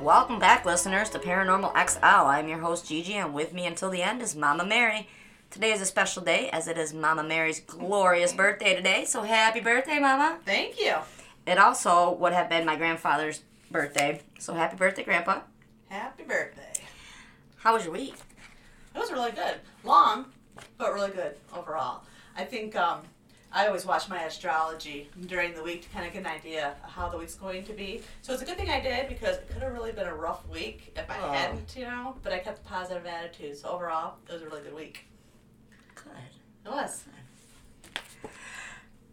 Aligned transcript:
Welcome 0.00 0.38
back, 0.38 0.64
listeners, 0.64 1.10
to 1.10 1.18
Paranormal 1.18 1.72
XL. 1.88 2.04
I'm 2.04 2.48
your 2.48 2.58
host, 2.58 2.88
Gigi, 2.88 3.14
and 3.14 3.34
with 3.34 3.52
me 3.52 3.66
until 3.66 3.90
the 3.90 4.02
end 4.02 4.22
is 4.22 4.34
Mama 4.34 4.64
Mary. 4.64 5.06
Today 5.50 5.72
is 5.72 5.80
a 5.80 5.86
special 5.86 6.22
day 6.22 6.48
as 6.50 6.68
it 6.68 6.78
is 6.78 6.94
Mama 6.94 7.24
Mary's 7.24 7.60
glorious 7.60 8.32
birthday 8.32 8.74
today, 8.76 9.04
so 9.04 9.22
happy 9.22 9.60
birthday, 9.60 9.98
Mama. 9.98 10.38
Thank 10.44 10.78
you. 10.80 10.94
It 11.46 11.58
also 11.58 12.12
would 12.14 12.32
have 12.32 12.48
been 12.48 12.64
my 12.64 12.76
grandfather's 12.76 13.42
birthday, 13.70 14.20
so 14.38 14.54
happy 14.54 14.76
birthday, 14.76 15.02
Grandpa. 15.02 15.40
Happy 15.88 16.22
birthday. 16.22 16.84
How 17.56 17.74
was 17.74 17.84
your 17.84 17.92
week? 17.92 18.14
It 18.94 18.98
was 18.98 19.10
really 19.10 19.32
good. 19.32 19.56
Long, 19.82 20.26
but 20.78 20.92
really 20.94 21.10
good 21.10 21.34
overall. 21.56 22.02
I 22.36 22.44
think 22.44 22.76
um, 22.76 23.00
I 23.52 23.66
always 23.66 23.84
watch 23.84 24.08
my 24.08 24.22
astrology 24.22 25.10
during 25.26 25.54
the 25.54 25.62
week 25.64 25.82
to 25.82 25.88
kind 25.88 26.06
of 26.06 26.12
get 26.12 26.20
an 26.20 26.26
idea 26.28 26.74
of 26.84 26.90
how 26.90 27.08
the 27.08 27.18
week's 27.18 27.34
going 27.34 27.64
to 27.64 27.72
be. 27.72 28.02
So 28.22 28.32
it's 28.32 28.42
a 28.42 28.44
good 28.44 28.56
thing 28.56 28.70
I 28.70 28.80
did 28.80 29.08
because 29.08 29.36
it 29.38 29.48
could 29.52 29.62
have 29.62 29.72
really 29.72 29.90
been 29.92 30.06
a 30.06 30.14
rough 30.14 30.46
week 30.48 30.92
if 30.96 31.10
I 31.10 31.16
Oh. 31.20 31.32
hadn't, 31.32 31.74
you 31.76 31.84
know. 31.86 32.14
But 32.22 32.32
I 32.32 32.38
kept 32.38 32.60
a 32.64 32.68
positive 32.68 33.04
attitude. 33.04 33.56
So 33.58 33.68
overall, 33.70 34.14
it 34.28 34.32
was 34.32 34.42
a 34.42 34.46
really 34.46 34.62
good 34.62 34.74
week. 34.76 35.06
It 36.64 36.70
was. 36.70 37.04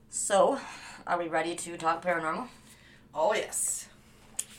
So, 0.09 0.59
are 1.05 1.17
we 1.17 1.27
ready 1.27 1.55
to 1.55 1.77
talk 1.77 2.03
paranormal? 2.03 2.47
Oh 3.13 3.33
yes. 3.33 3.87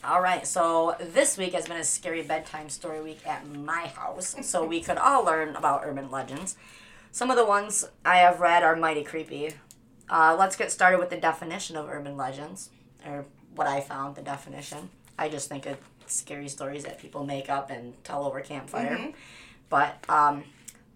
All 0.03 0.23
right, 0.23 0.47
so 0.47 0.97
this 1.01 1.37
week 1.37 1.53
has 1.53 1.67
been 1.67 1.77
a 1.77 1.85
scary 1.85 2.23
bedtime 2.23 2.69
story 2.69 3.03
week 3.03 3.27
at 3.27 3.47
my 3.47 3.89
house, 3.89 4.37
so 4.43 4.65
we 4.65 4.81
could 4.87 4.97
all 4.97 5.25
learn 5.25 5.57
about 5.57 5.83
urban 5.85 6.11
legends. 6.11 6.57
Some 7.11 7.31
of 7.31 7.37
the 7.37 7.45
ones 7.45 7.89
I 8.05 8.17
have 8.19 8.41
read 8.41 8.63
are 8.63 8.77
mighty 8.77 9.03
creepy. 9.03 9.55
Uh, 10.09 10.37
let's 10.39 10.57
get 10.57 10.71
started 10.73 10.99
with 10.99 11.11
the 11.11 11.17
definition 11.17 11.77
of 11.77 11.89
urban 11.89 12.17
legends, 12.17 12.71
or 13.05 13.27
what 13.55 13.67
I 13.67 13.81
found 13.81 14.15
the 14.15 14.23
definition. 14.23 14.89
I 15.19 15.29
just 15.29 15.49
think 15.49 15.67
of 15.67 15.77
scary 16.07 16.49
stories 16.49 16.85
that 16.85 16.99
people 16.99 17.25
make 17.25 17.51
up 17.51 17.71
and 17.71 17.93
tell 18.05 18.25
over 18.25 18.41
campfire. 18.41 19.13
But 19.69 19.99
um, 20.09 20.45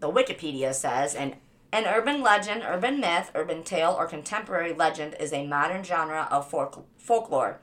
the 0.01 0.11
Wikipedia 0.11 0.73
says 0.73 1.15
an 1.15 1.35
an 1.73 1.87
urban 1.87 2.21
legend, 2.23 2.63
urban 2.67 3.01
myth, 3.01 3.31
urban 3.35 3.63
tale, 3.63 3.95
or 3.99 4.07
contemporary 4.07 4.73
legend 4.75 5.17
is 5.19 5.33
a 5.33 5.47
modern 5.47 5.83
genre 5.83 6.29
of 6.31 6.49
folk- 6.51 6.87
folklore. 6.99 7.61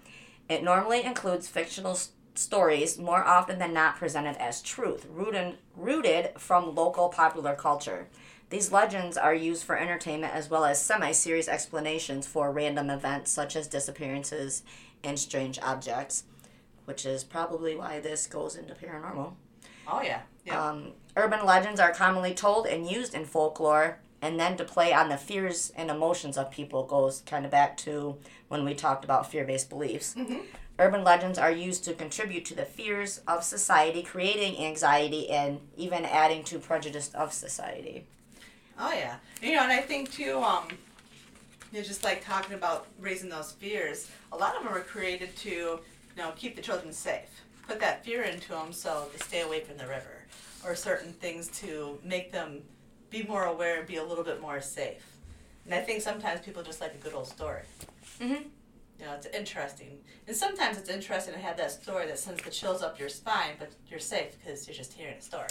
It 0.49 0.63
normally 0.63 1.03
includes 1.03 1.47
fictional 1.47 1.91
s- 1.91 2.09
stories, 2.33 2.97
more 2.97 3.23
often 3.23 3.59
than 3.59 3.73
not 3.73 3.97
presented 3.97 4.35
as 4.37 4.61
truth, 4.63 5.05
rooted, 5.11 5.57
rooted 5.75 6.31
from 6.39 6.73
local 6.73 7.09
popular 7.09 7.55
culture. 7.55 8.07
These 8.49 8.71
legends 8.71 9.15
are 9.15 9.35
used 9.35 9.63
for 9.63 9.77
entertainment 9.77 10.33
as 10.33 10.49
well 10.49 10.65
as 10.65 10.81
semi 10.81 11.11
serious 11.11 11.47
explanations 11.47 12.25
for 12.25 12.51
random 12.51 12.89
events 12.89 13.29
such 13.29 13.55
as 13.55 13.67
disappearances 13.67 14.63
and 15.03 15.19
strange 15.19 15.59
objects, 15.59 16.23
which 16.85 17.05
is 17.05 17.23
probably 17.23 17.75
why 17.75 17.99
this 17.99 18.25
goes 18.25 18.55
into 18.55 18.73
paranormal. 18.73 19.33
Oh 19.87 20.01
yeah. 20.01 20.21
Yeah. 20.45 20.67
Um, 20.67 20.93
urban 21.15 21.45
legends 21.45 21.79
are 21.79 21.93
commonly 21.93 22.33
told 22.33 22.65
and 22.65 22.89
used 22.89 23.13
in 23.13 23.25
folklore, 23.25 23.99
and 24.21 24.39
then 24.39 24.57
to 24.57 24.63
play 24.63 24.93
on 24.93 25.09
the 25.09 25.17
fears 25.17 25.71
and 25.75 25.89
emotions 25.89 26.37
of 26.37 26.51
people 26.51 26.83
goes 26.83 27.21
kind 27.25 27.45
of 27.45 27.51
back 27.51 27.77
to 27.77 28.17
when 28.47 28.65
we 28.65 28.73
talked 28.73 29.05
about 29.05 29.29
fear 29.29 29.45
based 29.45 29.69
beliefs. 29.69 30.15
Urban 30.77 31.03
legends 31.03 31.37
are 31.37 31.51
used 31.51 31.83
to 31.83 31.93
contribute 31.93 32.45
to 32.45 32.55
the 32.55 32.65
fears 32.65 33.21
of 33.27 33.43
society, 33.43 34.01
creating 34.01 34.63
anxiety 34.65 35.29
and 35.29 35.59
even 35.75 36.05
adding 36.05 36.43
to 36.43 36.57
prejudice 36.57 37.13
of 37.13 37.33
society. 37.33 38.05
Oh 38.79 38.93
yeah, 38.93 39.15
you 39.41 39.55
know, 39.55 39.63
and 39.63 39.71
I 39.73 39.81
think 39.81 40.11
too, 40.11 40.41
um, 40.41 40.63
you 41.71 41.79
know, 41.79 41.83
just 41.83 42.03
like 42.03 42.23
talking 42.23 42.55
about 42.55 42.87
raising 42.99 43.29
those 43.29 43.51
fears. 43.51 44.09
A 44.31 44.37
lot 44.37 44.55
of 44.55 44.63
them 44.63 44.73
are 44.73 44.79
created 44.79 45.35
to, 45.37 45.49
you 45.49 45.81
know, 46.17 46.31
keep 46.37 46.55
the 46.55 46.61
children 46.61 46.93
safe. 46.93 47.43
Put 47.67 47.81
that 47.81 48.05
fear 48.05 48.23
into 48.23 48.49
them 48.49 48.71
so 48.71 49.09
they 49.11 49.19
stay 49.19 49.41
away 49.41 49.59
from 49.59 49.77
the 49.77 49.85
river, 49.85 50.23
or 50.65 50.75
certain 50.75 51.11
things 51.13 51.49
to 51.59 51.99
make 52.03 52.31
them 52.31 52.61
be 53.09 53.23
more 53.23 53.45
aware 53.45 53.77
and 53.79 53.87
be 53.87 53.97
a 53.97 54.03
little 54.03 54.23
bit 54.23 54.41
more 54.41 54.61
safe. 54.61 55.03
And 55.65 55.73
I 55.73 55.81
think 55.81 56.01
sometimes 56.01 56.41
people 56.41 56.63
just 56.63 56.81
like 56.81 56.93
a 56.93 56.97
good 56.97 57.13
old 57.13 57.27
story. 57.27 57.61
Mhm. 58.19 58.45
You 58.99 59.05
know, 59.05 59.13
it's 59.13 59.27
interesting, 59.27 59.99
and 60.27 60.35
sometimes 60.35 60.77
it's 60.77 60.89
interesting 60.89 61.33
to 61.33 61.39
have 61.39 61.55
that 61.55 61.71
story 61.71 62.05
that 62.07 62.19
sends 62.19 62.43
the 62.43 62.49
chills 62.49 62.81
up 62.81 62.99
your 62.99 63.07
spine, 63.07 63.55
but 63.57 63.69
you're 63.87 63.97
safe 63.99 64.37
because 64.37 64.67
you're 64.67 64.75
just 64.75 64.91
hearing 64.91 65.15
a 65.17 65.21
story. 65.21 65.47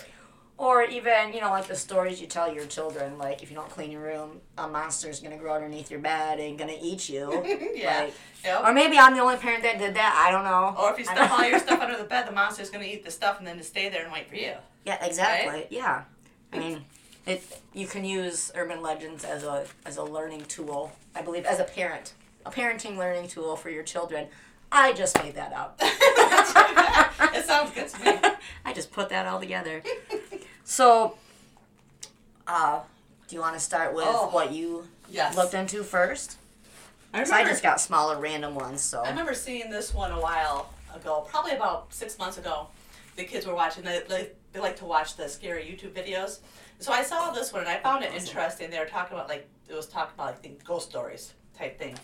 Or 0.59 0.83
even, 0.83 1.33
you 1.33 1.41
know, 1.41 1.49
like 1.51 1.67
the 1.67 1.77
stories 1.77 2.21
you 2.21 2.27
tell 2.27 2.53
your 2.53 2.67
children, 2.67 3.17
like 3.17 3.43
if 3.43 3.49
you 3.49 3.55
don't 3.57 3.71
clean 3.71 3.91
your 3.91 4.03
room, 4.03 4.41
a 4.59 4.67
monster's 4.69 5.21
gonna 5.21 5.39
grow 5.39 5.55
underneath 5.55 5.89
your 5.91 6.01
bed 6.01 6.41
and 6.41 6.59
gonna 6.59 6.77
eat 6.79 7.09
you. 7.09 7.31
yeah. 7.75 8.01
Like, 8.03 8.15
Yep. 8.45 8.65
Or 8.65 8.73
maybe 8.73 8.99
I'm 8.99 9.15
the 9.15 9.21
only 9.21 9.37
parent 9.37 9.63
that 9.63 9.79
did 9.79 9.95
that. 9.95 10.25
I 10.27 10.31
don't 10.31 10.45
know. 10.45 10.77
Or 10.81 10.93
if 10.93 10.99
you 10.99 11.05
stuff 11.05 11.31
all 11.33 11.45
your 11.49 11.59
stuff 11.67 11.81
under 11.81 11.97
the 11.97 12.05
bed, 12.05 12.27
the 12.29 12.33
monster's 12.33 12.71
gonna 12.71 12.85
eat 12.85 13.05
the 13.05 13.11
stuff 13.11 13.39
and 13.39 13.47
then 13.47 13.57
just 13.59 13.71
stay 13.71 13.89
there 13.89 14.03
and 14.05 14.13
wait 14.13 14.29
for 14.29 14.35
you. 14.37 14.55
Yeah, 14.85 15.03
exactly. 15.05 15.67
Yeah. 15.71 16.03
I 16.53 16.59
mean, 16.59 16.85
it 17.29 17.61
you 17.75 17.87
can 17.87 18.05
use 18.05 18.51
urban 18.57 18.81
legends 18.83 19.23
as 19.25 19.45
a 19.45 19.67
as 19.87 19.97
a 19.99 20.03
learning 20.03 20.45
tool. 20.47 20.93
I 21.15 21.23
believe 21.23 21.45
as 21.45 21.61
a 21.61 21.65
parent, 21.65 22.15
a 22.47 22.51
parenting 22.51 22.97
learning 22.97 23.29
tool 23.29 23.55
for 23.57 23.71
your 23.71 23.83
children. 23.85 24.27
I 24.73 24.93
just 24.93 25.17
made 25.23 25.35
that 25.35 25.53
up. 25.53 25.79
it 25.83 27.45
sounds 27.47 27.71
good 27.71 27.89
to 27.89 28.05
me. 28.05 28.31
I 28.65 28.73
just 28.75 28.91
put 28.93 29.09
that 29.11 29.27
all 29.27 29.41
together. 29.41 29.83
So, 30.65 31.17
uh, 32.47 32.81
do 33.29 33.37
you 33.37 33.41
want 33.41 33.55
to 33.55 33.61
start 33.61 33.95
with 33.95 34.05
Oh. 34.07 34.29
what 34.29 34.53
you 34.53 34.87
Yes. 35.09 35.37
looked 35.37 35.55
into 35.55 35.83
first? 35.83 36.37
I 37.15 37.23
remember, 37.23 37.49
just 37.49 37.63
got 37.63 37.81
smaller 37.81 38.19
random 38.21 38.55
ones. 38.55 38.83
So 38.83 39.01
I 39.03 39.09
remember 39.09 39.33
seeing 39.33 39.71
this 39.71 39.95
one 39.95 40.13
a 40.13 40.21
while 40.21 40.71
ago, 40.95 41.27
probably 41.31 41.53
about 41.53 41.93
six 41.93 42.19
months 42.19 42.37
ago. 42.37 42.67
The 43.17 43.25
kids 43.25 43.47
were 43.47 43.55
watching. 43.55 43.85
They, 43.85 44.03
they, 44.07 44.29
they 44.53 44.61
like 44.61 44.77
to 44.77 44.85
watch 44.85 45.17
the 45.17 45.29
scary 45.29 45.63
YouTube 45.65 45.93
videos. 45.93 46.41
So 46.81 46.93
I 46.93 47.03
saw 47.03 47.31
this 47.33 47.53
one 47.53 47.63
and 47.63 47.69
I 47.69 47.79
found 47.79 48.05
it 48.05 48.15
interesting. 48.15 48.71
They 48.71 48.79
were 48.79 48.85
talking 48.85 49.17
about 49.17 49.29
like 49.29 49.49
it 49.69 49.75
was 49.75 49.87
talking 49.87 50.15
about 50.15 50.27
like 50.27 50.43
think 50.43 50.65
ghost 50.65 50.89
stories 50.89 51.35
type 51.57 51.79
thing, 51.79 51.99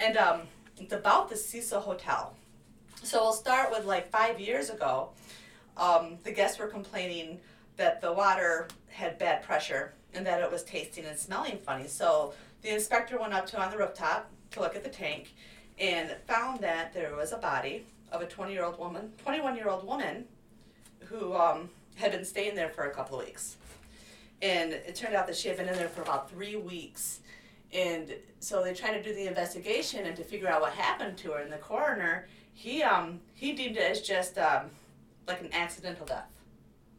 and 0.00 0.16
um, 0.16 0.40
it's 0.76 0.92
about 0.92 1.28
the 1.28 1.36
Cecil 1.36 1.80
Hotel. 1.80 2.34
So 3.02 3.22
we'll 3.22 3.32
start 3.32 3.70
with 3.70 3.84
like 3.84 4.10
five 4.10 4.40
years 4.40 4.70
ago. 4.70 5.10
Um, 5.76 6.18
the 6.24 6.32
guests 6.32 6.58
were 6.58 6.66
complaining 6.66 7.38
that 7.76 8.00
the 8.00 8.12
water 8.12 8.66
had 8.88 9.18
bad 9.18 9.44
pressure 9.44 9.94
and 10.12 10.26
that 10.26 10.42
it 10.42 10.50
was 10.50 10.64
tasting 10.64 11.04
and 11.04 11.16
smelling 11.16 11.58
funny. 11.58 11.86
So 11.86 12.34
the 12.62 12.74
inspector 12.74 13.20
went 13.20 13.32
up 13.32 13.46
to 13.46 13.60
on 13.60 13.70
the 13.70 13.78
rooftop 13.78 14.28
to 14.50 14.60
look 14.60 14.74
at 14.74 14.82
the 14.82 14.90
tank 14.90 15.32
and 15.78 16.10
found 16.26 16.58
that 16.60 16.92
there 16.92 17.14
was 17.14 17.32
a 17.32 17.36
body 17.36 17.86
of 18.10 18.20
a 18.20 18.26
20 18.26 18.52
year 18.52 18.64
old 18.64 18.80
woman, 18.80 19.12
21 19.18 19.54
year 19.54 19.68
old 19.68 19.86
woman 19.86 20.24
who 21.04 21.34
um, 21.34 21.70
had 21.94 22.10
been 22.10 22.24
staying 22.24 22.56
there 22.56 22.70
for 22.70 22.86
a 22.86 22.90
couple 22.90 23.20
of 23.20 23.24
weeks. 23.24 23.57
And 24.40 24.72
it 24.72 24.94
turned 24.94 25.14
out 25.14 25.26
that 25.26 25.36
she 25.36 25.48
had 25.48 25.56
been 25.56 25.68
in 25.68 25.74
there 25.74 25.88
for 25.88 26.02
about 26.02 26.30
three 26.30 26.56
weeks. 26.56 27.20
And 27.72 28.14
so 28.40 28.62
they 28.62 28.72
tried 28.72 28.92
to 28.92 29.02
do 29.02 29.14
the 29.14 29.26
investigation 29.26 30.06
and 30.06 30.16
to 30.16 30.24
figure 30.24 30.48
out 30.48 30.60
what 30.60 30.72
happened 30.72 31.18
to 31.18 31.32
her. 31.32 31.38
And 31.40 31.52
the 31.52 31.58
coroner, 31.58 32.28
he 32.52 32.82
um 32.82 33.20
he 33.34 33.52
deemed 33.52 33.76
it 33.76 33.82
as 33.82 34.00
just 34.00 34.38
um, 34.38 34.70
like 35.26 35.40
an 35.40 35.50
accidental 35.52 36.06
death. 36.06 36.30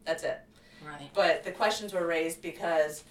That's 0.06 0.24
it. 0.24 0.40
right. 0.86 1.10
But 1.14 1.44
the 1.44 1.52
questions 1.52 1.94
were 1.94 2.06
raised 2.06 2.42
because 2.42 3.04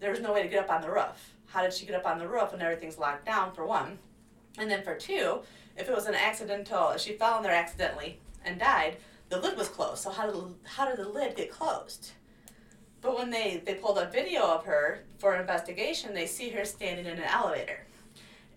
there 0.00 0.10
was 0.10 0.20
no 0.20 0.32
way 0.32 0.42
to 0.42 0.48
get 0.48 0.64
up 0.64 0.70
on 0.70 0.80
the 0.82 0.90
roof. 0.90 1.34
How 1.46 1.62
did 1.62 1.72
she 1.72 1.86
get 1.86 1.94
up 1.94 2.06
on 2.06 2.18
the 2.18 2.28
roof 2.28 2.52
when 2.52 2.60
everything's 2.60 2.98
locked 2.98 3.26
down, 3.26 3.52
for 3.52 3.66
one? 3.66 3.98
And 4.58 4.70
then 4.70 4.82
for 4.82 4.94
two, 4.94 5.40
if 5.76 5.88
it 5.88 5.94
was 5.94 6.06
an 6.06 6.14
accidental, 6.14 6.90
if 6.90 7.00
she 7.00 7.12
fell 7.12 7.36
in 7.38 7.42
there 7.42 7.54
accidentally 7.54 8.18
and 8.44 8.58
died, 8.58 8.96
the 9.28 9.40
lid 9.40 9.56
was 9.56 9.68
closed. 9.68 10.02
So 10.02 10.10
how 10.10 10.30
did 10.30 10.54
how 10.64 10.88
did 10.88 10.98
the 10.98 11.08
lid 11.08 11.36
get 11.36 11.50
closed? 11.50 12.12
But 13.08 13.16
when 13.16 13.30
they, 13.30 13.62
they 13.64 13.72
pulled 13.72 13.96
a 13.96 14.04
video 14.04 14.42
of 14.42 14.66
her 14.66 15.02
for 15.16 15.34
investigation, 15.36 16.12
they 16.12 16.26
see 16.26 16.50
her 16.50 16.66
standing 16.66 17.06
in 17.06 17.12
an 17.12 17.24
elevator. 17.24 17.80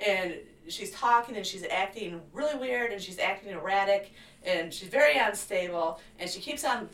And 0.06 0.34
she's 0.68 0.92
talking 0.92 1.38
and 1.38 1.46
she's 1.46 1.64
acting 1.72 2.20
really 2.34 2.60
weird 2.60 2.92
and 2.92 3.02
she's 3.02 3.18
acting 3.18 3.54
erratic 3.54 4.12
and 4.44 4.74
she's 4.74 4.90
very 4.90 5.18
unstable 5.18 6.02
and 6.20 6.30
she 6.30 6.42
keeps 6.42 6.66
on 6.66 6.90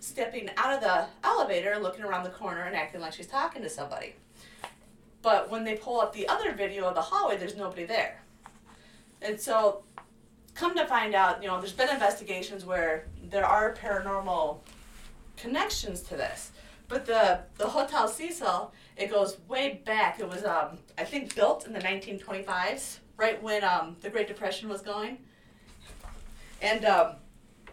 stepping 0.00 0.50
out 0.58 0.74
of 0.74 0.82
the 0.82 1.06
elevator 1.26 1.70
and 1.70 1.82
looking 1.82 2.04
around 2.04 2.24
the 2.24 2.30
corner 2.30 2.64
and 2.64 2.76
acting 2.76 3.00
like 3.00 3.14
she's 3.14 3.26
talking 3.26 3.62
to 3.62 3.70
somebody. 3.70 4.14
But 5.22 5.50
when 5.50 5.64
they 5.64 5.76
pull 5.76 6.02
up 6.02 6.12
the 6.12 6.28
other 6.28 6.52
video 6.52 6.84
of 6.84 6.94
the 6.94 7.00
hallway, 7.00 7.38
there's 7.38 7.56
nobody 7.56 7.86
there. 7.86 8.20
And 9.22 9.40
so, 9.40 9.82
come 10.54 10.76
to 10.76 10.84
find 10.84 11.14
out, 11.14 11.42
you 11.42 11.48
know, 11.48 11.58
there's 11.58 11.72
been 11.72 11.88
investigations 11.88 12.66
where 12.66 13.06
there 13.30 13.46
are 13.46 13.74
paranormal 13.74 14.58
connections 15.38 16.02
to 16.02 16.14
this. 16.14 16.52
But 16.88 17.04
the 17.06 17.40
the 17.56 17.68
Hotel 17.68 18.08
Cecil, 18.08 18.72
it 18.96 19.10
goes 19.10 19.38
way 19.46 19.82
back. 19.84 20.18
It 20.20 20.28
was 20.28 20.44
um 20.44 20.78
I 20.96 21.04
think 21.04 21.34
built 21.34 21.66
in 21.66 21.72
the 21.72 21.80
1925s, 21.80 22.98
right 23.16 23.40
when 23.42 23.62
um 23.64 23.96
the 24.00 24.10
Great 24.10 24.26
Depression 24.28 24.68
was 24.68 24.80
going. 24.80 25.18
And 26.60 26.84
um, 26.84 27.16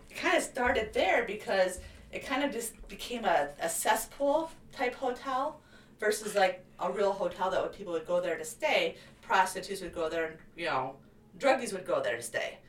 it 0.09 0.15
kind 0.15 0.37
of 0.37 0.43
started 0.43 0.93
there 0.93 1.25
because 1.25 1.79
it 2.11 2.25
kind 2.25 2.43
of 2.43 2.51
just 2.51 2.87
became 2.87 3.25
a, 3.25 3.49
a 3.59 3.69
cesspool 3.69 4.51
type 4.71 4.95
hotel 4.95 5.59
versus 5.99 6.35
like 6.35 6.63
a 6.79 6.91
real 6.91 7.11
hotel 7.11 7.49
that 7.49 7.61
would, 7.61 7.73
people 7.73 7.93
would 7.93 8.05
go 8.05 8.21
there 8.21 8.37
to 8.37 8.45
stay. 8.45 8.95
Prostitutes 9.21 9.81
would 9.81 9.93
go 9.93 10.07
there, 10.07 10.25
and 10.25 10.37
you 10.55 10.65
know, 10.65 10.95
druggies 11.39 11.73
would 11.73 11.85
go 11.85 12.01
there 12.01 12.15
to 12.15 12.21
stay, 12.21 12.59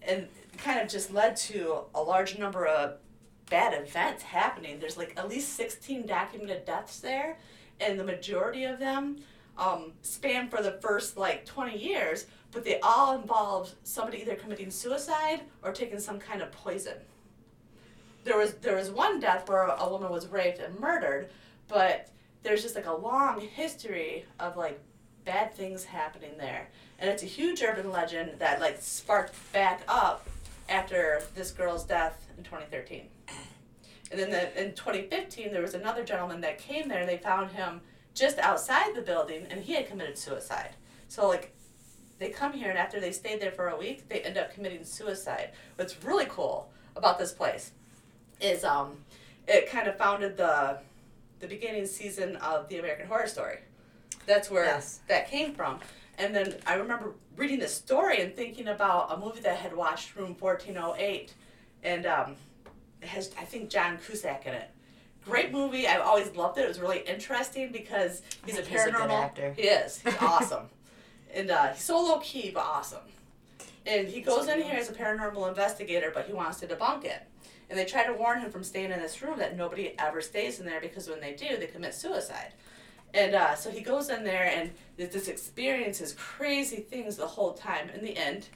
and 0.00 0.22
it 0.22 0.58
kind 0.58 0.80
of 0.80 0.88
just 0.88 1.12
led 1.12 1.36
to 1.36 1.80
a 1.94 2.00
large 2.00 2.38
number 2.38 2.64
of 2.66 2.94
bad 3.48 3.74
events 3.74 4.22
happening. 4.22 4.78
There's 4.78 4.96
like 4.96 5.14
at 5.16 5.28
least 5.28 5.54
16 5.54 6.06
documented 6.06 6.64
deaths 6.64 7.00
there, 7.00 7.38
and 7.80 7.98
the 7.98 8.04
majority 8.04 8.64
of 8.64 8.78
them 8.78 9.18
um, 9.58 9.92
span 10.02 10.48
for 10.48 10.62
the 10.62 10.72
first 10.72 11.16
like 11.16 11.46
20 11.46 11.76
years, 11.78 12.26
but 12.52 12.64
they 12.64 12.80
all 12.80 13.18
involved 13.18 13.74
somebody 13.84 14.18
either 14.18 14.34
committing 14.34 14.70
suicide 14.70 15.42
or 15.62 15.72
taking 15.72 15.98
some 15.98 16.18
kind 16.18 16.42
of 16.42 16.52
poison. 16.52 16.96
There 18.24 18.36
was 18.36 18.54
there 18.54 18.76
was 18.76 18.90
one 18.90 19.20
death 19.20 19.48
where 19.48 19.62
a 19.62 19.88
woman 19.88 20.10
was 20.10 20.26
raped 20.26 20.58
and 20.58 20.78
murdered, 20.80 21.30
but 21.68 22.08
there's 22.42 22.62
just 22.62 22.74
like 22.74 22.86
a 22.86 22.92
long 22.92 23.40
history 23.40 24.24
of 24.40 24.56
like 24.56 24.80
bad 25.24 25.54
things 25.54 25.84
happening 25.84 26.32
there, 26.36 26.68
and 26.98 27.08
it's 27.08 27.22
a 27.22 27.26
huge 27.26 27.62
urban 27.62 27.92
legend 27.92 28.32
that 28.38 28.60
like 28.60 28.80
sparked 28.80 29.34
back 29.52 29.82
up 29.86 30.28
after 30.68 31.22
this 31.36 31.52
girl's 31.52 31.84
death 31.84 32.26
in 32.36 32.42
2013. 32.42 33.08
And 34.18 34.32
then 34.32 34.52
the, 34.54 34.62
in 34.64 34.74
2015, 34.74 35.52
there 35.52 35.60
was 35.60 35.74
another 35.74 36.02
gentleman 36.02 36.40
that 36.40 36.58
came 36.58 36.88
there. 36.88 37.00
and 37.00 37.08
They 37.08 37.18
found 37.18 37.50
him 37.50 37.82
just 38.14 38.38
outside 38.38 38.94
the 38.94 39.02
building, 39.02 39.46
and 39.50 39.60
he 39.62 39.74
had 39.74 39.86
committed 39.88 40.16
suicide. 40.16 40.70
So 41.08 41.28
like, 41.28 41.52
they 42.18 42.30
come 42.30 42.54
here, 42.54 42.70
and 42.70 42.78
after 42.78 42.98
they 42.98 43.12
stayed 43.12 43.40
there 43.42 43.50
for 43.52 43.68
a 43.68 43.76
week, 43.76 44.08
they 44.08 44.20
end 44.20 44.38
up 44.38 44.54
committing 44.54 44.84
suicide. 44.84 45.50
What's 45.76 46.02
really 46.02 46.24
cool 46.30 46.70
about 46.96 47.18
this 47.18 47.32
place 47.32 47.72
is 48.40 48.64
um, 48.64 48.96
it 49.46 49.68
kind 49.70 49.86
of 49.86 49.96
founded 49.98 50.36
the 50.36 50.78
the 51.38 51.46
beginning 51.46 51.84
season 51.84 52.36
of 52.36 52.66
the 52.70 52.78
American 52.78 53.06
Horror 53.06 53.26
Story. 53.26 53.58
That's 54.24 54.50
where 54.50 54.64
Yes. 54.64 55.00
that 55.08 55.28
came 55.28 55.52
from. 55.54 55.80
And 56.16 56.34
then 56.34 56.54
I 56.66 56.76
remember 56.76 57.12
reading 57.36 57.58
the 57.58 57.68
story 57.68 58.22
and 58.22 58.34
thinking 58.34 58.68
about 58.68 59.12
a 59.12 59.18
movie 59.18 59.40
that 59.40 59.52
I 59.52 59.56
had 59.56 59.76
watched, 59.76 60.16
Room 60.16 60.34
1408, 60.38 61.34
and 61.82 62.06
um, 62.06 62.36
has 63.02 63.32
I 63.38 63.44
think 63.44 63.70
John 63.70 63.98
Cusack 63.98 64.46
in 64.46 64.54
it. 64.54 64.70
Great 65.24 65.52
movie. 65.52 65.88
I've 65.88 66.02
always 66.02 66.34
loved 66.36 66.58
it. 66.58 66.62
It 66.62 66.68
was 66.68 66.80
really 66.80 67.00
interesting 67.00 67.72
because 67.72 68.22
he's 68.44 68.58
a 68.58 68.62
think 68.62 68.68
he's 68.68 68.86
a 68.86 68.90
paranormal. 68.90 69.10
actor. 69.10 69.52
He 69.56 69.62
is. 69.62 70.00
He's 70.00 70.16
awesome, 70.20 70.68
and 71.34 71.50
uh, 71.50 71.72
he's 71.72 71.82
so 71.82 72.00
low 72.00 72.18
key 72.20 72.50
but 72.54 72.64
awesome. 72.64 73.00
And 73.86 74.08
he 74.08 74.20
goes 74.20 74.48
in 74.48 74.62
here 74.62 74.74
as 74.74 74.90
a 74.90 74.92
paranormal 74.92 75.48
investigator, 75.48 76.10
but 76.12 76.26
he 76.26 76.32
wants 76.32 76.58
to 76.60 76.66
debunk 76.66 77.04
it. 77.04 77.22
And 77.70 77.78
they 77.78 77.84
try 77.84 78.04
to 78.04 78.12
warn 78.12 78.40
him 78.40 78.50
from 78.50 78.64
staying 78.64 78.90
in 78.90 78.98
this 79.00 79.22
room 79.22 79.38
that 79.38 79.56
nobody 79.56 79.94
ever 79.98 80.20
stays 80.20 80.58
in 80.58 80.66
there 80.66 80.80
because 80.80 81.08
when 81.08 81.20
they 81.20 81.34
do, 81.34 81.56
they 81.56 81.66
commit 81.66 81.94
suicide. 81.94 82.52
And 83.14 83.34
uh, 83.34 83.54
so 83.54 83.70
he 83.70 83.80
goes 83.80 84.08
in 84.08 84.24
there 84.24 84.52
and 84.54 84.70
this 84.96 85.28
experiences 85.28 86.14
crazy 86.18 86.76
things 86.76 87.16
the 87.16 87.26
whole 87.26 87.54
time. 87.54 87.88
In 87.90 88.04
the 88.04 88.16
end, 88.16 88.48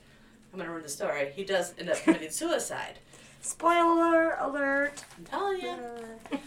I'm 0.53 0.59
gonna 0.59 0.71
ruin 0.71 0.83
the 0.83 0.89
story. 0.89 1.33
He 1.35 1.45
does 1.45 1.75
end 1.79 1.91
up 1.91 1.97
committing 2.03 2.31
suicide. 2.31 2.99
Spoiler 3.41 4.33
alert. 4.41 5.05
I'm 5.19 5.25
telling 5.25 5.61
you. 5.61 5.77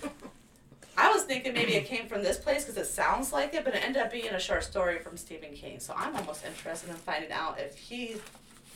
I 0.98 1.12
was 1.12 1.24
thinking 1.24 1.54
maybe 1.54 1.74
it 1.74 1.86
came 1.86 2.08
from 2.08 2.22
this 2.22 2.38
place 2.38 2.66
because 2.66 2.78
it 2.78 2.86
sounds 2.86 3.34
like 3.34 3.56
it, 3.56 3.66
but 3.66 3.74
it 3.74 3.84
ended 3.84 4.02
up 4.04 4.12
being 4.12 4.28
a 4.28 4.40
short 4.40 4.64
story 4.64 5.00
from 5.00 5.18
Stephen 5.18 5.54
King. 5.54 5.80
So 5.80 5.94
I'm 5.98 6.16
almost 6.16 6.46
interested 6.46 6.90
in 6.90 6.96
finding 6.98 7.32
out 7.32 7.60
if 7.60 7.76
he 7.78 8.18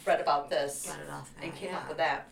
read 0.05 0.19
about 0.19 0.49
this 0.49 0.91
off 1.11 1.29
and 1.41 1.53
came 1.55 1.69
yeah. 1.69 1.77
up 1.77 1.87
with 1.89 1.97
that. 1.97 2.29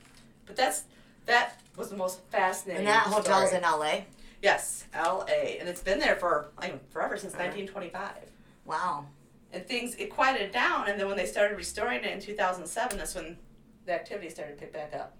But 0.47 0.55
that's 0.55 0.83
that 1.27 1.59
was 1.77 1.89
the 1.89 1.97
most 1.97 2.21
fascinating. 2.31 2.79
And 2.79 2.87
that 2.87 3.03
hotel's 3.03 3.49
story. 3.49 3.63
in 3.63 3.69
LA. 3.69 4.01
yes, 4.41 4.85
L.A. 4.93 5.57
and 5.59 5.69
it's 5.69 5.81
been 5.81 5.99
there 5.99 6.15
for 6.15 6.47
like 6.59 6.89
forever 6.91 7.15
since 7.17 7.33
Uh-huh. 7.33 7.43
1925. 7.43 8.31
Wow. 8.65 9.05
And 9.53 9.67
things 9.67 9.93
it 9.95 10.09
quieted 10.09 10.51
down, 10.51 10.87
and 10.89 10.99
then 10.99 11.07
when 11.07 11.15
they 11.17 11.25
started 11.27 11.55
restoring 11.57 12.03
it 12.03 12.11
in 12.11 12.19
2007, 12.19 12.97
that's 12.97 13.13
when 13.13 13.37
the 13.85 13.93
activity 13.93 14.29
started 14.29 14.55
to 14.57 14.59
pick 14.61 14.73
back 14.73 14.93
up. 14.95 15.15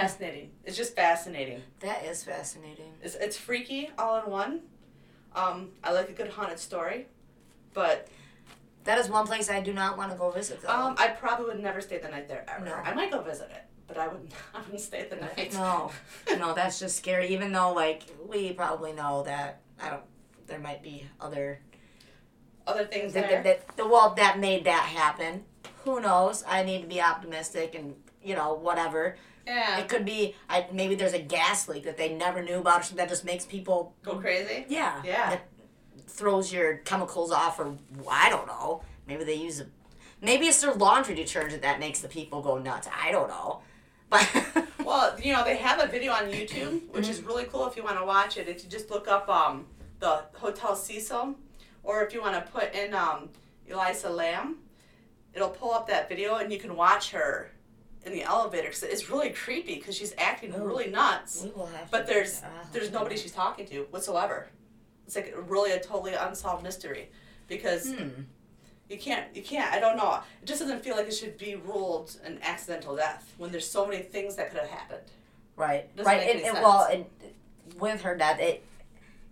Fascinating. 0.00 0.50
It's 0.64 0.76
just 0.76 0.96
fascinating. 0.96 1.60
That 1.80 2.04
is 2.06 2.24
fascinating. 2.24 2.92
It's, 3.02 3.14
it's 3.14 3.36
freaky 3.36 3.90
all 3.98 4.22
in 4.24 4.30
one. 4.30 4.60
Um, 5.36 5.68
I 5.84 5.92
like 5.92 6.08
a 6.08 6.12
good 6.12 6.28
haunted 6.28 6.58
story, 6.58 7.08
but 7.74 8.08
That 8.84 8.98
is 8.98 9.08
one 9.10 9.26
place 9.26 9.50
I 9.50 9.60
do 9.60 9.72
not 9.74 9.98
want 9.98 10.10
to 10.10 10.16
go 10.16 10.30
visit 10.30 10.62
though. 10.62 10.68
um, 10.70 10.94
I 10.98 11.08
probably 11.08 11.46
would 11.46 11.60
never 11.60 11.80
stay 11.82 11.98
the 11.98 12.08
night 12.08 12.26
there 12.26 12.44
ever. 12.48 12.64
No. 12.64 12.72
I 12.74 12.94
might 12.94 13.10
go 13.10 13.20
visit 13.22 13.50
it, 13.50 13.64
but 13.86 13.98
I 13.98 14.08
wouldn't. 14.08 14.32
I 14.54 14.60
wouldn't 14.60 14.80
stay 14.80 15.06
the 15.10 15.16
night. 15.16 15.52
no. 15.52 15.90
no, 16.38 16.54
that's 16.54 16.78
just 16.80 16.96
scary. 16.96 17.28
Even 17.28 17.52
though 17.52 17.74
like 17.74 18.02
we 18.26 18.52
probably 18.52 18.92
know 18.92 19.22
that 19.24 19.60
I 19.80 19.90
don't 19.90 20.02
there 20.46 20.58
might 20.58 20.82
be 20.82 21.06
other 21.20 21.60
Other 22.66 22.86
things 22.86 23.12
that, 23.12 23.28
there. 23.28 23.42
that, 23.42 23.66
that 23.68 23.76
the 23.76 23.86
well 23.86 24.14
that 24.14 24.38
made 24.38 24.64
that 24.64 24.84
happen. 24.84 25.44
Who 25.84 26.00
knows? 26.00 26.44
I 26.48 26.62
need 26.62 26.80
to 26.80 26.88
be 26.88 27.00
optimistic 27.00 27.74
and 27.74 27.94
you 28.22 28.34
know 28.34 28.54
whatever. 28.54 29.16
Yeah. 29.46 29.78
It 29.78 29.88
could 29.88 30.04
be 30.04 30.34
I 30.48 30.66
maybe 30.72 30.94
there's 30.94 31.14
a 31.14 31.18
gas 31.18 31.68
leak 31.68 31.84
that 31.84 31.96
they 31.96 32.14
never 32.14 32.42
knew 32.42 32.58
about 32.58 32.90
or 32.90 32.94
that 32.96 33.08
just 33.08 33.24
makes 33.24 33.44
people 33.44 33.94
Go 34.02 34.16
crazy. 34.16 34.64
yeah 34.68 35.02
Yeah. 35.04 35.30
that 35.30 35.48
throws 36.06 36.52
your 36.52 36.76
chemicals 36.78 37.30
off 37.32 37.58
or 37.58 37.76
I 38.10 38.28
don't 38.30 38.46
know. 38.46 38.82
Maybe 39.06 39.24
they 39.24 39.34
use 39.34 39.60
a 39.60 39.66
maybe 40.20 40.46
it's 40.46 40.60
their 40.60 40.74
laundry 40.74 41.14
detergent 41.14 41.62
that 41.62 41.80
makes 41.80 42.00
the 42.00 42.08
people 42.08 42.40
go 42.42 42.58
nuts. 42.58 42.88
I 42.96 43.10
don't 43.12 43.28
know. 43.28 43.60
But 44.10 44.28
Well, 44.84 45.16
you 45.20 45.32
know, 45.32 45.44
they 45.44 45.56
have 45.56 45.80
a 45.82 45.86
video 45.86 46.12
on 46.12 46.24
YouTube, 46.24 46.88
which 46.90 47.08
is 47.08 47.22
really 47.22 47.44
cool 47.44 47.66
if 47.68 47.76
you 47.76 47.84
want 47.84 47.98
to 47.98 48.04
watch 48.04 48.36
it. 48.36 48.48
If 48.48 48.62
you 48.64 48.68
just 48.68 48.90
look 48.90 49.06
up 49.08 49.28
um, 49.28 49.64
the 50.00 50.24
Hotel 50.34 50.74
Cecil, 50.74 51.36
or 51.84 52.02
if 52.04 52.12
you 52.12 52.20
want 52.20 52.34
to 52.34 52.52
put 52.52 52.74
in 52.74 52.92
um, 52.92 53.28
Elisa 53.70 54.10
Lam, 54.10 54.56
it'll 55.34 55.48
pull 55.50 55.72
up 55.72 55.86
that 55.86 56.08
video 56.08 56.34
and 56.34 56.52
you 56.52 56.58
can 56.58 56.74
watch 56.76 57.10
her 57.12 57.52
in 58.04 58.12
the 58.12 58.22
elevator. 58.22 58.68
Cause 58.68 58.82
it's 58.82 59.08
really 59.10 59.30
creepy 59.30 59.76
because 59.76 59.96
she's 59.96 60.14
acting 60.18 60.54
Ooh. 60.54 60.64
really 60.64 60.90
nuts. 60.90 61.42
we 61.44 61.50
will 61.50 61.66
have 61.66 61.90
But 61.90 62.06
there's 62.06 62.42
there's 62.72 62.90
nobody 62.90 63.16
she's 63.16 63.32
talking 63.32 63.66
to 63.68 63.82
whatsoever. 63.90 64.48
It's 65.06 65.16
like 65.16 65.34
really 65.48 65.72
a 65.72 65.80
totally 65.80 66.14
unsolved 66.14 66.62
mystery 66.62 67.10
because 67.48 67.92
Hmm. 67.92 68.08
you 68.88 68.98
can't 68.98 69.34
you 69.34 69.42
can't 69.42 69.72
I 69.72 69.78
don't 69.80 69.96
know. 69.96 70.20
It 70.42 70.46
just 70.46 70.60
doesn't 70.60 70.82
feel 70.82 70.96
like 70.96 71.06
it 71.08 71.14
should 71.14 71.38
be 71.38 71.54
ruled 71.56 72.16
an 72.24 72.38
accidental 72.42 72.96
death 72.96 73.32
when 73.38 73.50
there's 73.52 73.68
so 73.68 73.86
many 73.86 74.02
things 74.02 74.36
that 74.36 74.50
could 74.50 74.60
have 74.60 74.70
happened. 74.70 75.02
Right. 75.56 75.88
Right. 75.96 76.44
And, 76.44 76.54
well, 76.54 76.88
and 76.90 77.04
with 77.78 78.02
her 78.02 78.16
death, 78.16 78.40
it 78.40 78.64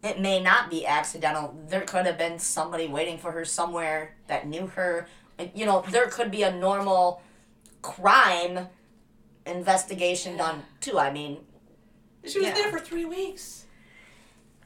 it 0.03 0.19
may 0.21 0.41
not 0.41 0.71
be 0.71 0.87
accidental. 0.87 1.55
There 1.69 1.83
could 1.83 2.07
have 2.07 2.17
been 2.17 2.39
somebody 2.39 2.87
waiting 2.87 3.19
for 3.19 3.33
her 3.33 3.45
somewhere 3.45 4.15
that 4.29 4.47
knew 4.47 4.67
her. 4.69 5.07
And, 5.39 5.51
you 5.55 5.67
know, 5.67 5.85
there 5.91 6.07
could 6.07 6.31
be 6.31 6.43
a 6.43 6.51
normal 6.51 7.21
crime 7.83 8.69
investigation 9.47 10.37
done 10.37 10.63
too. 10.81 10.99
I 10.99 11.11
mean, 11.13 11.39
She 12.27 12.39
was 12.39 12.49
Yeah. 12.49 12.55
there 12.55 12.71
for 12.71 12.79
three 12.79 13.07
weeks. 13.07 13.65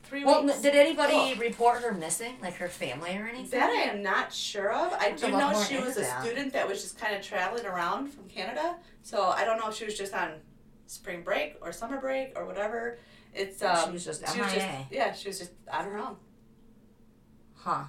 Three 0.02 0.24
well, 0.24 0.44
weeks. 0.44 0.60
did 0.60 0.74
anybody 0.74 1.14
Oh. 1.14 1.34
report 1.38 1.82
her 1.82 1.92
missing, 1.92 2.36
like 2.42 2.54
her 2.54 2.68
family 2.68 3.16
or 3.16 3.26
anything? 3.26 3.58
That 3.60 3.70
I 3.70 3.82
am 3.82 4.02
not 4.02 4.32
sure 4.32 4.72
of. 4.72 4.92
I 4.92 5.12
do 5.12 5.30
know 5.30 5.52
she 5.62 5.76
was 5.76 5.96
into 5.96 6.00
a 6.00 6.02
that. 6.02 6.22
student 6.24 6.52
that 6.52 6.66
was 6.68 6.82
just 6.82 6.98
kind 6.98 7.14
of 7.14 7.22
traveling 7.22 7.64
around 7.64 8.08
from 8.08 8.28
Canada. 8.28 8.76
So 9.02 9.22
I 9.28 9.44
don't 9.44 9.58
know 9.58 9.68
if 9.68 9.76
she 9.76 9.84
was 9.84 9.96
just 9.96 10.12
on 10.14 10.40
spring 10.86 11.22
break 11.22 11.56
or 11.62 11.72
summer 11.72 12.00
break 12.00 12.32
or 12.36 12.44
whatever. 12.44 12.98
It's 13.32 13.62
um, 13.62 13.86
She 13.86 13.92
was 13.92 14.04
just 14.04 14.20
she 14.34 14.40
was 14.40 14.52
just 14.52 14.66
yeah, 14.90 15.12
she 15.12 15.28
was 15.28 15.38
just 15.38 15.52
on 15.72 15.84
her 15.84 15.96
own. 15.98 16.16
Huh. 17.54 17.84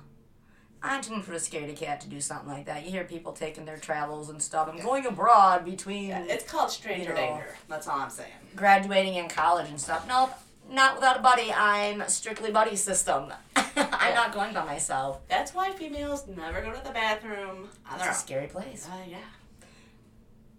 I'm 0.86 1.02
too 1.02 1.16
much 1.16 1.28
of 1.28 1.34
a 1.34 1.38
scaredy 1.38 1.76
cat 1.76 2.02
to 2.02 2.08
do 2.08 2.22
something 2.22 2.48
like 2.50 2.66
that. 2.66 2.86
You 2.86 2.92
hear 2.92 3.04
people 3.04 3.34
taking 3.34 3.66
their 3.66 3.78
travels 3.78 4.30
and 4.30 4.42
stuff. 4.42 4.70
I'm 4.72 4.80
going 4.82 5.06
abroad 5.06 5.66
between 5.66 6.10
Yeah, 6.10 6.24
it's 6.28 6.50
called 6.50 6.72
stranger 6.72 7.10
You 7.10 7.10
know. 7.10 7.16
danger. 7.16 7.56
That's 7.68 7.88
all 7.88 8.00
I'm 8.00 8.10
saying. 8.10 8.32
graduating 8.56 9.16
in 9.16 9.28
college 9.28 9.70
and 9.70 9.80
stuff. 9.82 10.08
Nope, 10.08 10.32
not 10.70 10.96
without 10.96 11.18
a 11.18 11.22
buddy. 11.22 11.52
I'm 11.52 12.08
strictly 12.08 12.52
buddy 12.52 12.76
system. 12.76 13.34
I'm 13.56 13.66
Yeah. 13.76 14.14
not 14.14 14.34
going 14.34 14.54
by 14.54 14.64
myself. 14.66 15.20
That's 15.28 15.54
why 15.54 15.72
females 15.72 16.26
never 16.28 16.62
go 16.62 16.72
to 16.72 16.84
the 16.84 16.92
bathroom 16.92 17.70
That's 17.98 18.18
a 18.18 18.20
scary 18.22 18.48
place. 18.48 18.88
Uh, 18.90 18.96
yeah. 19.10 19.18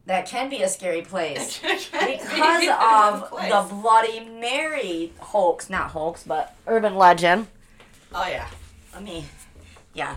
That 0.06 0.26
can 0.26 0.48
be 0.48 0.62
a 0.62 0.68
scary 0.68 1.02
place 1.02 1.58
because 1.62 1.88
of 1.92 3.30
the 3.30 3.66
Bloody 3.74 4.20
Mary 4.20 5.12
hoax. 5.18 5.68
Not 5.68 5.90
hoax, 5.90 6.22
but 6.22 6.54
urban 6.66 6.94
legend. 6.94 7.48
Oh 8.14 8.26
yeah. 8.28 8.46
I 8.94 9.00
mean, 9.00 9.24
yeah, 9.96 10.14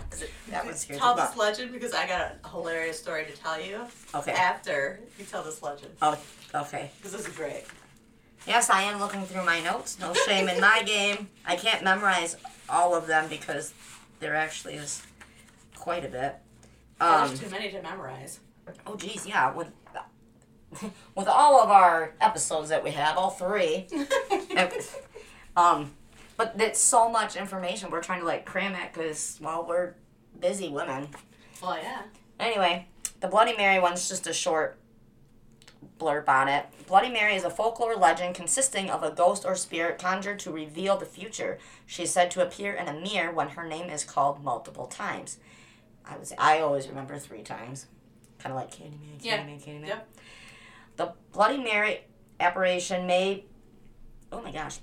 that 0.50 0.66
was 0.66 0.80
scary. 0.80 1.00
Tell 1.00 1.14
this 1.16 1.36
legend 1.36 1.72
because 1.72 1.92
I 1.94 2.06
got 2.06 2.36
a 2.44 2.48
hilarious 2.48 2.98
story 3.00 3.24
to 3.24 3.32
tell 3.32 3.60
you 3.60 3.80
Okay. 4.14 4.32
after 4.32 5.00
you 5.18 5.24
tell 5.24 5.42
this 5.42 5.62
legend 5.62 5.92
Oh, 6.02 6.16
okay. 6.54 6.90
because 6.98 7.12
this 7.12 7.26
is 7.26 7.34
great. 7.34 7.64
Yes, 8.46 8.70
I 8.70 8.82
am 8.82 9.00
looking 9.00 9.22
through 9.24 9.44
my 9.44 9.60
notes. 9.60 9.98
No 9.98 10.12
shame 10.14 10.48
in 10.48 10.60
my 10.60 10.82
game. 10.84 11.28
I 11.44 11.56
can't 11.56 11.82
memorize 11.82 12.36
all 12.68 12.94
of 12.94 13.06
them 13.06 13.28
because 13.28 13.72
there 14.18 14.34
actually 14.34 14.74
is 14.74 15.02
quite 15.76 16.04
a 16.04 16.08
bit. 16.08 16.36
Um, 17.00 17.28
There's 17.28 17.40
too 17.40 17.50
many 17.50 17.70
to 17.70 17.82
memorize. 17.82 18.40
oh, 18.86 18.94
geez, 18.96 19.26
yeah. 19.26 19.52
With 19.54 19.68
with 21.16 21.26
all 21.26 21.60
of 21.60 21.68
our 21.70 22.14
episodes 22.20 22.68
that 22.68 22.84
we 22.84 22.92
have, 22.92 23.16
all 23.18 23.30
three, 23.30 23.88
um, 25.56 25.90
but 26.40 26.54
it's 26.58 26.80
so 26.80 27.06
much 27.06 27.36
information. 27.36 27.90
We're 27.90 28.02
trying 28.02 28.20
to 28.20 28.26
like 28.26 28.46
cram 28.46 28.74
it 28.74 28.94
because 28.94 29.38
well, 29.42 29.66
we're 29.68 29.92
busy 30.40 30.70
women. 30.70 31.08
well, 31.62 31.76
yeah. 31.76 32.04
Anyway, 32.38 32.86
the 33.20 33.28
Bloody 33.28 33.54
Mary 33.58 33.78
one's 33.78 34.08
just 34.08 34.26
a 34.26 34.32
short 34.32 34.78
blurb 35.98 36.26
on 36.30 36.48
it. 36.48 36.64
Bloody 36.86 37.10
Mary 37.10 37.34
is 37.34 37.44
a 37.44 37.50
folklore 37.50 37.94
legend 37.94 38.34
consisting 38.34 38.88
of 38.88 39.02
a 39.02 39.10
ghost 39.10 39.44
or 39.44 39.54
spirit 39.54 39.98
conjured 39.98 40.38
to 40.38 40.50
reveal 40.50 40.96
the 40.96 41.04
future. 41.04 41.58
She 41.84 42.04
is 42.04 42.10
said 42.10 42.30
to 42.30 42.42
appear 42.42 42.72
in 42.72 42.88
a 42.88 42.98
mirror 42.98 43.30
when 43.34 43.50
her 43.50 43.66
name 43.68 43.90
is 43.90 44.02
called 44.02 44.42
multiple 44.42 44.86
times. 44.86 45.36
I 46.06 46.16
was 46.16 46.32
I 46.38 46.60
always 46.60 46.88
remember 46.88 47.18
three 47.18 47.42
times, 47.42 47.84
kind 48.38 48.50
of 48.50 48.56
like 48.58 48.70
Candyman, 48.70 49.20
Candyman, 49.20 49.20
Yeah. 49.20 49.44
Candyman. 49.44 49.86
Yep. 49.88 50.08
The 50.96 51.12
Bloody 51.32 51.58
Mary 51.58 52.00
apparition 52.40 53.06
may, 53.06 53.44
oh 54.32 54.40
my 54.40 54.52
gosh, 54.52 54.78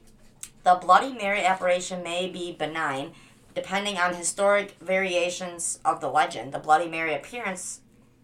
the 0.64 0.76
Bloody 0.76 1.14
Mary 1.14 1.46
apparition 1.46 2.04
may 2.04 2.28
be 2.30 2.52
benign, 2.52 3.14
depending 3.56 3.98
on 3.98 4.14
historic 4.14 4.72
variations 4.82 5.80
of 5.86 6.02
the 6.02 6.10
legend. 6.10 6.54
The 6.54 6.60
Bloody 6.60 6.88
Mary 6.88 7.14
appearance 7.14 7.82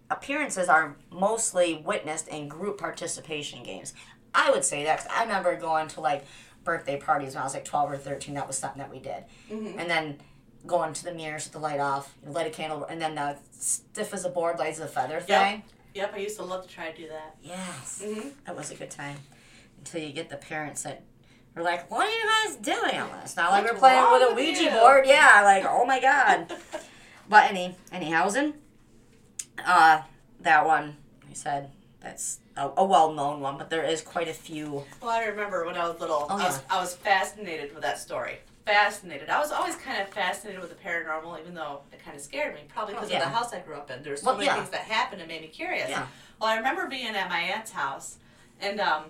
appearances 0.10 0.68
are 0.70 0.96
mostly 1.10 1.74
witnessed 1.76 2.28
in 2.28 2.48
group 2.48 2.78
participation 2.78 3.64
games. 3.64 3.94
I 4.36 4.52
would 4.52 4.64
say 4.66 4.84
that 4.84 5.00
'cause 5.00 5.08
I 5.10 5.24
remember 5.24 5.56
going 5.56 5.88
to 5.90 6.02
like 6.02 6.26
birthday 6.64 6.98
parties 6.98 7.34
when 7.34 7.42
I 7.42 7.46
was 7.46 7.54
like 7.54 7.66
12 7.66 7.92
or 7.92 7.98
13. 7.98 8.36
That 8.36 8.48
was 8.48 8.58
something 8.58 8.80
that 8.80 8.92
we 8.92 9.00
did. 9.00 9.24
Mhm. 9.50 9.78
And 9.80 9.90
then 9.90 10.22
going 10.68 10.94
to 10.94 11.04
the 11.04 11.14
mirrors, 11.14 11.48
the 11.48 11.60
light 11.60 11.80
off, 11.80 12.14
light 12.26 12.48
a 12.48 12.50
candle, 12.50 12.86
and 12.86 13.02
then 13.02 13.16
the 13.16 13.38
stiff 13.52 14.14
as 14.14 14.24
a 14.24 14.30
board, 14.30 14.60
light 14.60 14.70
as 14.72 14.80
a 14.80 14.88
feather 14.88 15.20
thing. 15.20 15.64
Yep, 15.94 16.14
I 16.14 16.18
used 16.18 16.38
to 16.38 16.44
love 16.44 16.66
to 16.68 16.74
try 16.74 16.92
to 16.92 16.98
do 16.98 17.08
that. 17.10 17.36
Yes. 17.42 18.02
Mm-hmm. 18.04 18.30
That 18.46 18.56
was 18.56 18.72
a 18.72 18.76
good 18.76 18.92
time. 18.92 19.18
Until 19.80 20.02
you 20.02 20.14
get 20.14 20.30
the 20.30 20.38
parents 20.38 20.84
that 20.84 21.02
are 21.56 21.64
like, 21.64 21.90
what 21.92 22.08
are 22.08 22.12
you 22.12 22.48
guys 22.48 22.56
doing 22.58 23.00
on 23.00 23.10
this? 23.22 23.36
Not 23.36 23.52
like 23.52 23.64
What's 23.64 23.74
we're 23.76 23.80
playing 23.80 24.12
with 24.12 24.32
a 24.32 24.36
Ouija 24.36 24.64
you?" 24.64 24.70
board. 24.72 25.06
Yeah, 25.06 25.42
like, 25.44 25.66
oh 25.68 25.86
my 25.86 26.00
god. 26.00 26.52
But 27.30 27.50
any, 27.50 27.76
any 27.92 28.12
housing? 28.12 28.54
Uh, 29.66 30.02
that 30.42 30.66
one, 30.66 30.98
I 31.30 31.34
said, 31.34 31.72
that's 32.02 32.40
a, 32.58 32.70
a 32.78 32.84
well-known 32.86 33.40
one, 33.40 33.58
but 33.58 33.70
there 33.70 33.86
is 33.86 34.02
quite 34.02 34.28
a 34.28 34.34
few. 34.34 34.84
Well, 35.02 35.10
I 35.10 35.24
remember 35.26 35.66
when 35.66 35.78
I 35.78 35.88
was 35.88 36.00
little, 36.02 36.28
Oh, 36.30 36.38
I, 36.38 36.44
was, 36.44 36.62
I 36.70 36.80
was 36.82 36.94
fascinated 36.96 37.74
with 37.74 37.82
that 37.84 37.98
story. 37.98 38.40
Fascinated. 38.66 39.30
I 39.30 39.40
was 39.40 39.52
always 39.52 39.76
kind 39.78 40.02
of 40.02 40.10
fascinated 40.10 40.62
with 40.62 40.70
the 40.70 40.76
paranormal, 40.88 41.40
even 41.40 41.54
though 41.54 41.82
it 41.94 42.04
kind 42.04 42.16
of 42.16 42.22
scared 42.22 42.56
me, 42.56 42.62
probably 42.68 42.94
Oh, 42.94 42.98
because 42.98 43.10
yeah. 43.12 43.20
of 43.20 43.24
the 43.24 43.30
house 43.30 43.54
I 43.54 43.60
grew 43.60 43.76
up 43.76 43.90
in. 43.90 44.04
There's 44.04 44.22
so 44.22 44.28
Well, 44.28 44.36
many 44.36 44.48
yeah. 44.48 44.56
things 44.58 44.70
that 44.72 44.82
happened 44.82 45.22
and 45.22 45.30
made 45.30 45.42
me 45.42 45.48
curious. 45.48 45.90
Yeah. 45.90 46.06
Well, 46.42 46.50
I 46.50 46.58
remember 46.58 46.88
being 46.88 47.08
at 47.16 47.30
my 47.30 47.40
aunt's 47.40 47.72
house, 47.72 48.18
and 48.60 48.82
um, 48.82 49.06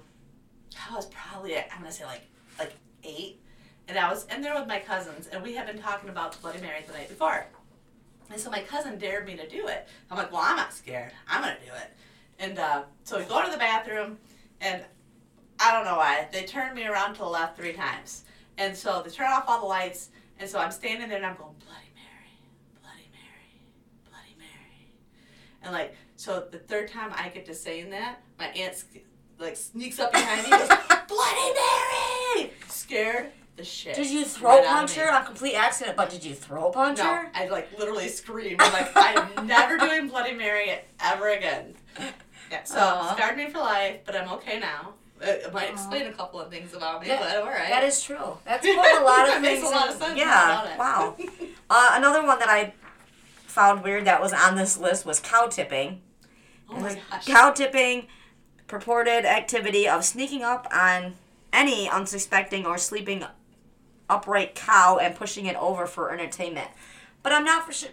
I 0.90 0.96
was 0.96 1.08
probably 1.08 1.58
I'm 1.58 1.64
gonna 1.80 1.92
say 1.92 2.06
like 2.06 2.22
like 2.22 2.28
eight, 3.04 3.40
and 3.88 3.98
I 3.98 4.10
was 4.10 4.26
in 4.26 4.42
there 4.42 4.56
with 4.56 4.68
my 4.68 4.80
cousins, 4.80 5.28
and 5.28 5.44
we 5.44 5.56
had 5.56 5.68
been 5.68 5.80
talking 5.80 6.10
about 6.10 6.40
Bloody 6.42 6.62
Mary 6.62 6.84
the 6.86 6.94
night 6.94 7.10
before. 7.10 7.46
And 8.32 8.40
so 8.40 8.50
my 8.50 8.62
cousin 8.62 8.98
dared 8.98 9.26
me 9.26 9.36
to 9.36 9.48
do 9.48 9.68
it. 9.68 9.88
I'm 10.10 10.18
like, 10.18 10.32
well, 10.32 10.42
I'm 10.44 10.56
not 10.56 10.74
scared. 10.74 11.12
I'm 11.28 11.42
gonna 11.42 11.58
do 11.66 11.72
it. 11.74 11.94
And 12.40 12.58
uh, 12.58 12.84
so 13.04 13.20
we 13.20 13.26
go 13.26 13.44
to 13.46 13.52
the 13.52 13.58
bathroom, 13.58 14.18
and 14.62 14.82
I 15.60 15.72
don't 15.72 15.86
know 15.86 15.98
why 15.98 16.28
they 16.32 16.44
turned 16.44 16.76
me 16.76 16.86
around 16.86 17.14
to 17.14 17.20
the 17.20 17.26
left 17.26 17.58
three 17.58 17.74
times, 17.74 18.24
and 18.58 18.76
so 18.76 19.02
they 19.04 19.12
turn 19.12 19.32
off 19.32 19.46
all 19.48 19.60
the 19.60 19.66
lights, 19.66 20.10
and 20.40 20.50
so 20.50 20.60
I'm 20.60 20.72
standing 20.72 21.10
there 21.10 21.18
and 21.18 21.26
I'm 21.26 21.36
going 21.36 21.56
Bloody 21.60 21.92
Mary, 21.96 22.82
Bloody 22.82 23.10
Mary, 23.12 23.62
Bloody 24.10 24.36
Mary, 24.38 24.94
and 25.62 25.72
like 25.72 25.96
so 26.16 26.48
the 26.52 26.58
third 26.58 26.90
time 26.90 27.12
I 27.16 27.30
get 27.30 27.46
to 27.46 27.54
saying 27.54 27.92
that, 27.92 28.22
my 28.40 28.48
aunt 28.48 28.84
like 29.40 29.56
sneaks 29.56 30.00
up 30.00 30.12
behind 30.12 30.44
me, 30.44 30.52
and 30.52 30.70
goes 30.70 30.70
Bloody 31.08 31.54
Mary, 31.54 32.03
scared 32.94 33.32
the 33.56 33.64
shit. 33.64 33.96
Did 33.96 34.10
you 34.10 34.26
throw 34.26 34.58
right 34.58 34.66
punch 34.66 34.96
her 34.96 35.12
on 35.14 35.26
complete 35.26 35.56
accident? 35.56 35.96
But 35.98 36.10
did 36.10 36.24
you 36.24 36.34
throw 36.34 36.70
a 36.70 36.72
punch 36.72 36.98
No, 36.98 37.06
her? 37.06 37.32
I 37.34 37.48
like 37.48 37.78
literally 37.78 38.08
screamed. 38.08 38.62
I'm 38.62 38.74
like, 38.74 38.92
I'm 38.96 39.48
never 39.48 39.78
doing 39.78 40.08
Bloody 40.08 40.34
Mary 40.34 40.72
ever 41.00 41.30
again. 41.30 41.76
Yeah, 42.52 42.64
so 42.64 42.80
Aw. 42.80 43.16
scarred 43.16 43.38
me 43.38 43.50
for 43.50 43.60
life, 43.60 44.00
but 44.06 44.16
I'm 44.16 44.30
okay 44.34 44.60
now. 44.60 44.94
It, 45.22 45.44
it 45.46 45.54
might 45.54 45.70
explain 45.70 46.08
a 46.08 46.12
couple 46.12 46.40
of 46.40 46.50
things 46.50 46.74
about 46.74 47.02
me, 47.02 47.08
but 47.10 47.38
all 47.38 47.46
right. 47.46 47.70
That 47.70 47.84
is 47.84 48.02
true. 48.02 48.38
That's 48.44 48.66
a 48.68 48.74
lot 49.04 49.28
of 49.28 49.34
things. 49.36 49.42
makes 49.44 49.64
a 49.64 49.70
lot 49.70 49.90
of 49.90 49.96
sense. 49.96 50.18
Yeah. 50.18 50.78
Wow. 50.78 51.16
Uh, 51.70 51.92
another 51.94 52.24
one 52.24 52.38
that 52.38 52.50
I 52.50 52.74
found 53.48 53.84
weird 53.84 54.06
that 54.06 54.22
was 54.22 54.32
on 54.32 54.56
this 54.56 54.78
list 54.78 55.08
was 55.08 55.20
cow 55.20 55.48
tipping. 55.48 56.02
oh 56.70 56.78
my 56.80 57.00
gosh. 57.10 57.26
Cow 57.26 57.50
tipping, 57.52 58.08
purported 58.68 59.26
activity 59.26 59.88
of 59.88 60.04
sneaking 60.06 60.44
up 60.44 60.68
on 60.72 61.16
any 61.54 61.88
unsuspecting 61.90 62.66
or 62.66 62.78
sleeping 62.78 63.24
upright 64.10 64.56
cow 64.56 64.98
and 65.02 65.16
pushing 65.16 65.46
it 65.46 65.56
over 65.56 65.86
for 65.88 66.12
entertainment. 66.12 66.68
But 67.22 67.32
I'm 67.32 67.46
not 67.46 67.66
for 67.66 67.72
sure. 67.72 67.92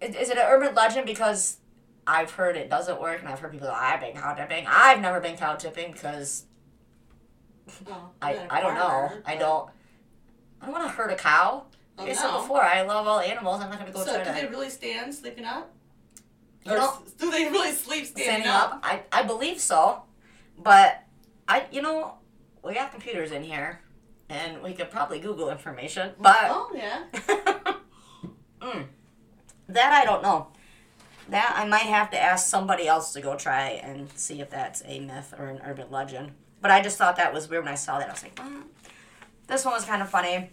Is, 0.00 0.14
is 0.14 0.30
it 0.30 0.36
an 0.38 0.44
urban 0.46 0.74
legend? 0.74 1.06
Because 1.06 1.56
I've 2.06 2.30
heard 2.32 2.56
it 2.56 2.68
doesn't 2.70 3.00
work, 3.00 3.20
and 3.20 3.28
I've 3.28 3.40
heard 3.40 3.50
people. 3.52 3.68
I've 3.68 4.00
been 4.00 4.14
cow 4.14 4.34
tipping. 4.34 4.66
I've 4.68 5.00
never 5.00 5.20
been 5.20 5.36
cow 5.36 5.54
tipping 5.56 5.90
because 5.92 6.44
Well, 7.86 8.12
I 8.20 8.32
I'm 8.32 8.36
not 8.36 8.50
a 8.50 8.54
I 8.54 8.60
don't 8.60 8.74
know. 8.74 9.12
I 9.26 9.36
don't. 9.36 9.70
I 10.60 10.66
don't 10.66 10.72
want 10.74 10.84
to 10.84 10.90
hurt 10.90 11.10
a 11.12 11.16
cow. 11.16 11.64
Oh, 11.98 12.02
Like 12.02 12.12
I 12.12 12.14
said 12.14 12.30
no. 12.30 12.40
before, 12.42 12.62
I 12.62 12.82
love 12.82 13.06
all 13.06 13.20
animals. 13.20 13.60
I'm 13.60 13.70
not 13.70 13.78
gonna 13.78 13.92
go 13.92 14.04
So 14.04 14.18
do 14.18 14.24
to. 14.24 14.32
they 14.32 14.46
really 14.46 14.70
stand 14.70 15.14
sleeping 15.14 15.44
up? 15.44 15.70
You 16.64 16.72
Or 16.72 16.76
know- 16.78 17.02
do 17.18 17.30
they 17.30 17.44
really 17.50 17.72
sleep 17.72 18.06
standing, 18.06 18.24
standing 18.46 18.48
up. 18.48 18.80
I, 18.82 19.02
I 19.12 19.22
believe 19.22 19.60
so, 19.60 20.02
but 20.58 21.02
I 21.46 21.66
you 21.70 21.82
know 21.82 22.14
we 22.64 22.74
got 22.74 22.90
computers 22.90 23.30
in 23.32 23.42
here, 23.42 23.80
and 24.28 24.62
we 24.62 24.72
could 24.72 24.90
probably 24.90 25.18
Google 25.20 25.50
information. 25.50 26.12
But 26.18 26.36
Oh 26.42 26.70
yeah. 26.74 27.04
mm, 28.60 28.84
that 29.68 29.92
I 29.92 30.04
don't 30.04 30.22
know. 30.22 30.48
That 31.28 31.54
I 31.56 31.66
might 31.66 31.78
have 31.86 32.10
to 32.10 32.18
ask 32.20 32.46
somebody 32.46 32.86
else 32.86 33.12
to 33.14 33.20
go 33.20 33.34
try 33.36 33.70
and 33.82 34.10
see 34.14 34.40
if 34.40 34.50
that's 34.50 34.82
a 34.84 35.00
myth 35.00 35.32
or 35.38 35.46
an 35.46 35.60
urban 35.64 35.90
legend. 35.90 36.32
But 36.60 36.70
I 36.70 36.82
just 36.82 36.98
thought 36.98 37.16
that 37.16 37.32
was 37.32 37.48
weird 37.48 37.64
when 37.64 37.72
I 37.72 37.76
saw 37.76 37.98
that. 37.98 38.08
I 38.08 38.12
was 38.12 38.22
like, 38.22 38.34
mm. 38.36 38.62
this 39.46 39.64
one 39.64 39.74
was 39.74 39.84
kind 39.84 40.02
of 40.02 40.10
funny. 40.10 40.50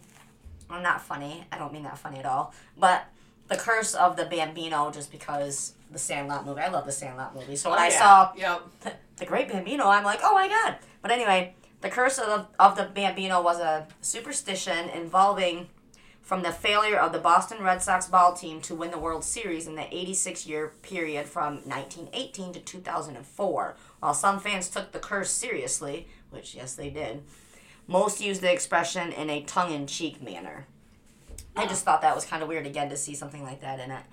Well, 0.69 0.81
not 0.81 1.01
funny. 1.01 1.43
I 1.51 1.57
don't 1.57 1.73
mean 1.73 1.83
that 1.83 1.97
funny 1.97 2.19
at 2.19 2.25
all. 2.25 2.53
But 2.77 3.05
the 3.47 3.57
curse 3.57 3.93
of 3.95 4.15
the 4.15 4.25
Bambino, 4.25 4.91
just 4.91 5.11
because 5.11 5.73
the 5.91 5.99
Sandlot 5.99 6.45
movie. 6.45 6.61
I 6.61 6.69
love 6.69 6.85
the 6.85 6.91
Sandlot 6.93 7.35
movie. 7.35 7.57
So 7.57 7.69
when 7.69 7.79
Oh, 7.79 7.81
I 7.81 7.87
yeah. 7.89 7.99
saw 7.99 8.31
Yep. 8.35 8.61
the, 8.81 8.93
the 9.17 9.25
Great 9.25 9.49
Bambino, 9.49 9.87
I'm 9.87 10.05
like, 10.05 10.19
oh 10.23 10.33
my 10.33 10.47
god. 10.47 10.77
But 11.01 11.11
anyway, 11.11 11.53
the 11.81 11.89
curse 11.89 12.17
of 12.17 12.27
the, 12.27 12.63
of 12.63 12.75
the 12.77 12.83
Bambino 12.83 13.41
was 13.41 13.59
a 13.59 13.88
superstition 14.01 14.89
involving 14.89 15.67
from 16.21 16.43
the 16.43 16.51
failure 16.51 16.97
of 16.97 17.11
the 17.11 17.19
Boston 17.19 17.63
Red 17.63 17.81
Sox 17.81 18.07
ball 18.07 18.33
team 18.33 18.61
to 18.61 18.75
win 18.75 18.91
the 18.91 18.97
World 18.97 19.23
Series 19.23 19.67
in 19.67 19.75
the 19.75 19.88
86 19.93 20.47
year 20.47 20.71
period 20.81 21.25
from 21.25 21.55
1918 21.65 22.53
to 22.53 22.59
2004. 22.59 23.75
While 24.00 24.13
some 24.13 24.39
fans 24.39 24.69
took 24.69 24.91
the 24.91 25.00
curse 25.00 25.31
seriously, 25.31 26.07
which 26.29 26.55
yes 26.55 26.75
they 26.75 26.89
did, 26.89 27.23
most 27.88 28.21
used 28.21 28.41
the 28.41 28.51
expression 28.53 29.11
in 29.11 29.29
a 29.29 29.41
tongue 29.43 29.73
in 29.73 29.88
cheek 29.88 30.21
manner. 30.21 30.67
I 31.55 31.65
just 31.65 31.83
thought 31.83 32.01
that 32.01 32.15
was 32.15 32.23
kind 32.23 32.41
of 32.41 32.47
weird 32.47 32.65
again 32.65 32.89
to 32.89 32.97
see 32.97 33.13
something 33.13 33.43
like 33.43 33.61
that 33.61 33.79
in 33.79 33.91
it. 33.91 34.03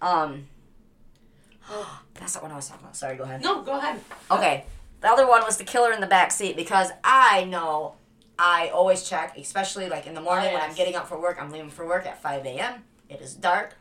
Um, 0.00 0.46
that's 2.14 2.34
not 2.34 2.44
what 2.44 2.52
I 2.52 2.56
was 2.56 2.68
talking 2.68 2.84
about. 2.84 2.96
Sorry, 2.96 3.16
go 3.16 3.24
ahead. 3.24 3.42
No, 3.42 3.62
go 3.62 3.78
ahead. 3.78 4.00
Okay. 4.30 4.66
The 5.06 5.12
other 5.12 5.28
one 5.28 5.44
was 5.44 5.56
the 5.56 5.62
killer 5.62 5.92
in 5.92 6.00
the 6.00 6.06
back 6.08 6.32
seat 6.32 6.56
because 6.56 6.90
I 7.04 7.44
know 7.44 7.94
I 8.40 8.70
always 8.74 9.08
check, 9.08 9.38
especially 9.38 9.88
like 9.88 10.08
in 10.08 10.14
the 10.14 10.20
morning 10.20 10.52
when 10.52 10.60
I'm 10.60 10.74
getting 10.74 10.96
up 10.96 11.06
for 11.06 11.16
work. 11.16 11.40
I'm 11.40 11.52
leaving 11.52 11.70
for 11.70 11.86
work 11.86 12.06
at 12.06 12.20
5 12.20 12.44
a.m. 12.44 12.82
It 13.08 13.20
is 13.20 13.32
dark. 13.32 13.76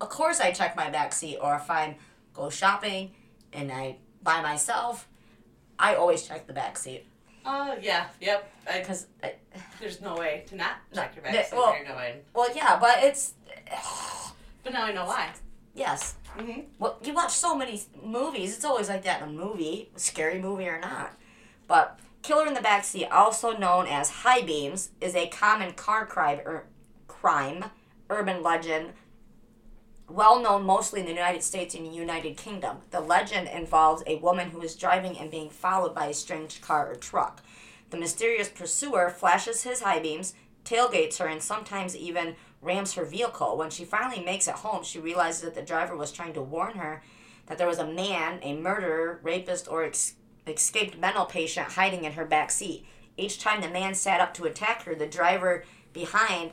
Of 0.00 0.08
course, 0.08 0.40
I 0.40 0.52
check 0.52 0.76
my 0.76 0.88
back 0.88 1.12
seat, 1.12 1.36
or 1.36 1.54
if 1.56 1.68
I'm 1.70 1.96
go 2.32 2.48
shopping 2.48 3.10
and 3.52 3.70
I 3.70 3.96
by 4.22 4.40
myself, 4.40 5.06
I 5.78 5.96
always 5.96 6.26
check 6.26 6.46
the 6.46 6.54
back 6.54 6.78
seat 6.78 7.04
Oh 7.44 7.76
yeah. 7.82 8.06
Yep. 8.22 8.50
Because, 8.78 9.06
there's 9.80 10.00
no 10.00 10.16
way 10.16 10.44
to 10.46 10.56
not 10.56 10.76
check 10.94 11.14
your 11.14 11.24
back 11.24 11.44
seat 11.44 11.54
well- 11.54 11.72
when 11.72 11.84
you're 11.84 11.94
going. 11.94 12.14
well, 12.32 12.48
yeah, 12.56 12.78
but 12.80 13.04
it's 13.04 13.34
But 14.64 14.72
now 14.72 14.84
I 14.84 14.92
know 14.92 15.04
why. 15.04 15.28
yes. 15.74 16.14
Mm-hmm. 16.40 16.60
Well, 16.78 16.98
you 17.04 17.12
watch 17.12 17.32
so 17.32 17.54
many 17.54 17.82
movies. 18.02 18.56
It's 18.56 18.64
always 18.64 18.88
like 18.88 19.02
that 19.04 19.22
in 19.22 19.28
a 19.28 19.32
movie, 19.32 19.90
scary 19.96 20.40
movie 20.40 20.68
or 20.68 20.80
not. 20.80 21.14
But 21.68 21.98
killer 22.22 22.46
in 22.46 22.54
the 22.54 22.60
backseat, 22.60 23.10
also 23.10 23.56
known 23.56 23.86
as 23.86 24.10
high 24.10 24.42
beams, 24.42 24.90
is 25.00 25.14
a 25.14 25.28
common 25.28 25.72
car 25.72 26.06
crime, 26.06 26.40
ur- 26.46 26.66
crime 27.08 27.66
urban 28.08 28.42
legend. 28.42 28.94
Well 30.08 30.40
known 30.42 30.64
mostly 30.64 31.00
in 31.00 31.06
the 31.06 31.12
United 31.12 31.42
States 31.42 31.74
and 31.74 31.94
United 31.94 32.36
Kingdom. 32.36 32.78
The 32.90 33.00
legend 33.00 33.48
involves 33.48 34.02
a 34.06 34.16
woman 34.16 34.50
who 34.50 34.62
is 34.62 34.74
driving 34.74 35.18
and 35.18 35.30
being 35.30 35.50
followed 35.50 35.94
by 35.94 36.06
a 36.06 36.14
strange 36.14 36.60
car 36.60 36.90
or 36.90 36.96
truck. 36.96 37.42
The 37.90 37.98
mysterious 37.98 38.48
pursuer 38.48 39.10
flashes 39.10 39.62
his 39.62 39.82
high 39.82 40.00
beams, 40.00 40.34
tailgates 40.64 41.18
her, 41.18 41.26
and 41.26 41.42
sometimes 41.42 41.96
even 41.96 42.34
rams 42.62 42.94
her 42.94 43.04
vehicle. 43.04 43.56
When 43.56 43.70
she 43.70 43.84
finally 43.84 44.22
makes 44.24 44.48
it 44.48 44.56
home, 44.56 44.84
she 44.84 44.98
realizes 44.98 45.42
that 45.42 45.54
the 45.54 45.62
driver 45.62 45.96
was 45.96 46.12
trying 46.12 46.34
to 46.34 46.42
warn 46.42 46.74
her 46.74 47.02
that 47.46 47.58
there 47.58 47.66
was 47.66 47.78
a 47.78 47.86
man, 47.86 48.38
a 48.42 48.54
murderer, 48.54 49.18
rapist, 49.22 49.66
or 49.68 49.84
ex- 49.84 50.14
escaped 50.46 50.98
mental 50.98 51.24
patient 51.24 51.68
hiding 51.68 52.04
in 52.04 52.12
her 52.12 52.24
back 52.24 52.50
seat. 52.50 52.86
Each 53.16 53.40
time 53.40 53.60
the 53.60 53.68
man 53.68 53.94
sat 53.94 54.20
up 54.20 54.32
to 54.34 54.44
attack 54.44 54.84
her, 54.84 54.94
the 54.94 55.06
driver 55.06 55.64
behind 55.92 56.52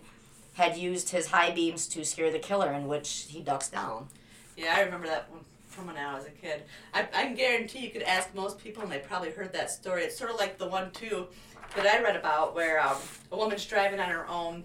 had 0.56 0.76
used 0.76 1.12
his 1.12 1.28
high 1.28 1.52
beams 1.52 1.88
to 1.88 2.04
scare 2.04 2.32
the 2.32 2.40
killer, 2.40 2.74
in 2.74 2.88
which 2.88 3.28
he 3.30 3.42
ducks 3.42 3.70
down. 3.70 4.08
Yeah, 4.56 4.74
I 4.76 4.82
remember 4.82 5.06
that 5.08 5.30
one 5.30 5.42
from 5.68 5.86
when 5.86 5.98
I 5.98 6.16
was 6.16 6.26
a 6.26 6.32
kid. 6.32 6.64
I, 6.96 7.02
I 7.02 7.26
can 7.26 7.36
guarantee 7.36 7.80
you 7.80 7.92
could 7.92 8.02
ask 8.02 8.34
most 8.34 8.58
people, 8.58 8.82
and 8.82 8.92
they 8.92 8.98
probably 8.98 9.30
heard 9.30 9.54
that 9.54 9.70
story. 9.70 10.04
It's 10.04 10.18
sort 10.18 10.32
of 10.32 10.38
like 10.38 10.58
the 10.58 10.68
one 10.68 10.90
too 10.90 11.28
that 11.76 11.86
I 11.86 12.02
read 12.02 12.16
about, 12.16 12.56
where 12.56 12.82
um, 12.82 12.98
a 13.32 13.38
woman's 13.38 13.66
driving 13.66 14.00
on 14.00 14.10
her 14.10 14.28
own, 14.28 14.64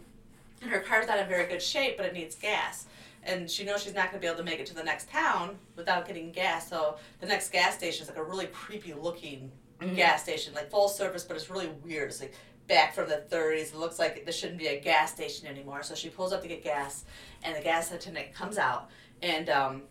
and 0.62 0.70
her 0.70 0.80
car's 0.80 1.06
not 1.06 1.18
in 1.18 1.28
very 1.28 1.46
good 1.46 1.62
shape, 1.62 1.96
but 1.96 2.06
it 2.06 2.14
needs 2.14 2.34
gas. 2.34 2.86
And 3.24 3.50
she 3.50 3.64
knows 3.64 3.82
she's 3.82 3.94
not 3.94 4.10
going 4.10 4.20
to 4.20 4.20
be 4.20 4.26
able 4.26 4.38
to 4.38 4.44
make 4.44 4.58
it 4.58 4.66
to 4.66 4.74
the 4.74 4.82
next 4.82 5.08
town 5.08 5.56
without 5.76 6.06
getting 6.06 6.32
gas. 6.32 6.68
So 6.68 6.96
the 7.20 7.26
next 7.26 7.52
gas 7.52 7.76
station 7.76 8.02
is 8.02 8.08
like 8.08 8.18
a 8.18 8.24
really 8.24 8.46
creepy 8.46 8.94
looking 8.94 9.50
gas 9.96 10.22
station, 10.22 10.54
like 10.54 10.70
full 10.70 10.88
service, 10.88 11.24
but 11.24 11.36
it's 11.36 11.50
really 11.50 11.68
weird. 11.84 12.08
It's 12.08 12.20
like 12.20 12.34
back 12.68 12.94
from 12.94 13.08
the 13.08 13.24
30s. 13.30 13.72
It 13.72 13.76
looks 13.76 13.98
like 13.98 14.24
there 14.24 14.32
shouldn't 14.32 14.58
be 14.58 14.68
a 14.68 14.80
gas 14.80 15.12
station 15.12 15.46
anymore. 15.48 15.82
So 15.82 15.94
she 15.94 16.08
pulls 16.08 16.32
up 16.32 16.42
to 16.42 16.48
get 16.48 16.62
gas, 16.62 17.04
and 17.42 17.54
the 17.56 17.60
gas 17.60 17.90
attendant 17.90 18.32
comes 18.32 18.58
out, 18.58 18.90
and 19.22 19.48
um, 19.50 19.82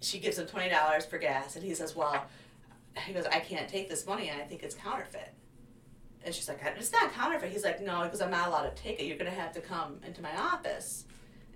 she 0.00 0.18
gives 0.18 0.38
him 0.38 0.46
twenty 0.46 0.68
dollars 0.70 1.04
for 1.06 1.18
gas, 1.18 1.54
and 1.56 1.64
he 1.64 1.74
says, 1.74 1.94
"Well," 1.94 2.24
he 3.06 3.12
goes, 3.12 3.26
"I 3.26 3.40
can't 3.40 3.68
take 3.68 3.88
this 3.88 4.06
money, 4.06 4.28
and 4.28 4.40
I 4.40 4.44
think 4.44 4.62
it's 4.62 4.74
counterfeit." 4.74 5.32
And 6.28 6.34
she's 6.34 6.46
like, 6.46 6.60
"It's 6.76 6.92
not 6.92 7.10
counterfeit." 7.14 7.50
He's 7.50 7.64
like, 7.64 7.80
"No, 7.80 8.02
because 8.02 8.20
I'm 8.20 8.30
not 8.30 8.48
allowed 8.48 8.76
to 8.76 8.82
take 8.82 9.00
it. 9.00 9.04
You're 9.04 9.16
gonna 9.16 9.30
have 9.30 9.54
to 9.54 9.62
come 9.62 9.98
into 10.06 10.20
my 10.20 10.36
office 10.36 11.06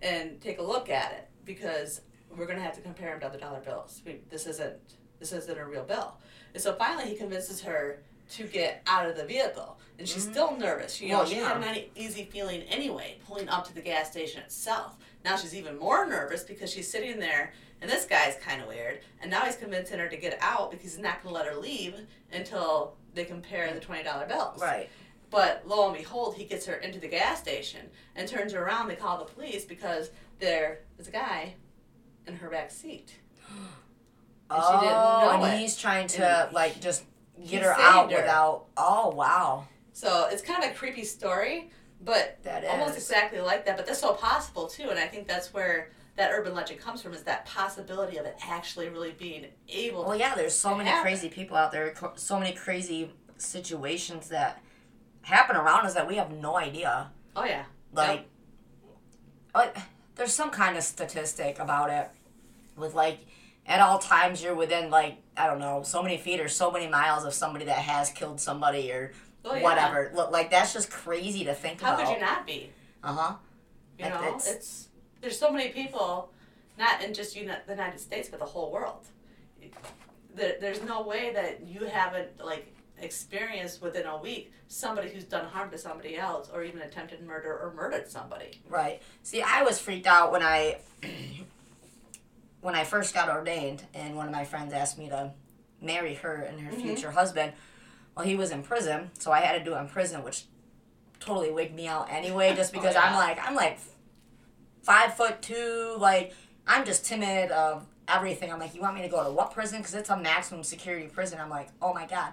and 0.00 0.40
take 0.40 0.58
a 0.60 0.62
look 0.62 0.88
at 0.88 1.12
it 1.12 1.28
because 1.44 2.00
we're 2.34 2.46
gonna 2.46 2.62
have 2.62 2.74
to 2.76 2.80
compare 2.80 3.10
them 3.10 3.20
to 3.20 3.26
other 3.26 3.38
dollar 3.38 3.60
bills. 3.60 4.00
We, 4.06 4.20
this 4.30 4.46
isn't 4.46 4.78
this 5.18 5.30
isn't 5.32 5.58
a 5.58 5.66
real 5.66 5.84
bill." 5.84 6.16
And 6.54 6.62
so 6.62 6.72
finally, 6.72 7.06
he 7.10 7.16
convinces 7.16 7.60
her 7.60 8.02
to 8.30 8.44
get 8.44 8.80
out 8.86 9.06
of 9.06 9.14
the 9.14 9.26
vehicle, 9.26 9.78
and 9.98 10.08
she's 10.08 10.22
mm-hmm. 10.22 10.32
still 10.32 10.56
nervous. 10.56 11.02
You 11.02 11.10
know, 11.10 11.18
Well, 11.18 11.26
she 11.26 11.36
yeah. 11.36 11.62
had 11.62 11.76
an 11.76 11.84
easy 11.94 12.24
feeling 12.24 12.62
anyway, 12.62 13.18
pulling 13.26 13.50
up 13.50 13.66
to 13.66 13.74
the 13.74 13.82
gas 13.82 14.10
station 14.10 14.40
itself. 14.40 14.96
Now 15.22 15.36
she's 15.36 15.54
even 15.54 15.78
more 15.78 16.06
nervous 16.06 16.44
because 16.44 16.72
she's 16.72 16.90
sitting 16.90 17.20
there, 17.20 17.52
and 17.82 17.90
this 17.90 18.06
guy's 18.06 18.36
kind 18.36 18.62
of 18.62 18.68
weird. 18.68 19.00
And 19.20 19.30
now 19.30 19.42
he's 19.42 19.56
convincing 19.56 19.98
her 19.98 20.08
to 20.08 20.16
get 20.16 20.38
out 20.40 20.70
because 20.70 20.94
he's 20.94 21.02
not 21.02 21.22
going 21.22 21.34
to 21.34 21.38
let 21.38 21.52
her 21.52 21.60
leave 21.60 21.94
until 22.32 22.94
they 23.14 23.24
compare 23.24 23.72
the 23.72 23.80
twenty 23.80 24.02
dollar 24.04 24.26
bills. 24.26 24.60
Right. 24.60 24.88
But 25.30 25.62
lo 25.66 25.88
and 25.88 25.96
behold, 25.96 26.34
he 26.36 26.44
gets 26.44 26.66
her 26.66 26.74
into 26.74 27.00
the 27.00 27.08
gas 27.08 27.38
station 27.40 27.80
and 28.14 28.28
turns 28.28 28.52
her 28.52 28.62
around. 28.62 28.88
They 28.88 28.96
call 28.96 29.18
the 29.18 29.24
police 29.24 29.64
because 29.64 30.10
there 30.40 30.80
is 30.98 31.08
a 31.08 31.10
guy 31.10 31.54
in 32.26 32.36
her 32.36 32.50
back 32.50 32.70
seat. 32.70 33.14
And 34.50 34.62
she 34.62 34.72
didn't 34.80 34.84
oh, 34.92 35.20
know 35.38 35.44
and 35.44 35.54
it. 35.54 35.60
he's 35.60 35.78
trying 35.78 36.06
to 36.08 36.26
And 36.44 36.52
like 36.52 36.78
just 36.78 37.04
get 37.48 37.62
her 37.62 37.72
out 37.72 38.10
her. 38.12 38.18
without. 38.18 38.66
Oh 38.76 39.08
wow, 39.16 39.66
So 39.94 40.28
it's 40.30 40.42
kind 40.42 40.62
of 40.62 40.72
a 40.72 40.74
creepy 40.74 41.04
story, 41.04 41.70
but 42.04 42.38
that 42.42 42.62
almost 42.66 42.90
is. 42.98 43.04
exactly 43.08 43.40
like 43.40 43.64
that. 43.64 43.78
But 43.78 43.86
that's 43.86 44.00
so 44.00 44.12
possible 44.12 44.66
too, 44.66 44.90
and 44.90 44.98
I 44.98 45.06
think 45.06 45.26
that's 45.26 45.54
where 45.54 45.88
that 46.16 46.30
urban 46.32 46.54
legend 46.54 46.80
comes 46.80 47.00
from 47.02 47.14
is 47.14 47.22
that 47.22 47.46
possibility 47.46 48.16
of 48.18 48.26
it 48.26 48.36
actually 48.46 48.88
really 48.88 49.12
being 49.12 49.46
able. 49.68 50.04
Well, 50.04 50.16
yeah, 50.16 50.34
there's 50.34 50.54
so 50.54 50.74
many 50.76 50.88
happened. 50.90 51.02
crazy 51.04 51.28
people 51.28 51.56
out 51.56 51.72
there, 51.72 51.94
so 52.16 52.38
many 52.38 52.52
crazy 52.54 53.10
situations 53.38 54.28
that 54.28 54.62
happen 55.22 55.56
around 55.56 55.86
us 55.86 55.94
that 55.94 56.06
we 56.06 56.16
have 56.16 56.30
no 56.30 56.56
idea. 56.56 57.10
Oh 57.34 57.44
yeah. 57.44 57.64
Like, 57.92 58.26
like, 59.54 59.76
there's 60.16 60.32
some 60.32 60.50
kind 60.50 60.76
of 60.76 60.82
statistic 60.82 61.58
about 61.58 61.90
it 61.90 62.10
with 62.76 62.94
like 62.94 63.20
at 63.66 63.80
all 63.80 63.98
times 63.98 64.42
you're 64.42 64.54
within 64.54 64.90
like 64.90 65.18
I 65.36 65.46
don't 65.46 65.58
know 65.58 65.82
so 65.82 66.02
many 66.02 66.16
feet 66.18 66.40
or 66.40 66.48
so 66.48 66.70
many 66.70 66.88
miles 66.88 67.24
of 67.24 67.32
somebody 67.34 67.64
that 67.66 67.78
has 67.78 68.10
killed 68.10 68.40
somebody 68.40 68.90
or 68.92 69.12
Oh, 69.44 69.54
yeah. 69.56 69.62
whatever. 69.62 70.12
Like 70.30 70.50
that's 70.50 70.72
just 70.72 70.90
crazy 70.90 71.44
to 71.44 71.54
think 71.54 71.80
How 71.80 71.94
about. 71.94 72.06
could 72.06 72.14
you 72.14 72.20
not 72.20 72.46
be? 72.46 72.70
Uh 73.02 73.12
huh. 73.14 73.34
You 73.98 74.08
know, 74.08 74.22
it's- 74.24 74.48
it's, 74.50 74.88
there's 75.22 75.38
so 75.38 75.50
many 75.50 75.70
people, 75.70 76.30
not 76.78 77.02
in 77.02 77.14
just 77.14 77.34
uni- 77.34 77.52
the 77.66 77.72
United 77.72 77.98
States, 78.00 78.28
but 78.28 78.38
the 78.40 78.44
whole 78.44 78.70
world. 78.70 79.06
There, 80.34 80.56
there's 80.60 80.82
no 80.82 81.02
way 81.02 81.32
that 81.32 81.66
you 81.66 81.84
haven't 81.86 82.44
like 82.44 82.74
experienced 82.98 83.80
within 83.82 84.06
a 84.06 84.16
week 84.16 84.52
somebody 84.68 85.10
who's 85.10 85.24
done 85.24 85.44
harm 85.46 85.70
to 85.70 85.78
somebody 85.78 86.16
else, 86.16 86.48
or 86.52 86.62
even 86.64 86.80
attempted 86.82 87.22
murder 87.26 87.50
or 87.52 87.72
murdered 87.74 88.08
somebody. 88.10 88.60
Right. 88.68 89.02
See, 89.22 89.42
I 89.42 89.62
was 89.62 89.78
freaked 89.78 90.06
out 90.06 90.32
when 90.32 90.42
I 90.42 90.78
when 92.60 92.74
I 92.74 92.84
first 92.84 93.14
got 93.14 93.28
ordained, 93.28 93.84
and 93.94 94.16
one 94.16 94.26
of 94.26 94.32
my 94.32 94.44
friends 94.44 94.72
asked 94.72 94.98
me 94.98 95.08
to 95.08 95.32
marry 95.80 96.14
her 96.14 96.34
and 96.36 96.60
her 96.60 96.72
Mhm. 96.72 96.82
future 96.82 97.10
husband. 97.10 97.52
Well, 98.16 98.24
he 98.26 98.36
was 98.36 98.50
in 98.50 98.62
prison, 98.62 99.10
so 99.18 99.32
I 99.32 99.40
had 99.40 99.58
to 99.58 99.64
do 99.64 99.74
it 99.74 99.78
in 99.80 99.88
prison, 99.88 100.22
which 100.22 100.44
totally 101.20 101.50
wigged 101.50 101.74
me 101.74 101.86
out 101.88 102.08
anyway. 102.10 102.54
Just 102.54 102.72
Oh, 102.74 102.78
because 102.80 102.94
yeah. 102.94 103.02
I'm 103.10 103.14
like 103.16 103.38
I'm 103.46 103.54
like 103.54 103.78
five 104.82 105.14
foot 105.14 105.42
two, 105.42 105.96
like 105.98 106.34
I'm 106.66 106.84
just 106.84 107.04
timid 107.04 107.50
of 107.50 107.86
everything. 108.08 108.52
I'm 108.52 108.58
like, 108.58 108.74
you 108.74 108.80
want 108.80 108.94
me 108.94 109.02
to 109.02 109.08
go 109.08 109.24
to 109.24 109.30
what 109.30 109.52
prison? 109.52 109.78
Because 109.78 109.94
it's 109.94 110.10
a 110.10 110.16
maximum 110.16 110.64
security 110.64 111.08
prison. 111.08 111.38
I'm 111.40 111.50
like, 111.50 111.68
oh 111.80 111.92
my 111.92 112.06
god. 112.06 112.32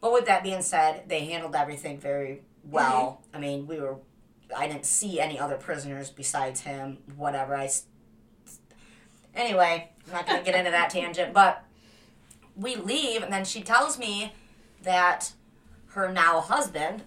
But 0.00 0.12
with 0.12 0.26
that 0.26 0.42
being 0.42 0.62
said, 0.62 1.08
they 1.08 1.24
handled 1.24 1.54
everything 1.54 1.98
very 1.98 2.42
well. 2.64 3.22
Mm-hmm. 3.28 3.36
I 3.36 3.40
mean, 3.40 3.66
we 3.66 3.80
were 3.80 3.96
I 4.56 4.68
didn't 4.68 4.86
see 4.86 5.20
any 5.20 5.38
other 5.38 5.56
prisoners 5.56 6.10
besides 6.10 6.60
him. 6.60 6.98
Whatever. 7.16 7.56
I. 7.56 7.70
Anyway, 9.34 9.90
I'm 10.06 10.12
not 10.12 10.26
gonna 10.26 10.42
get 10.42 10.54
into 10.54 10.70
that 10.70 10.90
tangent, 10.90 11.32
but 11.32 11.64
we 12.56 12.76
leave, 12.76 13.22
and 13.22 13.32
then 13.32 13.44
she 13.44 13.62
tells 13.62 13.98
me 13.98 14.32
that 14.82 15.32
her 15.88 16.12
now 16.12 16.40
husband 16.40 17.02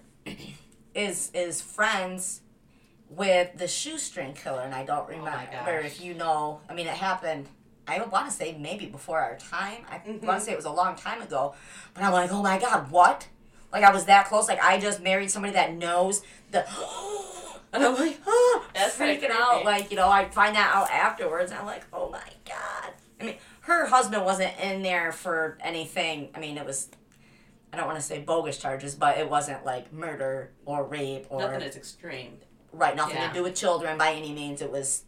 is 0.94 1.30
is 1.32 1.62
friends 1.62 2.42
with 3.10 3.56
the 3.56 3.66
shoestring 3.68 4.34
killer, 4.34 4.60
and 4.62 4.74
I 4.74 4.84
don't 4.84 5.06
Oh 5.10 5.16
remember 5.16 5.82
gosh. 5.82 5.84
if 5.84 6.00
you 6.00 6.14
know. 6.14 6.60
I 6.68 6.74
mean, 6.74 6.86
it 6.86 6.94
happened. 6.94 7.46
I 7.86 8.00
want 8.02 8.26
to 8.28 8.32
say 8.32 8.56
maybe 8.58 8.86
before 8.86 9.18
our 9.20 9.36
time. 9.38 9.86
I 9.90 9.98
Mhm. 9.98 10.22
want 10.22 10.40
to 10.40 10.44
say 10.44 10.52
it 10.52 10.56
was 10.56 10.66
a 10.66 10.70
long 10.70 10.94
time 10.94 11.22
ago, 11.22 11.54
but 11.94 12.02
I'm 12.04 12.12
like, 12.12 12.30
oh 12.30 12.42
my 12.42 12.58
god, 12.58 12.90
what? 12.90 13.28
Like 13.72 13.82
I 13.84 13.90
was 13.92 14.04
that 14.06 14.26
close. 14.26 14.46
Like 14.48 14.62
I 14.62 14.78
just 14.78 15.00
married 15.00 15.30
somebody 15.30 15.54
that 15.54 15.72
knows 15.74 16.22
the. 16.50 16.64
And 17.70 17.84
I'm 17.84 17.94
like, 17.96 18.18
oh, 18.26 18.64
That's 18.74 18.96
freaking 18.96 19.28
out. 19.30 19.62
Like, 19.62 19.90
you 19.90 19.96
know, 19.98 20.08
I 20.08 20.26
find 20.30 20.56
that 20.56 20.74
out 20.74 20.90
afterwards. 20.90 21.50
And 21.50 21.60
I'm 21.60 21.66
like, 21.66 21.84
oh 21.92 22.08
my 22.08 22.22
God. 22.46 22.92
I 23.20 23.24
mean, 23.24 23.34
her 23.60 23.84
husband 23.84 24.24
wasn't 24.24 24.58
in 24.58 24.80
there 24.82 25.12
for 25.12 25.58
anything. 25.60 26.30
I 26.34 26.40
mean, 26.40 26.56
it 26.56 26.64
was, 26.64 26.88
I 27.70 27.76
don't 27.76 27.84
want 27.86 27.98
to 27.98 28.02
say 28.04 28.20
bogus 28.20 28.56
charges, 28.56 28.94
but 28.94 29.18
it 29.18 29.28
wasn't 29.28 29.66
like 29.66 29.92
murder 29.92 30.52
or 30.64 30.82
rape 30.82 31.26
or, 31.28 31.40
Nothing 31.40 31.60
is 31.60 31.76
extreme. 31.76 32.38
Right, 32.72 32.94
nothing 32.96 33.16
Yeah. 33.16 33.28
to 33.28 33.34
do 33.34 33.42
with 33.42 33.54
children 33.54 33.98
by 33.98 34.12
any 34.12 34.32
means. 34.32 34.60
It 34.62 34.70
was, 34.70 35.04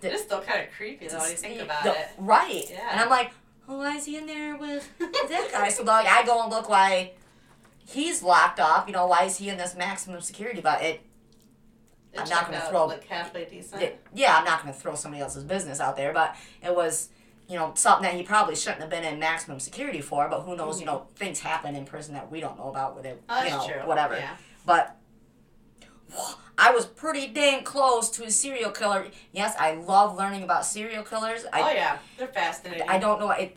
The- 0.00 0.12
It's 0.12 0.22
still 0.24 0.42
kind 0.42 0.66
of 0.66 0.74
creepy 0.74 1.08
though 1.08 1.18
when 1.18 1.30
you 1.30 1.36
think 1.36 1.60
about 1.60 1.82
the- 1.84 1.98
it. 1.98 2.08
Right. 2.18 2.68
Yeah. 2.70 2.88
And 2.90 3.00
I'm 3.00 3.08
like, 3.08 3.30
oh, 3.68 3.78
why 3.78 3.96
is 3.96 4.04
he 4.04 4.16
in 4.16 4.26
there 4.26 4.56
with 4.56 4.88
that 4.98 5.48
guy? 5.52 5.68
So 5.70 5.82
like, 5.84 6.06
I 6.06 6.22
go 6.24 6.42
and 6.42 6.50
look 6.50 6.68
why 6.68 7.12
he's 7.86 8.22
locked 8.22 8.60
up. 8.60 8.88
You 8.88 8.92
know, 8.92 9.06
why 9.06 9.24
is 9.24 9.38
he 9.38 9.48
in 9.48 9.56
this 9.56 9.74
maximum 9.74 10.20
security? 10.20 10.60
But 10.60 10.82
it, 10.82 11.00
It 12.12 12.20
I'm 12.20 12.28
not 12.28 12.44
gonna 12.46 12.58
out, 12.58 12.68
throw- 12.70 12.86
like 12.86 13.04
halfway 13.04 13.46
decent. 13.46 13.80
it- 13.82 14.04
yeah, 14.12 14.36
I'm 14.36 14.44
not 14.44 14.62
going 14.62 14.72
to 14.74 14.78
throw 14.78 14.94
somebody 14.94 15.22
else's 15.22 15.44
business 15.44 15.80
out 15.80 15.96
there, 15.96 16.12
but 16.12 16.36
it 16.62 16.74
was, 16.74 17.08
you 17.48 17.56
know, 17.58 17.72
something 17.74 18.02
that 18.02 18.14
he 18.14 18.22
probably 18.22 18.54
shouldn't 18.56 18.80
have 18.82 18.90
been 18.90 19.04
in 19.04 19.18
maximum 19.18 19.60
security 19.60 20.00
for. 20.02 20.28
But 20.28 20.40
who 20.42 20.56
knows? 20.56 20.80
You 20.80 20.86
hmm. 20.86 20.92
know, 20.92 21.06
things 21.16 21.40
happen 21.40 21.74
in 21.74 21.84
prison 21.86 22.14
that 22.14 22.30
we 22.30 22.40
don't 22.40 22.58
know 22.58 22.68
about 22.68 22.96
with 22.96 23.06
it. 23.06 23.22
Oh, 23.28 23.42
you 23.42 23.50
know, 23.50 23.66
true. 23.66 23.86
whatever. 23.86 24.16
Yeah. 24.16 24.36
But 24.66 24.95
I 26.58 26.70
was 26.72 26.86
pretty 26.86 27.26
dang 27.28 27.64
close 27.64 28.08
to 28.10 28.24
a 28.24 28.30
serial 28.30 28.70
killer. 28.70 29.06
Yes, 29.32 29.54
I 29.58 29.74
love 29.74 30.16
learning 30.16 30.42
about 30.42 30.64
serial 30.64 31.02
killers. 31.04 31.44
I, 31.52 31.60
oh 31.62 31.74
yeah, 31.74 31.98
they're 32.16 32.28
fascinating. 32.28 32.88
I 32.88 32.98
don't 32.98 33.20
know. 33.20 33.30
It 33.30 33.56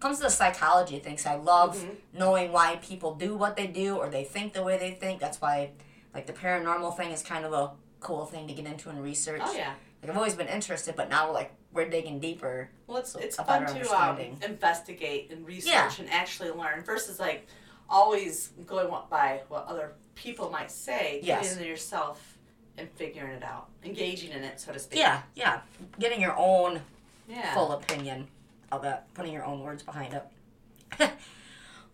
comes 0.00 0.16
to 0.18 0.24
the 0.24 0.30
psychology 0.30 0.96
of 0.96 1.02
things. 1.02 1.26
I 1.26 1.34
love 1.36 1.76
Mhm. 1.76 1.96
knowing 2.14 2.50
why 2.52 2.76
people 2.82 3.14
do 3.14 3.36
what 3.36 3.56
they 3.56 3.66
do 3.66 3.96
or 3.96 4.08
they 4.08 4.24
think 4.24 4.52
the 4.54 4.62
way 4.62 4.78
they 4.78 4.92
think. 4.92 5.20
That's 5.20 5.40
why, 5.40 5.72
like, 6.14 6.26
the 6.26 6.32
paranormal 6.32 6.96
thing 6.96 7.10
is 7.10 7.22
kind 7.22 7.44
of 7.44 7.52
a 7.52 7.72
cool 8.00 8.24
thing 8.26 8.48
to 8.48 8.54
get 8.54 8.66
into 8.66 8.88
and 8.88 9.02
research. 9.02 9.42
Oh 9.44 9.52
yeah. 9.54 9.74
Like, 10.02 10.10
I've 10.10 10.16
always 10.16 10.34
been 10.34 10.48
interested, 10.48 10.96
but 10.96 11.08
now, 11.08 11.30
like, 11.30 11.52
we're 11.72 11.88
digging 11.88 12.18
deeper. 12.18 12.70
Well, 12.86 12.98
it's 12.98 13.12
So 13.12 13.18
it's 13.20 13.36
fun 13.36 13.64
to 13.66 13.90
um, 13.96 14.18
investigate 14.42 15.30
and 15.30 15.46
research 15.46 15.70
Yeah. 15.72 15.90
and 15.98 16.10
actually 16.10 16.50
learn 16.50 16.82
versus 16.82 17.20
like 17.20 17.46
always 17.92 18.48
going 18.66 18.88
by 19.10 19.42
what 19.48 19.66
other 19.68 19.92
people 20.16 20.50
might 20.50 20.70
say. 20.70 21.20
Yes. 21.22 21.42
Getting 21.42 21.58
into 21.58 21.68
yourself 21.70 22.38
and 22.78 22.90
figuring 22.92 23.32
it 23.32 23.44
out, 23.44 23.68
engaging 23.84 24.32
in 24.32 24.42
it, 24.42 24.58
so 24.58 24.72
to 24.72 24.78
speak. 24.78 24.98
Yeah, 24.98 25.22
yeah. 25.34 25.60
Getting 26.00 26.20
your 26.20 26.34
own 26.36 26.80
Yeah. 27.28 27.54
full 27.54 27.70
opinion 27.72 28.26
of 28.72 28.84
it, 28.84 28.98
putting 29.14 29.32
your 29.32 29.44
own 29.44 29.60
words 29.60 29.82
behind 29.82 30.14
it. 30.14 31.10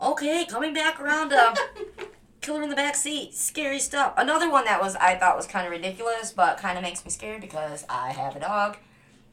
Okay, 0.00 0.46
coming 0.48 0.72
back 0.72 1.00
around 1.00 1.30
to 1.30 1.54
killer 2.40 2.62
in 2.62 2.70
the 2.70 2.76
back 2.76 2.94
seat. 2.94 3.34
Scary 3.34 3.80
stuff. 3.80 4.14
Another 4.16 4.48
one 4.48 4.64
that 4.64 4.80
was 4.80 4.94
I 4.94 5.16
thought 5.16 5.36
was 5.36 5.46
kind 5.48 5.66
of 5.66 5.72
ridiculous, 5.72 6.30
but 6.30 6.56
kind 6.58 6.78
of 6.78 6.84
makes 6.84 7.04
me 7.04 7.10
scared 7.10 7.40
because 7.40 7.84
I 7.88 8.12
have 8.12 8.36
a 8.36 8.40
dog, 8.40 8.76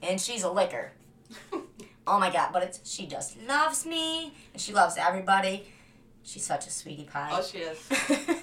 and 0.02 0.20
she's 0.20 0.42
a 0.42 0.50
licker. 0.50 0.92
oh 2.08 2.20
my 2.20 2.32
god! 2.32 2.50
But 2.52 2.64
it's 2.64 2.92
she 2.92 3.06
just 3.06 3.40
loves 3.48 3.86
me, 3.86 4.34
and 4.54 4.60
she 4.60 4.74
loves 4.74 4.98
everybody. 4.98 5.68
She's 6.26 6.44
such 6.44 6.66
a 6.66 6.72
sweetie 6.72 7.04
pie. 7.04 7.30
Oh, 7.32 7.44
she 7.44 7.60
is. 7.60 7.78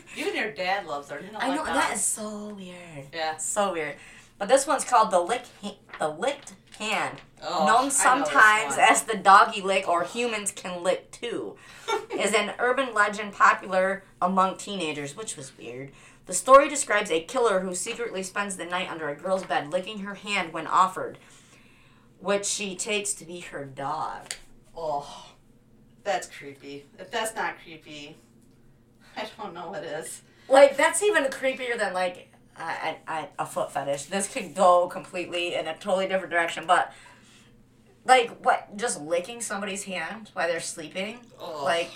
Even 0.17 0.37
your 0.37 0.53
dad 0.53 0.87
loves 0.87 1.11
her. 1.11 1.21
You 1.21 1.33
know, 1.33 1.39
I 1.41 1.49
know 1.55 1.63
like 1.63 1.75
that 1.75 1.93
is 1.95 2.03
so 2.03 2.55
weird. 2.55 3.07
Yeah. 3.13 3.37
So 3.39 3.73
weird. 3.73 3.97
But 4.39 4.49
this 4.49 4.67
one's 4.67 4.85
called 4.85 5.11
the 5.11 5.19
lick, 5.21 5.43
ha- 5.63 5.77
the 5.99 6.09
licked 6.09 6.55
hand, 6.79 7.19
Oh, 7.45 7.67
known 7.67 7.91
sometimes 7.91 8.77
as 8.79 9.03
the 9.03 9.17
doggy 9.17 9.61
lick 9.61 9.89
or 9.89 10.05
humans 10.05 10.53
can 10.53 10.83
lick 10.83 11.11
too, 11.11 11.57
is 12.11 12.33
an 12.35 12.55
urban 12.61 12.95
legend 12.95 13.33
popular 13.33 14.05
among 14.21 14.57
teenagers, 14.59 15.17
which 15.17 15.37
was 15.37 15.57
weird. 15.59 15.91
The 16.27 16.35
story 16.35 16.69
describes 16.69 17.11
a 17.11 17.21
killer 17.23 17.61
who 17.61 17.75
secretly 17.75 18.23
spends 18.23 18.57
the 18.57 18.65
night 18.65 18.89
under 18.91 19.09
a 19.09 19.17
girl's 19.17 19.45
bed, 19.45 19.73
licking 19.73 19.99
her 20.01 20.15
hand 20.15 20.53
when 20.53 20.69
offered, 20.69 21.19
which 22.21 22.47
she 22.47 22.77
takes 22.77 23.13
to 23.15 23.25
be 23.25 23.41
her 23.41 23.65
dog. 23.65 24.35
Oh, 24.77 25.32
that's 26.05 26.29
creepy. 26.29 26.87
If 26.99 27.11
that's 27.11 27.35
not 27.35 27.55
creepy, 27.63 28.17
I 29.17 29.27
don't 29.39 29.55
know 29.55 29.71
what 29.71 29.85
is. 29.85 30.23
Like 30.49 30.77
that's 30.77 31.03
even 31.03 31.25
creepier 31.25 31.79
than 31.79 31.95
like 31.95 32.33
I, 32.57 32.97
I, 33.07 33.19
I, 33.19 33.29
a 33.39 33.47
foot 33.47 33.73
fetish. 33.73 34.05
This 34.05 34.33
could 34.33 34.55
go 34.55 34.89
completely 34.89 35.55
in 35.55 35.67
a 35.67 35.75
totally 35.75 36.07
different 36.07 36.31
direction, 36.31 36.65
but 36.67 36.93
like 38.05 38.45
what? 38.45 38.77
Just 38.77 39.01
licking 39.01 39.41
somebody's 39.41 39.85
hand 39.85 40.31
while 40.33 40.49
they're 40.49 40.61
sleeping? 40.61 41.21
Oh. 41.39 41.63
Like, 41.65 41.91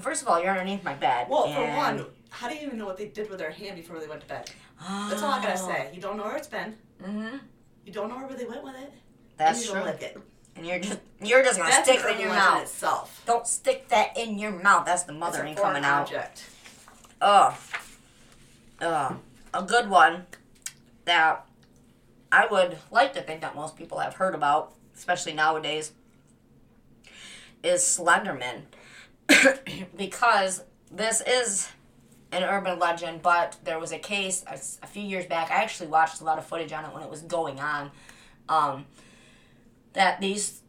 first 0.00 0.22
of 0.22 0.28
all, 0.28 0.40
you're 0.40 0.50
underneath 0.50 0.82
my 0.82 0.94
bed. 0.94 1.28
well, 1.28 1.52
for 1.52 1.76
one, 1.76 2.06
how 2.30 2.48
do 2.48 2.54
you 2.54 2.66
even 2.66 2.78
know 2.78 2.86
what 2.86 2.96
they 2.96 3.06
did 3.06 3.30
with 3.30 3.38
their 3.38 3.50
hand 3.50 3.76
before 3.76 4.00
they 4.00 4.08
went 4.08 4.22
to 4.22 4.26
bed? 4.26 4.50
That's 4.80 5.22
all 5.22 5.32
I 5.32 5.42
gotta 5.42 5.58
say. 5.58 5.90
You 5.94 6.00
don't 6.00 6.16
know 6.16 6.24
where 6.24 6.36
it's 6.36 6.48
been. 6.48 6.74
Mm-hmm. 7.02 7.36
You 7.86 7.92
don't 7.92 8.08
know 8.08 8.16
where 8.16 8.36
they 8.36 8.44
went 8.44 8.64
with 8.64 8.74
it. 8.76 8.92
That's 9.36 9.58
and 9.58 9.66
you 9.66 9.72
true. 9.72 9.80
don't 9.80 9.92
lick 9.92 10.02
it. 10.02 10.18
And 10.56 10.66
you're 10.66 10.78
just 10.78 11.00
you're 11.20 11.42
just 11.42 11.58
gonna 11.58 11.70
That's 11.70 11.88
stick 11.88 12.04
it 12.04 12.14
in 12.14 12.20
your 12.20 12.30
mouth. 12.30 12.62
itself. 12.62 13.22
Don't 13.26 13.46
stick 13.46 13.88
that 13.88 14.16
in 14.16 14.38
your 14.38 14.52
mouth. 14.52 14.86
That's 14.86 15.02
the 15.02 15.12
mothering 15.12 15.54
coming 15.54 15.84
out. 15.84 16.02
object. 16.02 16.48
Ugh. 17.20 17.54
Ugh. 18.80 19.16
A 19.52 19.62
good 19.62 19.88
one 19.88 20.26
that 21.04 21.46
I 22.30 22.46
would 22.46 22.78
like 22.90 23.14
to 23.14 23.22
think 23.22 23.40
that 23.40 23.54
most 23.54 23.76
people 23.76 23.98
have 23.98 24.14
heard 24.14 24.34
about, 24.34 24.74
especially 24.96 25.32
nowadays, 25.32 25.92
is 27.62 27.82
Slenderman. 27.82 28.62
because 29.96 30.64
this 30.90 31.22
is 31.26 31.68
an 32.32 32.42
urban 32.42 32.78
legend, 32.78 33.22
but 33.22 33.56
there 33.64 33.78
was 33.78 33.92
a 33.92 33.98
case 33.98 34.44
a, 34.46 34.58
a 34.84 34.86
few 34.86 35.02
years 35.02 35.26
back. 35.26 35.50
I 35.50 35.62
actually 35.62 35.88
watched 35.88 36.20
a 36.20 36.24
lot 36.24 36.38
of 36.38 36.44
footage 36.44 36.72
on 36.72 36.84
it 36.84 36.92
when 36.92 37.02
it 37.02 37.10
was 37.10 37.22
going 37.22 37.60
on. 37.60 37.90
Um, 38.48 38.86
that 39.94 40.20
these, 40.20 40.60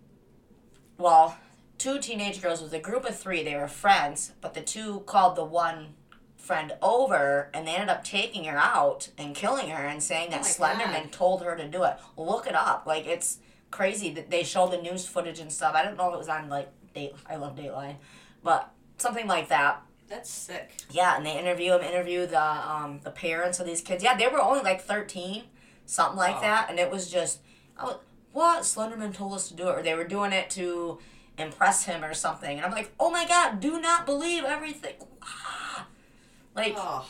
well, 0.97 1.37
two 1.77 1.99
teenage 1.99 2.41
girls 2.41 2.61
with 2.61 2.73
a 2.73 2.79
group 2.79 3.05
of 3.05 3.15
three. 3.17 3.43
They 3.43 3.55
were 3.55 3.67
friends, 3.67 4.31
but 4.41 4.53
the 4.53 4.61
two 4.61 5.01
called 5.01 5.35
the 5.35 5.43
one 5.43 5.95
friend 6.37 6.73
over, 6.81 7.49
and 7.53 7.67
they 7.67 7.71
ended 7.73 7.89
up 7.89 8.03
taking 8.03 8.43
her 8.45 8.57
out 8.57 9.09
and 9.17 9.35
killing 9.35 9.69
her, 9.69 9.85
and 9.85 10.01
saying 10.01 10.29
that 10.31 10.41
Oh 10.41 10.43
Slenderman 10.43 11.03
God. 11.03 11.11
told 11.11 11.41
her 11.43 11.55
to 11.55 11.67
do 11.67 11.83
it. 11.83 11.95
Look 12.17 12.47
it 12.47 12.55
up. 12.55 12.85
Like 12.85 13.05
it's 13.07 13.39
crazy 13.71 14.11
that 14.13 14.29
they 14.29 14.43
show 14.43 14.67
the 14.67 14.77
news 14.81 15.07
footage 15.07 15.39
and 15.39 15.51
stuff. 15.51 15.75
I 15.75 15.83
don't 15.83 15.97
know 15.97 16.07
if 16.09 16.13
it 16.15 16.17
was 16.19 16.29
on 16.29 16.47
like 16.49 16.69
date. 16.93 17.13
I 17.29 17.35
love 17.35 17.55
Dateline, 17.55 17.95
but 18.43 18.71
something 18.97 19.27
like 19.27 19.49
that. 19.49 19.81
That's 20.07 20.29
sick. 20.29 20.69
Yeah, 20.91 21.17
and 21.17 21.25
they 21.25 21.37
interview 21.37 21.73
him, 21.73 21.81
interview 21.81 22.27
the 22.27 22.39
um 22.39 22.99
the 23.03 23.09
parents 23.11 23.59
of 23.59 23.65
these 23.65 23.81
kids. 23.81 24.03
Yeah, 24.03 24.15
they 24.15 24.27
were 24.27 24.39
only 24.39 24.61
like 24.61 24.81
thirteen, 24.83 25.45
something 25.87 26.15
like 26.17 26.35
Wow. 26.35 26.41
that, 26.41 26.69
and 26.69 26.79
it 26.79 26.91
was 26.91 27.09
just, 27.11 27.39
I 27.75 27.85
was, 27.85 27.95
what 28.35 28.63
Slenderman 28.63 29.13
told 29.13 29.33
us 29.33 29.47
to 29.47 29.53
do 29.55 29.69
it, 29.69 29.79
or 29.79 29.81
they 29.81 29.93
were 29.95 30.03
doing 30.03 30.33
it 30.33 30.49
to 30.51 30.99
impress 31.37 31.85
him 31.85 32.03
or 32.03 32.13
something. 32.13 32.57
And 32.57 32.65
I'm 32.65 32.71
like, 32.71 32.91
oh 32.99 33.09
my 33.09 33.25
god, 33.25 33.59
do 33.61 33.79
not 33.79 34.05
believe 34.05 34.43
everything. 34.43 34.95
Ah. 35.21 35.87
Like 36.55 36.73
Oh, 36.77 37.05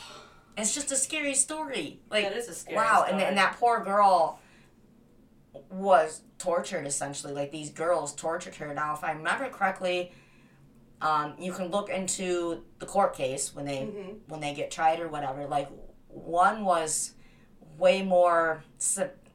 it's 0.56 0.74
just 0.74 0.90
a 0.90 0.96
scary 0.96 1.34
story. 1.34 2.00
Like 2.10 2.24
that 2.24 2.36
is 2.36 2.48
a 2.48 2.52
scary 2.54 2.76
wow, 2.76 3.04
story. 3.04 3.12
and 3.12 3.20
and 3.22 3.38
that 3.38 3.56
poor 3.60 3.78
girl 3.84 4.40
was 5.70 6.22
tortured 6.38 6.86
essentially. 6.86 7.32
Like 7.32 7.52
these 7.52 7.70
girls 7.70 8.12
tortured 8.14 8.56
her. 8.56 8.74
Now, 8.74 8.94
if 8.94 9.04
I 9.04 9.12
remember 9.12 9.48
correctly, 9.48 10.10
um, 11.00 11.34
you 11.38 11.52
can 11.52 11.68
look 11.68 11.88
into 11.90 12.64
the 12.80 12.86
court 12.86 13.14
case 13.14 13.54
when 13.54 13.64
they 13.66 13.78
Mhm. 13.82 14.18
when 14.28 14.40
they 14.40 14.52
get 14.54 14.70
tried 14.72 14.98
or 15.00 15.08
whatever. 15.08 15.46
Like 15.46 15.68
one 16.08 16.64
was 16.64 17.12
way 17.78 18.02
more 18.02 18.64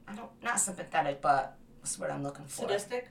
I 0.07 0.15
don't 0.15 0.29
not 0.43 0.59
sympathetic, 0.59 1.21
but 1.21 1.55
the 1.83 2.01
word 2.01 2.11
I'm 2.11 2.23
looking 2.23 2.45
for? 2.45 2.61
sadistic. 2.61 3.07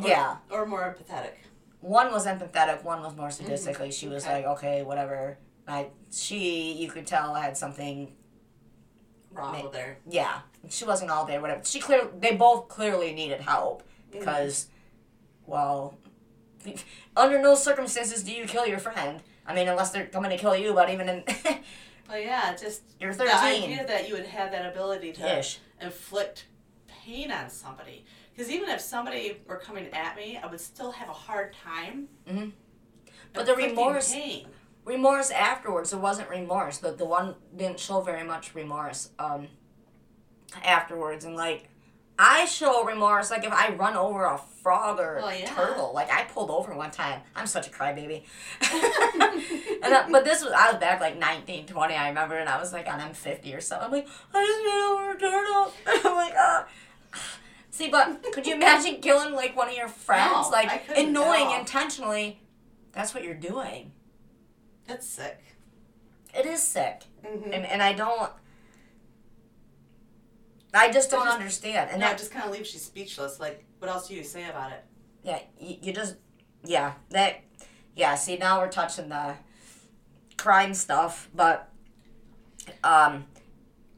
Or- 0.00 0.08
Yeah, 0.08 0.36
Or 0.50 0.66
more 0.66 0.94
empathetic. 0.96 1.32
one 1.80 2.12
was 2.12 2.26
empathetic, 2.26 2.84
one 2.84 3.02
was 3.02 3.16
more 3.16 3.28
Mm-hmm. 3.28 3.82
Like 3.82 3.92
she 3.92 4.08
was 4.08 4.24
Okay. 4.24 4.34
like, 4.34 4.44
okay, 4.58 4.82
whatever. 4.82 5.38
I 5.66 5.88
she 6.10 6.72
you 6.72 6.88
could 6.90 7.06
tell 7.06 7.34
had 7.34 7.56
something 7.56 8.12
Wrong 9.32 9.62
with 9.62 9.72
there. 9.72 9.98
yeah, 10.08 10.40
she 10.70 10.84
wasn't 10.84 11.10
all 11.10 11.24
there. 11.26 11.40
Whatever. 11.40 11.62
She 11.64 11.78
clear. 11.80 12.08
They 12.18 12.34
both 12.34 12.68
clearly 12.68 13.12
needed 13.12 13.40
help 13.42 13.82
because, 14.10 14.68
well, 15.46 15.98
under 17.16 17.40
no 17.40 17.54
circumstances 17.54 18.22
do 18.24 18.32
you 18.32 18.46
kill 18.46 18.66
your 18.66 18.78
friend. 18.78 19.22
I 19.46 19.54
mean, 19.54 19.68
unless 19.68 19.90
they're 19.90 20.06
coming 20.06 20.30
to 20.30 20.38
kill 20.38 20.56
you. 20.56 20.72
But 20.72 20.90
even 20.90 21.08
in 21.08 21.24
But 22.08 22.22
yeah, 22.22 22.56
just 22.56 22.80
you're 22.98 23.12
13. 23.12 23.26
the 23.26 23.66
idea 23.74 23.86
that 23.86 24.08
you 24.08 24.14
would 24.14 24.26
have 24.26 24.50
that 24.52 24.64
ability 24.72 25.12
to 25.12 25.38
ish. 25.38 25.58
inflict 25.80 26.46
pain 27.08 27.30
on 27.32 27.48
somebody. 27.50 28.04
Because 28.32 28.50
even 28.52 28.68
if 28.68 28.80
somebody 28.80 29.38
were 29.48 29.56
coming 29.56 29.86
at 29.92 30.16
me, 30.16 30.38
I 30.42 30.46
would 30.46 30.60
still 30.60 30.92
have 30.92 31.08
a 31.08 31.12
hard 31.12 31.54
time. 31.54 32.08
Mhm. 32.28 32.52
But 33.32 33.46
the 33.46 33.54
remorse- 33.56 34.12
Pain. 34.12 34.46
Remorse 34.84 35.30
afterwards. 35.30 35.90
There 35.90 35.98
wasn't 36.00 36.28
remorse. 36.30 36.78
The 36.78 36.92
the 36.92 37.04
one 37.04 37.34
didn't 37.54 37.80
show 37.80 38.00
very 38.00 38.24
much 38.24 38.54
remorse. 38.54 39.10
Um. 39.18 39.48
Afterwards, 40.64 41.24
and 41.24 41.36
like. 41.36 41.68
I 42.20 42.46
show 42.46 42.84
remorse 42.84 43.30
like 43.30 43.44
if 43.44 43.52
I 43.52 43.72
run 43.74 43.96
over 43.96 44.24
a 44.24 44.38
frog 44.38 44.98
or 44.98 45.18
Well, 45.18 45.28
a 45.28 45.38
yeah. 45.38 45.54
turtle. 45.54 45.92
Like 45.94 46.10
I 46.10 46.24
pulled 46.24 46.50
over 46.50 46.74
one 46.74 46.90
time. 46.90 47.20
I'm 47.36 47.46
such 47.46 47.68
a 47.68 47.70
crybaby. 47.70 48.24
and 49.82 49.94
uh, 49.94 50.06
but 50.10 50.24
this 50.24 50.42
was 50.42 50.52
I 50.52 50.72
was 50.72 50.80
back 50.80 51.00
like 51.00 51.16
19, 51.16 51.66
20, 51.66 51.94
I 51.94 52.08
remember, 52.08 52.36
and 52.36 52.48
I 52.48 52.58
was 52.58 52.72
like 52.72 52.88
on 52.92 52.98
M50 52.98 53.56
or 53.56 53.60
something. 53.60 53.86
I'm 53.86 53.92
like, 53.92 54.08
I 54.34 54.44
just 54.44 54.64
ran 54.66 54.82
over 54.90 55.10
a 55.12 55.18
turtle. 55.20 55.72
And 55.86 56.06
I'm 56.06 56.14
like, 56.16 56.34
ah. 56.36 56.66
See, 57.70 57.88
but 57.90 58.22
could 58.32 58.46
you 58.46 58.54
imagine 58.54 59.00
killing 59.00 59.32
like 59.34 59.56
one 59.56 59.68
of 59.68 59.74
your 59.74 59.88
friends, 59.88 60.32
No, 60.32 60.48
like 60.50 60.86
couldn't 60.86 61.06
and 61.06 61.16
at 61.16 61.20
knowing 61.20 61.46
all. 61.48 61.60
intentionally? 61.60 62.40
That's 62.92 63.14
what 63.14 63.22
you're 63.22 63.34
doing. 63.34 63.92
That's 64.86 65.06
sick. 65.06 65.40
It 66.34 66.44
is 66.46 66.62
sick, 66.62 67.02
Mm-hmm. 67.24 67.52
and 67.52 67.64
and 67.66 67.82
I 67.82 67.92
don't. 67.92 68.30
I 70.74 70.90
just 70.90 71.10
don't 71.10 71.24
just- 71.24 71.36
understand, 71.38 71.90
and 71.90 72.02
that 72.02 72.10
that 72.10 72.18
just 72.18 72.30
kind 72.30 72.44
of 72.44 72.50
leaves 72.52 72.72
you 72.74 72.80
speechless. 72.80 73.40
Like, 73.40 73.64
what 73.78 73.90
else 73.90 74.08
do 74.08 74.14
you 74.14 74.22
say 74.24 74.48
about 74.48 74.72
it? 74.72 74.84
Yeah, 75.22 75.40
you, 75.58 75.76
you 75.82 75.92
just, 75.92 76.16
yeah, 76.64 76.92
that, 77.10 77.40
yeah. 77.96 78.14
See, 78.14 78.36
now 78.36 78.60
we're 78.60 78.68
touching 78.68 79.08
the 79.08 79.34
crime 80.36 80.74
stuff, 80.74 81.28
but, 81.34 81.70
um, 82.84 83.26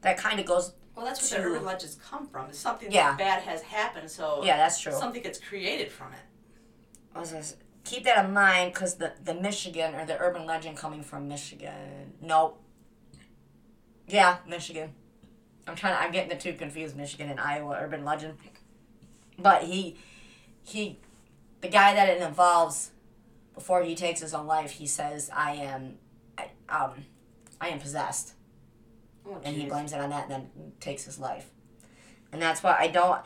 that 0.01 0.17
kind 0.17 0.39
of 0.39 0.45
goes. 0.45 0.73
Well, 1.01 1.09
that's 1.09 1.29
To- 1.29 1.35
where 1.37 1.43
the 1.49 1.55
urban 1.55 1.65
legends 1.65 1.97
come 2.07 2.27
from. 2.27 2.49
It's 2.49 2.59
something 2.59 2.91
Yeah. 2.91 3.09
that 3.09 3.17
bad 3.17 3.41
has 3.41 3.63
happened, 3.63 4.11
so 4.11 4.43
Yeah, 4.43 4.57
that's 4.57 4.79
true. 4.79 4.91
something 4.93 5.23
gets 5.23 5.39
created 5.39 5.91
from 5.91 6.13
it. 6.13 6.19
I 7.15 7.19
was 7.19 7.29
gonna 7.29 7.39
s- 7.41 7.55
keep 7.83 8.03
that 8.03 8.23
in 8.23 8.33
mind 8.33 8.71
because 8.71 8.97
the 8.97 9.13
the 9.23 9.33
Michigan 9.33 9.95
or 9.95 10.05
the 10.05 10.15
urban 10.19 10.45
legend 10.45 10.77
coming 10.77 11.01
from 11.01 11.27
Michigan. 11.27 12.13
Nope. 12.21 12.61
Yeah, 14.07 14.37
Michigan. 14.45 14.93
I'm 15.67 15.75
trying. 15.75 15.95
To, 15.95 16.01
I'm 16.03 16.11
getting 16.11 16.29
the 16.29 16.35
two 16.35 16.53
confused. 16.53 16.95
Michigan 16.95 17.31
and 17.31 17.39
Iowa 17.39 17.77
urban 17.81 18.05
legend. 18.05 18.37
But 19.39 19.63
he, 19.63 19.97
he, 20.63 20.99
the 21.61 21.67
guy 21.67 21.95
that 21.95 22.09
it 22.09 22.21
involves, 22.21 22.91
before 23.55 23.81
he 23.83 23.95
takes 23.95 24.19
his 24.21 24.35
own 24.35 24.45
life, 24.45 24.69
he 24.73 24.85
says, 24.85 25.31
"I 25.33 25.53
am, 25.53 25.97
I, 26.37 26.51
um, 26.69 27.05
I 27.59 27.69
am 27.69 27.79
possessed." 27.79 28.33
Oh, 29.35 29.41
and 29.43 29.55
he 29.55 29.65
blames 29.67 29.93
it 29.93 29.99
on 29.99 30.09
that 30.09 30.23
and 30.29 30.31
then 30.31 30.71
takes 30.79 31.03
his 31.05 31.19
life. 31.19 31.49
And 32.31 32.41
that's 32.41 32.63
why 32.63 32.75
I 32.79 32.87
don't. 32.87 33.21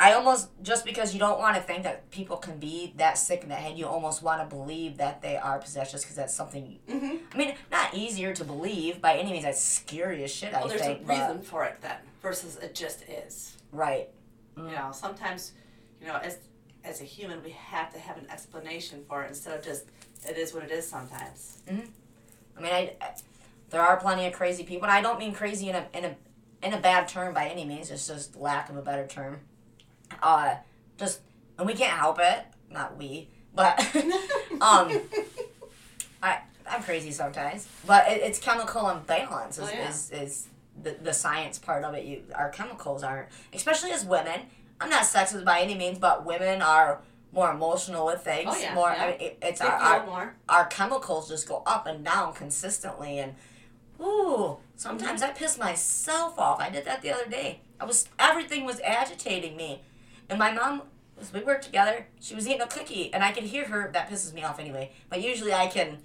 I 0.00 0.12
almost 0.14 0.48
just 0.62 0.84
because 0.84 1.14
you 1.14 1.20
don't 1.20 1.38
want 1.38 1.56
to 1.56 1.62
think 1.62 1.84
that 1.84 2.10
people 2.10 2.36
can 2.36 2.58
be 2.58 2.92
that 2.96 3.16
sick 3.16 3.42
in 3.44 3.48
the 3.48 3.54
head, 3.54 3.78
you 3.78 3.86
almost 3.86 4.22
want 4.22 4.40
to 4.48 4.54
believe 4.56 4.96
that 4.96 5.22
they 5.22 5.36
are 5.36 5.58
possessed 5.58 5.92
just 5.92 6.04
because 6.04 6.16
that's 6.16 6.34
something. 6.34 6.78
Mhm. 6.88 7.20
I 7.32 7.36
mean, 7.36 7.54
not 7.70 7.94
easier 7.94 8.34
to 8.34 8.44
believe 8.44 9.00
by 9.00 9.16
any 9.16 9.30
means. 9.30 9.44
That's 9.44 9.60
scary 9.62 10.24
as 10.24 10.32
shit. 10.34 10.52
Well, 10.52 10.64
I 10.64 10.68
there's 10.68 10.80
think. 10.80 11.02
a 11.04 11.06
reason 11.06 11.42
for 11.42 11.64
it 11.64 11.80
then, 11.80 11.96
versus 12.20 12.56
it 12.56 12.74
just 12.74 13.02
is. 13.08 13.56
right. 13.70 14.08
You 14.56 14.64
know, 14.70 14.90
sometimes, 14.92 15.52
you 16.00 16.06
know, 16.08 16.16
as 16.16 16.38
as 16.84 17.00
a 17.00 17.04
human, 17.04 17.42
we 17.42 17.50
have 17.50 17.92
to 17.92 17.98
have 17.98 18.16
an 18.18 18.26
explanation 18.30 19.04
for 19.08 19.22
it 19.24 19.28
instead 19.28 19.56
of 19.58 19.64
just 19.64 19.84
it 20.28 20.36
is 20.36 20.52
what 20.54 20.64
it 20.64 20.70
is 20.70 20.88
sometimes. 20.88 21.58
I 21.68 21.72
mean, 22.60 22.72
I, 22.72 22.94
I- 23.00 23.14
there 23.70 23.80
are 23.82 23.96
plenty 23.98 24.26
of 24.26 24.32
crazy 24.32 24.62
people, 24.64 24.84
and 24.88 24.92
I 24.92 25.00
don't 25.02 25.18
mean 25.18 25.32
crazy 25.34 25.68
in 25.68 25.74
a 25.76 25.86
in 25.92 26.04
a 26.04 26.16
in 26.62 26.72
a 26.74 26.80
bad 26.80 27.08
term 27.08 27.34
by 27.34 27.46
any 27.48 27.64
means. 27.64 27.90
It's 27.90 28.06
just 28.06 28.36
lack 28.36 28.68
of 28.70 28.76
a 28.76 28.82
better 28.82 29.06
term. 29.06 29.40
Uh, 30.22 30.56
just 30.96 31.20
and 31.58 31.66
we 31.66 31.74
can't 31.74 31.92
help 31.98 32.18
it. 32.20 32.44
Not 32.70 32.96
we, 32.96 33.28
but 33.54 33.78
um, 34.60 35.00
I 36.22 36.38
I'm 36.68 36.82
crazy 36.82 37.10
sometimes. 37.10 37.68
But 37.86 38.08
it, 38.08 38.22
it's 38.22 38.38
chemical 38.38 38.88
imbalance 38.88 39.58
is, 39.58 39.68
Oh, 39.68 39.72
yeah. 39.72 39.88
is 39.88 40.10
is 40.10 40.46
the 40.82 40.96
the 41.02 41.12
science 41.12 41.58
part 41.58 41.84
of 41.84 41.94
it. 41.94 42.04
You 42.04 42.22
our 42.34 42.50
chemicals 42.50 43.02
aren't, 43.02 43.28
especially 43.52 43.92
as 43.92 44.04
women. 44.04 44.40
I'm 44.80 44.90
not 44.90 45.04
sexist 45.04 45.44
by 45.44 45.60
any 45.60 45.74
means, 45.76 45.98
but 45.98 46.24
women 46.26 46.60
are 46.60 47.00
more 47.32 47.50
emotional 47.50 48.06
with 48.06 48.22
things. 48.22 48.50
Oh, 48.52 48.58
yeah, 48.58 48.74
more. 48.74 48.90
yeah. 48.90 49.04
I 49.04 49.10
mean, 49.10 49.20
it, 49.20 49.38
it's 49.42 49.60
They 49.60 49.66
our, 49.66 49.72
our 49.72 50.06
more. 50.06 50.34
our 50.48 50.66
chemicals 50.66 51.28
just 51.28 51.48
go 51.48 51.62
up 51.66 51.86
and 51.86 52.04
down 52.04 52.32
consistently 52.34 53.18
and 53.18 53.34
ooh 54.00 54.56
sometimes 54.76 55.22
i 55.22 55.30
piss 55.30 55.58
myself 55.58 56.38
off 56.38 56.60
i 56.60 56.68
did 56.70 56.84
that 56.84 57.00
the 57.02 57.10
other 57.12 57.26
day 57.28 57.60
i 57.80 57.84
was 57.84 58.08
everything 58.18 58.64
was 58.64 58.80
agitating 58.80 59.56
me 59.56 59.80
and 60.28 60.38
my 60.38 60.50
mom 60.52 60.82
was 61.16 61.32
we 61.32 61.40
worked 61.42 61.64
together 61.64 62.06
she 62.20 62.34
was 62.34 62.46
eating 62.46 62.60
a 62.60 62.66
cookie 62.66 63.12
and 63.14 63.22
i 63.22 63.30
could 63.32 63.44
hear 63.44 63.64
her 63.66 63.90
that 63.92 64.10
pisses 64.10 64.32
me 64.34 64.42
off 64.42 64.58
anyway 64.58 64.90
but 65.08 65.22
usually 65.22 65.52
i 65.52 65.66
can 65.66 65.98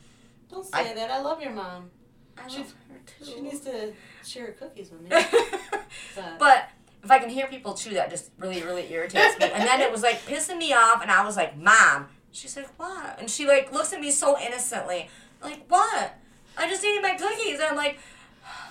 Don't 0.51 0.65
say 0.65 0.91
I- 0.91 0.93
that. 0.93 1.09
I 1.11 1.19
love 1.21 1.41
your 1.41 1.51
mom. 1.53 1.89
i 2.37 2.47
She- 2.47 2.57
love 2.59 2.73
her 2.91 2.99
too 3.05 3.25
She 3.25 3.41
needs 3.41 3.59
to 3.61 3.93
share 4.23 4.47
her 4.47 4.51
cookies 4.53 4.91
with 4.91 5.01
me. 5.01 5.09
But, 6.15 6.37
but 6.39 6.69
if 7.03 7.09
I 7.09 7.17
can 7.19 7.29
hear 7.29 7.47
people 7.47 7.73
chew, 7.73 7.91
that 7.95 8.09
just 8.09 8.31
really, 8.37 8.61
really 8.61 8.91
irritates 8.91 9.39
me. 9.39 9.45
And 9.45 9.63
then 9.67 9.81
it 9.81 9.91
was 9.91 10.01
like 10.03 10.17
pissing 10.25 10.57
me 10.57 10.73
off, 10.73 11.01
and 11.01 11.09
I 11.09 11.23
was 11.25 11.35
like, 11.37 11.57
"Mom," 11.57 12.07
she's 12.31 12.55
like, 12.57 12.67
"What?" 12.77 13.19
And 13.19 13.29
she 13.29 13.47
like 13.47 13.71
looks 13.71 13.93
at 13.93 13.99
me 14.01 14.11
so 14.11 14.37
innocently, 14.39 15.09
like, 15.41 15.65
"What?" 15.67 16.13
I 16.59 16.69
just 16.69 16.83
ate 16.83 17.01
my 17.01 17.15
cookies, 17.15 17.55
and 17.59 17.63
I'm 17.63 17.75
like, 17.75 17.99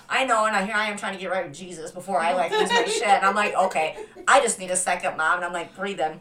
"I 0.09 0.25
know," 0.25 0.45
and 0.45 0.55
I 0.55 0.65
here 0.65 0.75
I 0.75 0.89
am 0.89 0.97
trying 0.97 1.13
to 1.13 1.19
get 1.19 1.31
right 1.31 1.45
with 1.47 1.55
Jesus 1.57 1.91
before 1.91 2.19
I 2.19 2.33
like 2.33 2.51
lose 2.51 2.69
my 2.69 2.85
shit. 2.87 3.03
And 3.07 3.25
I'm 3.25 3.35
like, 3.35 3.55
"Okay, 3.55 3.97
I 4.27 4.39
just 4.41 4.59
need 4.59 4.71
a 4.71 4.75
second, 4.75 5.17
Mom," 5.17 5.37
and 5.37 5.45
I'm 5.45 5.53
like, 5.53 5.75
"Breathe 5.75 5.99
in." 5.99 6.19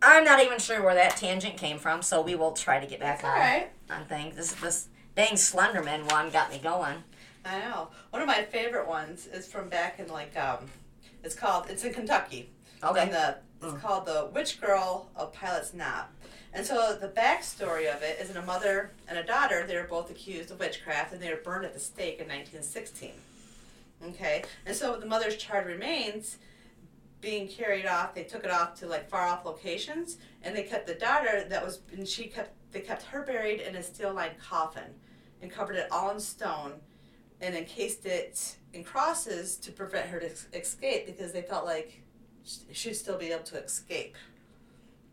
I'm 0.00 0.24
not 0.24 0.42
even 0.42 0.58
sure 0.58 0.82
where 0.82 0.94
that 0.94 1.16
tangent 1.16 1.56
came 1.56 1.78
from, 1.78 2.02
so 2.02 2.22
we 2.22 2.34
will 2.36 2.52
try 2.52 2.78
to 2.80 2.86
get 2.86 3.00
back 3.00 3.24
on 3.24 3.30
right. 3.30 3.68
on 3.90 4.04
things. 4.06 4.36
This 4.36 4.52
this 4.54 4.88
dang 5.16 5.34
Slenderman 5.34 6.10
one 6.10 6.30
got 6.30 6.50
me 6.50 6.58
going. 6.58 7.02
I 7.44 7.60
know. 7.60 7.88
One 8.10 8.22
of 8.22 8.28
my 8.28 8.42
favorite 8.44 8.86
ones 8.88 9.26
is 9.26 9.50
from 9.50 9.68
back 9.68 9.98
in 9.98 10.08
like 10.08 10.36
um, 10.38 10.66
it's 11.24 11.34
called 11.34 11.66
it's 11.68 11.84
in 11.84 11.92
Kentucky. 11.92 12.50
Okay. 12.82 13.02
And 13.02 13.12
the 13.12 13.38
it's 13.60 13.72
Mm. 13.74 13.80
called 13.80 14.06
the 14.06 14.30
Witch 14.32 14.60
Girl 14.60 15.08
of 15.16 15.32
Pilot's 15.32 15.74
Knob. 15.74 16.04
And 16.58 16.66
so 16.66 16.98
the 17.00 17.06
backstory 17.06 17.86
of 17.86 18.02
it 18.02 18.18
is 18.20 18.30
that 18.30 18.36
a 18.36 18.44
mother 18.44 18.90
and 19.06 19.16
a 19.16 19.22
daughter, 19.22 19.64
they 19.64 19.76
were 19.76 19.84
both 19.84 20.10
accused 20.10 20.50
of 20.50 20.58
witchcraft 20.58 21.12
and 21.12 21.22
they 21.22 21.30
were 21.30 21.36
burned 21.36 21.64
at 21.64 21.72
the 21.72 21.78
stake 21.78 22.18
in 22.18 22.26
1916. 22.26 23.12
Okay? 24.08 24.42
And 24.66 24.74
so 24.74 24.96
the 24.96 25.06
mother's 25.06 25.36
charred 25.36 25.68
remains 25.68 26.38
being 27.20 27.46
carried 27.46 27.86
off, 27.86 28.12
they 28.12 28.24
took 28.24 28.42
it 28.42 28.50
off 28.50 28.74
to 28.80 28.88
like 28.88 29.08
far 29.08 29.28
off 29.28 29.44
locations 29.44 30.18
and 30.42 30.56
they 30.56 30.64
kept 30.64 30.88
the 30.88 30.94
daughter 30.94 31.44
that 31.48 31.64
was 31.64 31.78
and 31.92 32.06
she 32.08 32.24
kept 32.26 32.50
they 32.72 32.80
kept 32.80 33.04
her 33.04 33.22
buried 33.22 33.60
in 33.60 33.76
a 33.76 33.82
steel 33.82 34.12
lined 34.12 34.38
coffin 34.40 34.94
and 35.40 35.52
covered 35.52 35.76
it 35.76 35.86
all 35.92 36.10
in 36.10 36.18
stone 36.18 36.72
and 37.40 37.54
encased 37.54 38.04
it 38.04 38.56
in 38.72 38.82
crosses 38.82 39.56
to 39.58 39.70
prevent 39.70 40.08
her 40.08 40.18
to 40.18 40.30
escape 40.58 41.06
because 41.06 41.32
they 41.32 41.42
felt 41.42 41.64
like 41.64 42.02
she'd 42.72 42.94
still 42.94 43.16
be 43.16 43.30
able 43.30 43.44
to 43.44 43.62
escape. 43.62 44.16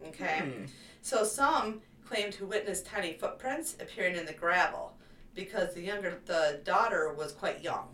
Okay? 0.07 0.39
Hmm. 0.39 0.65
So 1.05 1.23
some 1.23 1.81
claim 2.03 2.31
to 2.31 2.47
witness 2.47 2.81
tiny 2.81 3.13
footprints 3.13 3.75
appearing 3.79 4.15
in 4.15 4.25
the 4.25 4.33
gravel 4.33 4.97
because 5.35 5.75
the 5.75 5.81
younger 5.81 6.19
the 6.25 6.61
daughter 6.63 7.13
was 7.13 7.31
quite 7.31 7.61
young. 7.61 7.89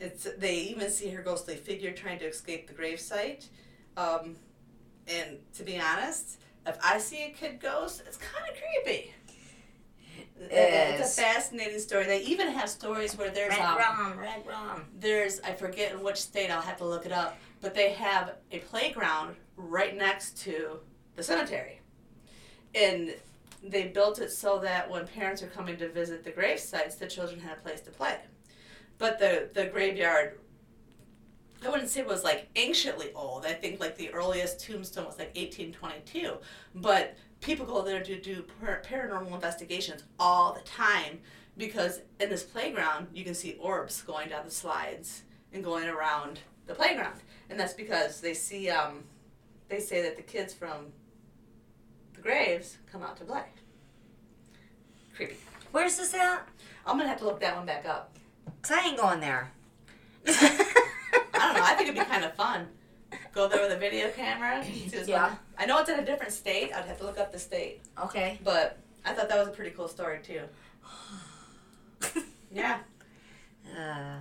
It's 0.00 0.26
they 0.38 0.56
even 0.60 0.88
see 0.88 1.10
her 1.10 1.20
ghostly 1.20 1.56
figure 1.56 1.92
trying 1.92 2.18
to 2.20 2.24
escape 2.24 2.68
the 2.68 2.72
gravesite. 2.72 3.48
Um, 3.98 4.36
and 5.06 5.40
to 5.56 5.62
be 5.62 5.78
honest, 5.78 6.40
if 6.66 6.78
I 6.82 6.96
see 6.96 7.24
a 7.24 7.30
kid 7.32 7.60
ghost, 7.60 8.02
it's 8.06 8.16
kind 8.16 8.46
of 8.48 8.56
creepy. 8.56 9.12
It's 10.50 11.18
a 11.18 11.22
fascinating 11.22 11.80
story. 11.80 12.06
They 12.06 12.22
even 12.22 12.48
have 12.48 12.70
stories 12.70 13.14
where 13.18 13.28
there's 13.30 13.50
Red 13.50 13.60
um, 13.60 13.76
rum, 13.76 14.18
red 14.18 14.46
rum. 14.46 14.86
there's 14.98 15.38
I 15.40 15.52
forget 15.52 15.92
in 15.92 16.02
which 16.02 16.16
state 16.16 16.50
I'll 16.50 16.62
have 16.62 16.78
to 16.78 16.86
look 16.86 17.04
it 17.04 17.12
up, 17.12 17.36
but 17.60 17.74
they 17.74 17.92
have 17.92 18.36
a 18.52 18.60
playground 18.60 19.36
right 19.58 19.94
next 19.94 20.38
to 20.44 20.80
the 21.16 21.22
cemetery. 21.22 21.80
And 22.74 23.14
they 23.62 23.88
built 23.88 24.18
it 24.18 24.32
so 24.32 24.58
that 24.60 24.90
when 24.90 25.06
parents 25.06 25.42
are 25.42 25.48
coming 25.48 25.76
to 25.76 25.88
visit 25.88 26.24
the 26.24 26.30
grave 26.30 26.58
sites, 26.58 26.96
the 26.96 27.06
children 27.06 27.40
had 27.40 27.58
a 27.58 27.60
place 27.60 27.80
to 27.82 27.90
play. 27.90 28.16
But 28.98 29.18
the 29.18 29.50
the 29.52 29.66
graveyard 29.66 30.38
I 31.64 31.70
wouldn't 31.70 31.90
say 31.90 32.00
it 32.00 32.06
was 32.06 32.24
like 32.24 32.48
anciently 32.56 33.12
old. 33.14 33.46
I 33.46 33.52
think 33.52 33.78
like 33.78 33.96
the 33.96 34.12
earliest 34.12 34.60
tombstone 34.60 35.06
was 35.06 35.18
like 35.18 35.34
1822. 35.36 36.36
But 36.74 37.16
people 37.40 37.66
go 37.66 37.82
there 37.82 38.02
to 38.02 38.20
do 38.20 38.44
paranormal 38.64 39.32
investigations 39.32 40.02
all 40.18 40.52
the 40.52 40.62
time 40.62 41.20
because 41.56 42.00
in 42.18 42.30
this 42.30 42.42
playground 42.42 43.08
you 43.12 43.24
can 43.24 43.34
see 43.34 43.56
orbs 43.60 44.02
going 44.02 44.28
down 44.28 44.44
the 44.44 44.50
slides 44.50 45.22
and 45.52 45.62
going 45.62 45.88
around 45.88 46.40
the 46.66 46.74
playground. 46.74 47.20
And 47.48 47.58
that's 47.58 47.74
because 47.74 48.20
they 48.20 48.34
see 48.34 48.70
um 48.70 49.04
they 49.68 49.80
say 49.80 50.02
that 50.02 50.16
the 50.16 50.22
kids 50.22 50.52
from 50.52 50.86
graves 52.22 52.78
come 52.90 53.02
out 53.02 53.16
to 53.18 53.24
play. 53.24 53.44
Creepy. 55.14 55.36
Where's 55.72 55.96
this 55.96 56.14
at? 56.14 56.48
I'm 56.86 56.96
gonna 56.96 57.08
have 57.08 57.18
to 57.18 57.24
look 57.24 57.40
that 57.40 57.56
one 57.56 57.66
back 57.66 57.86
up. 57.86 58.16
Cause 58.62 58.76
I 58.78 58.86
ain't 58.88 58.96
going 58.98 59.20
there. 59.20 59.50
I 60.26 60.30
don't 61.34 61.54
know. 61.54 61.62
I 61.62 61.74
think 61.76 61.88
it'd 61.88 61.98
be 62.00 62.04
kind 62.04 62.24
of 62.24 62.34
fun. 62.34 62.68
Go 63.34 63.48
there 63.48 63.62
with 63.62 63.72
a 63.72 63.76
video 63.78 64.08
camera. 64.10 64.64
Yeah. 65.06 65.34
I 65.58 65.66
know 65.66 65.78
it's 65.78 65.88
in 65.90 65.98
a 65.98 66.04
different 66.04 66.32
state. 66.32 66.72
I'd 66.72 66.84
have 66.84 66.98
to 66.98 67.04
look 67.04 67.18
up 67.18 67.32
the 67.32 67.38
state. 67.38 67.80
okay. 68.04 68.38
But 68.44 68.78
I 69.04 69.12
thought 69.12 69.28
that 69.28 69.38
was 69.38 69.48
a 69.48 69.52
pretty 69.52 69.70
cool 69.70 69.88
story 69.88 70.20
too. 70.22 70.42
Yeah. 72.54 72.80
Uh, 73.74 74.16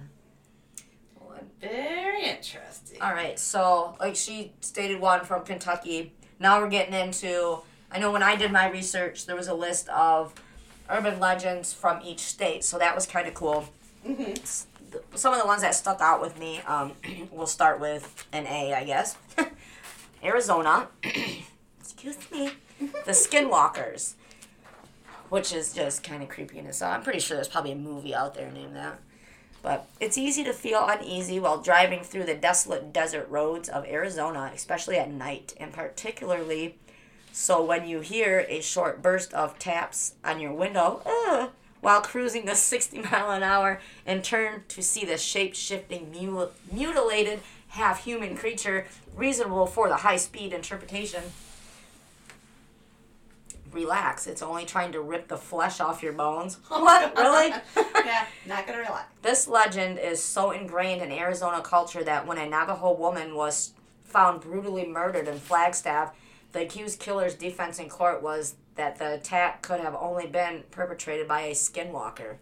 Very 1.59 2.23
interesting. 2.23 3.01
all 3.01 3.11
right. 3.13 3.37
So, 3.37 3.95
like 3.99 4.15
she 4.15 4.53
stated, 4.61 5.01
one 5.01 5.25
from 5.25 5.43
Kentucky. 5.43 6.13
Now 6.39 6.61
we're 6.61 6.69
getting 6.69 6.93
into. 6.93 7.57
I 7.93 7.99
know 7.99 8.11
when 8.11 8.23
I 8.23 8.35
did 8.35 8.51
my 8.51 8.69
research, 8.69 9.25
there 9.25 9.35
was 9.35 9.47
a 9.47 9.53
list 9.53 9.89
of 9.89 10.33
urban 10.89 11.19
legends 11.19 11.73
from 11.73 12.01
each 12.03 12.19
state, 12.19 12.63
so 12.63 12.77
that 12.77 12.95
was 12.95 13.05
kind 13.05 13.27
of 13.27 13.33
cool. 13.33 13.65
hmm 14.05 14.33
Some 15.15 15.33
of 15.33 15.39
the 15.39 15.45
ones 15.45 15.61
that 15.61 15.75
stuck 15.75 16.01
out 16.01 16.21
with 16.21 16.39
me. 16.39 16.61
Um, 16.61 16.93
we'll 17.31 17.47
start 17.47 17.79
with 17.79 18.25
an 18.31 18.45
A, 18.47 18.73
I 18.73 18.83
guess. 18.83 19.17
Arizona. 20.23 20.87
Excuse 21.79 22.17
me. 22.31 22.51
The 23.05 23.11
Skinwalkers, 23.11 24.13
which 25.29 25.53
is 25.53 25.71
just 25.71 26.03
kind 26.03 26.23
of 26.23 26.29
creepy 26.29 26.57
in 26.57 26.65
itself. 26.65 26.95
I'm 26.95 27.03
pretty 27.03 27.19
sure 27.19 27.37
there's 27.37 27.47
probably 27.47 27.73
a 27.73 27.75
movie 27.75 28.15
out 28.15 28.33
there 28.33 28.49
named 28.51 28.75
that. 28.75 28.97
But 29.61 29.85
it's 29.99 30.17
easy 30.17 30.43
to 30.45 30.51
feel 30.53 30.83
uneasy 30.87 31.39
while 31.39 31.61
driving 31.61 32.01
through 32.01 32.23
the 32.23 32.33
desolate 32.33 32.91
desert 32.91 33.29
roads 33.29 33.69
of 33.69 33.85
Arizona, 33.85 34.51
especially 34.51 34.97
at 34.97 35.11
night, 35.11 35.53
and 35.57 35.71
particularly 35.71 36.79
so 37.31 37.63
when 37.63 37.87
you 37.87 38.01
hear 38.01 38.45
a 38.49 38.61
short 38.61 39.01
burst 39.01 39.33
of 39.33 39.57
taps 39.57 40.15
on 40.23 40.39
your 40.39 40.53
window 40.53 41.01
uh, 41.05 41.47
while 41.79 42.01
cruising 42.01 42.47
a 42.49 42.55
60 42.71 42.99
mile 42.99 43.31
an 43.31 43.43
hour 43.43 43.79
and 44.05 44.23
turn 44.23 44.63
to 44.67 44.81
see 44.81 45.05
the 45.05 45.17
shape 45.17 45.55
shifting, 45.55 46.11
mutilated, 46.71 47.39
half 47.69 48.03
human 48.03 48.35
creature 48.35 48.85
reasonable 49.15 49.65
for 49.65 49.87
the 49.87 49.97
high 49.97 50.17
speed 50.17 50.53
interpretation. 50.53 51.23
Relax, 53.71 54.27
it's 54.27 54.41
only 54.41 54.65
trying 54.65 54.91
to 54.91 54.99
rip 54.99 55.29
the 55.29 55.37
flesh 55.37 55.79
off 55.79 56.03
your 56.03 56.11
bones. 56.11 56.57
What? 56.67 57.15
Really? 57.15 57.53
yeah, 58.05 58.25
not 58.45 58.67
gonna 58.67 58.79
relax. 58.79 59.05
This 59.21 59.47
legend 59.47 59.97
is 59.97 60.21
so 60.21 60.51
ingrained 60.51 61.01
in 61.01 61.09
Arizona 61.09 61.61
culture 61.61 62.03
that 62.03 62.27
when 62.27 62.37
a 62.37 62.49
Navajo 62.49 62.91
woman 62.91 63.33
was 63.33 63.71
found 64.03 64.41
brutally 64.41 64.85
murdered 64.85 65.29
in 65.29 65.39
Flagstaff, 65.39 66.13
the 66.51 66.61
accused 66.63 66.99
killer's 66.99 67.35
defense 67.35 67.79
in 67.79 67.89
court 67.89 68.21
was 68.21 68.55
that 68.75 68.97
the 68.97 69.13
attack 69.13 69.61
could 69.61 69.79
have 69.79 69.95
only 69.95 70.27
been 70.27 70.63
perpetrated 70.71 71.27
by 71.27 71.41
a 71.41 71.51
skinwalker. 71.51 72.35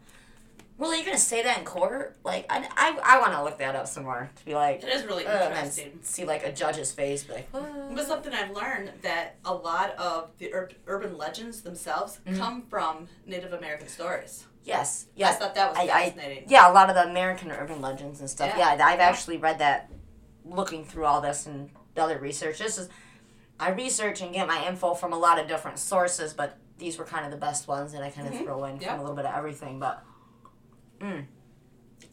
Really, 0.78 0.98
you're 0.98 1.06
gonna 1.08 1.18
say 1.18 1.44
that 1.44 1.58
in 1.58 1.66
court? 1.66 2.16
Like, 2.24 2.46
I, 2.50 2.66
I, 2.78 2.98
I 3.04 3.20
want 3.20 3.34
to 3.34 3.44
look 3.44 3.58
that 3.58 3.76
up 3.76 3.86
some 3.86 4.04
more 4.04 4.30
to 4.34 4.46
be 4.46 4.54
like, 4.56 4.82
It 4.82 4.88
is 4.88 5.04
really 5.04 5.26
and 5.26 5.54
interesting. 5.54 6.00
see 6.04 6.24
like 6.24 6.46
a 6.46 6.54
judge's 6.54 6.94
face, 6.94 7.24
be 7.26 7.34
like, 7.34 7.50
"What?" 7.52 7.94
But 7.94 8.08
something 8.08 8.32
I've 8.32 8.52
learned 8.52 8.92
that 9.02 9.36
a 9.44 9.54
lot 9.54 9.94
of 9.98 10.30
the 10.38 10.54
ur- 10.54 10.70
urban 10.88 11.18
legends 11.18 11.62
themselves 11.64 12.20
Mhm. 12.26 12.38
come 12.38 12.62
from 12.70 13.10
Native 13.26 13.52
American 13.52 13.90
stories. 13.90 14.46
yes, 14.64 15.08
Yes. 15.16 15.36
I 15.36 15.40
thought 15.40 15.56
that 15.56 15.70
was 15.72 15.78
I- 15.80 15.82
I- 15.94 16.10
fascinating. 16.12 16.46
yeah, 16.48 16.72
a 16.72 16.74
lot 16.74 16.90
of 16.90 16.96
the 16.96 17.10
American 17.10 17.52
urban 17.52 17.82
legends 17.82 18.22
and 18.22 18.30
stuff. 18.30 18.54
Yeah. 18.56 18.76
Yeah, 18.76 18.86
I've 18.86 19.00
Yeah. 19.00 19.06
actually 19.10 19.36
read 19.38 19.60
that, 19.60 19.90
looking 20.46 20.86
through 20.86 21.06
all 21.06 21.20
this 21.20 21.46
and 21.46 21.70
the 21.96 22.02
other 22.04 22.18
research. 22.20 22.60
This 22.60 22.78
is 22.78 22.88
I 23.60 23.72
research 23.72 24.22
and 24.22 24.34
get 24.34 24.48
my 24.48 24.66
info 24.68 24.94
from 24.94 25.12
a 25.14 25.18
lot 25.18 25.38
of 25.40 25.48
different 25.48 25.80
sources, 25.80 26.34
but 26.34 26.58
these 26.78 26.98
were 26.98 27.04
kind 27.06 27.26
of 27.26 27.32
the 27.32 27.38
best 27.38 27.68
ones 27.68 27.92
that 27.92 28.02
I 28.02 28.10
kind 28.10 28.28
of 28.28 28.34
Mhm. 28.34 28.44
throw 28.46 28.64
in 28.66 28.80
Yep. 28.80 28.90
from 28.90 29.00
a 29.00 29.02
little 29.02 29.16
bit 29.16 29.26
of 29.26 29.36
everything. 29.36 29.80
But 29.80 30.02
mm. 31.00 31.26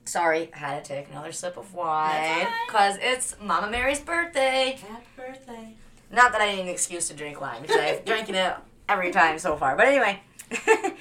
sorry, 0.05 0.51
I 0.55 0.59
had 0.59 0.85
to 0.85 0.89
take 0.95 1.09
another 1.11 1.31
sip 1.33 1.57
of 1.57 1.73
wine 1.73 2.11
That's 2.13 2.39
all 2.39 2.45
right. 2.51 2.67
because 2.67 2.97
it's 3.01 3.37
Mama 3.41 3.71
Mary's 3.71 4.01
birthday. 4.01 4.79
Happy 4.89 5.05
birthday. 5.17 5.75
Not 6.11 6.33
that 6.33 6.41
I 6.41 6.55
need 6.55 6.63
an 6.63 6.69
excuse 6.69 7.09
to 7.09 7.15
drink 7.15 7.41
wine 7.41 7.63
because 7.63 7.77
I've 7.77 8.05
drinking 8.05 8.35
it 8.35 8.55
every 8.89 9.13
time 9.13 9.39
so 9.39 9.57
far. 9.57 9.77
But 9.77 9.87
anyway, 9.87 10.21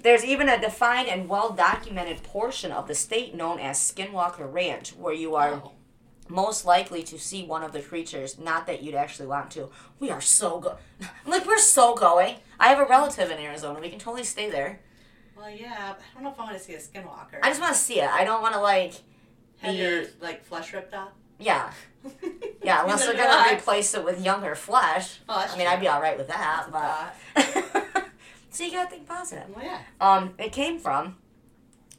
there's 0.00 0.24
even 0.24 0.48
a 0.48 0.60
defined 0.60 1.08
and 1.08 1.28
well 1.28 1.50
documented 1.50 2.22
portion 2.22 2.70
of 2.72 2.86
the 2.88 2.94
state 2.94 3.34
known 3.34 3.58
as 3.58 3.78
Skinwalker 3.78 4.52
Ranch 4.52 4.94
where 4.96 5.14
you 5.14 5.34
are 5.34 5.54
Oh. 5.64 5.72
Most 6.28 6.64
likely 6.64 7.02
to 7.04 7.18
see 7.18 7.44
one 7.44 7.62
of 7.62 7.72
the 7.72 7.80
creatures. 7.80 8.38
Not 8.38 8.66
that 8.66 8.82
you'd 8.82 8.94
actually 8.94 9.26
want 9.28 9.50
to. 9.52 9.70
We 10.00 10.10
are 10.10 10.20
so 10.20 10.58
go. 10.60 10.76
Like 11.26 11.46
we're 11.46 11.58
so 11.58 11.94
going. 11.94 12.36
I 12.58 12.68
have 12.68 12.78
a 12.78 12.84
relative 12.84 13.30
in 13.30 13.38
Arizona. 13.38 13.80
We 13.80 13.88
can 13.90 13.98
totally 13.98 14.24
stay 14.24 14.50
there. 14.50 14.80
Well, 15.36 15.50
yeah, 15.50 15.94
I 15.94 16.14
don't 16.14 16.24
know 16.24 16.30
if 16.30 16.38
I 16.40 16.44
want 16.44 16.56
to 16.56 16.62
see 16.62 16.74
a 16.74 16.78
skinwalker. 16.78 17.38
I 17.42 17.48
just 17.48 17.60
want 17.60 17.74
to 17.74 17.80
see 17.80 18.00
it. 18.00 18.08
I 18.08 18.24
don't 18.24 18.40
want 18.42 18.54
to 18.54 18.60
like. 18.60 18.94
Have 19.58 19.72
be- 19.72 19.78
your 19.78 20.04
like 20.20 20.44
flesh 20.44 20.72
ripped 20.72 20.94
off. 20.94 21.10
Yeah, 21.38 21.72
yeah. 22.62 22.82
Unless 22.82 23.06
they're 23.06 23.16
gonna 23.16 23.54
replace 23.54 23.94
it 23.94 24.04
with 24.04 24.24
younger 24.24 24.54
flesh. 24.54 25.18
Oh, 25.28 25.46
I 25.52 25.58
mean. 25.58 25.66
I'd 25.66 25.80
be 25.80 25.88
all 25.88 26.00
right 26.00 26.16
with 26.16 26.28
that, 26.28 26.66
but. 26.70 27.16
so 28.50 28.64
you 28.64 28.70
gotta 28.70 28.88
think 28.88 29.06
positive. 29.06 29.44
well, 29.54 29.64
yeah. 29.64 29.80
Um, 30.00 30.34
it 30.38 30.52
came 30.52 30.78
from, 30.78 31.16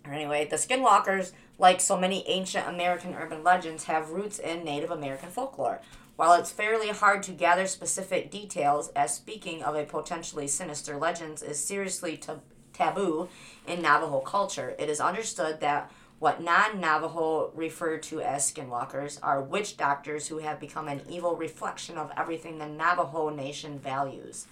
or 0.06 0.14
anyway, 0.14 0.48
the 0.50 0.56
skinwalkers, 0.56 1.34
like 1.58 1.80
so 1.80 1.98
many 1.98 2.28
ancient 2.28 2.68
American 2.68 3.14
urban 3.14 3.44
legends, 3.44 3.86
have 3.86 4.10
roots 4.10 4.40
in 4.40 4.64
Native 4.64 4.92
American 4.92 5.30
folklore. 5.30 5.82
While 6.16 6.34
it's 6.34 6.52
fairly 6.52 6.90
hard 6.90 7.24
to 7.24 7.32
gather 7.32 7.68
specific 7.68 8.32
details, 8.32 8.90
as 8.90 9.14
speaking 9.14 9.64
of 9.64 9.76
a 9.76 9.84
potentially 9.84 10.48
sinister 10.48 10.98
legends 10.98 11.42
is 11.42 11.64
seriously 11.64 12.18
tab- 12.18 12.42
taboo 12.72 13.28
in 13.68 13.82
Navajo 13.82 14.20
culture, 14.20 14.76
it 14.80 14.90
is 14.90 15.02
understood 15.02 15.60
that 15.60 15.92
what 16.20 16.42
non 16.42 16.80
Navajo 16.80 17.52
refer 17.54 17.98
to 17.98 18.22
as 18.22 18.50
skinwalkers 18.52 19.20
are 19.22 19.42
witch 19.42 19.76
doctors 19.76 20.28
who 20.28 20.38
have 20.38 20.60
become 20.60 20.88
an 20.88 21.02
evil 21.10 21.36
reflection 21.36 21.98
of 21.98 22.12
everything 22.16 22.58
the 22.58 22.68
Navajo 22.68 23.30
nation 23.30 23.78
values. 23.80 24.48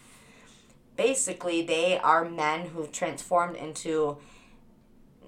Basically, 0.97 1.61
they 1.61 1.97
are 1.97 2.25
men 2.25 2.67
who've 2.67 2.91
transformed 2.91 3.55
into 3.55 4.17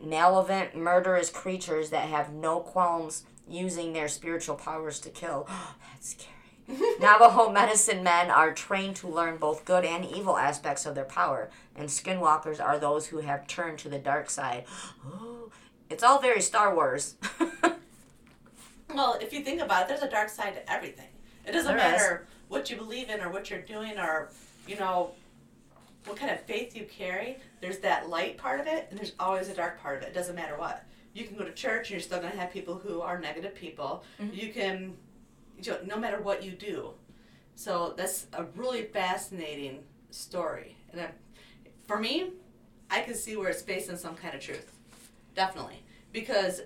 malevolent, 0.06 0.76
murderous 0.76 1.30
creatures 1.30 1.90
that 1.90 2.10
have 2.10 2.34
no 2.34 2.60
qualms 2.60 3.24
using 3.48 3.94
their 3.94 4.08
spiritual 4.08 4.56
powers 4.56 5.00
to 5.02 5.10
kill. 5.10 5.48
That's 5.94 6.10
scary. 6.12 6.32
Navajo 7.00 7.52
medicine 7.52 8.04
men 8.04 8.32
are 8.32 8.52
trained 8.54 8.96
to 8.98 9.08
learn 9.08 9.38
both 9.38 9.66
good 9.66 9.86
and 9.86 10.04
evil 10.04 10.36
aspects 10.38 10.86
of 10.88 10.96
their 10.96 11.06
power, 11.06 11.50
and 11.76 11.88
skinwalkers 11.90 12.64
are 12.64 12.80
those 12.80 13.08
who 13.08 13.20
have 13.20 13.46
turned 13.46 13.78
to 13.80 13.90
the 13.90 14.00
dark 14.00 14.30
side. 14.32 14.66
it's 15.90 16.04
all 16.04 16.20
very 16.20 16.42
Star 16.42 16.74
Wars. 16.74 17.16
Well, 18.94 19.18
if 19.20 19.34
you 19.34 19.42
think 19.44 19.62
about 19.62 19.84
it, 19.84 19.88
there's 19.90 20.04
a 20.04 20.10
dark 20.10 20.30
side 20.30 20.54
to 20.54 20.72
everything. 20.72 21.10
It 21.46 21.52
doesn't 21.52 21.76
There 21.76 21.86
is. 21.86 21.92
matter 22.02 22.28
what 22.48 22.70
you 22.70 22.78
believe 22.78 23.10
in 23.10 23.20
or 23.20 23.30
what 23.30 23.50
you're 23.50 23.62
doing 23.62 23.98
or, 23.98 24.30
you 24.68 24.78
know, 24.78 25.12
what 26.06 26.18
kind 26.18 26.32
of 26.32 26.42
faith 26.42 26.76
you 26.76 26.86
carry. 26.86 27.38
There's 27.62 27.80
that 27.80 28.10
light 28.10 28.38
part 28.38 28.60
of 28.60 28.68
it, 28.68 28.88
and 28.90 29.00
there's 29.00 29.14
always 29.20 29.50
a 29.50 29.54
dark 29.54 29.82
part 29.82 29.98
of 29.98 30.04
it. 30.04 30.08
It 30.08 30.14
doesn't 30.14 30.36
matter 30.36 30.58
what. 30.58 30.84
You 31.14 31.26
can 31.26 31.38
go 31.38 31.44
to 31.44 31.52
church, 31.52 31.88
and 31.88 31.92
you're 31.92 32.00
still 32.00 32.20
going 32.20 32.32
to 32.32 32.38
have 32.38 32.52
people 32.52 32.76
who 32.76 33.02
are 33.02 33.20
negative 33.20 33.56
people. 33.56 34.04
Mm-hmm. 34.22 34.36
You 34.36 34.54
can, 34.54 34.94
you 35.62 35.72
know, 35.72 35.80
no 35.86 35.98
matter 35.98 36.22
what 36.22 36.44
you 36.44 36.52
do. 36.52 36.92
So 37.56 37.94
that's 37.96 38.28
a 38.34 38.44
really 38.56 38.84
fascinating 38.84 39.80
story. 40.12 40.76
And 40.92 41.02
I, 41.02 41.10
for 41.88 42.00
me, 42.00 42.32
I 42.90 43.02
can 43.02 43.16
see 43.16 43.38
where 43.38 43.50
it's 43.50 43.62
based 43.62 43.90
on 43.90 43.98
some 43.98 44.16
kind 44.16 44.36
of 44.36 44.42
truth. 44.42 44.72
Definitely. 45.36 45.82
Because 46.12 46.62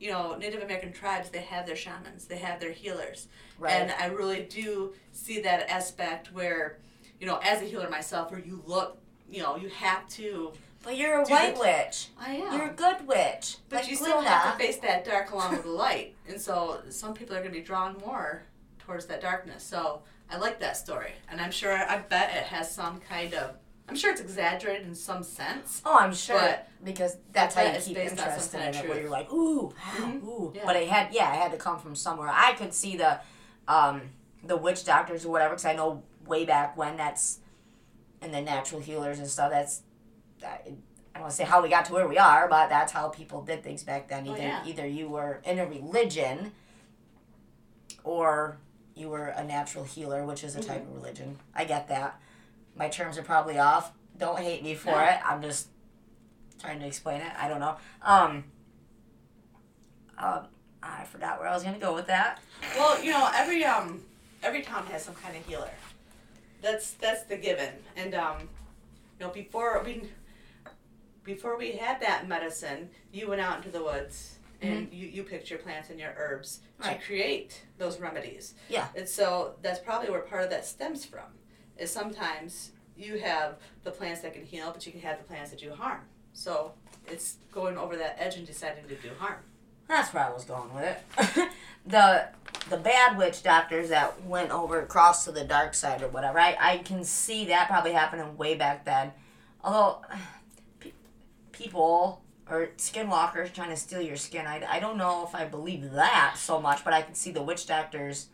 you 0.00 0.10
know, 0.10 0.34
Native 0.34 0.62
American 0.62 0.92
tribes, 0.92 1.28
they 1.28 1.42
have 1.42 1.66
their 1.66 1.76
shamans, 1.76 2.24
they 2.24 2.38
have 2.38 2.58
their 2.58 2.72
healers. 2.72 3.28
Right. 3.58 3.74
And 3.74 3.92
I 3.92 4.06
really 4.06 4.42
do 4.42 4.94
see 5.12 5.42
that 5.42 5.70
aspect 5.70 6.32
where, 6.32 6.78
you 7.20 7.26
know, 7.26 7.38
as 7.44 7.60
a 7.62 7.64
healer 7.66 7.88
myself, 7.88 8.30
where 8.32 8.40
you 8.40 8.62
look, 8.66 8.98
you 9.30 9.42
know, 9.42 9.56
you 9.56 9.68
have 9.68 10.08
to. 10.08 10.52
but 10.82 10.96
you're 10.96 11.20
a 11.20 11.24
white 11.26 11.54
the- 11.54 11.60
witch. 11.60 12.08
I 12.18 12.32
am. 12.36 12.52
You're 12.58 12.70
a 12.70 12.74
good 12.74 13.06
witch. 13.06 13.58
but 13.68 13.80
like 13.82 13.90
you 13.90 13.94
still 13.96 14.20
have 14.22 14.58
to 14.58 14.64
face 14.64 14.78
that 14.78 15.04
dark 15.04 15.30
along 15.30 15.52
with 15.52 15.62
the 15.64 15.70
light. 15.70 16.14
And 16.28 16.40
so 16.40 16.80
some 16.88 17.12
people 17.14 17.36
are 17.36 17.40
going 17.40 17.52
to 17.52 17.58
be 17.58 17.64
drawn 17.64 17.96
more 17.98 18.42
towards 18.78 19.06
that 19.06 19.20
darkness. 19.20 19.62
So 19.62 20.00
I 20.30 20.38
like 20.38 20.58
that 20.60 20.76
story. 20.76 21.12
And 21.30 21.40
I'm 21.40 21.50
sure, 21.52 21.72
I 21.76 21.98
bet 21.98 22.30
it 22.34 22.44
has 22.44 22.74
some 22.74 23.00
kind 23.00 23.34
of, 23.34 23.56
I'm 23.88 23.96
sure 23.96 24.10
it's 24.10 24.20
exaggerated 24.22 24.86
in 24.86 24.94
some 24.94 25.22
sense. 25.22 25.82
Oh, 25.84 25.98
I'm 25.98 26.14
sure 26.14 26.38
But 26.38 26.68
because 26.82 27.16
that's 27.32 27.54
how 27.54 27.62
you 27.62 27.78
keep 27.78 27.98
interested 27.98 28.60
in 28.60 28.74
it. 28.74 28.88
Where 28.88 29.00
you're 29.02 29.10
like, 29.10 29.30
ooh, 29.32 29.72
Mhm. 29.96 30.22
ooh. 30.24 30.52
Yeah. 30.54 30.62
But 30.64 30.76
it 30.76 30.88
had, 30.88 31.12
yeah, 31.12 31.34
it 31.34 31.38
had 31.42 31.52
to 31.52 31.58
come 31.58 31.78
from 31.78 31.94
somewhere. 31.94 32.30
I 32.32 32.52
could 32.54 32.72
see 32.72 32.96
the, 32.96 33.20
um, 33.68 34.00
the 34.44 34.56
witch 34.56 34.84
doctors 34.84 35.26
or 35.26 35.30
whatever, 35.30 35.50
because 35.54 35.66
I 35.66 35.74
know 35.74 36.02
way 36.30 36.46
back 36.46 36.76
when 36.78 36.96
that's, 36.96 37.40
and 38.22 38.32
the 38.32 38.40
natural 38.40 38.80
healers 38.80 39.18
and 39.18 39.28
stuff. 39.28 39.50
That's, 39.50 39.82
that, 40.40 40.62
I 40.66 41.18
don't 41.18 41.22
want 41.22 41.30
to 41.32 41.36
say 41.36 41.44
how 41.44 41.60
we 41.62 41.68
got 41.68 41.84
to 41.86 41.92
where 41.92 42.08
we 42.08 42.16
are, 42.16 42.48
but 42.48 42.68
that's 42.70 42.92
how 42.92 43.08
people 43.08 43.42
did 43.42 43.62
things 43.62 43.82
back 43.82 44.08
then. 44.08 44.24
Oh, 44.26 44.32
Either 44.32 44.42
yeah. 44.42 44.62
either 44.64 44.86
you 44.86 45.08
were 45.08 45.42
in 45.44 45.58
a 45.58 45.66
religion, 45.66 46.52
or 48.04 48.56
you 48.94 49.08
were 49.08 49.26
a 49.28 49.44
natural 49.44 49.84
healer, 49.84 50.24
which 50.24 50.42
is 50.44 50.56
a 50.56 50.60
type 50.62 50.82
Mm-hmm. 50.82 50.90
of 50.96 51.02
religion. 51.02 51.38
I 51.54 51.64
get 51.64 51.88
that. 51.88 52.18
My 52.76 52.88
terms 52.88 53.18
are 53.18 53.22
probably 53.22 53.58
off. 53.58 53.92
Don't 54.18 54.38
hate 54.38 54.62
me 54.62 54.74
for 54.74 54.90
No. 54.92 54.98
it. 55.04 55.18
I'm 55.24 55.42
just 55.42 55.68
trying 56.60 56.80
to 56.80 56.86
explain 56.86 57.20
it. 57.20 57.32
I 57.38 57.48
don't 57.48 57.60
know. 57.60 57.76
Um. 58.02 58.44
Uh, 60.18 60.42
I 60.82 61.04
forgot 61.04 61.38
where 61.38 61.48
I 61.48 61.54
was 61.54 61.62
gonna 61.62 61.78
go 61.78 61.94
with 61.94 62.06
that. 62.08 62.40
Well, 62.76 63.02
you 63.02 63.10
know, 63.10 63.30
every 63.34 63.64
um 63.64 64.02
every 64.42 64.62
town 64.62 64.86
has 64.86 65.02
some 65.04 65.14
kind 65.14 65.36
of 65.36 65.44
healer. 65.46 65.70
That's 66.62 66.92
that's 66.92 67.22
the 67.24 67.36
given. 67.36 67.70
And 67.96 68.14
um, 68.14 68.36
you 69.18 69.26
know, 69.26 69.32
before 69.32 69.82
we 69.84 70.02
before 71.24 71.56
we 71.58 71.72
had 71.72 72.00
that 72.00 72.26
medicine, 72.28 72.90
you 73.12 73.28
went 73.28 73.40
out 73.40 73.58
into 73.58 73.70
the 73.70 73.82
woods 73.82 74.36
and 74.62 74.92
you, 74.92 75.06
you 75.08 75.22
picked 75.22 75.48
your 75.48 75.58
plants 75.58 75.88
and 75.90 75.98
your 75.98 76.12
herbs 76.18 76.60
Right. 76.78 76.98
to 77.00 77.06
create 77.06 77.62
those 77.78 77.98
remedies. 78.00 78.54
Yeah. 78.68 78.88
And 78.96 79.06
so 79.08 79.54
that's 79.62 79.78
probably 79.78 80.10
where 80.10 80.20
part 80.20 80.44
of 80.44 80.50
that 80.50 80.64
stems 80.66 81.04
from. 81.04 81.24
Is 81.78 81.90
sometimes 81.90 82.72
you 82.96 83.18
have 83.18 83.56
the 83.84 83.90
plants 83.90 84.20
that 84.22 84.34
can 84.34 84.44
heal, 84.44 84.70
but 84.72 84.84
you 84.86 84.92
can 84.92 85.00
have 85.02 85.18
the 85.18 85.24
plants 85.24 85.50
that 85.50 85.60
do 85.60 85.72
harm. 85.72 86.00
So 86.32 86.72
it's 87.06 87.36
going 87.52 87.76
over 87.78 87.96
that 87.96 88.16
edge 88.18 88.36
and 88.36 88.46
deciding 88.46 88.84
to 88.88 88.94
do 88.96 89.10
harm. 89.18 89.38
That's 89.88 90.12
where 90.14 90.24
I 90.24 90.30
was 90.30 90.44
going 90.44 90.72
with 90.74 90.84
it. 90.84 91.48
the 91.86 92.28
the 92.70 92.76
bad 92.76 93.18
witch 93.18 93.42
doctors 93.42 93.90
that 93.90 94.24
went 94.24 94.50
over 94.50 94.80
across 94.80 95.24
to 95.24 95.32
the 95.32 95.44
dark 95.44 95.74
side 95.74 96.02
or 96.02 96.08
whatever. 96.08 96.38
I, 96.38 96.56
I 96.58 96.78
can 96.78 97.04
see 97.04 97.44
that 97.46 97.68
probably 97.68 97.92
happening 97.92 98.36
way 98.36 98.54
back 98.54 98.84
then. 98.84 99.12
Although 99.62 100.02
pe- 100.80 100.92
people 101.52 102.22
or 102.48 102.70
skinwalkers 102.78 103.52
trying 103.52 103.70
to 103.70 103.76
steal 103.76 104.00
your 104.00 104.16
skin, 104.16 104.46
I, 104.46 104.62
I 104.68 104.80
don't 104.80 104.96
know 104.96 105.26
if 105.26 105.34
I 105.34 105.44
believe 105.44 105.92
that 105.92 106.34
so 106.38 106.60
much, 106.60 106.84
but 106.84 106.94
I 106.94 107.02
can 107.02 107.14
see 107.14 107.30
the 107.30 107.42
witch 107.42 107.66
doctors 107.66 108.28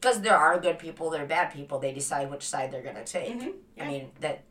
because 0.00 0.20
there 0.20 0.36
are 0.36 0.60
good 0.60 0.78
people, 0.78 1.10
there 1.10 1.22
are 1.24 1.26
bad 1.26 1.52
people. 1.52 1.78
They 1.78 1.92
decide 1.92 2.30
which 2.30 2.42
side 2.46 2.70
they're 2.70 2.82
gonna 2.82 3.04
take. 3.04 3.28
Mhm. 3.40 3.52
I 3.80 3.86
mean 3.86 4.10
that, 4.20 4.44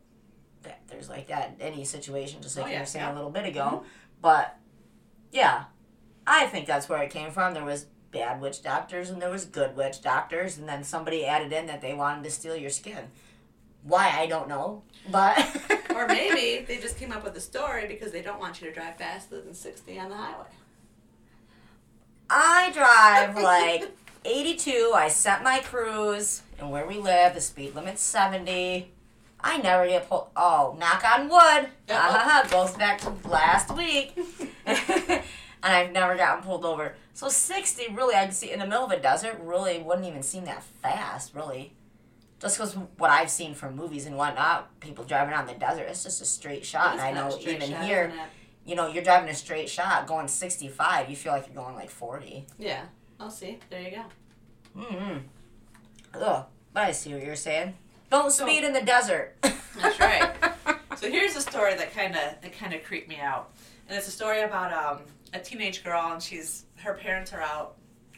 that 0.63 0.81
there's 0.87 1.07
like 1.07 1.27
that 1.27 1.55
in 1.59 1.61
any 1.61 1.85
situation, 1.85 2.41
just 2.41 2.57
like 2.57 2.65
Oh, 2.65 2.69
you 2.69 2.73
yeah, 2.73 2.79
were 2.81 2.85
saying 2.85 3.05
yeah. 3.05 3.13
a 3.13 3.15
little 3.15 3.29
bit 3.31 3.45
ago. 3.45 3.83
But 4.21 4.57
yeah, 5.31 5.65
I 6.25 6.47
think 6.47 6.65
that's 6.65 6.89
where 6.89 7.01
it 7.03 7.11
came 7.11 7.29
from. 7.31 7.53
There 7.53 7.63
was 7.63 7.85
bad 8.17 8.41
witch 8.41 8.63
doctors 8.63 9.09
and 9.09 9.21
there 9.21 9.29
was 9.29 9.45
good 9.45 9.75
witch 9.75 10.01
doctors, 10.01 10.57
and 10.57 10.67
then 10.67 10.83
somebody 10.83 11.25
added 11.25 11.51
in 11.53 11.67
that 11.67 11.81
they 11.81 11.93
wanted 11.93 12.23
to 12.23 12.31
steal 12.31 12.55
your 12.55 12.69
skin. 12.69 13.05
Why 13.83 14.09
I 14.17 14.25
don't 14.25 14.49
know, 14.49 14.81
but 15.11 15.37
Or 15.95 16.07
maybe 16.07 16.65
they 16.67 16.77
just 16.77 16.97
came 16.99 17.11
up 17.11 17.23
with 17.23 17.35
a 17.37 17.41
story 17.41 17.87
because 17.87 18.11
they 18.11 18.21
don't 18.21 18.39
want 18.39 18.61
you 18.61 18.67
to 18.67 18.73
drive 18.73 18.97
faster 18.97 19.41
than 19.41 19.53
60 19.53 19.97
on 19.99 20.09
the 20.09 20.15
highway. 20.15 20.45
I 22.29 22.71
drive 22.71 23.35
like 23.41 23.91
82. 24.25 24.91
I 24.93 25.07
set 25.07 25.43
my 25.43 25.59
cruise, 25.59 26.41
and 26.59 26.69
where 26.69 26.85
we 26.85 26.97
live, 26.97 27.33
the 27.33 27.41
speed 27.41 27.75
limit's 27.75 28.01
70. 28.01 28.91
I 29.39 29.57
never 29.57 29.87
get 29.87 30.09
pulled. 30.09 30.27
Oh, 30.35 30.75
knock 30.79 31.03
on 31.05 31.29
wood. 31.29 31.69
Uh-huh, 31.89 32.47
goes 32.49 32.75
back 32.75 32.99
to 33.01 33.13
last 33.29 33.75
week. 33.75 34.17
and 34.65 35.23
I've 35.61 35.91
never 35.91 36.15
gotten 36.15 36.43
pulled 36.43 36.65
over. 36.65 36.95
So 37.15 37.29
60, 37.29 37.93
really, 37.93 38.13
I 38.13 38.25
can 38.25 38.33
see 38.33 38.51
in 38.51 38.59
the 38.59 38.67
middle 38.67 38.83
of 38.83 38.91
a 38.91 38.99
desert, 38.99 39.39
really 39.41 39.79
wouldn't 39.79 40.05
even 40.05 40.21
seem 40.21 40.43
that 40.45 40.61
fast, 40.61 41.33
really. 41.33 41.71
Just 42.41 42.57
because 42.57 42.73
what 42.97 43.09
I've 43.09 43.31
seen 43.31 43.53
from 43.55 43.73
movies 43.73 44.05
and 44.05 44.17
whatnot, 44.17 44.81
people 44.81 45.05
driving 45.05 45.33
on 45.33 45.47
the 45.47 45.53
desert, 45.53 45.83
it's 45.89 46.03
just 46.03 46.21
a 46.21 46.25
straight 46.25 46.65
shot. 46.65 46.91
And 46.91 46.99
I 47.01 47.13
know 47.13 47.37
even 47.39 47.71
shot, 47.71 47.85
here, 47.85 48.11
you 48.65 48.75
know, 48.75 48.87
you're 48.87 49.01
driving 49.01 49.29
a 49.29 49.33
straight 49.33 49.69
shot, 49.69 50.07
going 50.07 50.27
65, 50.27 51.09
you 51.09 51.15
feel 51.15 51.31
like 51.31 51.47
you're 51.47 51.55
going 51.55 51.73
like 51.75 51.89
40. 51.89 52.45
Yeah. 52.59 52.81
I'll 53.17 53.29
see. 53.31 53.59
There 53.69 53.81
you 53.81 53.91
go. 53.91 54.81
Mm-hmm. 54.81 55.17
Ugh. 56.21 56.45
But 56.73 56.83
I 56.83 56.91
see 56.91 57.13
what 57.13 57.23
you're 57.23 57.37
saying. 57.37 57.75
Don't 58.11 58.29
So- 58.29 58.45
speed 58.45 58.65
in 58.65 58.73
the 58.73 58.81
desert. 58.81 59.37
That's 59.41 59.99
right. 59.99 60.35
So 60.97 61.11
here's 61.11 61.35
a 61.35 61.41
story 61.41 61.75
that 61.75 61.93
kind 61.93 62.15
of 62.15 62.41
that 62.41 62.57
kind 62.57 62.73
of 62.73 62.81
creeped 62.85 63.09
me 63.09 63.19
out, 63.19 63.51
and 63.89 63.97
it's 63.97 64.07
a 64.07 64.11
story 64.11 64.41
about 64.43 64.71
um, 64.71 65.01
a 65.33 65.39
teenage 65.39 65.83
girl, 65.83 66.09
and 66.13 66.23
she's 66.23 66.64
her 66.77 66.93
parents 66.93 67.33
are 67.33 67.41
out 67.41 67.75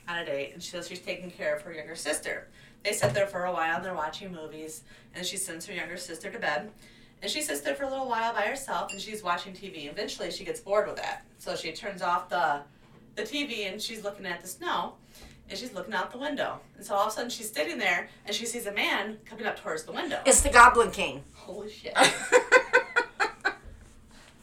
on 0.07 0.17
a 0.19 0.25
date, 0.25 0.51
and 0.53 0.61
she 0.61 0.71
says 0.71 0.87
she's 0.87 0.99
taking 0.99 1.29
care 1.29 1.55
of 1.55 1.61
her 1.63 1.73
younger 1.73 1.95
sister. 1.95 2.47
They 2.83 2.93
sit 2.93 3.13
there 3.13 3.27
for 3.27 3.45
a 3.45 3.51
while, 3.51 3.77
and 3.77 3.85
they're 3.85 3.93
watching 3.93 4.31
movies, 4.31 4.83
and 5.13 5.25
she 5.25 5.37
sends 5.37 5.65
her 5.65 5.73
younger 5.73 5.97
sister 5.97 6.29
to 6.31 6.39
bed, 6.39 6.71
and 7.21 7.31
she 7.31 7.41
sits 7.41 7.61
there 7.61 7.75
for 7.75 7.83
a 7.83 7.89
little 7.89 8.07
while 8.07 8.33
by 8.33 8.41
herself, 8.43 8.91
and 8.91 9.01
she's 9.01 9.23
watching 9.23 9.53
TV. 9.53 9.89
Eventually, 9.89 10.31
she 10.31 10.43
gets 10.45 10.59
bored 10.59 10.87
with 10.87 10.95
that, 10.97 11.25
so 11.39 11.55
she 11.55 11.71
turns 11.71 12.01
off 12.01 12.29
the 12.29 12.61
the 13.15 13.23
TV, 13.23 13.71
and 13.71 13.81
she's 13.81 14.03
looking 14.03 14.25
at 14.27 14.41
the 14.41 14.47
snow. 14.47 14.93
And 15.49 15.57
she's 15.57 15.73
looking 15.73 15.93
out 15.93 16.11
the 16.11 16.17
window. 16.17 16.59
And 16.75 16.85
so 16.85 16.93
all 16.93 17.03
of 17.03 17.07
a 17.07 17.11
sudden 17.11 17.29
she's 17.29 17.49
sitting 17.49 17.77
there 17.77 18.09
and 18.25 18.35
she 18.35 18.45
sees 18.45 18.65
a 18.65 18.71
man 18.73 19.17
coming 19.25 19.45
up 19.45 19.57
towards 19.57 19.83
the 19.83 19.93
window. 19.93 20.19
it's 20.25 20.41
the 20.41 20.49
Goblin 20.49 20.91
King. 20.91 21.23
Holy 21.33 21.71
shit. 21.71 21.93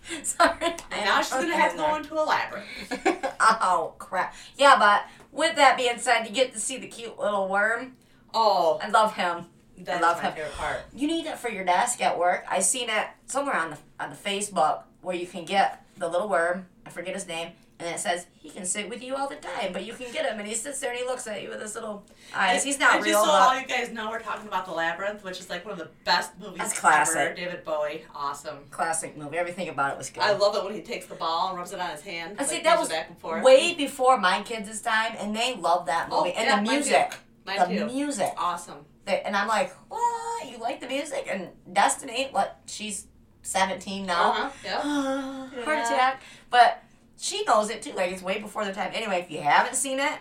Sorry. 0.22 0.52
And 0.60 1.04
now 1.04 1.20
she's 1.22 1.30
gonna 1.30 1.56
have 1.56 1.72
to 1.72 1.78
go 1.78 1.94
into 1.96 2.14
a 2.14 2.24
labyrinth. 2.24 3.34
oh 3.40 3.94
crap! 3.98 4.34
Yeah, 4.56 4.76
but 4.78 5.06
with 5.32 5.56
that 5.56 5.76
being 5.76 5.98
said, 5.98 6.24
you 6.24 6.30
get 6.32 6.52
to 6.54 6.60
see 6.60 6.78
the 6.78 6.86
cute 6.86 7.18
little 7.18 7.48
worm. 7.48 7.96
Oh, 8.32 8.78
I 8.82 8.88
love 8.88 9.14
him. 9.14 9.46
that's 9.78 10.02
love 10.02 10.18
my 10.18 10.28
him. 10.28 10.34
favorite 10.34 10.54
part. 10.54 10.80
You 10.94 11.06
need 11.06 11.26
it 11.26 11.38
for 11.38 11.48
your 11.48 11.64
desk 11.64 12.00
at 12.02 12.18
work. 12.18 12.44
I 12.48 12.60
seen 12.60 12.88
it 12.90 13.06
somewhere 13.26 13.56
on 13.56 13.70
the 13.70 13.78
on 13.98 14.10
the 14.10 14.16
Facebook 14.16 14.82
where 15.02 15.16
you 15.16 15.26
can 15.26 15.44
get 15.44 15.84
the 15.96 16.08
little 16.08 16.28
worm. 16.28 16.66
I 16.86 16.90
forget 16.90 17.14
his 17.14 17.26
name, 17.26 17.52
and 17.84 17.94
it 17.94 17.98
says 18.00 18.26
he 18.34 18.48
can 18.50 18.64
sit 18.64 18.88
with 18.88 19.02
you 19.02 19.14
all 19.16 19.28
the 19.28 19.36
time, 19.36 19.72
but 19.72 19.84
you 19.84 19.92
can 19.94 20.10
get 20.12 20.24
him, 20.26 20.38
and 20.38 20.48
he 20.48 20.54
sits 20.54 20.80
there 20.80 20.90
and 20.90 20.98
he 20.98 21.04
looks 21.04 21.26
at 21.26 21.42
you 21.42 21.48
with 21.50 21.60
his 21.60 21.74
little 21.74 22.04
eyes. 22.34 22.64
He's 22.64 22.78
not 22.78 22.96
and 22.96 23.04
real, 23.04 23.14
Just 23.14 23.24
so 23.26 23.30
all 23.30 23.58
you 23.60 23.66
guys 23.66 23.90
know, 23.92 24.10
we're 24.10 24.20
talking 24.20 24.48
about 24.48 24.64
The 24.66 24.72
Labyrinth, 24.72 25.22
which 25.24 25.38
is 25.40 25.48
like 25.50 25.64
one 25.64 25.72
of 25.72 25.78
the 25.78 25.88
best 26.04 26.32
movies 26.40 26.58
That's 26.80 27.14
ever. 27.14 27.34
David 27.34 27.64
Bowie, 27.64 28.04
awesome. 28.14 28.58
classic 28.70 29.16
movie. 29.16 29.36
Everything 29.36 29.68
about 29.68 29.92
it 29.92 29.98
was 29.98 30.10
good. 30.10 30.22
I 30.22 30.32
love 30.32 30.56
it 30.56 30.64
when 30.64 30.74
he 30.74 30.80
takes 30.82 31.06
the 31.06 31.14
ball 31.14 31.48
and 31.50 31.58
rubs 31.58 31.72
it 31.72 31.80
on 31.80 31.90
his 31.90 32.02
hand. 32.02 32.36
I 32.38 32.42
like, 32.42 32.50
see 32.50 32.62
that 32.62 32.78
was 32.78 32.88
back 32.88 33.08
and 33.08 33.18
forth. 33.18 33.42
way 33.44 33.74
before 33.74 34.18
my 34.18 34.42
kids' 34.42 34.80
time, 34.80 35.14
and 35.18 35.34
they 35.36 35.54
loved 35.56 35.88
that 35.88 36.08
Oh, 36.10 36.24
movie 36.24 36.34
and 36.36 36.46
yeah, 36.46 36.56
the 36.56 36.62
mine 36.62 36.66
too. 36.66 36.72
music. 36.90 37.14
Mine 37.46 37.58
the 37.70 37.76
too. 37.78 37.86
music. 37.86 38.32
Awesome. 38.36 38.86
And 39.06 39.36
I'm 39.36 39.48
like, 39.48 39.70
what? 39.90 40.50
You 40.50 40.56
like 40.58 40.80
the 40.80 40.86
music? 40.86 41.28
And 41.30 41.48
Destiny, 41.72 42.28
what? 42.30 42.58
She's 42.66 43.06
17 43.42 44.06
now. 44.06 44.30
Uh-huh. 44.30 44.50
Yep. 44.64 44.80
Heart 45.64 45.78
Yeah. 45.78 45.84
attack. 45.94 46.22
But 46.48 46.82
she 47.18 47.42
knows 47.44 47.70
it 47.70 47.82
too. 47.82 47.92
Like 47.92 48.12
it's 48.12 48.22
way 48.22 48.40
before 48.40 48.64
the 48.64 48.72
time. 48.72 48.90
Anyway, 48.94 49.20
if 49.20 49.30
you 49.30 49.40
haven't 49.40 49.76
seen 49.76 49.98
it, 50.00 50.18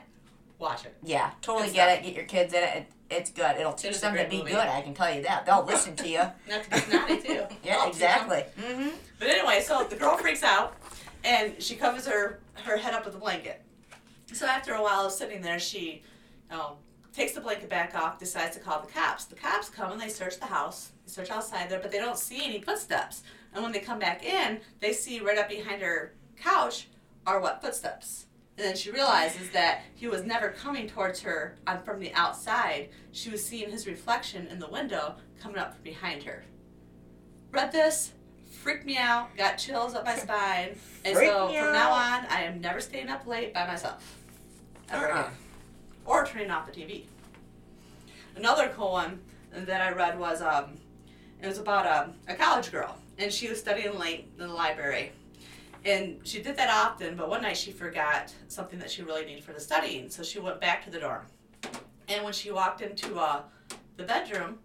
Watch 0.59 0.85
it. 0.85 0.95
yeah, 1.03 1.31
totally 1.41 1.67
Good 1.67 1.75
get 1.75 1.89
stuff. 1.89 1.99
it. 1.99 2.03
Get 2.07 2.15
your 2.15 2.25
kids 2.25 2.53
in 2.53 2.63
it. 2.63 2.75
it 2.77 2.87
it's 3.09 3.29
good. 3.31 3.57
It'll 3.57 3.73
teach 3.73 3.97
a 3.97 4.01
them 4.01 4.15
to 4.15 4.27
be 4.27 4.37
movie. 4.39 4.51
good. 4.51 4.59
I 4.67 4.81
can 4.81 4.93
tell 4.93 5.13
you 5.13 5.21
that. 5.23 5.45
They'll 5.45 5.63
listen 5.67 5.95
to 5.97 6.07
you. 6.07 6.19
Not 6.49 6.63
to 6.63 6.69
be 6.69 6.77
snotty 6.77 7.21
too. 7.21 7.43
Yeah, 7.63 7.77
I'll 7.79 7.89
exactly. 7.89 8.43
Mm-hmm. 8.59 8.89
But 9.19 9.27
anyway, 9.27 9.61
so 9.61 9.83
the 9.83 9.95
girl 9.95 10.17
freaks 10.17 10.41
out 10.43 10.75
and 11.23 11.61
she 11.61 11.75
covers 11.75 12.05
her, 12.07 12.39
her 12.63 12.77
head 12.77 12.93
up 12.93 13.05
with 13.05 13.15
a 13.15 13.19
blanket. 13.19 13.61
So 14.31 14.45
after 14.47 14.73
a 14.73 14.81
while 14.81 15.05
of 15.05 15.11
sitting 15.11 15.41
there, 15.41 15.59
she 15.59 16.01
um, 16.49 16.73
takes 17.13 17.33
the 17.33 17.41
blanket 17.41 17.69
back 17.69 17.93
off, 17.95 18.17
decides 18.17 18.55
to 18.57 18.61
call 18.63 18.81
the 18.81 18.91
cops. 18.91 19.25
The 19.25 19.35
cops 19.35 19.69
come 19.69 19.91
and 19.91 20.01
they 20.01 20.09
search 20.09 20.39
the 20.39 20.47
house, 20.47 20.91
they 21.05 21.11
search 21.11 21.29
outside 21.29 21.69
there, 21.69 21.79
but 21.79 21.91
they 21.91 21.99
don't 21.99 22.17
see 22.17 22.43
any 22.45 22.61
footsteps. 22.61 23.21
And 23.53 23.61
when 23.63 23.71
they 23.71 23.79
come 23.79 23.99
back 23.99 24.23
in, 24.25 24.59
they 24.79 24.91
see 24.93 25.19
right 25.19 25.37
up 25.37 25.49
behind 25.49 25.81
her 25.83 26.13
couch 26.37 26.87
are 27.25 27.39
what 27.39 27.61
footsteps. 27.61 28.25
And 28.57 28.67
then 28.67 28.75
she 28.75 28.91
realizes 28.91 29.49
that 29.51 29.81
he 29.95 30.07
was 30.07 30.23
never 30.23 30.49
coming 30.49 30.87
towards 30.87 31.21
her 31.21 31.57
um, 31.65 31.81
from 31.83 31.99
the 31.99 32.13
outside. 32.13 32.89
She 33.11 33.29
was 33.29 33.43
seeing 33.43 33.71
his 33.71 33.87
reflection 33.87 34.47
in 34.47 34.59
the 34.59 34.69
window 34.69 35.15
coming 35.41 35.57
up 35.57 35.73
from 35.73 35.83
behind 35.83 36.23
her. 36.23 36.43
Read 37.51 37.71
this, 37.71 38.11
freaked 38.51 38.85
me 38.85 38.97
out, 38.97 39.35
got 39.35 39.57
chills 39.57 39.95
up 39.95 40.05
my 40.05 40.15
spine, 40.17 40.75
and 41.03 41.15
Freak 41.15 41.29
so 41.29 41.47
from 41.47 41.73
now 41.73 41.91
on, 41.91 42.25
I 42.29 42.43
am 42.43 42.61
never 42.61 42.79
staying 42.79 43.09
up 43.09 43.25
late 43.25 43.53
by 43.53 43.65
myself. 43.65 44.17
Ever 44.89 45.11
Uh-uh. 45.11 45.29
Or 46.05 46.25
turning 46.25 46.51
off 46.51 46.71
the 46.71 46.71
TV. 46.71 47.05
Another 48.35 48.71
cool 48.75 48.91
one 48.91 49.19
that 49.51 49.81
I 49.81 49.91
read 49.91 50.19
was 50.19 50.41
um, 50.41 50.77
it 51.41 51.47
was 51.47 51.57
about 51.57 51.87
um, 51.87 52.13
a 52.27 52.35
college 52.35 52.71
girl, 52.71 52.97
and 53.17 53.31
she 53.31 53.49
was 53.49 53.59
studying 53.59 53.97
late 53.97 54.29
in 54.37 54.47
the 54.47 54.53
library. 54.53 55.11
And 55.85 56.19
she 56.23 56.41
did 56.41 56.55
that 56.57 56.69
often, 56.69 57.15
but 57.15 57.29
one 57.29 57.41
night 57.41 57.57
she 57.57 57.71
forgot 57.71 58.33
something 58.47 58.79
that 58.79 58.89
she 58.89 59.03
really 59.03 59.25
needed 59.25 59.43
for 59.43 59.51
the 59.51 59.59
studying, 59.59 60.09
so 60.09 60.23
she 60.23 60.39
went 60.39 60.61
back 60.61 60.83
to 60.85 60.89
the 60.89 60.99
dorm. 60.99 61.25
And 62.07 62.23
when 62.23 62.33
she 62.33 62.51
walked 62.51 62.81
into 62.81 63.17
uh, 63.17 63.41
the 63.97 64.03
bedroom, 64.03 64.59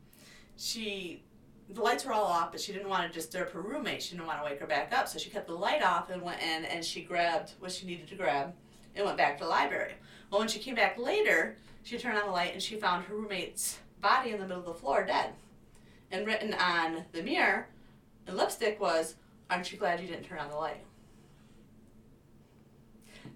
she 0.56 1.22
the 1.70 1.82
lights 1.82 2.04
were 2.04 2.14
all 2.14 2.24
off, 2.24 2.50
but 2.50 2.60
she 2.60 2.72
didn't 2.72 2.88
want 2.88 3.06
to 3.06 3.12
disturb 3.12 3.50
her 3.50 3.60
roommate. 3.60 4.02
She 4.02 4.14
didn't 4.14 4.26
want 4.26 4.38
to 4.38 4.44
wake 4.44 4.58
her 4.60 4.66
back 4.66 4.92
up, 4.92 5.06
so 5.06 5.18
she 5.18 5.28
kept 5.28 5.46
the 5.46 5.54
light 5.54 5.82
off 5.82 6.08
and 6.08 6.22
went 6.22 6.40
in 6.40 6.64
and 6.64 6.82
she 6.82 7.02
grabbed 7.02 7.52
what 7.58 7.72
she 7.72 7.86
needed 7.86 8.08
to 8.08 8.14
grab 8.14 8.54
and 8.96 9.04
went 9.04 9.18
back 9.18 9.36
to 9.36 9.44
the 9.44 9.50
library. 9.50 9.92
Well, 10.30 10.40
when 10.40 10.48
she 10.48 10.60
came 10.60 10.74
back 10.74 10.98
later, 10.98 11.56
she 11.82 11.98
turned 11.98 12.16
on 12.16 12.26
the 12.26 12.32
light 12.32 12.54
and 12.54 12.62
she 12.62 12.76
found 12.76 13.04
her 13.04 13.14
roommate's 13.14 13.78
body 14.00 14.30
in 14.30 14.38
the 14.38 14.46
middle 14.46 14.60
of 14.60 14.66
the 14.66 14.74
floor, 14.74 15.04
dead. 15.04 15.34
And 16.10 16.26
written 16.26 16.54
on 16.54 17.04
the 17.12 17.22
mirror 17.22 17.66
the 18.24 18.32
lipstick 18.32 18.80
was, 18.80 19.16
"Aren't 19.50 19.70
you 19.70 19.78
glad 19.78 20.00
you 20.00 20.06
didn't 20.06 20.24
turn 20.24 20.38
on 20.38 20.50
the 20.50 20.56
light?" 20.56 20.84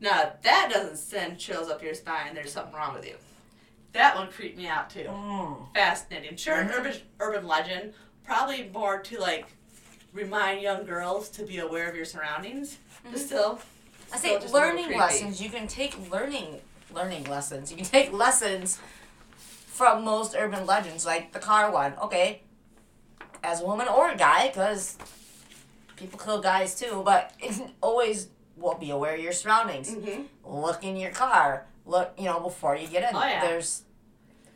Now, 0.03 0.23
if 0.23 0.43
that 0.43 0.69
doesn't 0.73 0.97
send 0.97 1.39
chills 1.39 1.71
up 1.71 1.81
your 1.81 1.95
spine. 1.95 2.35
There's 2.35 2.53
something 2.53 2.75
wrong 2.75 2.93
with 2.95 3.07
you. 3.07 3.15
That 3.93 4.17
one 4.17 4.31
creeped 4.33 4.59
me 4.59 4.67
out 4.67 4.91
too 4.91 5.05
Mm. 5.09 5.73
fascinating. 5.75 6.37
Sure, 6.37 6.57
an 6.57 6.69
Mhm. 6.69 6.79
urban 6.79 7.03
urban 7.21 7.47
legend, 7.47 7.95
probably 8.25 8.69
more 8.69 9.01
to 9.01 9.19
like 9.21 9.47
remind 10.13 10.61
young 10.61 10.85
girls 10.85 11.29
to 11.31 11.45
be 11.47 11.59
aware 11.61 11.89
of 11.89 11.95
your 11.95 12.05
surroundings. 12.05 12.79
But 13.05 13.19
still, 13.21 13.61
I 14.13 14.17
still 14.19 14.31
say 14.33 14.41
just 14.41 14.53
a 14.53 14.57
little 14.57 14.69
learning 14.71 14.99
lessons. 14.99 15.41
You 15.41 15.51
can 15.51 15.69
take 15.69 15.97
learning 16.11 16.61
learning 16.91 17.25
lessons. 17.25 17.71
You 17.71 17.77
can 17.77 17.87
take 17.87 18.13
lessons 18.13 18.79
from 19.37 20.03
most 20.05 20.35
urban 20.37 20.67
legends, 20.67 21.07
like 21.07 21.33
the 21.33 21.39
car 21.39 21.71
one. 21.71 21.95
Okay, 22.03 22.43
as 23.45 23.61
a 23.61 23.65
woman 23.65 23.87
or 23.87 24.11
a 24.11 24.17
guy, 24.17 24.49
because 24.49 24.99
people 25.97 26.19
kill 26.19 26.41
guys 26.41 26.75
too. 26.75 27.03
But 27.05 27.35
it's 27.39 27.61
always 27.81 28.29
well, 28.63 28.79
be 28.79 28.91
aware 28.91 29.15
of 29.15 29.21
your 29.21 29.33
surroundings. 29.33 29.91
Mm-hmm. 29.91 30.23
Look 30.45 30.85
in 30.85 30.97
your 30.97 31.11
car. 31.11 31.67
Look, 31.85 32.13
you 32.17 32.25
know, 32.25 32.41
before 32.41 32.77
you 32.77 32.87
get 32.87 33.03
in. 33.11 33.17
Oh, 33.17 33.25
yeah. 33.27 33.41
There's. 33.47 33.83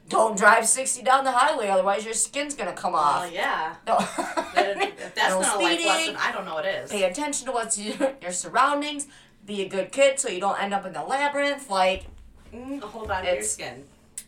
Don't 0.08 0.38
drive 0.38 0.68
sixty 0.68 1.02
down 1.02 1.24
the 1.24 1.32
highway, 1.32 1.66
otherwise 1.68 2.04
your 2.04 2.14
skin's 2.14 2.54
gonna 2.54 2.72
come 2.72 2.94
off. 2.94 3.22
Oh 3.24 3.26
off. 3.26 3.32
yeah. 3.32 3.74
No. 3.88 3.96
If 3.98 5.14
that's 5.16 5.34
No 5.34 5.40
not 5.40 5.60
a 5.60 5.64
life 5.64 5.84
lesson, 5.84 6.16
I 6.16 6.30
don't 6.32 6.44
know 6.44 6.54
what 6.54 6.64
is. 6.64 6.90
pay 6.92 7.02
attention 7.02 7.46
to 7.46 7.52
what's 7.52 7.76
your, 7.84 8.12
your 8.22 8.30
surroundings 8.32 9.08
be 9.44 9.62
a 9.62 9.68
good 9.68 9.90
kid 9.92 10.18
so 10.20 10.28
you 10.28 10.40
don't 10.40 10.60
end 10.62 10.72
up 10.74 10.86
in 10.86 10.92
the 10.92 11.02
labyrinth 11.02 11.68
like 11.70 12.04
Mm, 12.54 12.80
hold 12.82 13.10
on 13.10 13.24
to 13.24 13.32
your 13.34 13.42
skin. 13.42 13.82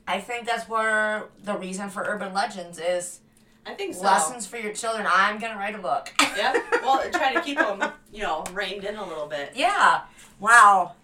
i 0.06 0.20
think 0.20 0.46
that's 0.46 0.68
where 0.68 1.26
the 1.44 1.56
reason 1.56 1.88
for 1.90 2.02
urban 2.04 2.34
legends 2.34 2.78
is 2.80 3.20
I 3.68 3.74
think 3.74 3.94
so. 3.94 4.02
lessons 4.02 4.46
for 4.46 4.56
your 4.56 4.72
children 4.72 5.06
i'm 5.10 5.38
gonna 5.38 5.56
write 5.56 5.74
a 5.74 5.78
book 5.78 6.10
yeah. 6.36 6.54
Well, 6.82 7.02
try 7.12 7.34
to 7.34 7.40
keep 7.42 7.58
them, 7.58 7.82
you 8.12 8.22
know, 8.22 8.44
reined 8.52 8.84
in 8.84 8.96
a 8.96 9.06
little 9.06 9.26
bit. 9.26 9.52
yeah 9.54 10.02
wow 10.40 10.94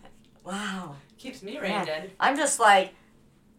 wow 0.44 0.96
Keeps 1.18 1.42
me 1.42 1.58
reined 1.58 1.88
in. 1.88 2.10
i'm 2.20 2.36
just 2.36 2.58
like 2.60 2.94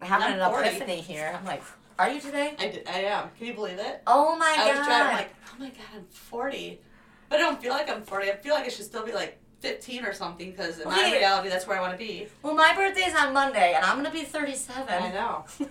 having 0.02 0.28
I'm 0.28 0.40
an 0.42 0.52
40. 0.52 0.68
epiphany 0.70 1.02
here 1.02 1.36
i'm 1.38 1.46
like 1.46 1.64
are 1.98 2.10
you 2.10 2.20
today 2.20 2.54
I, 2.60 2.68
did, 2.70 2.88
I 2.90 3.00
am. 3.04 3.30
Can 3.38 3.48
you 3.48 3.54
believe 3.54 3.80
it? 3.80 4.02
oh 4.06 4.36
my 4.38 4.54
god. 4.58 4.68
I 4.68 4.70
was 4.72 4.80
god 4.80 4.86
driving 4.86 5.16
like, 5.18 5.36
oh 5.48 5.56
my 5.60 5.70
god, 5.70 5.86
I'm 5.96 6.04
40. 6.10 6.82
But 7.30 7.38
I 7.40 7.42
don't 7.44 7.62
feel 7.62 7.72
like 7.72 7.90
I'm 7.90 8.02
40. 8.02 8.32
I 8.32 8.36
feel 8.36 8.54
like 8.54 8.66
I 8.66 8.68
should 8.68 8.84
still 8.84 9.06
be 9.06 9.14
like 9.14 9.40
15 9.62 10.04
or 10.04 10.12
something 10.12 10.52
because 10.52 10.80
in 10.80 10.90
my 10.90 10.94
Okay. 11.00 11.20
reality, 11.20 11.48
that's 11.48 11.66
where 11.66 11.78
I 11.78 11.82
want 11.82 11.94
to 11.94 11.98
be. 11.98 12.28
well 12.44 12.54
my 12.54 12.74
birthday's 12.76 13.16
on 13.16 13.34
monday 13.34 13.74
and 13.76 13.86
i'm 13.86 13.96
gonna 13.96 14.12
be 14.12 14.24
37 14.24 14.86
I 14.90 15.12
know. 15.12 15.46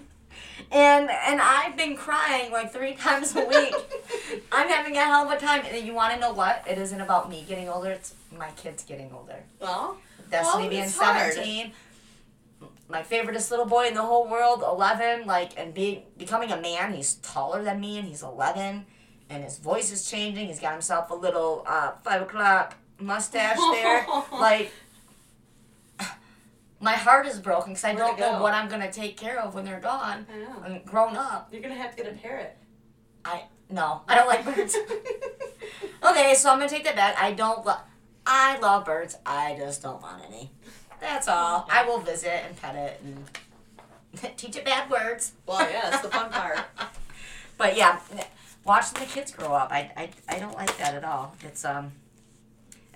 and 0.71 1.11
and 1.11 1.41
i've 1.41 1.77
been 1.77 1.97
crying 1.97 2.51
like 2.53 2.73
three 2.73 2.95
times 3.07 3.35
a 3.37 3.45
week 3.45 3.75
I'm 4.53 4.69
having 4.69 4.97
a 4.97 5.01
hell 5.01 5.27
of 5.27 5.33
a 5.33 5.41
time. 5.41 5.65
And 5.69 5.87
you 5.87 5.95
want 5.95 6.15
to 6.15 6.21
know 6.21 6.33
what? 6.33 6.65
It 6.69 6.79
isn't 6.79 7.01
about 7.01 7.29
me 7.29 7.45
getting 7.49 7.69
older. 7.69 7.91
It's 7.91 8.15
my 8.37 8.51
kids 8.51 8.85
getting 8.85 9.13
older. 9.13 9.43
Well, 9.61 9.99
Destiny 10.31 10.63
Well, 10.63 10.71
being 10.71 10.85
it's 10.85 10.99
hard. 10.99 11.35
17. 11.35 11.73
My 12.89 13.03
favoriteest 13.03 13.51
little 13.51 13.67
boy 13.67 13.87
in 13.89 13.95
the 13.95 14.03
whole 14.03 14.29
world, 14.29 14.63
11. 14.63 15.27
Like, 15.27 15.59
and 15.59 15.75
being 15.75 16.03
becoming 16.17 16.51
a 16.53 16.61
man. 16.61 16.93
He's 16.93 17.15
taller 17.17 17.63
than 17.63 17.81
me 17.81 17.99
and 17.99 18.07
he's 18.07 18.23
11. 18.23 18.87
And 19.31 19.43
his 19.45 19.59
voice 19.59 19.91
is 19.91 20.09
changing. 20.09 20.49
He's 20.49 20.61
got 20.61 20.73
himself 20.73 21.11
a 21.11 21.15
little 21.15 21.65
uh, 21.67 21.93
5 22.05 22.23
o'clock 22.23 22.77
mustache 23.01 23.59
there. 23.73 24.07
like, 24.33 24.71
my 26.85 26.93
heart 26.93 27.27
is 27.27 27.39
broken 27.39 27.73
because 27.73 27.85
I 27.85 27.95
don't 27.95 28.19
know 28.19 28.41
what 28.43 28.55
I'm 28.55 28.69
going 28.69 28.83
to 28.83 28.93
take 28.93 29.17
care 29.17 29.41
of 29.41 29.55
when 29.55 29.65
they're 29.65 29.81
gone 29.81 30.27
I 30.33 30.39
know. 30.39 30.63
and 30.65 30.85
grown 30.85 31.17
up. 31.17 31.49
You're 31.51 31.63
gonna 31.63 31.75
have 31.75 31.97
to 31.97 32.03
get 32.03 32.13
a 32.13 32.17
parrot. 32.17 32.57
I 33.25 33.45
no, 33.71 34.03
I 34.07 34.15
don't 34.15 34.29
like 34.29 34.45
birds. 34.45 34.77
Okay, 36.05 36.35
so 36.35 36.51
I'm 36.51 36.59
gonna 36.59 36.69
take 36.69 36.85
that 36.85 36.97
back. 36.97 37.17
I 37.19 37.33
don't. 37.33 37.65
love. 37.65 37.81
I 38.27 38.59
love 38.59 38.85
birds. 38.85 39.17
I 39.25 39.57
just 39.59 39.83
don't 39.83 40.03
want 40.03 40.23
any. 40.27 40.51
That's 41.01 41.29
all. 41.29 41.67
I 41.71 41.85
will 41.87 41.99
visit 41.99 42.43
and 42.47 42.55
pet 42.61 42.75
it 42.77 43.01
and 43.03 44.37
teach 44.37 44.57
it 44.57 44.67
bad 44.67 44.91
words. 44.91 45.33
Well, 45.47 45.61
yeah, 45.71 45.89
that's 45.91 46.03
the 46.03 46.11
fun 46.11 46.31
part. 46.31 46.59
But 47.57 47.77
yeah, 47.77 48.01
watching 48.65 48.99
the 48.99 49.07
kids 49.07 49.31
grow 49.31 49.53
up, 49.55 49.71
I, 49.71 49.93
I, 49.97 50.11
I 50.29 50.39
don't 50.41 50.57
like 50.57 50.77
that 50.79 50.97
at 50.97 51.05
all. 51.05 51.37
It's 51.43 51.65
um, 51.65 51.93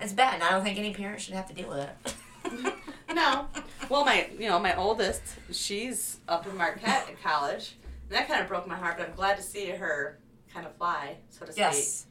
it's 0.00 0.12
bad. 0.12 0.34
And 0.34 0.42
I 0.42 0.50
don't 0.50 0.64
think 0.64 0.78
any 0.78 0.92
parent 0.92 1.20
should 1.20 1.34
have 1.34 1.46
to 1.48 1.54
deal 1.54 1.68
with 1.68 1.78
it. 1.78 2.14
No. 3.14 3.48
Well, 3.88 4.04
my 4.04 4.28
you 4.38 4.48
know 4.48 4.58
my 4.60 4.76
oldest, 4.76 5.22
she's 5.50 6.18
up 6.28 6.46
in 6.46 6.56
Marquette 6.56 7.08
at 7.08 7.22
college, 7.22 7.74
and 8.08 8.16
that 8.16 8.28
kind 8.28 8.40
of 8.40 8.46
broke 8.46 8.66
my 8.68 8.76
heart. 8.76 8.98
But 8.98 9.08
I'm 9.08 9.14
glad 9.14 9.36
to 9.38 9.42
see 9.42 9.66
her 9.70 10.18
kind 10.52 10.66
of 10.66 10.76
fly, 10.76 11.16
so 11.30 11.46
to 11.46 11.52
speak. 11.52 11.58
yes. 11.58 12.06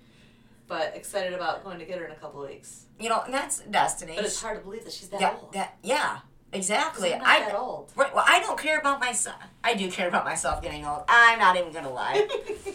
But 0.68 0.94
excited 0.96 1.34
about 1.34 1.64
going 1.64 1.80
to 1.80 1.86
get 1.86 2.00
her 2.00 2.06
in 2.06 2.12
a 2.12 2.16
couple 2.16 2.44
of 2.44 2.50
weeks. 2.50 2.88
You 3.00 3.08
know, 3.10 3.22
and 3.22 3.34
that's 3.34 3.60
destiny. 3.62 4.14
But 4.16 4.26
it's 4.26 4.42
hard 4.42 4.58
to 4.58 4.64
believe 4.64 4.84
that 4.84 4.92
she's 4.92 5.08
that 5.10 5.22
yeah, 5.22 5.36
old. 5.40 5.54
that 5.54 5.78
yeah, 5.84 6.20
exactly. 6.52 7.14
I'm 7.14 7.20
not 7.20 7.28
I 7.30 7.40
that 7.46 7.56
old. 7.56 7.92
right, 7.96 8.14
well, 8.14 8.26
I 8.28 8.40
don't 8.42 8.60
care 8.60 8.80
about 8.80 9.00
myself. 9.00 9.38
I 9.64 9.76
do 9.76 9.90
care 9.90 10.08
about 10.10 10.26
myself 10.26 10.62
getting 10.62 10.84
old. 10.86 11.04
I'm 11.08 11.40
not 11.40 11.56
even 11.58 11.72
gonna 11.72 11.94
lie. 11.94 12.28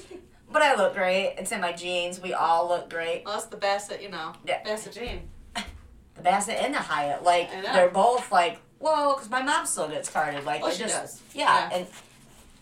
but 0.52 0.62
I 0.62 0.74
look 0.76 0.94
great. 0.94 1.34
It's 1.38 1.52
in 1.52 1.60
my 1.60 1.72
genes. 1.72 2.18
We 2.20 2.32
all 2.32 2.68
look 2.68 2.88
great. 2.88 3.24
well, 3.26 3.34
that's 3.34 3.46
the 3.46 3.56
Bassett, 3.58 4.00
you 4.00 4.08
know, 4.10 4.32
Yeah. 4.46 4.62
Bassett 4.64 4.94
Jane. 4.94 5.28
The 6.14 6.22
Bassett 6.22 6.56
and 6.62 6.74
the 6.74 6.78
Hyatt, 6.78 7.22
like 7.24 7.50
they're 7.50 7.88
both 7.88 8.30
like 8.32 8.58
whoa, 8.78 9.14
because 9.14 9.30
my 9.30 9.42
mom 9.42 9.64
still 9.66 9.88
gets 9.88 10.08
carded. 10.10 10.44
Like 10.44 10.60
Oh, 10.62 10.68
it 10.68 10.74
she 10.74 10.82
just 10.84 10.94
does. 10.96 11.22
Yeah, 11.34 11.68
Yeah. 11.70 11.76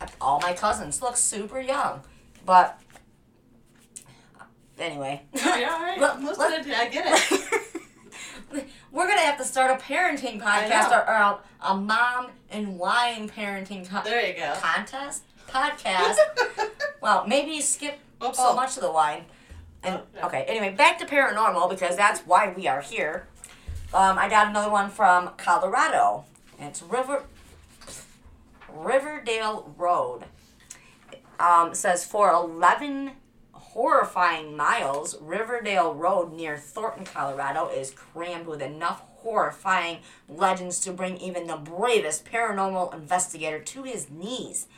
and 0.01 0.11
all 0.21 0.41
my 0.41 0.53
cousins 0.53 1.01
look 1.03 1.17
super 1.17 1.61
young, 1.61 2.03
but 2.47 2.79
anyway. 4.79 5.23
Oh, 5.43 5.57
yeah, 5.57 5.71
all 5.73 5.81
right. 5.83 6.01
Let- 6.01 6.21
Most 6.21 6.39
let- 6.39 6.61
of 6.61 6.67
it, 6.67 6.75
I 6.77 6.89
get 6.89 7.05
it. 7.07 7.71
We're 8.93 9.07
gonna 9.07 9.21
have 9.21 9.39
to 9.39 9.45
start 9.45 9.71
a 9.71 9.83
parenting 9.83 10.41
podcast 10.41 10.91
or, 10.91 11.09
or 11.09 11.15
a, 11.15 11.39
a 11.63 11.77
mom 11.77 12.29
and 12.51 12.79
wine 12.79 13.29
parenting 13.29 13.89
co- 13.89 14.03
There 14.03 14.27
you 14.27 14.35
go. 14.35 14.55
contest 14.61 15.23
podcast. 15.49 16.17
well, 17.01 17.27
maybe 17.27 17.61
skip 17.61 17.99
Oh, 18.21 18.33
so 18.33 18.55
much 18.55 18.77
of 18.77 18.83
the 18.83 18.91
wine. 18.93 19.25
And 19.83 19.97
Oh, 19.97 20.03
yeah. 20.15 20.27
okay, 20.27 20.43
anyway, 20.49 20.75
back 20.75 20.99
to 20.99 21.07
paranormal 21.07 21.71
because 21.71 21.97
that's 21.97 22.21
why 22.27 22.53
we 22.55 22.67
are 22.67 22.81
here. 22.83 23.29
Um, 23.93 24.18
I 24.18 24.28
got 24.28 24.47
another 24.47 24.70
one 24.70 24.88
from 24.88 25.30
Colorado. 25.36 26.24
It's 26.61 26.80
River 26.80 27.24
Riverdale 28.72 29.74
Road. 29.76 30.22
Um, 31.41 31.74
says 31.74 32.05
for 32.05 32.30
eleven 32.30 33.12
horrifying 33.53 34.57
miles, 34.57 35.20
Riverdale 35.20 35.93
Road 35.93 36.32
near 36.32 36.57
Thornton, 36.57 37.05
Colorado, 37.05 37.68
is 37.68 37.91
crammed 37.91 38.47
with 38.47 38.62
enough 38.62 39.03
horrifying 39.16 39.99
legends 40.28 40.78
to 40.80 40.93
bring 40.93 41.16
even 41.16 41.49
the 41.49 41.57
bravest 41.57 42.24
paranormal 42.24 42.95
investigator 42.95 43.59
to 43.59 43.82
his 43.82 44.09
knees. 44.09 44.68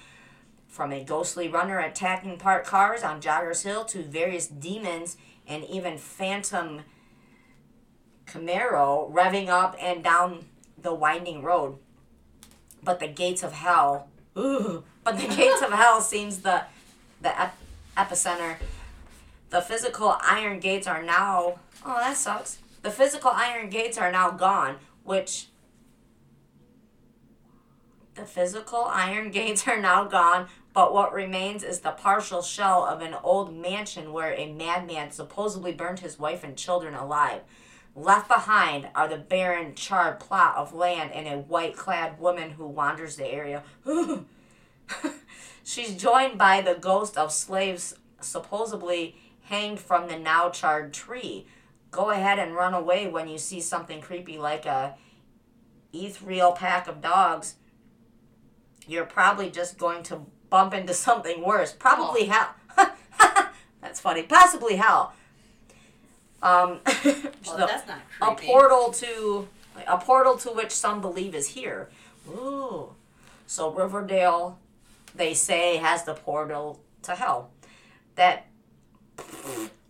From 0.68 0.90
a 0.90 1.04
ghostly 1.04 1.48
runner 1.48 1.78
attacking 1.78 2.38
parked 2.38 2.66
cars 2.66 3.02
on 3.02 3.20
Joggers 3.20 3.62
Hill 3.62 3.84
to 3.84 4.02
various 4.02 4.46
demons 4.46 5.18
and 5.46 5.64
even 5.64 5.98
phantom 5.98 6.84
Camaro 8.32 9.12
revving 9.12 9.48
up 9.48 9.76
and 9.78 10.02
down 10.02 10.46
the 10.80 10.94
winding 10.94 11.42
road. 11.42 11.78
But 12.82 12.98
the 12.98 13.08
gates 13.08 13.42
of 13.42 13.52
hell, 13.52 14.08
ooh, 14.36 14.82
but 15.04 15.18
the 15.18 15.28
gates 15.28 15.62
of 15.62 15.72
hell 15.72 16.00
seems 16.12 16.38
the 16.38 16.64
the 17.20 17.40
ep- 17.40 17.58
epicenter. 17.96 18.56
The 19.50 19.60
physical 19.60 20.16
iron 20.22 20.58
gates 20.60 20.86
are 20.86 21.02
now. 21.02 21.58
Oh, 21.84 21.98
that 21.98 22.16
sucks. 22.16 22.58
The 22.82 22.90
physical 22.90 23.30
iron 23.30 23.68
gates 23.68 23.98
are 23.98 24.10
now 24.10 24.30
gone, 24.30 24.76
which. 25.04 25.48
The 28.14 28.24
physical 28.24 28.84
iron 28.86 29.30
gates 29.38 29.68
are 29.68 29.80
now 29.80 30.04
gone, 30.04 30.48
but 30.72 30.92
what 30.92 31.12
remains 31.12 31.62
is 31.62 31.80
the 31.80 31.92
partial 31.92 32.42
shell 32.42 32.84
of 32.84 33.02
an 33.02 33.14
old 33.22 33.54
mansion 33.54 34.12
where 34.12 34.34
a 34.34 34.52
madman 34.52 35.10
supposedly 35.12 35.72
burned 35.72 36.00
his 36.00 36.18
wife 36.18 36.42
and 36.42 36.56
children 36.56 36.94
alive. 36.94 37.42
Left 37.94 38.26
behind 38.26 38.88
are 38.94 39.06
the 39.06 39.18
barren, 39.18 39.74
charred 39.74 40.18
plot 40.18 40.56
of 40.56 40.72
land 40.72 41.12
and 41.12 41.28
a 41.28 41.38
white 41.38 41.76
clad 41.76 42.18
woman 42.18 42.50
who 42.50 42.66
wanders 42.66 43.16
the 43.16 43.26
area. 43.26 43.62
She's 45.62 45.94
joined 45.96 46.38
by 46.38 46.62
the 46.62 46.74
ghost 46.74 47.18
of 47.18 47.32
slaves 47.32 47.94
supposedly 48.20 49.16
hanged 49.42 49.78
from 49.78 50.08
the 50.08 50.18
now 50.18 50.48
charred 50.48 50.94
tree. 50.94 51.46
Go 51.90 52.10
ahead 52.10 52.38
and 52.38 52.54
run 52.54 52.72
away 52.72 53.06
when 53.08 53.28
you 53.28 53.36
see 53.36 53.60
something 53.60 54.00
creepy 54.00 54.38
like 54.38 54.64
a 54.64 54.94
ethereal 55.92 56.52
pack 56.52 56.88
of 56.88 57.02
dogs. 57.02 57.56
You're 58.86 59.04
probably 59.04 59.50
just 59.50 59.76
going 59.76 60.02
to 60.04 60.26
bump 60.48 60.72
into 60.72 60.94
something 60.94 61.44
worse. 61.44 61.72
Probably 61.72 62.30
oh. 62.30 62.54
hell. 62.76 63.48
That's 63.82 64.00
funny. 64.00 64.22
Possibly 64.22 64.76
hell. 64.76 65.12
Um, 66.42 66.80
Well, 67.46 67.56
the- 67.58 67.66
that's 67.66 67.86
not 67.88 68.00
a 68.20 68.34
portal 68.34 68.92
to 68.92 69.48
a 69.86 69.98
portal 69.98 70.36
to 70.38 70.50
which 70.50 70.70
some 70.70 71.00
believe 71.00 71.34
is 71.34 71.48
here. 71.48 71.88
Ooh. 72.28 72.94
So 73.46 73.70
Riverdale, 73.70 74.58
they 75.14 75.34
say, 75.34 75.76
has 75.76 76.04
the 76.04 76.14
portal 76.14 76.80
to 77.02 77.14
hell. 77.14 77.50
That 78.16 78.46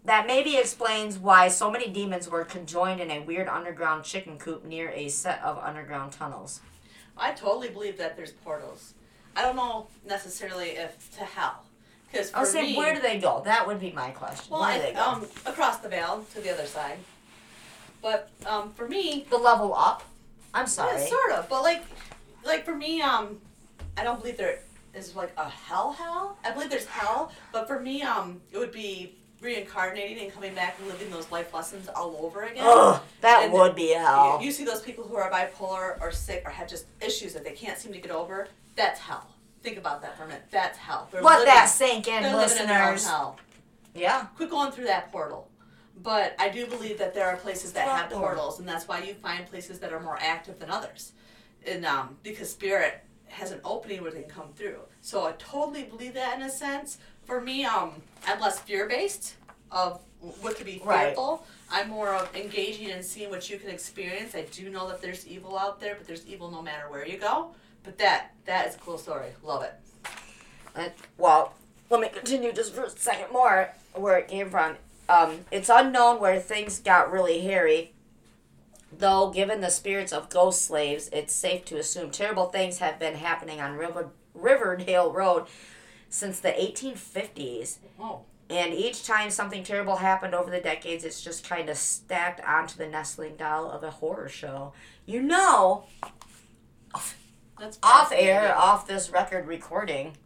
that 0.05 0.26
maybe 0.26 0.57
explains 0.57 1.18
why 1.18 1.48
so 1.48 1.70
many 1.70 1.88
demons 1.88 2.28
were 2.28 2.44
conjoined 2.44 3.00
in 3.00 3.11
a 3.11 3.20
weird 3.20 3.48
underground 3.48 4.05
chicken 4.05 4.38
coop 4.38 4.64
near 4.64 4.90
a 4.90 5.09
set 5.09 5.40
of 5.42 5.59
underground 5.59 6.12
tunnels. 6.12 6.61
I 7.16 7.32
totally 7.32 7.68
believe 7.68 7.98
that 7.98 8.16
there's 8.16 8.32
portals. 8.32 8.94
I 9.36 9.42
don't 9.42 9.57
know 9.57 9.86
necessarily 10.07 10.70
if 10.70 11.11
to 11.18 11.24
hell, 11.24 11.64
because 12.12 12.30
I'll 12.34 12.44
say, 12.44 12.62
me, 12.62 12.76
where 12.76 12.94
do 12.94 13.00
they 13.00 13.18
go? 13.18 13.40
That 13.44 13.66
would 13.66 13.80
be 13.80 13.90
my 13.92 14.10
question. 14.10 14.52
well, 14.52 14.60
where 14.60 14.70
I, 14.70 14.76
do 14.78 14.82
they 14.84 14.92
go? 14.92 15.00
um, 15.00 15.26
across 15.46 15.78
the 15.78 15.88
veil 15.88 16.24
to 16.34 16.40
the 16.40 16.52
other 16.52 16.66
side. 16.66 16.98
But 18.02 18.28
um, 18.46 18.72
for 18.72 18.86
me, 18.88 19.26
the 19.30 19.38
level 19.38 19.74
up. 19.74 20.02
I'm 20.54 20.66
sorry. 20.66 21.00
yeah, 21.00 21.06
sort 21.06 21.32
of. 21.32 21.48
But 21.48 21.62
like, 21.62 21.82
like 22.44 22.64
for 22.64 22.74
me, 22.74 23.00
um, 23.00 23.40
I 23.96 24.04
don't 24.04 24.20
believe 24.20 24.36
there 24.36 24.58
is 24.94 25.16
like 25.16 25.32
a 25.38 25.48
hell 25.48 25.92
hell. 25.92 26.36
I 26.44 26.50
believe 26.50 26.68
there's 26.68 26.84
hell, 26.86 27.32
but 27.52 27.66
for 27.66 27.80
me, 27.80 28.02
um, 28.02 28.40
it 28.50 28.58
would 28.58 28.72
be 28.72 29.14
reincarnating 29.40 30.22
and 30.22 30.32
coming 30.32 30.54
back 30.54 30.76
and 30.78 30.88
living 30.88 31.10
those 31.10 31.30
life 31.32 31.52
lessons 31.54 31.88
all 31.88 32.16
over 32.22 32.42
again. 32.42 32.64
Ugh, 32.66 33.00
that 33.22 33.44
And 33.44 33.52
would 33.52 33.74
be 33.74 33.88
hell. 33.92 34.38
You, 34.40 34.46
you 34.46 34.52
see 34.52 34.64
those 34.64 34.80
people 34.82 35.04
who 35.04 35.16
are 35.16 35.30
bipolar 35.30 36.00
or 36.00 36.12
sick 36.12 36.42
or 36.44 36.50
have 36.50 36.68
just 36.68 36.86
issues 37.00 37.32
that 37.34 37.42
they 37.44 37.52
can't 37.52 37.78
seem 37.78 37.92
to 37.92 37.98
get 37.98 38.12
over. 38.12 38.48
That's 38.76 39.00
hell. 39.00 39.26
Think 39.62 39.78
about 39.78 40.02
that 40.02 40.16
for 40.16 40.24
a 40.24 40.26
minute. 40.28 40.44
That's 40.50 40.76
hell. 40.78 41.08
They're 41.12 41.22
Let 41.22 41.40
living, 41.40 41.54
that 41.54 41.66
sink 41.66 42.08
in, 42.08 42.22
they're 42.22 42.36
living 42.36 42.58
in 42.58 42.66
their 42.66 42.82
own 42.84 42.92
listeners. 42.94 43.10
hell. 43.10 43.38
Yeah. 43.94 44.26
Quit 44.36 44.50
going 44.50 44.72
through 44.72 44.86
that 44.86 45.12
portal. 45.12 45.48
But 46.02 46.34
I 46.38 46.48
do 46.48 46.66
believe 46.66 46.98
that 46.98 47.14
there 47.14 47.26
are 47.28 47.36
places 47.36 47.72
that 47.74 47.86
have 47.86 48.10
portals, 48.10 48.58
and 48.58 48.68
that's 48.68 48.88
why 48.88 49.02
you 49.02 49.14
find 49.14 49.46
places 49.46 49.78
that 49.80 49.92
are 49.92 50.00
more 50.00 50.18
active 50.20 50.58
than 50.58 50.70
others. 50.70 51.12
And 51.66 51.86
um, 51.86 52.16
because 52.24 52.50
spirit 52.50 53.04
has 53.28 53.52
an 53.52 53.60
opening 53.64 54.02
where 54.02 54.10
they 54.10 54.22
can 54.22 54.30
come 54.30 54.48
through. 54.56 54.78
So 55.00 55.26
I 55.26 55.32
totally 55.38 55.84
believe 55.84 56.14
that 56.14 56.36
in 56.36 56.42
a 56.42 56.50
sense. 56.50 56.98
For 57.24 57.40
me, 57.40 57.64
um, 57.64 57.92
I'm 58.26 58.40
less 58.40 58.58
fear 58.58 58.88
based 58.88 59.36
of 59.70 60.00
what 60.40 60.56
could 60.56 60.66
be 60.66 60.82
Right. 60.84 61.06
fearful. 61.08 61.46
I'm 61.70 61.88
more 61.88 62.14
of 62.14 62.34
engaging 62.34 62.90
and 62.90 63.04
seeing 63.04 63.30
what 63.30 63.48
you 63.48 63.58
can 63.58 63.70
experience. 63.70 64.34
I 64.34 64.42
do 64.42 64.70
know 64.70 64.88
that 64.88 65.00
there's 65.00 65.26
evil 65.26 65.56
out 65.58 65.78
there, 65.80 65.94
but 65.94 66.06
there's 66.06 66.26
evil 66.26 66.50
no 66.50 66.62
matter 66.62 66.90
where 66.90 67.06
you 67.06 67.16
go. 67.18 67.54
But 67.85 67.99
that 67.99 68.33
that 68.47 68.68
is 68.68 68.74
a 68.74 68.78
cool 68.78 68.99
story. 68.99 69.30
Love 69.43 69.62
it. 69.62 69.74
Uh, 70.74 70.89
well, 71.18 71.55
let 71.91 72.01
me 72.01 72.09
continue 72.09 72.53
just 72.53 72.74
for 72.74 72.85
a 72.85 72.91
second 72.91 73.33
more 73.33 73.70
where 73.95 74.18
it 74.18 74.28
came 74.28 74.49
from. 74.49 74.76
Um, 75.09 75.41
it's 75.51 75.68
unknown 75.68 76.20
where 76.20 76.41
things 76.41 76.78
got 76.78 77.12
really 77.12 77.41
hairy. 77.41 77.93
Though, 78.97 79.30
given 79.30 79.61
the 79.61 79.70
spirits 79.70 80.12
of 80.12 80.28
ghost 80.28 80.62
slaves, 80.62 81.09
it's 81.12 81.35
safe 81.35 81.64
to 81.66 81.78
assume 81.78 82.11
terrible 82.11 82.47
things 82.47 82.78
have 82.78 82.99
been 82.99 83.14
happening 83.14 83.61
on 83.61 83.76
River, 83.76 84.11
Riverdale 84.35 85.12
Road 85.12 85.47
since 86.09 86.41
the 86.41 86.51
1850s. 86.51 87.78
Oh. 87.99 88.22
And 88.51 88.74
each 88.74 89.07
time 89.07 89.30
something 89.30 89.64
terrible 89.64 89.97
happened 89.97 90.35
over 90.35 90.51
the 90.51 90.61
decades, 90.61 91.05
it's 91.05 91.22
just 91.22 91.49
kind 91.49 91.70
of 91.70 91.78
stacked 91.78 92.47
onto 92.47 92.76
the 92.76 92.87
nestling 92.87 93.37
doll 93.37 93.70
of 93.70 93.83
a 93.83 93.91
horror 93.91 94.28
show. 94.28 94.74
You 95.07 95.22
know, 95.22 95.85
That's 97.59 97.78
off 97.82 98.12
air, 98.14 98.57
off 98.57 98.86
this 98.86 99.11
record 99.11 99.46
recording, 99.46 100.16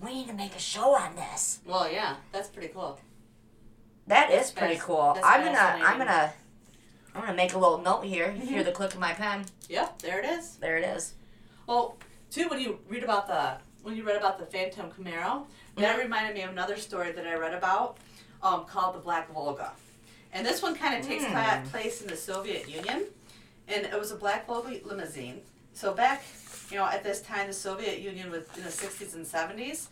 we 0.00 0.14
need 0.14 0.26
to 0.28 0.32
make 0.34 0.54
a 0.56 0.58
show 0.58 0.94
on 0.96 1.14
this. 1.14 1.60
Well, 1.64 1.90
yeah, 1.90 2.16
that's 2.32 2.48
pretty 2.48 2.68
cool. 2.68 2.98
That 4.08 4.30
is 4.32 4.50
pretty 4.50 4.74
fas- 4.74 4.84
cool. 4.84 5.12
that's 5.14 5.24
I'm 5.26 5.44
gonna, 5.44 5.58
I'm 5.84 5.98
gonna, 5.98 6.32
I'm 7.14 7.20
gonna 7.20 7.34
make 7.36 7.54
a 7.54 7.58
little 7.58 7.78
note 7.78 8.04
here. 8.04 8.26
You 8.32 8.40
Mm-hmm. 8.40 8.48
hear 8.48 8.64
the 8.64 8.72
click 8.72 8.94
of 8.94 8.98
my 9.00 9.12
pen? 9.12 9.44
Yep, 9.68 10.02
there 10.02 10.18
it 10.18 10.24
is. 10.24 10.56
There 10.56 10.76
it 10.76 10.84
is. 10.84 11.14
Well, 11.68 11.96
too, 12.30 12.48
when 12.48 12.58
you 12.60 12.80
read 12.88 13.04
about 13.04 13.28
the 13.28 13.58
when 13.84 13.96
you 13.96 14.04
read 14.04 14.16
about 14.16 14.38
the 14.38 14.46
Phantom 14.46 14.90
Camaro, 14.90 15.44
that 15.76 15.96
Mhm. 15.96 16.02
reminded 16.02 16.34
me 16.34 16.42
of 16.42 16.50
another 16.50 16.76
story 16.76 17.10
that 17.12 17.26
I 17.26 17.34
read 17.34 17.52
about, 17.54 17.96
um, 18.42 18.64
called 18.64 18.94
the 18.94 19.00
Black 19.00 19.28
Volga, 19.32 19.72
and 20.32 20.44
this 20.46 20.62
one 20.62 20.74
kind 20.74 20.98
of 20.98 21.06
takes 21.06 21.24
pla- 21.26 21.62
place 21.70 22.00
in 22.00 22.06
the 22.08 22.16
Soviet 22.16 22.68
Union, 22.68 23.06
and 23.68 23.84
it 23.86 23.98
was 23.98 24.10
a 24.12 24.16
Black 24.16 24.46
Volga 24.46 24.78
limousine 24.84 25.42
so 25.72 25.92
back, 25.92 26.22
you 26.70 26.76
know, 26.76 26.86
at 26.86 27.02
this 27.02 27.22
time, 27.22 27.46
the 27.46 27.52
Soviet 27.52 28.00
Union 28.00 28.30
was 28.30 28.44
in 28.56 28.62
the 28.62 28.70
60s 28.70 29.14
and 29.14 29.26
70s. 29.26 29.88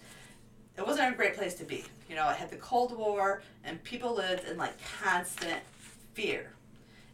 It 0.77 0.87
wasn't 0.87 1.13
a 1.13 1.17
great 1.17 1.37
place 1.37 1.55
to 1.55 1.65
be. 1.65 1.85
You 2.09 2.17
know, 2.17 2.29
it 2.31 2.37
had 2.37 2.51
the 2.51 2.57
Cold 2.57 2.97
War, 2.97 3.43
and 3.65 3.83
people 3.85 4.15
lived 4.15 4.49
in 4.49 4.57
like 4.57 4.75
constant 5.03 5.61
fear. 6.15 6.53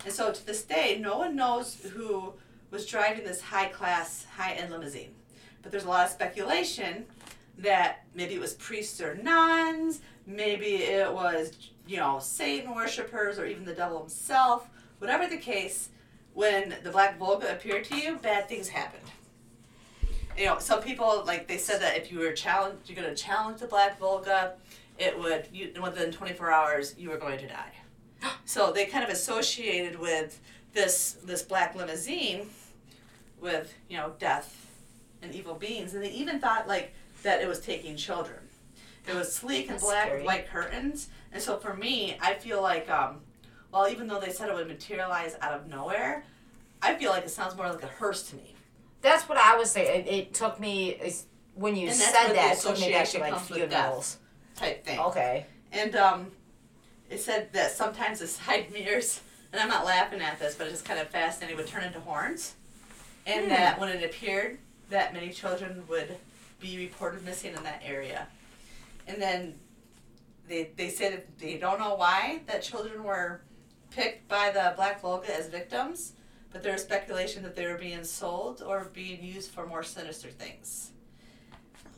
And 0.05 0.13
so 0.13 0.33
to 0.33 0.47
this 0.47 0.63
day, 0.63 0.99
no 1.01 1.19
one 1.19 1.35
knows 1.35 1.77
who 1.95 2.35
was 2.71 2.87
driving 2.87 3.25
this 3.25 3.41
high 3.41 3.69
class, 3.69 4.27
high 4.37 4.53
end 4.53 4.71
limousine. 4.71 5.15
But 5.63 5.73
there's 5.73 5.85
a 5.85 5.89
lot 5.89 6.07
of 6.07 6.13
speculation 6.13 7.07
that 7.59 8.05
maybe 8.15 8.35
it 8.35 8.41
was 8.41 8.55
priests 8.55 9.01
or 9.01 9.15
nuns, 9.17 10.01
maybe 10.27 10.77
it 10.77 11.13
was, 11.13 11.53
you 11.87 11.97
know, 11.97 12.19
Satan 12.21 12.75
worshippers 12.75 13.39
or 13.39 13.47
even 13.47 13.65
the 13.65 13.75
devil 13.75 13.99
himself. 13.99 14.69
Whatever 14.99 15.27
the 15.27 15.39
case, 15.39 15.89
when 16.37 16.77
the 16.85 16.91
Black 16.91 17.19
Volga 17.19 17.51
appeared 17.51 17.85
to 17.85 17.97
you, 17.97 18.17
bad 18.17 18.47
things 18.47 18.69
happened. 18.69 19.03
You 20.37 20.45
know, 20.45 20.59
some 20.59 20.83
people 20.83 21.25
like 21.27 21.49
they 21.49 21.57
said 21.57 21.81
that 21.81 21.97
if 21.97 22.13
you 22.13 22.19
were 22.19 22.33
challenged, 22.33 22.91
you're 22.91 23.03
going 23.03 23.09
to 23.09 23.21
challenge 23.21 23.61
the 23.61 23.67
Black 23.67 23.99
Volga, 23.99 24.53
it 24.99 25.19
would 25.19 25.49
you 25.51 25.73
within 25.83 26.13
24 26.13 26.51
hours 26.51 26.95
you 26.99 27.09
were 27.09 27.17
going 27.17 27.39
to 27.39 27.49
die. 27.49 27.73
So 28.45 28.71
they 28.71 28.85
kind 28.85 29.03
of 29.03 29.11
associated 29.11 29.99
with 29.99 30.39
this 30.75 31.17
this 31.25 31.43
black 31.43 31.75
limousine 31.75 32.49
with 33.41 33.75
you 33.89 33.97
know 33.97 34.13
death 34.19 34.71
and 35.23 35.35
evil 35.35 35.55
beings, 35.55 35.95
and 35.95 36.05
they 36.05 36.11
even 36.11 36.39
thought 36.39 36.69
like 36.69 36.93
that 37.23 37.41
it 37.41 37.49
was 37.49 37.61
taking 37.61 37.97
children. 37.97 38.41
It 39.09 39.15
was 39.15 39.35
sleek 39.35 39.69
and 39.69 39.77
That's 39.77 39.85
black 39.85 40.07
scary. 40.07 40.19
with 40.19 40.27
white 40.27 40.49
curtains, 40.51 41.09
and 41.33 41.43
so 41.43 41.57
for 41.57 41.75
me, 41.75 42.19
I 42.21 42.35
feel 42.35 42.61
like 42.61 42.91
um, 42.91 43.21
well, 43.73 43.89
even 43.89 44.07
though 44.07 44.21
they 44.21 44.31
said 44.31 44.49
it 44.49 44.55
would 44.55 44.69
materialize 44.69 45.37
out 45.41 45.53
of 45.53 45.67
nowhere, 45.69 46.25
I 46.83 46.95
feel 46.95 47.11
like 47.11 47.25
it 47.25 47.31
sounds 47.31 47.57
more 47.57 47.69
like 47.69 47.83
a 47.83 47.87
hearse 47.89 48.23
to 48.31 48.37
me. 48.37 48.55
That's 49.03 49.29
what 49.29 49.39
I 49.39 49.57
was 49.57 49.71
saying. 49.71 50.07
It, 50.07 50.09
it 50.13 50.35
took 50.35 50.59
me 50.59 50.99
when 51.55 51.77
you 51.77 51.91
said 51.91 52.33
that. 52.35 52.57
It 52.57 52.61
took 52.61 52.79
me 52.81 52.91
back 52.91 53.09
to 53.09 53.19
like 53.21 53.33
comes 53.33 53.51
with 53.51 53.59
death. 53.71 53.71
funerals. 53.71 54.19
Type 54.57 54.85
thing. 54.85 54.99
Okay. 54.99 55.47
And 55.73 55.95
um, 55.97 56.27
it 57.11 57.21
said 57.21 57.53
that 57.53 57.73
sometimes 57.73 58.21
the 58.21 58.27
side 58.27 58.73
mirrors, 58.73 59.21
and 59.53 59.61
I'm 59.61 59.69
not 59.69 59.85
laughing 59.85 60.21
at 60.21 60.39
this, 60.39 60.55
but 60.55 60.65
it's 60.67 60.75
just 60.75 60.85
kind 60.85 60.99
of 61.01 61.09
fascinating, 61.11 61.57
would 61.57 61.67
turn 61.67 61.85
into 61.85 62.01
horns. 62.01 62.55
And 63.27 63.45
Hmm. 63.45 63.49
that 63.51 63.79
when 63.81 63.89
it 63.89 64.05
appeared, 64.05 64.59
that 64.91 65.13
many 65.13 65.31
children 65.31 65.83
would 65.89 66.17
be 66.61 66.79
reported 66.79 67.25
missing 67.25 67.55
in 67.55 67.63
that 67.65 67.83
area. 67.85 68.29
And 69.09 69.21
then 69.21 69.55
they, 70.49 70.71
they 70.77 70.89
said 70.89 71.13
that 71.13 71.39
they 71.39 71.59
don't 71.59 71.79
know 71.79 71.95
why 71.97 72.41
that 72.47 72.63
children 72.63 73.03
were 73.05 73.41
picked 73.97 74.29
by 74.29 74.51
the 74.51 74.75
Black 74.77 75.01
Volga 75.01 75.35
as 75.35 75.49
victims, 75.49 76.13
but 76.53 76.63
there 76.63 76.75
is 76.75 76.83
speculation 76.83 77.43
that 77.43 77.57
they 77.57 77.67
were 77.67 77.79
being 77.79 78.05
sold 78.05 78.63
or 78.63 78.91
being 78.93 79.25
used 79.25 79.51
for 79.51 79.67
more 79.67 79.83
sinister 79.83 80.29
things. 80.29 80.91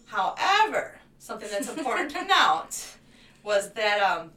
However, 0.06 0.98
something 1.18 1.48
that's 1.50 1.68
important 1.68 2.10
to 2.12 2.24
note 2.38 2.86
was 3.42 3.72
that 3.72 4.00
um, 4.00 4.30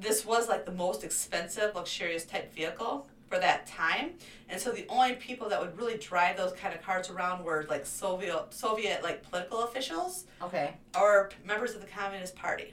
this 0.00 0.24
was 0.24 0.48
like 0.48 0.64
the 0.64 0.72
most 0.72 1.04
expensive, 1.04 1.74
luxurious 1.74 2.24
type 2.24 2.52
vehicle 2.54 3.06
for 3.28 3.38
that 3.40 3.66
time, 3.66 4.12
and 4.48 4.58
so 4.60 4.70
the 4.72 4.86
only 4.88 5.14
people 5.14 5.48
that 5.50 5.60
would 5.60 5.76
really 5.76 5.98
drive 5.98 6.36
those 6.36 6.52
kind 6.52 6.72
of 6.74 6.80
cars 6.80 7.10
around 7.10 7.44
were 7.44 7.66
like 7.68 7.84
Soviet, 7.84 8.54
Soviet 8.54 9.02
like 9.02 9.22
political 9.28 9.64
officials 9.64 10.24
Okay. 10.40 10.74
or 10.98 11.30
members 11.44 11.74
of 11.74 11.80
the 11.80 11.88
Communist 11.88 12.36
Party. 12.36 12.72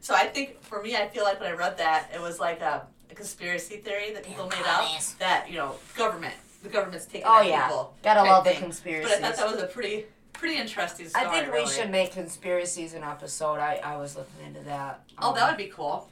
So 0.00 0.14
I 0.14 0.26
think 0.28 0.62
for 0.62 0.82
me, 0.82 0.96
I 0.96 1.08
feel 1.08 1.24
like 1.24 1.40
when 1.40 1.50
I 1.50 1.54
read 1.54 1.76
that, 1.78 2.10
it 2.14 2.20
was 2.20 2.40
like 2.40 2.60
a, 2.60 2.86
a 3.10 3.14
conspiracy 3.14 3.76
theory 3.78 4.12
that 4.12 4.22
people 4.24 4.46
made 4.48 4.64
up 4.66 4.88
that 5.18 5.46
you 5.48 5.56
know 5.56 5.76
government, 5.96 6.34
the 6.62 6.68
government's 6.68 7.06
taking 7.06 7.26
Oh 7.26 7.40
yeah. 7.40 7.66
people. 7.68 7.94
Gotta 8.02 8.22
love 8.22 8.44
the 8.44 8.50
thing. 8.50 8.60
conspiracies. 8.62 9.16
But 9.20 9.24
I 9.24 9.32
thought 9.32 9.46
that 9.48 9.54
was 9.54 9.62
a 9.62 9.66
pretty 9.66 10.06
pretty 10.32 10.56
interesting 10.58 11.08
story. 11.08 11.24
I 11.26 11.30
think 11.30 11.46
we 11.52 11.58
really. 11.60 11.70
should 11.72 11.90
make 11.90 12.12
conspiracies 12.12 12.92
an 12.94 13.02
episode. 13.02 13.54
I, 13.58 13.76
I 13.82 13.96
was 13.96 14.16
looking 14.16 14.46
into 14.46 14.60
that. 14.60 15.00
Oh, 15.18 15.30
um, 15.30 15.34
that 15.36 15.48
would 15.48 15.56
be 15.56 15.70
cool. 15.72 16.08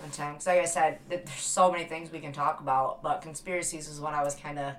one 0.00 0.10
time, 0.10 0.34
because 0.34 0.46
like 0.46 0.60
I 0.60 0.64
said, 0.64 0.98
there's 1.08 1.28
so 1.32 1.72
many 1.72 1.84
things 1.84 2.12
we 2.12 2.20
can 2.20 2.32
talk 2.32 2.60
about, 2.60 3.02
but 3.02 3.20
conspiracies 3.22 3.88
is 3.88 4.00
what 4.00 4.14
I 4.14 4.22
was 4.22 4.34
kind 4.36 4.58
of 4.60 4.74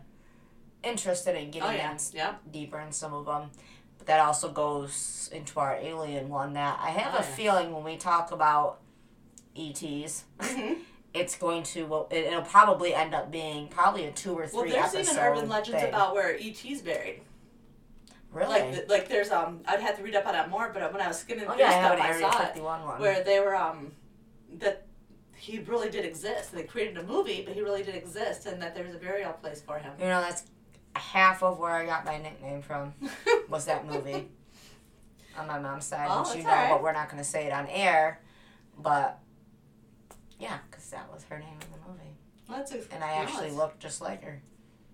interested 0.84 1.36
in 1.36 1.52
getting 1.52 1.68
Oh 1.70 1.72
yeah, 1.72 1.92
in 1.92 1.98
yeah. 2.14 2.36
deeper 2.52 2.80
in 2.80 2.92
some 2.92 3.14
of 3.14 3.26
them. 3.26 3.50
But 3.98 4.08
that 4.08 4.20
also 4.20 4.50
goes 4.52 5.30
into 5.34 5.60
our 5.60 5.76
alien 5.76 6.30
one. 6.30 6.54
That 6.54 6.80
I 6.82 6.92
have 6.92 7.14
Oh, 7.16 7.18
a 7.18 7.22
yeah. 7.22 7.36
feeling 7.36 7.74
when 7.74 7.84
we 7.84 7.98
talk 7.98 8.32
about 8.32 8.80
ETs, 9.58 10.24
Mhm. 10.40 10.78
it's 11.16 11.38
going 11.38 11.64
to 11.64 11.86
well, 11.86 12.08
it, 12.12 12.26
it'll 12.26 12.42
probably 12.42 12.94
end 12.94 13.14
up 13.16 13.32
being 13.32 13.68
probably 13.68 14.06
a 14.06 14.12
two 14.12 14.34
or 14.34 14.48
three. 14.48 14.72
Well, 14.72 14.92
there's 14.92 15.10
even 15.10 15.18
urban 15.24 15.50
legends 15.50 15.82
thing. 15.82 15.90
about 15.90 16.14
where 16.14 16.36
ET's 16.36 16.82
buried. 16.82 17.22
really. 18.32 18.60
Like, 18.60 18.90
like 18.90 19.08
there's 19.08 19.32
um, 19.32 19.62
I'd 19.68 19.80
have 19.82 19.98
to 19.98 20.04
read 20.04 20.16
up 20.16 20.26
on 20.28 20.36
it 20.36 20.50
more, 20.50 20.72
but 20.74 20.92
when 20.92 21.02
I 21.02 21.08
was 21.08 21.20
skimming 21.20 21.46
oh 21.48 21.52
through 21.54 21.62
yeah, 21.62 21.70
I 21.70 21.96
stuff, 21.96 22.00
I 22.00 22.08
Area 22.10 22.32
saw 22.32 22.44
it 22.44 22.64
one. 22.64 23.00
where 23.00 23.24
they 23.24 23.40
were 23.40 23.56
um, 23.56 23.92
that 24.60 24.86
he 25.36 25.60
really 25.60 25.90
did 25.90 26.06
exist. 26.06 26.52
They 26.52 26.64
created 26.64 26.98
a 26.98 27.04
movie, 27.04 27.44
but 27.46 27.54
he 27.54 27.62
really 27.62 27.84
did 27.84 27.96
exist, 27.96 28.46
and 28.46 28.62
that 28.62 28.76
there 28.76 28.84
was 28.84 28.96
a 28.96 28.98
burial 28.98 29.34
place 29.34 29.62
for 29.62 29.78
him. 29.78 29.94
You 30.00 30.06
know, 30.08 30.22
that's 30.22 30.44
half 30.96 31.44
of 31.44 31.60
where 31.60 31.72
I 31.72 31.86
got 31.86 32.06
my 32.06 32.18
nickname 32.18 32.62
from. 32.62 32.94
was 33.50 33.66
that 33.66 33.86
movie 33.86 34.28
on 35.38 35.48
my 35.48 35.60
mom's 35.60 35.86
side, 35.86 36.08
Oh, 36.10 36.22
which 36.28 36.38
you 36.38 36.44
know, 36.44 36.50
alright. 36.50 36.70
but 36.72 36.82
we're 36.84 36.94
not 36.94 37.10
going 37.10 37.22
to 37.22 37.30
say 37.30 37.46
it 37.46 37.54
on 37.54 37.68
air. 37.68 38.22
But 38.78 39.20
yeah, 40.40 40.58
because 40.70 40.90
that 40.90 41.12
was 41.14 41.24
her 41.26 41.38
name 41.40 41.58
in 41.62 41.72
the 41.72 41.88
movie, 41.88 42.16
Well, 42.48 42.58
that's 42.60 42.72
a, 42.74 42.94
and 42.94 43.04
I 43.04 43.14
actually 43.14 43.52
looked 43.52 43.80
just 43.80 44.02
like 44.02 44.24
her. 44.24 44.42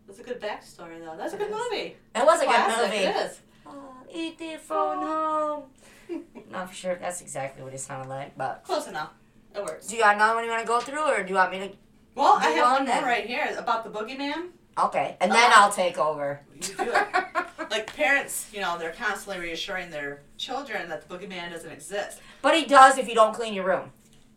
That's 0.07 0.19
a 0.19 0.23
good 0.23 0.41
backstory, 0.41 0.99
though. 1.03 1.15
That's 1.17 1.33
a 1.33 1.37
good 1.37 1.51
movie. 1.51 1.95
It 2.15 2.25
was 2.25 2.41
a 2.41 2.45
good 2.45 2.55
Classic, 2.55 2.91
movie. 2.91 3.03
It 3.05 3.15
is. 3.15 3.39
Oh, 3.65 3.93
eat 4.13 4.37
the 4.37 4.57
phone 4.57 4.97
home. 4.97 5.63
Not 6.51 6.69
for 6.69 6.75
sure 6.75 6.91
if 6.93 6.99
that's 6.99 7.21
exactly 7.21 7.63
what 7.63 7.71
he 7.71 7.77
sounded 7.77 8.09
like, 8.09 8.37
but 8.37 8.63
Close 8.65 8.87
enough. 8.87 9.11
It 9.55 9.63
works. 9.63 9.87
do 9.87 9.95
you 9.95 10.01
got 10.01 10.15
another 10.15 10.35
one 10.35 10.43
you 10.45 10.49
want 10.49 10.61
to 10.61 10.67
go 10.67 10.79
through, 10.79 11.03
or 11.03 11.23
do 11.23 11.29
you 11.29 11.35
want 11.35 11.51
me 11.51 11.59
to? 11.59 11.69
Well, 12.15 12.37
I 12.39 12.49
have 12.49 12.65
on 12.65 12.71
one 12.73 12.85
then. 12.85 13.01
more 13.01 13.09
right 13.09 13.25
here 13.25 13.55
about 13.57 13.83
the 13.83 13.89
boogeyman. 13.89 14.49
Okay, 14.81 15.17
and 15.21 15.31
then 15.31 15.51
Uh, 15.51 15.55
I'll 15.57 15.71
take 15.71 15.97
over. 15.97 16.41
You 16.55 16.61
do 16.61 16.75
it. 16.79 17.07
like 17.69 17.93
parents, 17.95 18.49
you 18.53 18.59
know, 18.61 18.77
they're 18.77 18.91
constantly 18.93 19.41
reassuring 19.41 19.89
their 19.91 20.21
children 20.37 20.89
that 20.89 21.07
the 21.07 21.13
boogeyman 21.17 21.51
doesn't 21.51 21.71
exist. 21.71 22.19
but 22.41 22.55
he 22.57 22.65
does 22.65 22.97
if 22.97 23.07
you 23.07 23.15
don't 23.15 23.33
clean 23.33 23.53
your 23.53 23.65
room. 23.65 23.91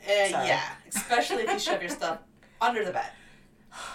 Uh, 0.07 0.29
Sorry. 0.29 0.47
yeah, 0.49 0.63
especially 0.95 1.43
if 1.45 1.53
you 1.53 1.59
shove 1.59 1.81
your 1.83 1.91
stuff 1.91 2.19
under 2.61 2.85
the 2.85 2.93
bed. 2.93 3.07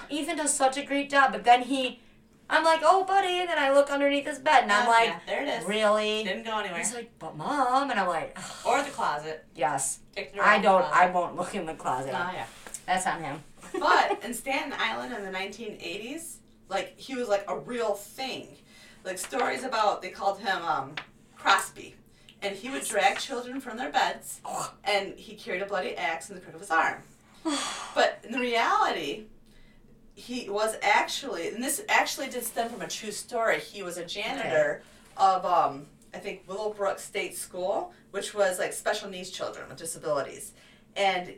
Ethan 0.10 0.38
does 0.38 0.54
such 0.54 0.78
a 0.78 0.84
great 0.84 1.10
job, 1.10 1.32
but 1.32 1.44
then 1.44 1.62
he, 1.64 2.02
I'm 2.50 2.64
like, 2.64 2.82
oh, 2.84 3.04
buddy, 3.06 3.40
and 3.40 3.50
then 3.50 3.58
I 3.60 3.72
look 3.72 3.90
underneath 3.92 4.26
his 4.26 4.40
bed, 4.40 4.64
and 4.64 4.72
I'm 4.72 4.88
Uh, 4.88 4.92
like, 4.92 5.08
yeah, 5.10 5.20
there 5.28 5.44
it 5.44 5.48
is. 5.48 5.66
really? 5.66 6.24
Didn't 6.24 6.44
go 6.46 6.58
anywhere. 6.60 6.80
He's 6.80 6.94
like, 6.94 7.12
but 7.20 7.38
mom, 7.38 7.90
and 7.92 8.00
I'm 8.00 8.08
like, 8.08 8.38
Or 8.66 8.82
the 8.82 8.90
closet. 8.90 9.46
yes, 9.56 10.00
I 10.42 10.60
don't, 10.60 10.84
I 10.86 11.10
won't 11.12 11.36
look 11.36 11.56
in 11.56 11.66
the 11.66 11.76
closet. 11.76 12.12
Oh, 12.14 12.32
yeah. 12.34 12.46
That's 12.86 13.06
on 13.06 13.22
him. 13.22 13.44
But 13.80 14.22
in 14.26 14.34
Staten 14.34 14.74
Island 14.78 15.14
in 15.14 15.24
the 15.24 15.38
1980s, 15.38 16.38
like 16.70 16.98
he 17.00 17.14
was 17.16 17.28
like 17.28 17.46
a 17.48 17.58
real 17.58 17.94
thing. 17.94 18.48
Like 19.04 19.18
stories 19.20 19.64
about 19.64 20.02
they 20.02 20.10
called 20.10 20.40
him 20.40 20.62
um, 20.64 20.96
Cropsey, 21.38 21.94
and 22.42 22.56
he 22.56 22.70
would 22.70 22.86
drag 22.86 23.18
children 23.20 23.60
from 23.60 23.78
their 23.78 23.92
beds, 23.92 24.42
and 24.84 25.18
he 25.18 25.36
carried 25.36 25.62
a 25.62 25.66
bloody 25.66 25.96
axe 25.96 26.30
in 26.30 26.36
the 26.36 26.42
crook 26.42 26.56
of 26.56 26.62
his 26.62 26.72
arm. 26.72 27.02
But 27.96 28.24
in 28.28 28.40
reality, 28.40 29.24
he 30.14 30.50
was 30.50 30.76
actually, 30.82 31.48
and 31.50 31.64
this 31.64 31.82
actually 31.90 32.28
did 32.30 32.44
stem 32.44 32.70
from 32.70 32.82
a 32.82 32.88
true 32.88 33.12
story. 33.12 33.60
He 33.60 33.82
was 33.84 33.98
a 33.98 34.06
janitor 34.06 34.82
of, 35.18 35.46
um, 35.46 35.86
I 36.14 36.18
think, 36.18 36.44
Willowbrook 36.48 37.00
State 37.00 37.36
School, 37.38 37.94
which 38.12 38.34
was 38.34 38.60
like 38.60 38.74
special 38.74 39.10
needs 39.10 39.30
children 39.30 39.68
with 39.70 39.78
disabilities. 39.78 40.52
And 40.96 41.34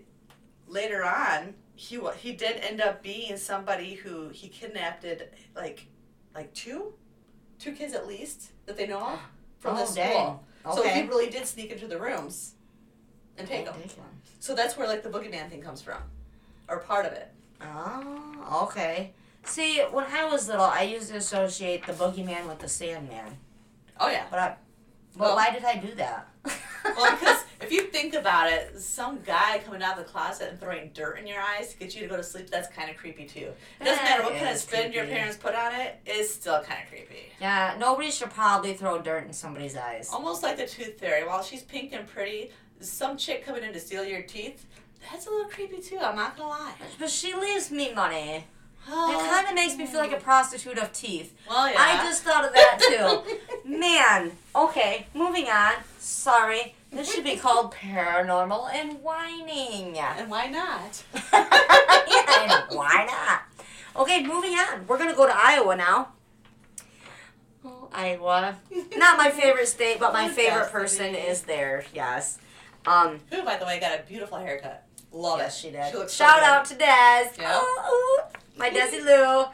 later 0.68 1.04
on, 1.06 1.54
he 1.76 2.00
he 2.18 2.34
did 2.34 2.58
end 2.58 2.82
up 2.82 3.02
being 3.04 3.38
somebody 3.38 3.94
who 3.96 4.30
he 4.30 4.48
kidnapped 4.48 5.06
like 5.56 5.86
like 6.34 6.54
two, 6.54 6.94
two 7.60 7.74
kids 7.74 7.94
at 7.94 8.08
least 8.08 8.52
that 8.66 8.78
they 8.78 8.88
know 8.88 9.00
of 9.02 9.20
from 9.60 9.78
Oh, 9.78 9.86
the 9.86 9.94
dang. 9.96 10.40
School. 10.62 10.84
So 10.84 10.90
he 10.90 11.02
really 11.04 11.30
did 11.30 11.46
sneak 11.46 11.72
into 11.72 11.88
the 11.88 11.98
rooms 12.00 12.54
and 13.38 13.48
take 13.48 13.66
them. 13.66 13.76
So 14.40 14.56
that's 14.56 14.78
where 14.78 14.88
like 14.88 15.04
the 15.04 15.10
boogeyman 15.10 15.50
thing 15.50 15.62
comes 15.62 15.82
from, 15.82 16.02
or 16.68 16.80
part 16.80 17.06
of 17.06 17.14
it. 17.14 17.32
Oh, 17.62 18.64
okay. 18.70 19.14
See, 19.44 19.80
when 19.92 20.06
I 20.06 20.26
was 20.26 20.48
little, 20.48 20.66
I 20.66 20.84
used 20.84 21.10
to 21.10 21.18
associate 21.18 21.86
the 21.86 21.94
boogeyman 21.94 22.48
with 22.48 22.60
the 22.60 22.68
Sandman. 22.70 23.38
Oh 24.00 24.10
yeah. 24.10 24.26
But 24.30 24.40
I, 24.40 24.56
but 25.18 25.20
Well- 25.28 25.36
why 25.36 25.52
did 25.52 25.64
I 25.64 25.78
do 25.78 25.94
that? 25.96 26.28
Well, 26.84 27.12
because 27.16 27.44
if 27.62 27.72
you 27.72 27.84
think 27.84 28.14
about 28.14 28.52
it, 28.52 28.80
some 28.80 29.20
guy 29.26 29.62
coming 29.66 29.82
out 29.82 29.98
of 29.98 30.06
the 30.06 30.12
closet 30.12 30.50
and 30.50 30.60
throwing 30.60 30.92
dirt 30.94 31.20
in 31.20 31.28
your 31.28 31.40
eyes 31.42 31.72
to 31.74 31.78
get 31.78 31.94
you 31.96 32.02
to 32.02 32.08
go 32.08 32.18
to 32.18 32.24
sleep, 32.24 32.50
that's 32.50 32.68
kind 32.70 32.90
of 32.90 32.98
creepy 32.98 33.26
too. 33.26 33.52
It 33.80 33.84
doesn't 33.84 34.04
matter 34.04 34.24
what 34.24 34.36
kind 34.36 34.50
of 34.50 34.58
spin 34.58 34.92
your 34.92 35.06
parents 35.06 35.38
put 35.38 35.56
on 35.56 35.74
it, 35.80 36.00
it's 36.06 36.34
still 36.34 36.62
kind 36.64 36.82
of 36.84 36.90
creepy. 36.90 37.32
yeah, 37.40 37.76
nobody 37.80 38.12
should 38.12 38.32
probably 38.32 38.74
throw 38.74 39.02
dirt 39.02 39.26
in 39.26 39.34
somebody's 39.34 39.76
eyes. 39.76 40.10
Almost 40.12 40.44
like 40.44 40.58
the 40.58 40.66
tooth 40.68 41.00
fairy. 41.00 41.26
While 41.28 41.44
she's 41.44 41.64
pink 41.64 41.94
and 41.94 42.08
pretty, 42.08 42.52
some 42.80 43.18
chick 43.18 43.46
coming 43.46 43.64
in 43.64 43.74
to 43.74 43.80
steal 43.80 44.04
your 44.04 44.22
teeth, 44.24 44.66
that's 45.12 45.28
a 45.28 45.30
little 45.30 45.50
creepy 45.50 45.82
too, 45.82 46.00
I'm 46.00 46.16
not 46.16 46.38
gonna 46.38 46.50
lie. 46.50 46.74
But 47.00 47.10
she 47.10 47.34
leaves 47.34 47.72
me 47.72 47.94
money. 47.94 48.46
Oh. 48.90 49.12
It 49.12 49.30
kind 49.30 49.48
of 49.48 49.54
makes 49.54 49.78
me 49.78 49.86
feel 49.86 50.00
like 50.00 50.12
a 50.12 50.18
prostitute 50.20 50.78
of 50.80 50.92
teeth. 50.92 51.36
Well, 51.48 51.70
yeah. 51.70 51.76
I 51.78 52.04
just 52.04 52.24
thought 52.24 52.46
of 52.46 52.54
that 52.54 52.80
too. 53.64 53.70
Man. 53.70 54.32
Okay, 54.56 55.06
moving 55.14 55.48
on. 55.48 55.74
Sorry. 56.00 56.76
This 56.92 57.14
should 57.14 57.24
be 57.24 57.38
called 57.38 57.74
paranormal 57.74 58.74
and 58.74 59.02
whining. 59.02 59.98
And 59.98 60.30
why 60.30 60.48
not? 60.48 61.04
yeah, 61.34 62.66
and 62.68 62.78
why 62.78 63.08
not? 63.10 63.44
Okay, 63.96 64.24
moving 64.24 64.52
on. 64.54 64.86
We're 64.88 64.98
gonna 64.98 65.16
go 65.16 65.26
to 65.26 65.34
Iowa 65.36 65.76
now. 65.76 66.10
Oh, 67.64 67.90
Iowa. 67.94 68.58
Not 68.98 69.18
my 69.18 69.30
favorite 69.30 69.68
state, 69.68 70.00
but 70.00 70.14
my 70.14 70.28
favorite 70.30 70.72
person 70.72 71.16
is 71.16 71.44
there. 71.44 71.86
Yes. 71.94 72.40
Um. 72.86 73.20
Who, 73.30 73.44
by 73.44 73.58
the 73.58 73.66
way, 73.66 73.80
got 73.80 74.00
a 74.00 74.04
beautiful 74.04 74.40
haircut. 74.40 74.86
Love 75.12 75.40
yes, 75.40 75.58
it. 75.58 75.62
she 75.62 75.72
did. 75.72 75.92
so 75.92 76.08
Shout 76.08 76.40
good. 76.40 76.46
out 76.46 76.66
to 76.66 76.76
Des. 76.76 77.42
Yeah. 77.42 77.60
Oh, 77.62 78.24
my 78.58 78.70
Desi 78.70 79.04
Lou. 79.04 79.46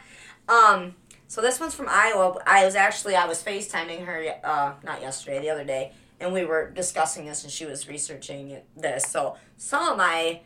Um. 0.54 0.96
So 1.28 1.42
this 1.42 1.60
one's 1.60 1.76
from 1.76 1.88
Iowa. 1.90 2.42
I 2.48 2.64
was 2.64 2.76
actually 2.76 3.16
I 3.16 3.26
was 3.28 3.44
FaceTiming 3.44 4.06
her 4.06 4.26
uh 4.44 4.74
not 4.84 5.02
yesterday, 5.02 5.40
the 5.40 5.50
other 5.50 5.66
day, 5.66 5.92
and 6.20 6.34
we 6.34 6.46
were 6.46 6.70
discussing 6.72 7.26
this 7.26 7.44
and 7.44 7.52
she 7.52 7.66
was 7.66 7.88
researching 7.88 8.62
this. 8.76 9.06
So 9.06 9.36
some 9.58 9.88
of 9.88 9.98
my 9.98 10.42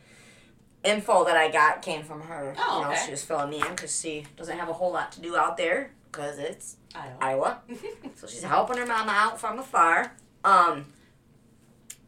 info 0.84 1.24
that 1.24 1.36
I 1.36 1.50
got 1.50 1.82
came 1.82 2.02
from 2.02 2.22
her. 2.22 2.54
Oh, 2.58 2.78
you 2.78 2.84
know, 2.84 2.90
okay. 2.92 3.02
she 3.04 3.10
was 3.12 3.24
filling 3.24 3.50
me 3.50 3.60
in 3.60 3.68
because 3.70 3.98
she 4.00 4.24
doesn't 4.36 4.58
have 4.58 4.68
a 4.68 4.72
whole 4.72 4.92
lot 4.92 5.12
to 5.12 5.20
do 5.20 5.36
out 5.36 5.56
there 5.56 5.92
because 6.10 6.38
it's 6.38 6.76
Iowa. 6.94 7.16
Iowa. 7.20 7.58
So 8.16 8.26
she's 8.26 8.42
helping 8.42 8.76
her 8.78 8.86
mama 8.86 9.12
out 9.12 9.40
from 9.40 9.58
afar. 9.58 10.12
Um, 10.44 10.86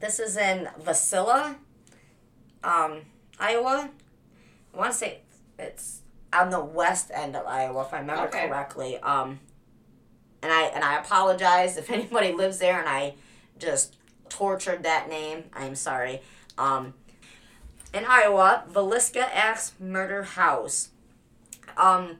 this 0.01 0.21
is 0.21 0.37
in 0.37 0.69
Vasilla, 0.81 1.57
um, 2.63 3.01
Iowa. 3.41 3.91
I 4.73 4.77
want 4.77 4.93
to 4.93 4.97
say 4.99 5.21
it's 5.59 6.03
on 6.33 6.51
the 6.51 6.61
west 6.63 7.11
end 7.15 7.37
of 7.37 7.47
Iowa, 7.47 7.83
if 7.83 7.95
I 7.95 8.01
remember 8.01 8.25
Okay. 8.25 8.49
correctly. 8.49 8.99
Um, 8.99 9.39
and 10.43 10.53
I 10.53 10.65
and 10.67 10.85
I 10.85 10.99
apologize 10.99 11.77
if 11.77 11.91
anybody 11.93 12.33
lives 12.33 12.59
there 12.59 12.79
and 12.79 12.89
I 12.89 13.15
just 13.65 13.97
tortured 14.29 14.83
that 14.83 15.09
name. 15.09 15.45
I'm 15.53 15.75
sorry. 15.75 16.23
Um, 16.59 16.95
in 17.93 18.05
Iowa, 18.05 18.65
Villisca 18.71 19.29
Axe 19.33 19.73
Murder 19.79 20.23
House. 20.23 20.91
Um, 21.77 22.19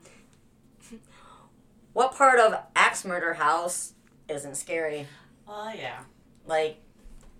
what 1.93 2.15
part 2.15 2.39
of 2.39 2.59
Axe 2.75 3.05
Murder 3.05 3.35
House 3.35 3.93
isn't 4.27 4.55
scary? 4.55 5.07
Oh, 5.47 5.71
yeah. 5.75 5.99
Like, 6.47 6.81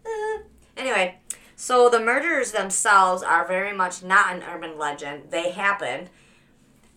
eh. 0.05 0.39
anyway, 0.77 1.19
so 1.55 1.89
the 1.89 1.99
murders 1.99 2.51
themselves 2.51 3.23
are 3.23 3.47
very 3.47 3.73
much 3.75 4.03
not 4.03 4.33
an 4.33 4.43
urban 4.43 4.77
legend. 4.77 5.23
They 5.29 5.51
happened, 5.51 6.09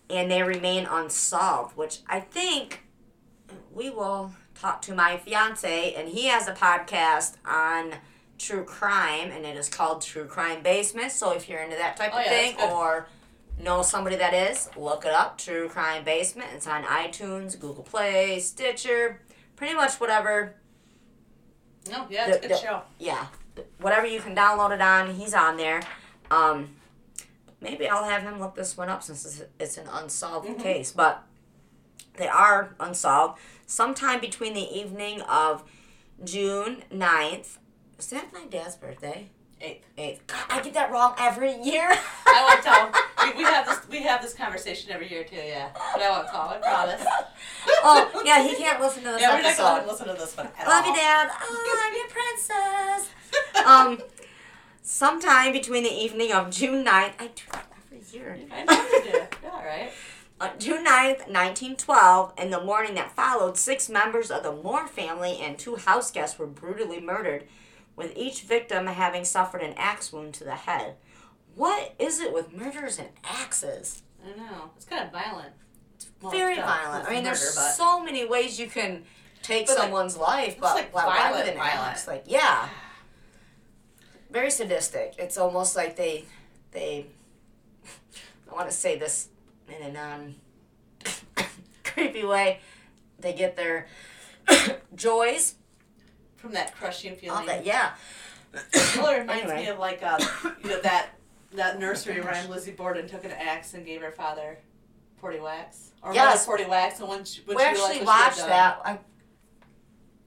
and 0.09 0.29
they 0.29 0.43
remain 0.43 0.85
unsolved, 0.85 1.77
which 1.77 1.99
I 2.07 2.19
think 2.19 2.83
we 3.73 3.89
will 3.89 4.33
to 4.63 4.93
my 4.93 5.17
fiance, 5.17 5.93
and 5.93 6.09
he 6.09 6.25
has 6.27 6.47
a 6.47 6.53
podcast 6.53 7.35
on 7.45 7.93
true 8.37 8.63
crime, 8.63 9.31
and 9.31 9.45
it 9.45 9.57
is 9.57 9.69
called 9.69 10.01
True 10.01 10.25
Crime 10.25 10.61
Basement. 10.63 11.11
So 11.11 11.31
if 11.31 11.47
you're 11.49 11.61
into 11.61 11.75
that 11.77 11.97
type 11.97 12.11
Oh, 12.13 12.19
of 12.19 12.25
yeah, 12.25 12.29
thing, 12.29 12.55
or 12.71 13.07
know 13.61 13.81
somebody 13.81 14.15
that 14.17 14.33
is, 14.33 14.69
look 14.77 15.05
it 15.05 15.11
up. 15.11 15.37
True 15.37 15.67
Crime 15.69 16.03
Basement. 16.03 16.49
It's 16.55 16.67
on 16.67 16.83
iTunes, 16.83 17.59
Google 17.59 17.83
Play, 17.83 18.39
Stitcher, 18.39 19.21
pretty 19.55 19.73
much 19.75 19.93
whatever 19.99 20.55
No, 21.89 22.05
yeah, 22.09 22.27
it's 22.27 22.37
a 22.37 22.39
good 22.41 22.51
the- 22.51 22.57
show. 22.57 22.81
yeah, 22.97 23.27
whatever 23.79 24.05
you 24.07 24.19
can 24.21 24.35
download 24.35 24.71
it 24.71 24.81
on, 24.81 25.13
he's 25.15 25.33
on 25.33 25.57
there. 25.57 25.81
Um, 26.31 26.75
maybe 27.61 27.87
I'll 27.89 28.03
have 28.05 28.23
him 28.23 28.39
look 28.39 28.55
this 28.55 28.77
one 28.77 28.89
up 28.89 29.03
since 29.03 29.25
it's, 29.25 29.41
it's 29.59 29.77
an 29.77 29.87
unsolved 29.91 30.47
Mhm. 30.47 30.61
case, 30.61 30.91
but 30.91 31.23
they 32.15 32.27
are 32.27 32.75
unsolved. 32.79 33.39
Sometime 33.73 34.19
between 34.19 34.55
the 34.55 34.67
evening 34.79 35.21
of 35.21 35.63
June 36.23 36.81
9th, 36.91 37.59
is 37.99 38.07
that 38.07 38.33
my 38.33 38.45
dad's 38.49 38.75
birthday? 38.75 39.29
Eighth. 39.61 39.85
8th. 39.95 40.19
God, 40.25 40.39
I 40.49 40.61
get 40.61 40.73
that 40.73 40.91
wrong 40.91 41.13
every 41.19 41.55
year. 41.61 41.87
I 42.25 42.47
won't 42.49 42.63
tell. 42.63 43.31
We, 43.31 43.37
we 43.37 43.43
have 43.43 43.67
this. 43.67 43.79
We 43.87 44.01
have 44.01 44.23
this 44.23 44.33
conversation 44.33 44.91
every 44.91 45.07
year 45.11 45.23
too. 45.23 45.35
Yeah, 45.35 45.69
but 45.93 46.01
I 46.01 46.09
won't 46.09 46.27
call. 46.29 46.49
I 46.49 46.57
promise. 46.57 47.05
oh, 47.83 48.23
yeah, 48.25 48.41
he 48.41 48.55
can't 48.55 48.81
listen 48.81 49.03
to 49.03 49.09
this 49.11 49.21
Yeah, 49.21 49.35
we're 49.35 49.41
not 49.43 49.45
episode. 49.49 49.63
going 49.63 49.83
to 49.83 49.87
listen 49.91 50.07
to 50.07 50.13
this 50.13 50.35
one. 50.35 50.47
At 50.57 50.67
Love 50.67 50.85
you. 50.87 50.95
Dad. 50.95 51.29
Oh, 51.39 51.85
I'm 51.85 51.95
your 51.95 52.07
princess. 52.07 53.67
um, 53.67 54.09
sometime 54.81 55.51
between 55.53 55.83
the 55.83 55.93
evening 55.93 56.31
of 56.31 56.49
June 56.49 56.83
9th, 56.83 57.13
I 57.19 57.27
do 57.35 57.43
that 57.51 57.67
every 57.85 58.01
year. 58.17 58.35
I 58.51 58.63
know 58.63 58.81
you 59.05 59.11
do. 59.11 59.19
All 59.53 59.63
right. 59.63 59.91
On 60.41 60.51
June 60.57 60.85
9th, 60.85 61.27
1912, 61.27 62.33
in 62.37 62.49
the 62.49 62.61
morning 62.63 62.95
that 62.95 63.11
followed, 63.15 63.57
six 63.57 63.89
members 63.89 64.31
of 64.31 64.41
the 64.43 64.53
Moore 64.53 64.87
family 64.87 65.37
and 65.41 65.57
two 65.57 65.75
house 65.75 66.11
guests 66.11 66.39
were 66.39 66.47
brutally 66.47 67.01
murdered, 67.01 67.45
with 67.97 68.15
each 68.15 68.43
victim 68.43 68.87
having 68.87 69.25
suffered 69.25 69.61
an 69.61 69.73
axe 69.75 70.13
wound 70.13 70.33
to 70.35 70.45
the 70.45 70.55
head. 70.55 70.95
What 71.55 71.93
is 71.99 72.21
it 72.21 72.33
with 72.33 72.53
murders 72.55 72.97
and 72.99 73.09
axes? 73.25 74.01
I 74.23 74.29
don't 74.29 74.37
know. 74.37 74.71
It's 74.77 74.85
kind 74.85 75.03
of 75.05 75.11
violent. 75.11 75.49
Well, 76.21 76.31
Very 76.31 76.53
it's 76.53 76.61
violent. 76.63 77.05
I 77.05 77.11
mean, 77.13 77.23
there's 77.25 77.41
murder, 77.41 77.51
but- 77.55 77.71
so 77.75 77.99
many 78.01 78.25
ways 78.25 78.57
you 78.57 78.67
can 78.67 79.03
take 79.41 79.67
But, 79.67 79.73
like, 79.75 79.83
someone's 79.83 80.15
life, 80.15 80.57
but 80.59 80.75
like 80.75 80.93
why- 80.95 81.03
violent, 81.05 81.57
violent. 81.57 81.59
axe? 81.91 82.07
Like, 82.07 82.23
yeah. 82.27 82.69
very 84.29 84.51
sadistic. 84.51 85.15
It's 85.17 85.37
almost 85.37 85.75
like 85.75 85.95
they 85.97 86.23
they 86.71 87.07
I 88.49 88.53
want 88.53 88.69
to 88.69 88.75
say 88.75 88.97
this 88.97 89.29
in 89.71 89.81
a 89.87 89.91
non 89.91 90.35
creepy 91.83 92.23
way. 92.23 92.59
They 93.19 93.33
get 93.33 93.55
their 93.55 93.87
joys 94.95 95.55
from 96.37 96.53
that 96.53 96.75
crushing 96.75 97.15
feeling. 97.15 97.45
that. 97.47 97.65
Yeah. 97.65 97.91
Well, 98.95 99.07
it 99.15 99.19
reminds 99.19 99.43
Anyway. 99.43 99.63
me 99.65 99.67
of 99.69 99.77
like 99.77 100.01
um, 100.03 100.19
you 100.63 100.69
know 100.71 100.81
that 100.81 101.09
that 101.53 101.79
nursery 101.79 102.19
rhyme. 102.19 102.49
Lizzie 102.49 102.71
Borden 102.71 103.07
took 103.07 103.23
an 103.23 103.31
axe 103.31 103.75
and 103.75 103.85
gave 103.85 104.01
her 104.01 104.09
father 104.11 104.57
forty 105.17 105.39
wax 105.39 105.91
or 106.01 106.13
Yes. 106.15 106.47
forty 106.47 106.63
whacks, 106.63 106.99
and 106.99 107.07
when 107.09 107.23
she, 107.25 107.41
when 107.45 107.57
we 107.57 107.61
she 107.63 107.67
actually 107.69 107.99
realized 107.99 108.07
what 108.07 108.33
she 108.33 108.41
watched 108.41 108.47
that. 108.49 108.81
I, 108.83 108.99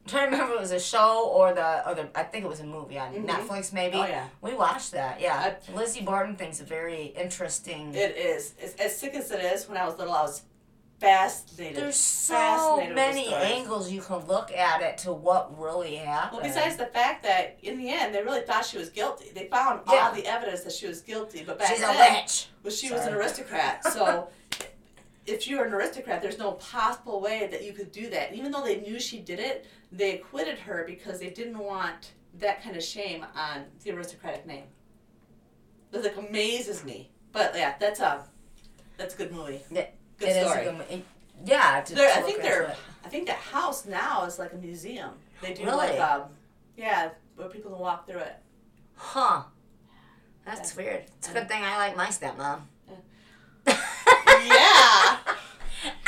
trying 0.06 0.30
to 0.30 0.32
remember 0.32 0.54
if 0.54 0.58
it 0.58 0.60
was 0.60 0.70
a 0.72 0.80
show 0.80 1.28
or 1.32 1.52
the 1.54 1.88
or 1.88 1.94
the 1.94 2.08
I 2.14 2.22
think 2.24 2.44
it 2.44 2.48
was 2.48 2.60
a 2.60 2.64
movie 2.64 2.98
on 2.98 3.12
Mhm. 3.14 3.26
Netflix 3.26 3.72
maybe. 3.72 3.96
Oh 3.96 4.06
yeah, 4.06 4.26
We 4.40 4.54
watched 4.54 4.92
that. 4.92 5.20
Yeah. 5.20 5.54
Lizzie 5.74 6.02
Borden 6.02 6.36
thinks 6.36 6.60
a 6.60 6.64
very 6.64 7.06
interesting. 7.06 7.94
it 7.94 8.16
is. 8.16 8.54
It's, 8.58 8.74
as 8.80 8.96
sick 8.96 9.14
as 9.14 9.30
it 9.30 9.40
is, 9.40 9.68
when 9.68 9.76
I 9.78 9.84
was 9.86 9.98
little, 9.98 10.14
I 10.14 10.22
was 10.22 10.42
fascinated. 11.00 11.76
There's 11.76 11.96
so 11.96 12.34
fascinated 12.34 12.94
many 12.94 13.34
angles 13.34 13.90
you 13.90 14.00
can 14.00 14.18
look 14.26 14.52
at 14.52 14.82
it 14.82 14.98
to 14.98 15.12
what 15.12 15.58
really 15.58 15.96
happened. 15.96 16.42
Well, 16.42 16.48
besides 16.48 16.76
the 16.76 16.86
fact 16.86 17.24
that 17.24 17.58
in 17.62 17.76
the 17.78 17.88
end 17.88 18.14
they 18.14 18.22
really 18.22 18.42
thought 18.42 18.64
she 18.64 18.78
was 18.78 18.88
guilty. 18.88 19.30
They 19.34 19.46
found 19.46 19.80
Yeah. 19.90 20.06
all 20.08 20.12
the 20.14 20.24
evidence 20.26 20.62
that 20.62 20.72
she 20.72 20.86
was 20.86 21.00
guilty, 21.00 21.42
but 21.44 21.58
back 21.58 21.68
she's 21.68 21.78
a 21.78 21.86
then, 21.86 22.14
witch. 22.22 22.46
well, 22.62 22.72
she 22.72 22.92
was 22.92 23.04
an 23.06 23.14
aristocrat. 23.14 23.82
So 23.84 24.28
if 25.26 25.46
you 25.46 25.58
were 25.58 25.64
an 25.64 25.72
aristocrat, 25.72 26.20
there's 26.22 26.38
no 26.38 26.52
possible 26.52 27.20
way 27.20 27.46
that 27.50 27.64
you 27.64 27.72
could 27.72 27.92
do 27.92 28.10
that. 28.10 28.30
And 28.30 28.38
even 28.38 28.50
though 28.52 28.64
they 28.64 28.80
knew 28.80 28.98
she 28.98 29.20
did 29.20 29.38
it, 29.38 29.66
they 29.92 30.18
acquitted 30.18 30.58
her 30.58 30.84
because 30.86 31.20
they 31.20 31.30
didn't 31.30 31.58
want 31.58 32.12
that 32.38 32.62
kind 32.62 32.76
of 32.76 32.82
shame 32.82 33.24
on 33.36 33.64
the 33.84 33.90
aristocratic 33.92 34.46
name. 34.46 34.64
That 35.90 36.02
like 36.02 36.16
amazes 36.16 36.84
me. 36.84 37.10
But 37.32 37.52
yeah, 37.54 37.74
that's 37.78 38.00
a 38.00 38.24
that's 38.96 39.14
a 39.14 39.18
good 39.18 39.32
movie. 39.32 39.60
Yeah, 39.70 39.86
Good 40.18 40.28
It 40.28 40.36
is 40.36 40.36
a 40.46 40.48
story. 40.48 40.64
good 40.64 40.74
mo- 40.78 40.84
it- 40.90 41.04
yeah, 41.44 41.80
to, 41.80 41.94
I 42.04 42.20
think 42.22 42.40
they're- 42.42 42.62
it. 42.62 42.76
I 43.04 43.08
think 43.08 43.26
that 43.26 43.36
house 43.36 43.84
now 43.86 44.24
is 44.26 44.38
like 44.38 44.52
a 44.52 44.56
museum. 44.56 45.10
They 45.40 45.54
do 45.54 45.64
Really? 45.64 45.76
like 45.76 46.00
um 46.00 46.22
yeah, 46.76 47.10
where 47.36 47.48
people 47.48 47.70
can 47.72 47.80
walk 47.80 48.06
through 48.06 48.20
it. 48.20 48.36
Huh. 48.96 49.42
That's 50.46 50.74
weird. 50.76 51.04
It's 51.18 51.28
a 51.28 51.32
good 51.32 51.48
thing 51.48 51.62
I 51.62 51.76
like 51.78 51.96
my 51.96 52.06
stepmom. 52.08 52.60
yeah. 53.66 53.76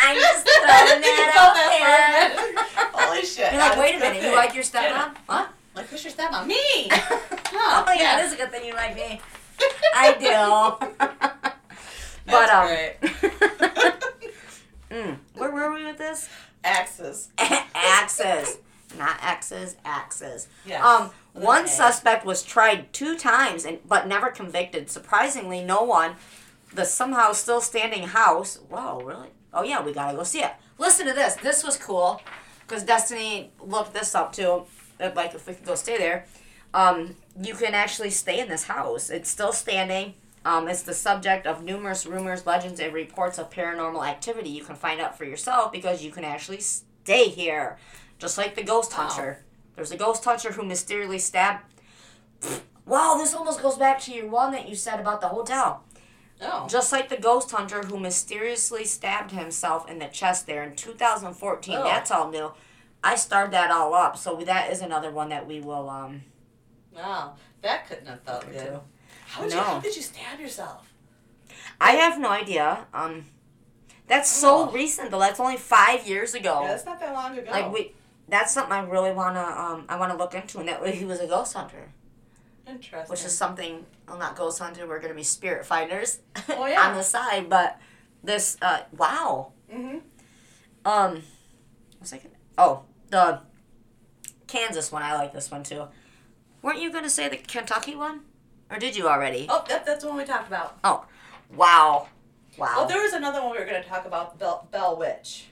I'm 0.04 0.16
just 0.16 0.46
throwing 0.46 1.00
that 1.00 1.32
out 1.36 1.54
there. 1.56 2.88
Holy 2.92 3.22
shit. 3.24 3.52
You're 3.52 3.60
like, 3.60 3.78
wait 3.78 3.94
a 3.94 3.98
good 3.98 4.12
minute, 4.12 4.22
you 4.22 4.34
like 4.34 4.54
your 4.54 4.62
stepmom? 4.64 5.16
What? 5.26 5.48
Like, 5.74 5.86
who's 5.86 6.04
your 6.04 6.12
stepmom? 6.12 6.46
Me! 6.46 6.56
oh 6.90 7.84
yeah, 7.88 7.94
yeah. 7.94 8.20
it 8.20 8.26
is 8.26 8.32
a 8.34 8.36
good 8.36 8.50
thing 8.50 8.64
you 8.66 8.74
like 8.74 8.94
me. 8.94 9.20
I 9.94 10.12
do. 10.12 10.86
but 10.98 12.46
That's 12.46 12.52
um, 12.52 12.66
great. 12.68 12.96
mm, 14.90 15.16
where 15.34 15.50
were 15.50 15.72
we 15.72 15.84
with 15.84 15.98
this? 15.98 16.28
Axes. 16.64 17.28
axes, 17.38 18.58
not 18.98 19.16
X's, 19.22 19.76
axes. 19.84 20.48
Yes. 20.66 20.82
Um, 20.82 21.10
With 21.34 21.44
one 21.44 21.62
an 21.62 21.64
A. 21.66 21.68
suspect 21.68 22.24
was 22.24 22.42
tried 22.42 22.92
two 22.92 23.16
times 23.16 23.64
and 23.64 23.78
but 23.88 24.06
never 24.06 24.30
convicted. 24.30 24.90
Surprisingly, 24.90 25.62
no 25.62 25.82
one. 25.82 26.14
The 26.72 26.84
somehow 26.84 27.32
still 27.32 27.60
standing 27.60 28.08
house. 28.08 28.58
Whoa, 28.68 29.00
really? 29.00 29.28
Oh 29.54 29.62
yeah, 29.62 29.82
we 29.82 29.92
gotta 29.92 30.16
go 30.16 30.24
see 30.24 30.40
it. 30.40 30.52
Listen 30.78 31.06
to 31.06 31.12
this. 31.12 31.36
This 31.36 31.62
was 31.64 31.76
cool, 31.76 32.20
because 32.60 32.82
Destiny 32.82 33.52
looked 33.60 33.94
this 33.94 34.14
up 34.14 34.32
too. 34.32 34.64
Like 34.98 35.34
if 35.34 35.46
we 35.46 35.54
could 35.54 35.64
go 35.66 35.74
stay 35.74 35.96
there, 35.98 36.26
um, 36.72 37.16
you 37.40 37.54
can 37.54 37.74
actually 37.74 38.10
stay 38.10 38.40
in 38.40 38.48
this 38.48 38.64
house. 38.64 39.10
It's 39.10 39.30
still 39.30 39.52
standing. 39.52 40.14
Um, 40.44 40.68
it's 40.68 40.82
the 40.82 40.92
subject 40.92 41.46
of 41.46 41.64
numerous 41.64 42.04
rumors, 42.04 42.44
legends, 42.46 42.78
and 42.80 42.92
reports 42.92 43.38
of 43.38 43.48
paranormal 43.50 44.06
activity. 44.06 44.50
You 44.50 44.64
can 44.64 44.76
find 44.76 45.00
out 45.00 45.16
for 45.16 45.24
yourself 45.24 45.72
because 45.72 46.02
you 46.04 46.10
can 46.10 46.24
actually 46.24 46.60
stay 46.60 47.28
here. 47.28 47.78
Just 48.18 48.36
like 48.36 48.54
the 48.54 48.62
ghost 48.62 48.92
Wow. 48.92 49.06
hunter. 49.08 49.44
There's 49.74 49.90
a 49.90 49.96
ghost 49.96 50.24
hunter 50.24 50.52
who 50.52 50.64
mysteriously 50.64 51.18
stabbed. 51.18 51.64
Wow, 52.86 53.14
this 53.16 53.34
almost 53.34 53.62
goes 53.62 53.78
back 53.78 53.98
to 54.00 54.12
your 54.12 54.28
one 54.28 54.52
that 54.52 54.68
you 54.68 54.74
said 54.76 55.00
about 55.00 55.20
the 55.22 55.28
hotel. 55.28 55.83
Oh. 56.44 56.66
Just 56.68 56.92
like 56.92 57.08
the 57.08 57.16
ghost 57.16 57.50
hunter 57.50 57.82
who 57.82 57.98
mysteriously 57.98 58.84
stabbed 58.84 59.30
himself 59.30 59.88
in 59.88 59.98
the 59.98 60.06
chest 60.06 60.46
there 60.46 60.62
in 60.62 60.76
2014. 60.76 61.74
Oh. 61.76 61.82
That's 61.84 62.10
all 62.10 62.30
new. 62.30 62.52
I 63.02 63.16
starred 63.16 63.50
that 63.52 63.70
all 63.70 63.94
up, 63.94 64.16
so 64.16 64.36
that 64.44 64.70
is 64.72 64.80
another 64.80 65.10
one 65.10 65.28
that 65.30 65.46
we 65.46 65.60
will 65.60 65.88
um 65.90 66.22
Wow. 66.94 67.34
That 67.62 67.88
couldn't 67.88 68.06
have 68.06 68.20
felt 68.22 68.50
good. 68.50 68.80
How 69.26 69.42
did, 69.42 69.52
you, 69.52 69.58
how 69.58 69.80
did 69.80 69.96
you 69.96 70.02
stab 70.02 70.38
yourself? 70.38 70.92
I 71.80 71.92
have 71.92 72.20
no 72.20 72.28
idea. 72.28 72.86
Um, 72.94 73.24
that's 74.06 74.30
so 74.30 74.68
Oh. 74.68 74.70
recent 74.70 75.10
though. 75.10 75.18
That's 75.18 75.40
only 75.40 75.56
five 75.56 76.06
years 76.06 76.34
ago. 76.34 76.60
Yeah, 76.62 76.68
that's 76.68 76.84
not 76.86 77.00
that 77.00 77.12
long 77.14 77.36
ago. 77.38 77.50
Like 77.50 77.72
we, 77.72 77.92
that's 78.28 78.52
something 78.54 78.72
I 78.72 78.84
really 78.84 79.12
wanna 79.12 79.40
um 79.42 79.86
I 79.88 79.96
wanna 79.98 80.16
look 80.16 80.34
into, 80.34 80.58
and 80.60 80.68
that 80.68 80.80
way 80.82 80.94
he 80.94 81.04
was 81.04 81.20
a 81.20 81.26
ghost 81.26 81.54
hunter, 81.54 81.90
Interesting. 82.66 83.10
which 83.10 83.24
is 83.24 83.36
something. 83.36 83.84
Well, 84.08 84.18
not 84.18 84.36
ghost 84.36 84.58
hunter. 84.58 84.86
We're 84.86 85.00
gonna 85.00 85.14
be 85.14 85.22
spirit 85.22 85.66
finders 85.66 86.20
Oh, 86.48 86.66
yeah. 86.66 86.88
on 86.88 86.96
the 86.96 87.02
side, 87.02 87.48
but 87.48 87.78
this 88.22 88.56
uh 88.62 88.80
wow 88.96 89.52
Mm-hmm. 89.72 89.98
um, 90.84 91.22
what's 91.98 92.12
I 92.12 92.18
gonna? 92.18 92.30
Oh, 92.58 92.82
the 93.10 93.40
Kansas 94.46 94.92
one. 94.92 95.02
I 95.02 95.14
like 95.14 95.32
this 95.32 95.50
one 95.50 95.62
too. 95.62 95.84
Weren't 96.62 96.80
you 96.80 96.92
gonna 96.92 97.10
say 97.10 97.28
the 97.28 97.36
Kentucky 97.38 97.96
one, 97.96 98.20
or 98.70 98.78
did 98.78 98.96
you 98.96 99.08
already? 99.08 99.46
Oh, 99.48 99.64
that, 99.68 99.84
that's 99.84 100.02
the 100.04 100.08
one 100.08 100.18
we 100.18 100.24
talked 100.24 100.48
about. 100.48 100.78
Oh, 100.84 101.04
wow, 101.54 102.08
wow. 102.56 102.74
Oh, 102.78 102.88
there 102.88 103.02
was 103.02 103.12
another 103.12 103.42
one 103.42 103.52
we 103.52 103.58
were 103.58 103.64
going 103.66 103.82
to 103.82 103.88
talk 103.88 104.06
about, 104.06 104.38
Bell, 104.38 104.66
Bell 104.70 104.96
Witch. 104.96 105.46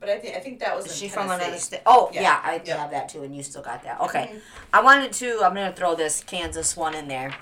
But 0.00 0.08
I 0.08 0.18
think 0.18 0.36
I 0.36 0.40
think 0.40 0.58
that 0.60 0.76
was 0.76 0.86
Is 0.86 0.96
she 0.96 1.08
from 1.08 1.28
Tennessee. 1.28 1.44
another 1.46 1.58
state? 1.60 1.80
Oh, 1.86 2.10
yeah, 2.12 2.22
Yeah, 2.22 2.40
I 2.42 2.62
yeah. 2.64 2.76
have 2.76 2.90
that 2.90 3.08
too, 3.08 3.22
and 3.22 3.34
you 3.34 3.42
still 3.42 3.62
got 3.62 3.82
that. 3.84 4.00
Okay. 4.02 4.30
Mhm. 4.34 4.40
I 4.72 4.82
wanted 4.82 5.12
to, 5.14 5.40
I'm 5.42 5.54
going 5.54 5.70
to 5.70 5.76
throw 5.76 5.94
this 5.94 6.22
Kansas 6.22 6.76
one 6.76 6.94
in 6.94 7.08
there. 7.08 7.34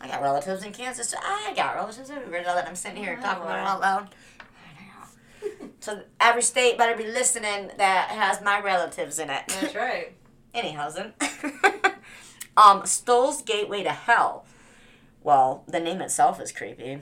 I 0.00 0.08
got 0.08 0.22
relatives 0.22 0.62
in 0.64 0.72
Kansas. 0.72 1.10
too. 1.10 1.18
I 1.22 1.52
got 1.56 1.74
relatives 1.74 2.10
everywhere 2.10 2.42
now 2.42 2.54
that 2.54 2.66
I'm 2.66 2.76
sitting 2.76 3.02
here 3.02 3.16
Oh, 3.18 3.22
talking 3.22 3.42
about 3.42 3.58
it 3.58 3.66
out 3.66 3.80
loud. 3.80 4.14
So 5.80 6.00
every 6.18 6.42
state 6.42 6.76
better 6.78 6.96
be 6.96 7.06
listening 7.06 7.70
that 7.78 8.08
has 8.10 8.40
my 8.42 8.60
relatives 8.60 9.18
in 9.20 9.30
it. 9.30 9.42
That's 9.48 9.74
right. 9.74 10.14
Anyhow, 10.54 10.90
um, 12.56 12.84
Stull's 12.86 13.42
Gateway 13.42 13.82
to 13.84 13.90
Hell. 13.92 14.46
Well, 15.22 15.64
the 15.68 15.78
name 15.80 16.00
itself 16.00 16.40
is 16.40 16.50
creepy. 16.50 17.00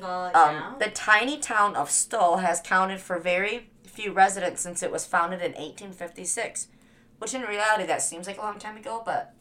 Well, 0.00 0.30
Um. 0.34 0.76
The 0.78 0.88
tiny 0.90 1.38
town 1.38 1.74
of 1.76 1.90
Stoll 1.90 2.38
has 2.38 2.60
counted 2.60 3.00
for 3.00 3.18
very 3.18 3.70
few 3.98 4.12
residents 4.12 4.62
since 4.62 4.80
it 4.80 4.92
was 4.92 5.04
founded 5.04 5.40
in 5.40 5.50
1856, 5.54 6.68
which 7.18 7.34
in 7.34 7.42
reality 7.42 7.84
that 7.84 8.00
seems 8.00 8.28
like 8.28 8.38
a 8.38 8.40
long 8.40 8.56
time 8.56 8.76
ago, 8.76 9.02
but 9.04 9.34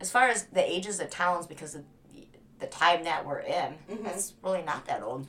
as 0.00 0.10
far 0.10 0.28
as 0.28 0.46
the 0.46 0.68
ages 0.68 0.98
of 0.98 1.08
towns, 1.08 1.46
because 1.46 1.76
of 1.76 1.84
the- 2.12 2.26
the 2.58 2.66
time 2.66 3.04
that 3.04 3.24
we're 3.24 3.38
in, 3.38 3.78
Mhm. 3.88 4.02
that's 4.02 4.34
really 4.42 4.62
not 4.62 4.86
that 4.86 5.02
old. 5.04 5.28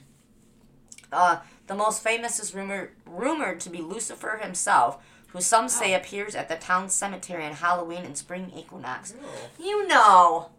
Uh, 1.12 1.38
the 1.68 1.76
most 1.76 2.02
famous 2.02 2.40
is 2.40 2.56
rumored 2.56 2.96
rumored 3.06 3.60
to 3.62 3.70
be 3.70 3.78
Lucifer 3.80 4.38
himself, 4.42 4.98
who 5.28 5.40
some 5.40 5.70
say 5.70 5.94
Oh. 5.94 5.98
appears 5.98 6.34
at 6.36 6.50
the 6.50 6.58
town 6.58 6.90
cemetery 6.90 7.46
on 7.46 7.54
Halloween 7.54 8.04
and 8.06 8.18
spring 8.18 8.52
equinox. 8.56 9.14
Ooh. 9.14 9.64
You 9.64 9.86
know, 9.88 10.50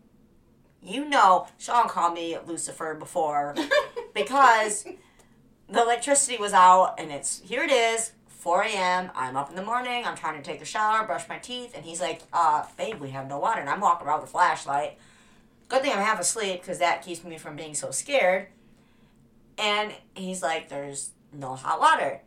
you 0.80 1.05
know, 1.05 1.49
Sean 1.59 1.88
called 1.88 2.14
me 2.14 2.38
Lucifer 2.38 2.94
before 2.94 3.55
because 4.14 4.86
the 5.68 5.82
electricity 5.82 6.36
was 6.38 6.52
out 6.52 6.94
and 6.98 7.10
it's 7.10 7.40
here 7.44 7.62
it 7.62 7.70
is 7.70 8.12
4 8.28 8.62
a.m 8.62 9.10
i'm 9.14 9.36
up 9.36 9.50
in 9.50 9.56
the 9.56 9.62
morning 9.62 10.04
i'm 10.06 10.16
trying 10.16 10.40
to 10.40 10.42
take 10.42 10.60
a 10.62 10.64
shower 10.64 11.06
brush 11.06 11.28
my 11.28 11.38
teeth 11.38 11.72
and 11.76 11.84
he's 11.84 12.00
like 12.00 12.22
uh 12.32 12.64
babe 12.76 13.00
we 13.00 13.10
have 13.10 13.28
no 13.28 13.38
water 13.38 13.60
and 13.60 13.68
i'm 13.68 13.80
walking 13.80 14.06
around 14.06 14.20
with 14.20 14.30
a 14.30 14.32
flashlight 14.32 14.96
good 15.68 15.82
thing 15.82 15.92
i'm 15.92 15.98
half 15.98 16.20
asleep 16.20 16.60
because 16.60 16.78
that 16.78 17.02
keeps 17.04 17.22
me 17.24 17.36
from 17.36 17.56
being 17.56 17.74
so 17.74 17.90
scared 17.90 18.46
and 19.58 19.92
he's 20.14 20.42
like 20.42 20.68
there's 20.68 21.10
no 21.32 21.54
hot 21.54 21.78
water 21.80 22.20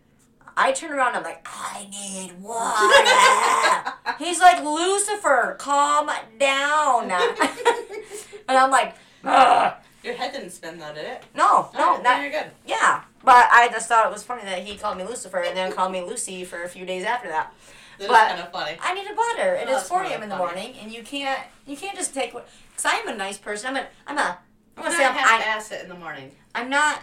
i 0.57 0.71
turn 0.71 0.91
around 0.91 1.15
i'm 1.15 1.23
like 1.23 1.45
i 1.49 1.87
need 1.89 2.39
water 2.41 4.17
he's 4.23 4.39
like 4.39 4.63
lucifer 4.63 5.55
calm 5.59 6.09
down 6.39 7.03
and 7.11 8.57
i'm 8.57 8.69
like 8.69 8.95
Ugh. 9.23 9.73
Your 10.03 10.15
head 10.15 10.33
didn't 10.33 10.49
spin 10.49 10.79
though, 10.79 10.93
did 10.93 11.05
it? 11.05 11.23
no 11.35 11.69
no 11.75 12.01
not, 12.01 12.21
you're 12.21 12.31
good. 12.31 12.49
yeah, 12.65 13.03
but 13.23 13.47
I 13.51 13.69
just 13.71 13.87
thought 13.87 14.05
it 14.05 14.11
was 14.11 14.23
funny 14.23 14.43
that 14.43 14.59
he 14.63 14.77
called 14.77 14.97
me 14.97 15.03
Lucifer 15.03 15.39
and 15.39 15.55
then 15.55 15.71
called 15.71 15.91
me 15.91 16.01
Lucy 16.01 16.43
for 16.43 16.63
a 16.63 16.69
few 16.69 16.85
days 16.85 17.03
after 17.03 17.27
that. 17.29 17.53
That 17.97 18.03
is 18.05 18.09
But- 18.09 18.27
kind 18.29 18.41
of 18.41 18.51
funny. 18.51 18.77
I 18.81 18.93
needed 18.93 19.15
butter. 19.15 19.53
It 19.55 19.67
Oh, 19.69 19.77
is 19.77 19.83
4 19.83 20.01
really 20.01 20.13
a.m. 20.13 20.23
in 20.23 20.29
the 20.29 20.37
funny. 20.37 20.53
morning, 20.55 20.75
and 20.81 20.91
you 20.91 21.03
can't 21.03 21.41
you 21.67 21.75
can't 21.77 21.95
just 21.95 22.13
take 22.13 22.33
what. 22.33 22.47
Because 22.69 22.85
I 22.85 22.95
am 22.97 23.07
a 23.09 23.15
nice 23.15 23.37
person. 23.37 23.69
I'm 23.69 23.77
a 23.77 23.87
I'm 24.07 24.17
a 24.17 24.21
I'm 24.21 24.37
I'm 24.77 24.83
gonna 24.85 24.95
say 24.97 25.05
I'm, 25.05 25.61
to 25.63 25.75
it 25.75 25.83
in 25.83 25.89
the 25.89 25.95
morning. 25.95 26.31
I'm 26.55 26.69
not. 26.69 27.01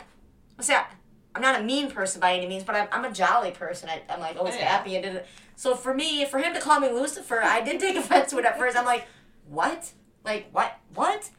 Let's 0.57 0.67
say 0.67 0.75
I, 0.75 0.87
I'm 1.35 1.43
not 1.43 1.61
a 1.61 1.63
mean 1.63 1.91
person 1.91 2.21
by 2.21 2.35
any 2.35 2.49
means, 2.49 2.65
but 2.65 2.75
I'm, 2.75 2.89
I'm 2.91 3.05
a 3.05 3.13
jolly 3.13 3.53
person. 3.53 3.89
I, 3.89 4.03
I'm 4.09 4.19
like 4.19 4.37
always 4.37 4.55
Oh, 4.55 4.59
yeah. 4.59 4.65
happy 4.71 4.97
and 4.97 5.05
did. 5.05 5.25
So 5.55 5.75
for 5.77 5.95
me, 5.95 6.25
for 6.25 6.39
him 6.39 6.53
to 6.55 6.61
call 6.61 6.81
me 6.81 6.89
Lucifer, 6.91 7.41
I 7.43 7.61
did 7.61 7.79
take 7.79 7.97
offense 8.03 8.31
to 8.31 8.39
it 8.39 8.45
at 8.45 8.59
first. 8.59 8.77
I'm 8.77 8.87
like, 8.87 9.07
what? 9.49 9.93
Like 10.25 10.49
what? 10.51 10.79
What? 10.95 11.31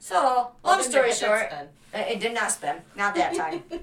So 0.00 0.14
long 0.22 0.52
Well, 0.62 0.82
story 0.82 1.12
short, 1.12 1.50
it 1.52 1.70
it 1.94 2.20
did 2.20 2.34
not 2.34 2.50
spin. 2.50 2.76
Not 2.96 3.14
that 3.14 3.34
time. 3.34 3.62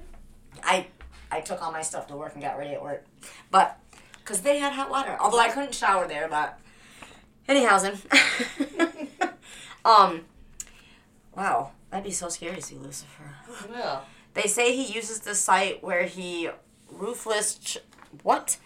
I 0.62 0.86
I 1.30 1.40
took 1.40 1.62
all 1.62 1.72
my 1.72 1.82
stuff 1.82 2.06
to 2.08 2.16
work 2.16 2.34
and 2.34 2.42
got 2.42 2.58
ready 2.58 2.74
at 2.74 2.82
work, 2.82 3.04
but 3.50 3.78
because 4.18 4.40
they 4.40 4.58
had 4.58 4.72
hot 4.72 4.90
water. 4.90 5.16
Although 5.20 5.38
I 5.38 5.48
couldn't 5.48 5.74
shower 5.74 6.06
there, 6.08 6.28
but 6.28 6.58
anyhow, 7.48 7.78
then. 7.78 7.98
um, 9.84 10.22
wow, 11.36 11.70
that'd 11.90 12.04
be 12.04 12.10
so 12.10 12.28
scary 12.28 12.56
to 12.56 12.62
see 12.62 12.76
Lucifer. 12.76 13.34
well, 13.70 14.04
They 14.34 14.42
say 14.42 14.74
he 14.74 14.92
uses 14.92 15.20
the 15.20 15.34
site 15.34 15.82
where 15.82 16.04
he 16.04 16.50
roofless. 16.90 17.58
Ch- 17.58 17.78
what? 18.22 18.58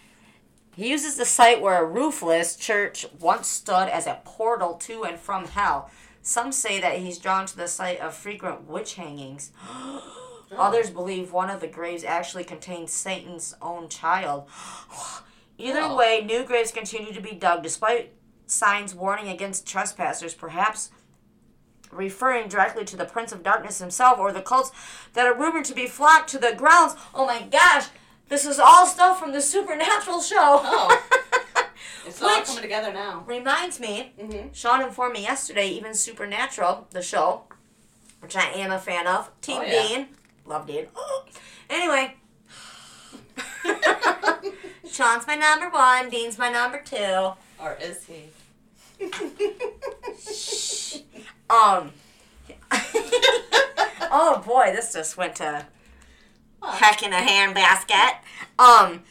He 0.77 0.89
uses 0.89 1.17
the 1.17 1.25
site 1.27 1.61
where 1.61 1.83
a 1.83 1.87
roofless 1.87 2.57
church 2.57 3.07
once 3.19 3.49
stood 3.49 3.89
as 3.89 4.07
a 4.07 4.21
portal 4.25 4.75
to 4.75 5.05
and 5.05 5.19
from 5.19 5.47
hell. 5.47 5.91
Some 6.23 6.53
say 6.53 6.81
that 6.81 6.99
he's 6.99 7.19
drawn 7.19 7.47
to 7.47 7.57
the 7.57 7.69
site 7.69 8.01
of 8.01 8.15
frequent 8.15 8.69
witch 8.69 8.95
hangings. 8.95 9.53
Others 10.57 10.91
believe 10.91 11.33
one 11.33 11.49
of 11.51 11.61
the 11.61 11.69
graves 11.69 12.03
actually 12.05 12.45
contains 12.45 12.93
Satan's 12.93 13.55
own 13.63 13.89
child. 13.89 14.49
Either 15.59 15.81
Oh. 15.83 15.97
way, 15.97 16.23
new 16.25 16.45
graves 16.45 16.73
continue 16.73 17.13
to 17.13 17.21
be 17.21 17.33
dug 17.33 17.63
despite 17.63 18.13
signs 18.47 18.95
warning 18.95 19.29
against 19.29 19.67
trespassers, 19.67 20.35
perhaps 20.35 20.91
referring 21.93 22.49
directly 22.49 22.85
to 22.85 22.97
the 22.97 23.05
Prince 23.05 23.33
of 23.33 23.43
Darkness 23.43 23.79
himself 23.79 24.19
or 24.19 24.33
the 24.33 24.41
cults 24.43 24.71
that 25.13 25.27
are 25.27 25.35
rumored 25.35 25.65
to 25.67 25.75
be 25.75 25.87
flocked 25.87 26.31
to 26.31 26.39
the 26.39 26.55
grounds. 26.55 26.95
Oh 27.15 27.27
my 27.27 27.43
gosh, 27.43 27.87
this 28.29 28.45
is 28.47 28.59
all 28.59 28.87
stuff 28.87 29.19
from 29.21 29.33
the 29.33 29.41
Supernatural 29.41 30.21
show. 30.21 30.61
Oh. 30.63 31.03
it's 32.07 32.23
all 32.23 32.41
coming 32.43 32.63
together 32.63 32.93
now. 32.93 33.25
Reminds 33.27 33.79
me, 33.81 34.13
Mm-hmm. 34.21 34.49
Sean 34.53 34.83
informed 34.83 35.15
me 35.15 35.23
yesterday, 35.23 35.69
even 35.69 35.95
Supernatural, 35.95 36.87
the 36.91 37.03
show, 37.03 37.43
which 38.21 38.37
I 38.37 38.51
am 38.53 38.71
a 38.73 38.79
fan 38.79 39.07
of, 39.07 39.31
Team 39.41 39.59
Oh, 39.61 39.63
yeah. 39.65 40.05
Dean, 40.51 40.57
love 40.57 40.67
Dean. 40.67 40.87
anyway, 41.69 42.15
Sean's 44.91 45.27
my 45.27 45.37
number 45.37 45.69
one, 45.69 46.11
Dean's 46.11 46.39
my 46.39 46.51
number 46.51 46.81
two. 46.83 47.31
Or 47.61 47.77
is 47.81 48.05
he? 48.07 48.25
Um. 51.49 51.93
oh 54.13 54.43
boy, 54.45 54.73
this 54.75 54.93
just 54.93 55.17
went 55.17 55.37
to 55.37 55.67
What? 56.61 56.75
heck 56.79 57.03
in 57.03 57.13
a 57.13 57.17
handbasket. 57.17 58.19
Um, 58.59 59.03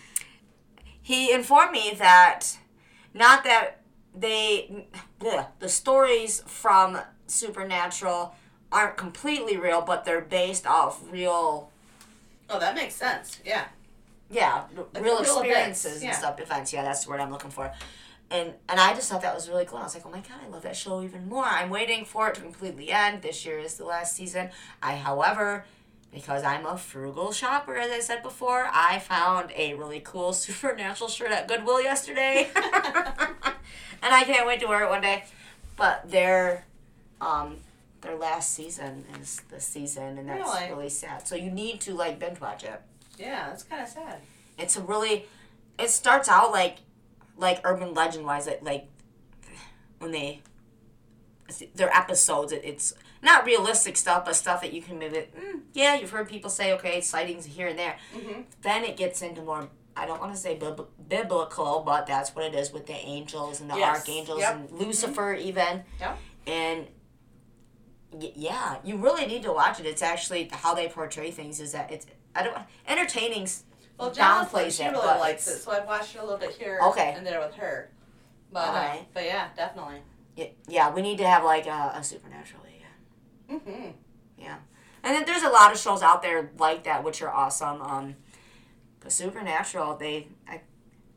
he 1.01 1.31
informed 1.31 1.71
me 1.71 1.93
that 1.97 2.57
not 3.13 3.43
that 3.43 3.81
they 4.15 4.87
bleh, 5.19 5.47
the 5.59 5.69
stories 5.69 6.43
from 6.47 6.99
Supernatural 7.27 8.35
aren't 8.71 8.97
completely 8.97 9.57
real, 9.57 9.81
but 9.81 10.05
they're 10.05 10.21
based 10.21 10.65
off 10.67 11.01
real, 11.11 11.69
Oh, 12.49 12.59
that 12.59 12.75
makes 12.75 12.95
sense. 12.95 13.39
Yeah. 13.45 13.65
yeah, 14.29 14.63
Like 14.75 15.03
real 15.03 15.21
real 15.21 15.39
experiences 15.39 16.01
and 16.03 16.13
stuff. 16.15 16.39
Events, 16.39 16.73
yeah, 16.73 16.83
that's 16.83 17.03
the 17.05 17.09
word 17.11 17.19
I'm 17.19 17.31
looking 17.31 17.51
for. 17.51 17.71
And 18.31 18.53
and 18.67 18.79
I 18.79 18.93
just 18.93 19.09
thought 19.09 19.23
that 19.23 19.33
was 19.33 19.49
really 19.49 19.65
cool. 19.65 19.79
I 19.79 19.83
was 19.83 19.95
like, 19.95 20.05
oh 20.05 20.11
my 20.11 20.19
god, 20.19 20.37
I 20.45 20.49
love 20.49 20.61
that 20.63 20.75
show 20.75 21.01
even 21.01 21.27
more. 21.27 21.45
I'm 21.45 21.69
waiting 21.71 22.05
for 22.05 22.29
it 22.29 22.35
to 22.35 22.41
completely 22.41 22.91
end. 22.91 23.23
This 23.23 23.43
year 23.45 23.57
is 23.57 23.75
the 23.75 23.85
last 23.85 24.15
season. 24.15 24.49
I, 24.83 24.95
however, 24.97 25.65
because 26.13 26.43
I'm 26.43 26.65
a 26.65 26.77
frugal 26.77 27.31
shopper, 27.31 27.75
as 27.75 27.89
I 27.91 27.99
said 27.99 28.21
before, 28.21 28.67
I 28.71 28.99
found 28.99 29.51
a 29.55 29.73
really 29.73 29.99
cool 29.99 30.33
Supernatural 30.45 31.09
shirt 31.09 31.31
at 31.31 31.47
Goodwill 31.47 31.81
yesterday, 31.81 32.49
and 32.55 34.13
I 34.13 34.23
can't 34.25 34.45
wait 34.45 34.59
to 34.61 34.67
wear 34.67 34.83
it 34.83 34.89
one 34.89 35.01
day. 35.01 35.23
But 35.75 36.09
they're, 36.09 36.65
um, 37.21 37.57
their 38.01 38.15
last 38.15 38.53
season 38.53 39.05
is 39.21 39.41
this 39.49 39.65
season, 39.65 40.17
and 40.17 40.29
that's 40.29 40.39
Really? 40.39 40.69
really 40.71 40.89
sad. 40.89 41.27
So 41.27 41.35
you 41.35 41.51
need 41.51 41.81
to 41.81 41.93
like 41.93 42.19
binge 42.19 42.39
watch 42.39 42.63
it. 42.63 42.81
Yeah, 43.17 43.49
that's 43.49 43.63
kind 43.63 43.81
of 43.81 43.87
sad. 43.89 44.19
It's 44.57 44.77
a 44.77 44.81
really, 44.81 45.25
it 45.77 45.89
starts 45.89 46.29
out 46.29 46.51
like, 46.51 46.77
like 47.37 47.59
urban 47.63 47.93
legend 47.93 48.25
wise, 48.25 48.47
it 48.47 48.63
like, 48.63 48.87
when 49.99 50.11
they, 50.11 50.41
their 51.75 51.89
episodes, 51.95 52.51
it, 52.51 52.61
it's 52.63 52.93
not 53.21 53.45
realistic 53.45 53.97
stuff, 53.97 54.23
but 54.25 54.35
stuff 54.35 54.61
that 54.61 54.71
you 54.71 54.81
can 54.81 54.97
maybe, 54.99 55.17
mm, 55.17 55.61
yeah, 55.73 55.95
you've 55.95 56.11
heard 56.11 56.29
people 56.29 56.49
say, 56.49 56.73
okay, 56.73 57.01
sightings 57.01 57.45
here 57.45 57.67
and 57.67 57.77
there. 57.77 57.97
Mm-hmm. 58.15 58.41
Then 58.61 58.83
it 58.85 58.95
gets 58.95 59.21
into 59.21 59.41
more. 59.41 59.67
I 59.97 60.05
don't 60.05 60.21
want 60.21 60.31
to 60.33 60.39
say 60.39 60.55
bib- 60.55 60.87
biblical, 61.09 61.83
but 61.85 62.07
that's 62.07 62.33
what 62.33 62.45
it 62.45 62.55
is 62.55 62.71
with 62.71 62.85
the 62.85 62.93
angels 62.93 63.59
and 63.59 63.69
the 63.69 63.75
Yes. 63.75 63.99
archangels 63.99 64.39
Yep. 64.39 64.55
and 64.55 64.71
Lucifer 64.71 65.33
even. 65.33 65.83
Yep. 65.99 66.17
And 66.47 66.87
yeah, 68.17 68.77
you 68.83 68.97
really 68.97 69.25
need 69.25 69.43
to 69.43 69.51
watch 69.53 69.79
it. 69.79 69.85
It's 69.85 70.01
actually 70.01 70.49
how 70.51 70.73
they 70.73 70.87
portray 70.87 71.31
things. 71.31 71.59
Is 71.59 71.71
that 71.73 71.91
it's 71.91 72.05
I 72.35 72.43
don't 72.43 72.57
entertaining. 72.87 73.47
Well, 73.99 74.11
downplays 74.11 74.77
she 74.77 74.83
it, 74.83 74.91
really 74.91 75.05
but 75.05 75.19
likes 75.19 75.45
it, 75.47 75.57
so 75.59 75.71
I've 75.71 75.85
watched 75.85 76.15
it 76.15 76.19
a 76.19 76.23
little 76.23 76.37
bit 76.37 76.51
here 76.51 76.79
Okay. 76.83 77.13
and 77.17 77.27
there 77.27 77.41
with 77.41 77.53
her. 77.55 77.91
But 78.51 78.59
uh, 78.69 78.95
but 79.13 79.25
yeah, 79.25 79.49
definitely. 79.57 80.01
y- 80.37 80.53
Yeah, 80.69 80.93
we 80.93 81.01
need 81.01 81.17
to 81.17 81.27
have 81.27 81.43
like 81.43 81.67
a, 81.67 81.91
a 81.95 82.03
supernatural. 82.03 82.63
Yeah, 82.65 83.55
Mm-hmm. 83.57 83.89
Yeah, 84.37 84.55
and 85.03 85.15
then 85.15 85.25
there's 85.25 85.43
a 85.43 85.49
lot 85.49 85.71
of 85.73 85.77
shows 85.77 86.01
out 86.01 86.21
there 86.21 86.49
like 86.57 86.85
that 86.85 87.03
which 87.03 87.21
are 87.21 87.29
awesome. 87.29 87.81
Um, 87.81 88.15
but 89.01 89.11
supernatural, 89.11 89.97
they 89.97 90.29
I, 90.47 90.61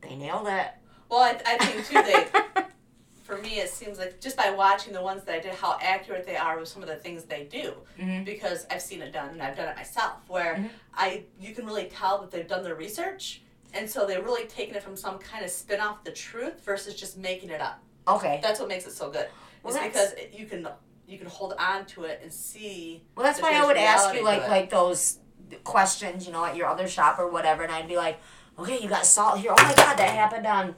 they 0.01 0.17
nailed 0.17 0.49
it. 0.49 0.67
Well, 1.09 1.21
I, 1.21 1.41
I 1.47 1.59
think 1.65 1.87
too 1.87 2.03
they 2.03 2.63
for 3.23 3.39
me 3.39 3.61
it 3.61 3.69
seems 3.71 3.99
like 3.99 4.21
just 4.21 4.37
by 4.37 4.51
watching 4.51 4.93
the 4.93 5.01
ones 5.03 5.23
that 5.25 5.35
I 5.35 5.41
did 5.41 5.55
how 5.55 5.79
accurate 5.81 6.27
they 6.27 6.37
are 6.37 6.59
with 6.59 6.69
some 6.69 6.83
of 6.83 6.89
the 6.89 6.97
things 6.97 7.25
they 7.25 7.45
do 7.45 7.75
Mhm. 7.99 8.25
because 8.25 8.67
I've 8.71 8.83
seen 8.83 9.01
it 9.03 9.13
done 9.13 9.31
and 9.31 9.43
I've 9.43 9.57
done 9.57 9.69
it 9.69 9.77
myself 9.77 10.15
where 10.29 10.55
Mhm. 10.57 10.71
I 10.95 11.25
you 11.41 11.55
can 11.55 11.65
really 11.67 11.85
tell 11.87 12.19
that 12.21 12.31
they've 12.31 12.47
done 12.49 12.63
their 12.65 12.75
research 12.75 13.43
and 13.75 13.89
so 13.89 14.07
they're 14.07 14.23
really 14.23 14.47
taking 14.47 14.75
it 14.75 14.83
from 14.83 14.97
some 14.97 15.19
kind 15.19 15.45
of 15.45 15.51
spin 15.51 15.81
off 15.81 16.05
the 16.05 16.13
truth 16.13 16.61
versus 16.65 16.95
just 16.95 17.17
making 17.17 17.51
it 17.51 17.61
up. 17.61 17.79
Okay. 18.07 18.41
That's 18.43 18.59
what 18.61 18.69
makes 18.69 18.87
it 18.87 18.93
so 18.93 19.09
good. 19.11 19.29
Well, 19.63 19.75
It's 19.75 19.83
because 19.85 20.13
it, 20.13 20.35
you 20.37 20.47
can 20.47 20.69
you 21.07 21.19
can 21.19 21.27
hold 21.27 21.53
on 21.59 21.85
to 21.87 22.05
it 22.05 22.21
and 22.23 22.33
see. 22.33 23.05
Well, 23.17 23.25
that's 23.25 23.41
why 23.41 23.53
I 23.53 23.67
would 23.67 23.77
ask 23.77 24.15
you 24.15 24.25
like 24.25 24.49
like 24.49 24.71
those 24.71 25.19
questions, 25.65 26.27
you 26.27 26.33
know, 26.33 26.45
at 26.45 26.57
your 26.57 26.67
other 26.67 26.89
shop 26.89 27.19
or 27.19 27.29
whatever, 27.29 27.63
and 27.63 27.71
I'd 27.73 27.89
be 27.89 27.97
like, 27.97 28.19
okay, 28.59 28.79
you 28.81 28.89
got 28.89 29.05
salt 29.07 29.39
here. 29.39 29.53
Oh 29.57 29.63
my 29.63 29.75
god, 29.75 29.97
that 29.99 30.11
happened 30.11 30.47
on 30.47 30.75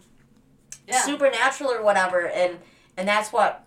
Yeah. 0.86 1.00
Supernatural 1.02 1.70
or 1.70 1.82
whatever, 1.82 2.28
and 2.28 2.58
and 2.96 3.08
that's 3.08 3.32
what 3.32 3.64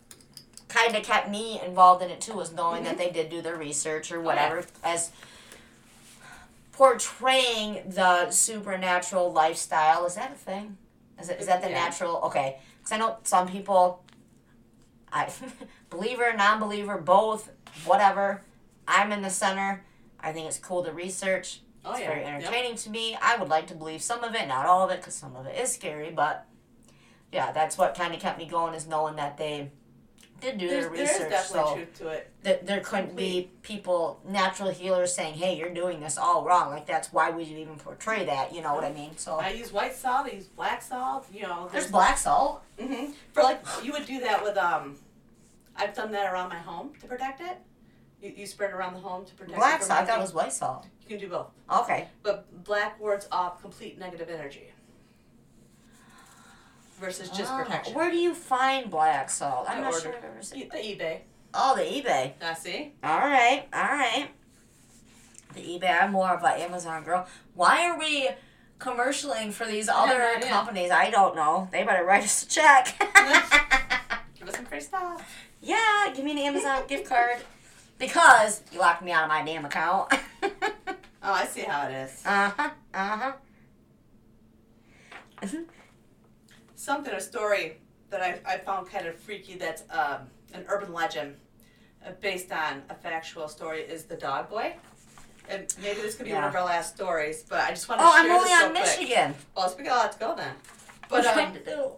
kind 0.67 0.95
of 0.95 1.03
kept 1.03 1.29
me 1.29 1.59
involved 1.65 2.03
in 2.03 2.09
it 2.09 2.21
too, 2.21 2.33
was 2.33 2.53
knowing 2.53 2.83
that 2.83 2.97
mm-hmm. 2.97 2.99
they 2.99 3.09
did 3.09 3.29
do 3.29 3.41
their 3.41 3.55
research 3.55 4.11
or 4.11 4.17
oh, 4.17 4.21
whatever 4.21 4.65
as 4.83 5.11
portraying 6.71 7.81
the 7.87 8.29
supernatural 8.29 9.31
lifestyle. 9.31 10.05
Is 10.05 10.15
that 10.15 10.31
a 10.31 10.35
thing? 10.35 10.77
Is 11.19 11.29
it 11.29 11.39
is 11.39 11.47
that 11.47 11.61
the 11.61 11.69
Yeah. 11.69 11.85
natural? 11.85 12.17
Okay, 12.25 12.59
because 12.77 12.91
I 12.91 12.97
know 12.97 13.17
some 13.23 13.47
people. 13.47 14.03
I 15.11 15.31
believer, 15.89 16.33
non-believer, 16.33 16.97
both, 16.97 17.49
whatever. 17.85 18.43
I'm 18.87 19.11
in 19.11 19.21
the 19.21 19.29
center. 19.29 19.83
I 20.19 20.33
think 20.33 20.47
it's 20.47 20.59
cool 20.59 20.83
to 20.83 20.91
research. 20.91 21.61
Oh 21.85 21.91
it's 21.91 22.01
yeah. 22.01 22.07
very 22.09 22.21
Yep. 22.21 22.33
entertaining 22.33 22.75
to 22.75 22.89
me. 22.89 23.17
I 23.21 23.37
would 23.37 23.49
like 23.49 23.67
to 23.67 23.75
believe 23.75 24.01
some 24.01 24.23
of 24.23 24.35
it, 24.35 24.47
not 24.47 24.65
all 24.65 24.83
of 24.83 24.91
it, 24.91 24.97
because 24.99 25.15
some 25.15 25.35
of 25.35 25.45
it 25.45 25.57
is 25.57 25.73
scary. 25.73 26.11
But 26.11 26.45
yeah, 27.31 27.51
that's 27.51 27.77
what 27.77 27.95
kind 27.95 28.13
of 28.13 28.19
kept 28.19 28.37
me 28.37 28.45
going 28.45 28.73
is 28.73 28.87
knowing 28.87 29.15
that 29.17 29.37
they 29.37 29.71
did 30.39 30.57
do 30.59 30.67
There's, 30.67 30.83
their 30.83 30.91
research. 30.91 31.29
definitely 31.31 31.69
So 31.69 31.75
truth 31.75 31.93
to 31.99 32.07
it. 32.09 32.31
that 32.43 32.67
there 32.67 32.79
couldn't 32.81 33.15
be 33.15 33.49
people, 33.63 34.19
natural 34.27 34.69
healers, 34.69 35.11
saying, 35.13 35.33
"Hey, 35.33 35.57
you're 35.57 35.73
doing 35.73 35.99
this 35.99 36.15
all 36.17 36.43
wrong." 36.45 36.69
Like 36.69 36.85
that's 36.85 37.11
why 37.11 37.31
would 37.31 37.47
you 37.47 37.57
even 37.57 37.75
portray 37.77 38.23
that? 38.25 38.53
You 38.53 38.61
know 38.61 38.75
what 38.75 38.83
I 38.83 38.91
mean? 38.93 39.17
So 39.17 39.37
I 39.37 39.49
use 39.49 39.71
white 39.73 39.95
salt. 39.95 40.27
I 40.27 40.35
use 40.35 40.45
black 40.45 40.81
salt. 40.83 41.25
You 41.33 41.41
know, 41.43 41.69
there's 41.71 41.89
black 41.89 42.17
salt. 42.19 42.61
hmm 42.79 43.11
For 43.33 43.41
like, 43.41 43.61
you 43.83 43.91
would 43.93 44.05
do 44.05 44.19
that 44.21 44.43
with 44.43 44.57
um. 44.57 44.97
I've 45.75 45.93
done 45.93 46.11
that 46.11 46.31
around 46.31 46.49
my 46.49 46.57
home 46.59 46.91
to 47.01 47.07
protect 47.07 47.41
it. 47.41 47.57
You, 48.21 48.33
you 48.35 48.47
spread 48.47 48.71
it 48.71 48.73
around 48.73 48.93
the 48.95 48.99
home 48.99 49.25
to 49.25 49.33
protect 49.35 49.57
Black 49.59 49.81
it. 49.81 49.85
salt. 49.85 50.01
I 50.01 50.05
thought 50.05 50.17
it 50.17 50.21
was 50.21 50.33
white 50.33 50.51
salt. 50.53 50.87
You 51.03 51.07
can 51.07 51.19
do 51.19 51.29
both, 51.29 51.47
Okay. 51.71 52.07
but 52.23 52.63
black 52.63 52.99
wards 52.99 53.27
off 53.31 53.61
complete 53.61 53.99
negative 53.99 54.27
energy. 54.29 54.71
Versus 56.99 57.29
just 57.29 57.51
Ah, 57.51 57.63
protection. 57.63 57.93
Where 57.93 58.09
do 58.09 58.17
you 58.17 58.33
find 58.33 58.89
black 58.89 59.29
salt? 59.29 59.65
I'm 59.69 59.79
I 59.79 59.81
not 59.81 59.93
ordered- 59.93 60.01
sure 60.03 60.15
I've 60.17 60.23
ever 60.23 60.41
seen. 60.41 60.67
The 60.69 60.77
eBay. 60.77 61.19
Oh, 61.53 61.75
the 61.75 61.83
eBay. 61.83 62.33
Now 62.41 62.53
see. 62.55 62.93
All 63.03 63.19
right, 63.19 63.67
all 63.71 63.83
right. 63.83 64.29
The 65.53 65.61
eBay. 65.61 66.01
I'm 66.03 66.11
more 66.11 66.29
of 66.31 66.43
an 66.43 66.59
Amazon 66.61 67.03
girl. 67.03 67.27
Why 67.53 67.87
are 67.87 67.97
we 67.99 68.29
commercialing 68.79 69.53
for 69.53 69.65
these 69.65 69.89
other 69.89 70.21
idea. 70.21 70.49
companies? 70.49 70.89
I 70.91 71.09
don't 71.11 71.35
know. 71.35 71.67
They 71.71 71.83
better 71.83 72.03
write 72.03 72.23
us 72.23 72.43
a 72.43 72.47
check. 72.47 72.95
Give 74.39 74.47
us 74.49 74.55
some 74.55 74.65
free 74.65 74.79
stuff. 74.81 75.23
yeah, 75.61 76.11
give 76.15 76.23
me 76.25 76.31
an 76.31 76.37
Amazon 76.39 76.83
gift 76.87 77.07
card 77.09 77.37
because 77.97 78.61
you 78.71 78.79
locked 78.79 79.03
me 79.03 79.11
out 79.11 79.23
of 79.23 79.29
my 79.29 79.43
damn 79.45 79.65
account. 79.65 80.13
Oh, 81.29 81.33
I 81.33 81.45
see 81.45 81.61
how 81.61 81.87
it 81.89 81.93
is. 81.93 82.21
uh 82.25 82.49
huh. 82.55 82.69
Uh 82.93 83.17
huh. 83.17 83.33
Something, 86.77 87.13
a 87.15 87.19
story 87.19 87.77
that 88.11 88.21
I, 88.21 88.39
I 88.45 88.57
found 88.59 88.87
kind 88.87 89.07
of 89.07 89.15
freaky 89.15 89.55
that's 89.55 89.81
um, 89.89 90.27
an 90.53 90.63
urban 90.67 90.93
legend 90.93 91.35
uh, 92.05 92.11
based 92.21 92.51
on 92.51 92.83
a 92.91 92.93
factual 92.93 93.47
story 93.47 93.81
is 93.81 94.03
the 94.03 94.15
dog 94.15 94.47
boy. 94.47 94.73
And 95.49 95.73
maybe 95.81 96.01
this 96.01 96.13
could 96.15 96.27
be 96.27 96.33
one 96.33 96.43
of 96.43 96.53
our 96.55 96.63
last 96.63 96.95
stories, 96.95 97.43
but 97.49 97.61
I 97.61 97.71
just 97.71 97.89
want 97.89 97.99
to 97.99 98.05
Oh, 98.05 98.11
I'm 98.13 98.25
share 98.25 98.35
only 98.35 98.49
this 98.49 98.53
on 98.63 98.71
real 98.73 98.81
quick. 98.83 98.99
Michigan. 98.99 99.35
Well, 99.55 99.75
we 99.75 99.83
got 99.85 99.95
a 99.95 99.99
lot 99.99 100.11
to 100.11 100.19
go 100.19 100.35
then. 100.35 100.53
But 101.09 101.25
um, 101.25 101.33
trying 101.33 101.53
to 101.53 101.63
do. 101.63 101.91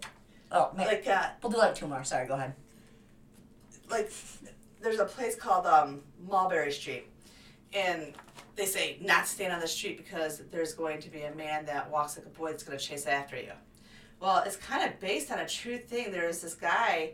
Oh, 0.52 0.72
man. 0.78 0.88
like 0.88 1.06
uh, 1.08 1.28
we'll 1.44 1.52
do 1.52 1.58
like 1.58 1.76
two 1.76 1.88
more. 1.88 2.04
Sorry, 2.06 2.26
go 2.26 2.36
ahead. 2.36 2.54
like 3.90 4.12
there's 4.82 5.00
a 5.00 5.06
place 5.06 5.36
called 5.36 5.66
um, 5.66 6.02
Mulberry 6.26 6.72
Street, 6.72 7.06
and 7.74 8.14
they 8.56 8.66
say 8.66 8.98
not 9.02 9.26
to 9.26 9.30
stand 9.30 9.52
on 9.52 9.60
the 9.60 9.68
street 9.68 9.98
because 9.98 10.42
there's 10.52 10.74
going 10.74 11.02
to 11.02 11.10
be 11.10 11.24
a 11.24 11.36
man 11.36 11.66
that 11.66 11.90
walks 11.92 12.18
like 12.18 12.26
a 12.26 12.30
boy 12.30 12.52
that's 12.52 12.64
going 12.64 12.78
to 12.78 12.84
chase 12.84 13.06
after 13.08 13.36
you. 13.36 13.52
Well, 14.20 14.44
it's 14.46 14.58
kind 14.58 14.84
of 14.90 15.00
based 15.00 15.32
on 15.32 15.40
a 15.40 15.48
true 15.48 15.78
thing. 15.78 16.12
There 16.12 16.28
was 16.28 16.42
this 16.42 16.54
guy 16.54 17.12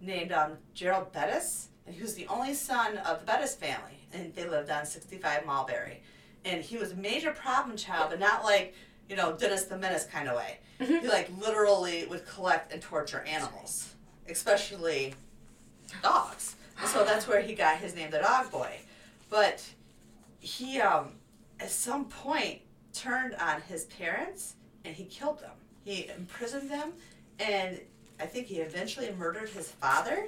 named 0.00 0.32
um, 0.32 0.52
Gerald 0.74 1.12
Bettis, 1.12 1.68
and 1.86 1.94
he 1.94 2.02
was 2.02 2.14
the 2.14 2.26
only 2.26 2.54
son 2.54 2.98
of 2.98 3.20
the 3.20 3.26
Bettis 3.26 3.54
family, 3.54 4.06
and 4.12 4.34
they 4.34 4.48
lived 4.48 4.70
on 4.70 4.84
65 4.84 5.46
Mulberry. 5.46 6.02
And 6.44 6.62
he 6.62 6.76
was 6.76 6.92
a 6.92 6.96
major 6.96 7.32
problem 7.32 7.76
child, 7.76 8.10
but 8.10 8.18
not 8.18 8.44
like 8.44 8.74
you 9.08 9.16
know 9.16 9.36
Dennis 9.36 9.64
the 9.64 9.76
Menace 9.76 10.06
kind 10.06 10.28
of 10.28 10.36
way. 10.36 10.58
He 10.78 11.06
like 11.06 11.30
literally 11.38 12.06
would 12.06 12.26
collect 12.26 12.72
and 12.72 12.80
torture 12.80 13.20
animals, 13.20 13.94
especially 14.28 15.14
dogs. 16.02 16.56
And 16.80 16.88
so 16.88 17.04
that's 17.04 17.28
where 17.28 17.42
he 17.42 17.54
got 17.54 17.76
his 17.76 17.94
name, 17.94 18.10
the 18.10 18.18
Dog 18.18 18.50
Boy. 18.50 18.80
But 19.28 19.62
he, 20.38 20.80
um, 20.80 21.12
at 21.60 21.70
some 21.70 22.06
point, 22.06 22.60
turned 22.94 23.34
on 23.34 23.60
his 23.62 23.84
parents 23.84 24.54
and 24.84 24.96
he 24.96 25.04
killed 25.04 25.40
them. 25.40 25.50
He 25.84 26.08
imprisoned 26.16 26.70
them, 26.70 26.92
and 27.38 27.80
I 28.20 28.26
think 28.26 28.46
he 28.46 28.56
eventually 28.56 29.10
murdered 29.18 29.48
his 29.48 29.68
father. 29.70 30.26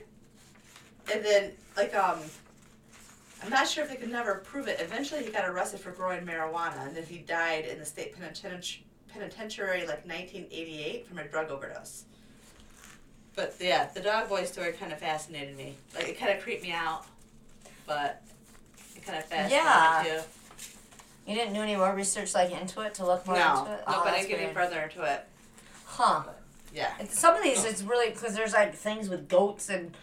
And 1.13 1.25
then, 1.25 1.53
like, 1.77 1.95
um, 1.95 2.21
I'm 3.43 3.51
not 3.51 3.69
sure 3.69 3.85
if 3.85 3.91
they 3.91 3.97
could 3.97 4.11
never 4.11 4.37
prove 4.37 4.69
it. 4.69 4.81
Eventually, 4.81 5.25
he 5.25 5.31
got 5.31 5.49
arrested 5.49 5.81
for 5.81 5.91
growing 5.91 6.25
marijuana, 6.25 6.87
and 6.87 6.97
then 6.97 7.05
he 7.05 7.19
died 7.19 7.65
in 7.67 7.79
the 7.79 7.85
state 7.85 8.15
penitentiary, 8.15 8.85
penitentiary 9.13 9.81
like 9.81 10.07
1988 10.07 11.07
from 11.07 11.19
a 11.19 11.25
drug 11.25 11.51
overdose. 11.51 12.05
But 13.35 13.55
yeah, 13.61 13.89
the 13.93 14.01
dog 14.01 14.29
boy 14.29 14.45
story 14.45 14.73
kind 14.73 14.93
of 14.93 14.99
fascinated 14.99 15.57
me. 15.57 15.75
Like, 15.95 16.09
it 16.09 16.19
kind 16.19 16.37
of 16.37 16.43
creeped 16.43 16.63
me 16.63 16.73
out, 16.73 17.05
but 17.87 18.23
it 18.95 19.05
kind 19.05 19.19
of 19.19 19.25
fascinated 19.25 19.65
Yeah. 19.65 20.03
me 20.05 20.11
too. 20.11 20.23
You 21.27 21.35
didn't 21.37 21.55
do 21.55 21.61
any 21.61 21.77
more 21.77 21.95
research 21.95 22.35
like 22.35 22.51
into 22.53 22.81
it 22.83 22.95
to 22.95 23.07
look 23.07 23.27
more 23.27 23.37
No, 23.37 23.61
into 23.61 23.73
it. 23.73 23.79
no, 23.89 23.95
Oh, 23.97 24.03
but 24.05 24.13
I 24.13 24.19
didn't 24.19 24.29
get 24.31 24.41
any 24.41 24.53
further 24.53 24.81
into 24.81 25.03
it. 25.03 25.25
Huh. 25.93 26.23
Yeah. 26.73 26.91
And 26.99 27.09
some 27.11 27.37
of 27.37 27.43
these, 27.43 27.65
it's 27.65 27.83
really 27.83 28.11
because 28.11 28.35
there's 28.35 28.55
like 28.55 28.75
things 28.75 29.09
with 29.11 29.29
goats 29.29 29.69
and, 29.69 29.95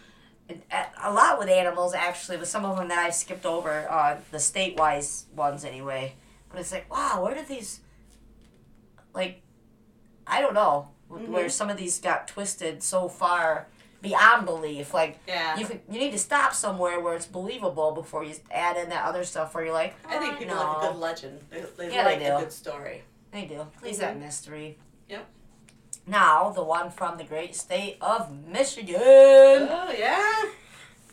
and 0.48 0.62
a 1.02 1.12
lot 1.12 1.38
with 1.38 1.48
animals 1.48 1.94
actually. 1.94 2.36
But 2.36 2.46
some 2.46 2.64
of 2.64 2.76
them 2.76 2.88
that 2.88 2.98
I 2.98 3.10
skipped 3.10 3.44
over, 3.44 3.90
uh, 3.90 4.18
the 4.30 4.38
state-wise 4.38 5.26
ones 5.34 5.64
anyway. 5.64 6.14
But 6.48 6.60
it's 6.60 6.70
like, 6.72 6.88
wow, 6.92 7.22
where 7.24 7.34
did 7.34 7.48
these, 7.48 7.80
like, 9.14 9.42
I 10.26 10.40
don't 10.40 10.54
know, 10.54 10.88
wh- 11.08 11.28
where 11.28 11.48
some 11.48 11.70
of 11.70 11.76
these 11.76 11.98
got 11.98 12.28
twisted 12.28 12.82
so 12.82 13.08
far 13.08 13.66
beyond 14.02 14.46
belief. 14.46 14.94
Like, 14.94 15.18
Yeah. 15.26 15.58
you 15.58 15.66
could, 15.66 15.80
you 15.90 15.98
need 15.98 16.12
to 16.12 16.18
stop 16.18 16.54
somewhere 16.54 17.00
where 17.00 17.14
it's 17.14 17.26
believable 17.26 17.90
before 17.92 18.24
you 18.24 18.34
add 18.50 18.76
in 18.76 18.88
that 18.90 19.04
other 19.04 19.24
stuff 19.24 19.54
where 19.54 19.64
you're 19.64 19.74
like, 19.74 19.94
I 20.08 20.18
think 20.18 20.34
"Oh, 20.34 20.36
people 20.38 20.54
no." 20.54 20.62
like 20.72 20.76
a 20.84 20.92
good 20.92 20.96
legend. 21.00 21.40
They, 21.50 21.64
they 21.76 21.94
Yeah, 21.94 22.04
they 22.04 22.10
like 22.16 22.22
a 22.22 22.36
do. 22.38 22.44
good 22.44 22.52
story. 22.52 23.02
They 23.32 23.44
do. 23.44 23.66
Please 23.80 23.96
Mhm. 23.96 24.00
that 24.00 24.18
mystery. 24.20 24.78
Yep. 25.08 25.26
Now, 26.10 26.50
the 26.50 26.64
one 26.64 26.90
from 26.90 27.16
the 27.18 27.24
great 27.24 27.54
state 27.54 27.96
of 28.00 28.32
Michigan. 28.46 28.96
Oh, 29.00 29.94
yeah? 29.96 30.44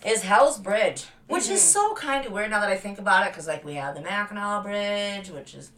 is 0.05 0.21
Hell's 0.23 0.57
Bridge, 0.59 1.05
which 1.27 1.49
is 1.49 1.59
Mhm. 1.61 1.73
so 1.73 1.93
kind 1.95 2.25
of 2.25 2.31
weird 2.31 2.49
now 2.51 2.59
that 2.61 2.69
I 2.69 2.77
think 2.77 2.97
about 2.99 3.25
it, 3.25 3.31
because 3.33 3.47
like 3.47 3.63
we 3.65 3.73
have 3.75 3.95
the 3.95 4.01
Mackinac 4.01 4.63
Bridge, 4.63 5.29
which 5.29 5.53
is 5.55 5.71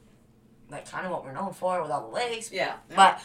like 0.70 0.90
kind 0.90 1.06
of 1.06 1.12
what 1.12 1.24
we're 1.24 1.32
known 1.32 1.54
for 1.54 1.82
with 1.82 1.90
all 1.90 2.02
the 2.10 2.16
lakes, 2.16 2.52
Yeah. 2.52 2.74
but 2.96 3.20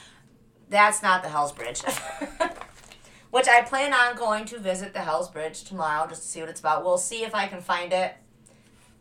that's 0.69 1.03
not 1.03 1.23
the 1.23 1.29
Hell's 1.29 1.53
Bridge. 1.53 1.83
which 3.31 3.49
I 3.49 3.63
plan 3.63 3.93
on 3.93 4.15
going 4.17 4.45
to 4.47 4.59
visit 4.59 4.93
the 4.95 5.01
Hell's 5.01 5.29
Bridge 5.29 5.65
tomorrow 5.65 6.07
just 6.09 6.23
to 6.23 6.29
see 6.29 6.41
what 6.41 6.49
it's 6.49 6.61
about. 6.61 6.85
We'll 6.85 6.97
see 6.99 7.25
if 7.25 7.35
I 7.35 7.47
can 7.49 7.61
find 7.61 7.93
it 7.93 8.15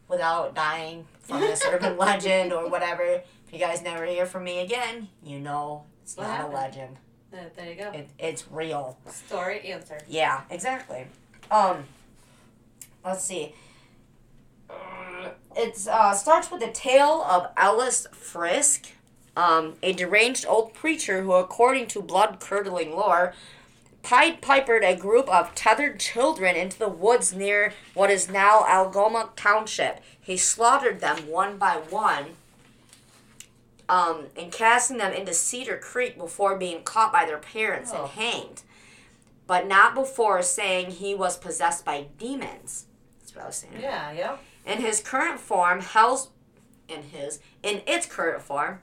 without 0.07 0.55
dying 0.55 1.07
from 1.21 1.39
this 1.41 1.63
urban 1.65 1.95
legend 2.07 2.51
or 2.51 2.67
whatever. 2.69 3.03
If 3.03 3.23
you 3.53 3.59
guys 3.59 3.81
never 3.83 4.05
hear 4.05 4.25
from 4.25 4.43
me 4.43 4.59
again, 4.59 5.09
you 5.21 5.39
know 5.39 5.85
it's 6.03 6.15
What 6.17 6.27
not 6.27 6.37
happened? 6.37 6.53
a 6.53 6.57
legend. 6.57 6.97
There, 7.31 7.51
there 7.55 7.69
you 7.69 7.75
go. 7.75 7.91
It, 7.91 8.09
it's 8.19 8.45
real. 8.51 8.97
Story 9.09 9.61
answer. 9.61 9.97
Yeah, 10.07 10.41
exactly. 10.51 11.07
Um, 11.49 11.85
let's 13.03 13.23
see. 13.25 13.53
Uh, 14.69 15.29
It 15.55 15.87
uh, 15.89 16.13
starts 16.13 16.51
with 16.51 16.61
the 16.61 16.71
tale 16.71 17.23
of 17.27 17.47
Ellis 17.57 18.05
Frisk, 18.11 18.87
um, 19.35 19.75
a 19.81 19.93
deranged 19.93 20.45
old 20.47 20.73
preacher 20.73 21.23
who, 21.23 21.31
according 21.33 21.87
to 21.87 22.01
blood 22.01 22.39
curdling 22.39 22.91
lore, 22.95 23.33
Pied 24.03 24.41
Pipered 24.41 24.83
a 24.83 24.95
group 24.95 25.27
of 25.29 25.55
tethered 25.55 25.99
children 25.99 26.55
into 26.57 26.77
the 26.77 26.89
woods 26.89 27.33
near 27.33 27.73
what 27.93 28.11
is 28.11 28.29
now 28.29 28.65
Algoma 28.67 29.29
Township. 29.35 30.01
He 30.19 30.35
slaughtered 30.37 30.99
them 30.99 31.27
one 31.29 31.57
by 31.57 31.75
one, 31.89 32.35
um, 33.93 34.25
and 34.35 34.51
casting 34.51 34.97
them 34.97 35.13
into 35.13 35.33
Cedar 35.33 35.77
Creek 35.77 36.17
before 36.17 36.57
being 36.57 36.83
caught 36.83 37.13
by 37.13 37.25
their 37.25 37.37
parents 37.37 37.91
Oh. 37.93 38.03
and 38.03 38.11
hanged. 38.11 38.63
But 39.45 39.67
not 39.67 39.93
before 39.93 40.41
saying 40.41 40.91
he 40.91 41.13
was 41.13 41.37
possessed 41.37 41.85
by 41.85 42.07
demons. 42.17 42.85
That's 43.19 43.35
what 43.35 43.43
I 43.43 43.47
was 43.47 43.55
saying. 43.57 43.73
Yeah, 43.79 44.11
yeah. 44.11 44.37
In 44.65 44.79
his 44.81 44.99
current 45.01 45.39
form, 45.39 45.81
Hell's 45.81 46.29
in 46.87 47.03
his 47.03 47.39
in 47.61 47.81
its 47.85 48.05
current 48.05 48.41
form, 48.41 48.79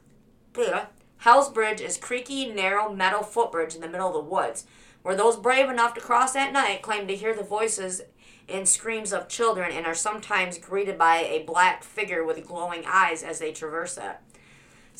bleh, 0.52 0.86
Hell's 1.18 1.50
Bridge 1.50 1.80
is 1.80 1.96
creaky, 1.96 2.46
narrow 2.46 2.92
metal 2.92 3.22
footbridge 3.22 3.74
in 3.74 3.80
the 3.80 3.88
middle 3.88 4.08
of 4.08 4.14
the 4.14 4.20
woods, 4.20 4.64
where 5.02 5.16
those 5.16 5.36
brave 5.36 5.68
enough 5.68 5.94
to 5.94 6.00
cross 6.00 6.36
at 6.36 6.52
night 6.52 6.82
claim 6.82 7.06
to 7.08 7.16
hear 7.16 7.34
the 7.34 7.42
voices 7.42 8.02
and 8.48 8.68
screams 8.68 9.12
of 9.12 9.28
children 9.28 9.70
and 9.72 9.86
are 9.86 9.94
sometimes 9.94 10.58
greeted 10.58 10.96
by 10.98 11.18
a 11.18 11.42
black 11.44 11.82
figure 11.84 12.24
with 12.24 12.46
glowing 12.46 12.84
eyes 12.86 13.22
as 13.22 13.38
they 13.38 13.52
traverse 13.52 13.96
it. 13.98 14.16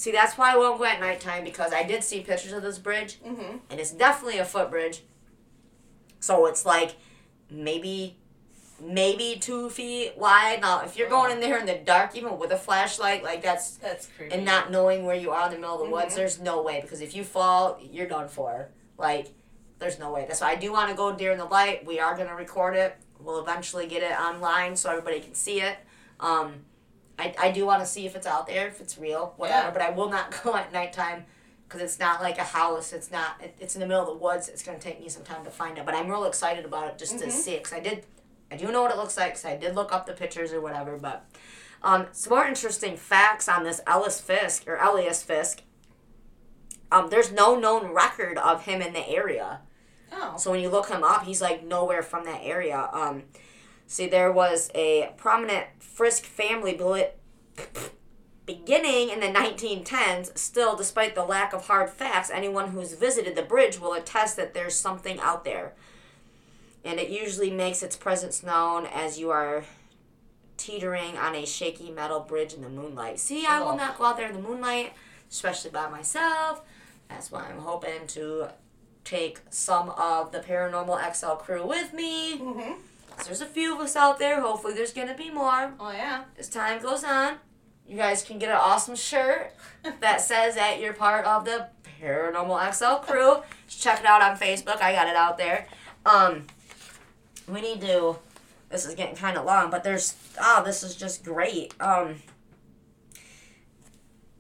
See, 0.01 0.13
that's 0.13 0.39
why 0.39 0.55
I 0.55 0.57
won't 0.57 0.79
go 0.79 0.85
at 0.87 0.99
nighttime 0.99 1.45
because 1.45 1.75
I 1.75 1.83
did 1.83 2.03
see 2.03 2.21
pictures 2.23 2.55
of 2.55 2.63
this 2.63 2.79
bridge 2.79 3.19
Mm-hmm. 3.23 3.59
and 3.69 3.79
it's 3.79 3.91
definitely 3.91 4.39
a 4.39 4.47
footbridge. 4.47 5.03
So 6.21 6.47
it's 6.47 6.65
like 6.65 6.97
maybe 7.51 8.17
maybe 8.83 9.37
two 9.39 9.69
feet 9.69 10.17
wide. 10.17 10.63
Now 10.63 10.81
if 10.83 10.97
you're 10.97 11.11
going 11.11 11.31
in 11.33 11.41
there 11.41 11.59
in 11.59 11.67
the 11.67 11.75
dark, 11.75 12.17
even 12.17 12.39
with 12.39 12.51
a 12.51 12.57
flashlight, 12.57 13.23
like 13.23 13.43
that's 13.43 13.73
That's 13.77 14.07
creepy. 14.17 14.35
and 14.35 14.43
not 14.43 14.71
knowing 14.71 15.05
where 15.05 15.17
you 15.17 15.33
are 15.33 15.45
in 15.49 15.53
the 15.53 15.59
middle 15.59 15.83
of 15.83 15.87
the 15.87 15.93
woods, 15.95 16.15
Mhm. 16.15 16.17
there's 16.17 16.41
no 16.41 16.63
way 16.63 16.81
because 16.81 17.03
if 17.03 17.15
you 17.15 17.23
fall, 17.23 17.79
you're 17.83 18.07
done 18.09 18.29
for. 18.29 18.71
Like 18.97 19.27
there's 19.81 19.99
no 19.99 20.11
way. 20.11 20.25
That's 20.27 20.41
why 20.41 20.53
I 20.53 20.57
do 20.57 20.73
want 20.73 20.89
to 20.89 20.97
go 20.97 21.13
during 21.13 21.37
the 21.37 21.45
light. 21.45 21.85
We 21.85 22.01
are 22.01 22.17
gonna 22.17 22.35
record 22.35 22.75
it. 22.75 22.97
We'll 23.19 23.41
eventually 23.41 23.87
get 23.87 24.03
it 24.03 24.19
online 24.19 24.77
so 24.77 24.89
everybody 24.89 25.21
can 25.21 25.35
see 25.35 25.61
it. 25.61 25.77
Um, 26.21 26.65
I, 27.21 27.35
I 27.39 27.51
do 27.51 27.67
want 27.67 27.81
to 27.83 27.87
see 27.87 28.07
if 28.07 28.17
it's 28.17 28.27
out 28.27 28.47
there, 28.47 28.67
if 28.69 28.81
it's 28.81 28.99
real, 28.99 29.35
whatever. 29.37 29.69
Yeah. 29.69 29.71
But 29.73 29.83
I 29.83 29.91
will 29.91 30.09
not 30.09 30.35
go 30.43 30.55
at 30.57 30.73
nighttime 30.73 31.25
because 31.69 31.81
it's 31.83 31.99
not 32.01 32.21
like 32.23 32.39
a 32.39 32.43
house. 32.45 32.93
It's 32.93 33.11
not. 33.11 33.41
It, 33.43 33.57
it's 33.61 33.75
in 33.77 33.81
the 33.81 33.87
middle 33.87 34.03
of 34.03 34.09
the 34.09 34.15
woods. 34.25 34.49
It's 34.49 34.63
gonna 34.63 34.79
take 34.79 35.01
me 35.01 35.09
some 35.09 35.23
time 35.23 35.45
to 35.45 35.51
find 35.51 35.79
it. 35.79 35.87
But 35.87 35.95
I'm 35.95 36.09
real 36.09 36.25
excited 36.25 36.65
about 36.65 36.89
it 36.89 36.99
just 36.99 37.19
to 37.21 37.27
Mhm. 37.27 37.31
see 37.31 37.53
it. 37.53 37.63
Cause 37.65 37.73
I 37.73 37.81
did. 37.81 38.05
I 38.51 38.57
do 38.57 38.73
know 38.73 38.83
what 38.83 38.91
it 38.91 38.97
looks 38.97 39.17
like. 39.17 39.35
Cause 39.35 39.45
I 39.45 39.57
did 39.57 39.75
look 39.77 39.93
up 39.93 40.07
the 40.07 40.13
pictures 40.13 40.53
or 40.53 40.61
whatever. 40.61 40.97
But 40.97 41.25
um, 41.83 42.07
some 42.13 42.33
more 42.35 42.45
interesting 42.47 42.97
facts 42.97 43.49
on 43.49 43.63
this 43.65 43.81
Ellis 43.87 44.21
Fisk 44.21 44.67
or 44.67 44.77
Elias 44.77 45.23
Fisk. 45.23 45.63
Um, 46.93 47.09
there's 47.09 47.31
no 47.31 47.59
known 47.59 47.93
record 47.95 48.37
of 48.39 48.65
him 48.65 48.83
in 48.83 48.93
the 48.93 49.09
area. 49.09 49.61
Oh. 50.13 50.35
So 50.37 50.51
when 50.51 50.61
you 50.61 50.69
look 50.69 50.89
him 50.89 51.05
up, 51.05 51.23
he's 51.25 51.41
like 51.41 51.63
nowhere 51.65 52.03
from 52.03 52.25
that 52.25 52.41
area. 52.43 52.89
Um, 52.93 53.23
see, 53.91 54.07
there 54.07 54.31
was 54.31 54.71
a 54.75 55.13
prominent 55.17 55.67
Frisk 55.81 56.25
family 56.25 56.75
beli- 56.75 57.09
beginning 58.47 59.11
in 59.11 59.21
the 59.21 59.27
1910s. 59.27 60.37
Still, 60.39 60.77
despite 60.77 61.15
the 61.15 61.25
lack 61.25 61.53
of 61.53 61.67
hard 61.67 61.91
facts, 61.91 62.31
anyone 62.31 62.71
who's 62.71 62.95
visited 62.95 63.35
the 63.37 63.43
bridge 63.43 63.79
will 63.81 63.93
attest 63.93 64.37
that 64.37 64.55
there's 64.55 64.75
something 64.77 65.19
out 65.21 65.45
there. 65.45 65.75
And 66.85 66.99
it 66.99 67.11
usually 67.11 67.51
makes 67.51 67.83
its 67.83 67.97
presence 67.97 68.43
known 68.43 68.87
as 68.87 69.19
you 69.19 69.31
are 69.31 69.65
teetering 70.57 71.17
on 71.19 71.35
a 71.35 71.45
shaky 71.45 71.91
metal 71.91 72.21
bridge 72.21 72.55
in 72.55 72.63
the 72.63 72.69
moonlight. 72.69 73.19
See, 73.19 73.45
I 73.47 73.61
will 73.61 73.71
Oh. 73.73 73.77
not 73.77 73.99
go 73.99 74.05
out 74.05 74.17
there 74.17 74.29
in 74.29 74.35
the 74.35 74.41
moonlight, 74.49 74.93
especially 75.31 75.71
by 75.71 75.89
myself. 75.89 76.63
That's 77.09 77.31
why 77.31 77.47
I'm 77.49 77.59
hoping 77.59 78.07
to 78.09 78.49
take 79.05 79.41
some 79.51 79.91
of 79.91 80.33
the 80.33 80.39
Paranormal 80.41 80.99
XL 81.15 81.35
crew 81.37 81.67
with 81.67 81.93
me. 81.93 82.39
Mm-hmm. 82.39 82.73
'Cause 83.21 83.39
There's 83.39 83.41
a 83.43 83.53
few 83.53 83.75
of 83.75 83.81
us 83.81 83.97
out 83.97 84.19
there. 84.19 84.41
Hopefully, 84.41 84.73
there's 84.73 84.95
gonna 84.95 85.15
be 85.15 85.29
more 85.31 85.75
Oh 85.79 85.91
yeah. 85.93 86.25
as 86.39 86.49
time 86.49 86.81
goes 86.81 87.05
on. 87.05 87.39
You 87.87 87.97
guys 87.97 88.23
can 88.23 88.39
get 88.39 88.49
an 88.49 88.57
awesome 88.57 88.95
shirt 88.97 89.53
that 90.01 90.23
says 90.23 90.55
that 90.55 90.81
you're 90.81 90.95
part 90.95 91.27
of 91.27 91.45
the 91.45 91.69
Paranormal 92.01 92.73
XL 92.73 93.05
crew. 93.07 93.43
Just 93.67 93.83
check 93.83 94.01
it 94.01 94.07
out 94.07 94.23
on 94.23 94.39
Facebook. 94.39 94.81
I 94.81 94.95
got 94.95 95.07
it 95.07 95.17
out 95.17 95.37
there. 95.37 95.67
Um, 96.07 96.47
we 97.47 97.61
need 97.61 97.83
to. 97.83 98.17
This 98.71 98.87
is 98.87 98.95
getting 98.95 99.17
kind 99.17 99.37
of 99.37 99.45
long, 99.45 99.69
but 99.71 99.85
there's. 99.85 100.15
Oh, 100.41 100.63
this 100.65 100.83
is 100.83 100.97
just 100.97 101.23
great. 101.23 101.75
Um. 101.79 102.23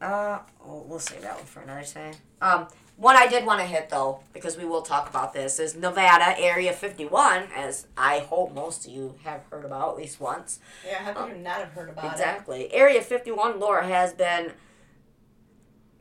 Uh, 0.01 0.39
oh, 0.64 0.85
we'll 0.87 0.99
save 0.99 1.20
that 1.20 1.37
one 1.37 1.45
for 1.45 1.61
another 1.61 1.83
time. 1.85 2.14
Um, 2.41 2.68
one 3.01 3.16
I 3.16 3.26
did 3.26 3.46
want 3.46 3.61
to 3.61 3.66
hit 3.66 3.88
though, 3.88 4.20
because 4.34 4.59
we 4.59 4.66
will 4.66 4.82
talk 4.82 5.09
about 5.09 5.32
this, 5.32 5.59
is 5.59 5.74
Nevada 5.74 6.38
Area 6.38 6.70
51, 6.70 7.48
as 7.57 7.86
I 7.96 8.18
hope 8.18 8.55
most 8.55 8.86
of 8.86 8.92
you 8.92 9.14
have 9.24 9.42
heard 9.51 9.64
about 9.64 9.92
at 9.92 9.96
least 9.96 10.20
once. 10.20 10.61
Yeah, 10.86 10.98
how 10.98 11.14
could 11.14 11.30
you 11.30 11.36
um, 11.36 11.42
not 11.42 11.61
have 11.61 11.70
heard 11.70 11.88
about 11.88 12.05
it? 12.05 12.12
Exactly. 12.12 12.70
Area 12.74 13.01
51 13.01 13.59
lore 13.59 13.82
has 13.82 14.12
been 14.12 14.53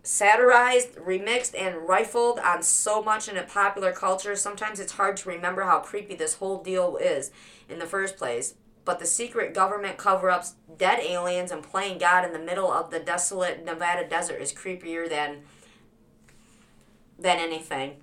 satirized, 0.03 0.95
remixed, 0.95 1.55
and 1.57 1.87
rifled 1.87 2.37
on 2.39 2.61
so 2.63 3.01
much 3.01 3.29
in 3.29 3.37
a 3.37 3.43
popular 3.43 3.93
culture. 3.93 4.35
Sometimes 4.35 4.81
it's 4.81 4.93
hard 4.93 5.15
to 5.17 5.29
remember 5.29 5.63
how 5.63 5.79
creepy 5.79 6.15
this 6.15 6.35
whole 6.35 6.61
deal 6.61 6.97
is 6.97 7.31
in 7.69 7.79
the 7.79 7.85
first 7.85 8.17
place. 8.17 8.55
But 8.83 8.99
the 8.99 9.05
secret 9.05 9.53
government 9.53 9.97
cover 9.97 10.29
ups, 10.29 10.55
dead 10.77 10.99
aliens, 10.99 11.51
and 11.51 11.63
playing 11.63 11.99
God 11.99 12.25
in 12.25 12.33
the 12.33 12.39
middle 12.39 12.69
of 12.69 12.91
the 12.91 12.99
desolate 12.99 13.63
Nevada 13.63 14.05
desert 14.05 14.41
is 14.41 14.51
creepier 14.51 15.07
than 15.07 15.43
than 17.19 17.37
anything. 17.37 17.97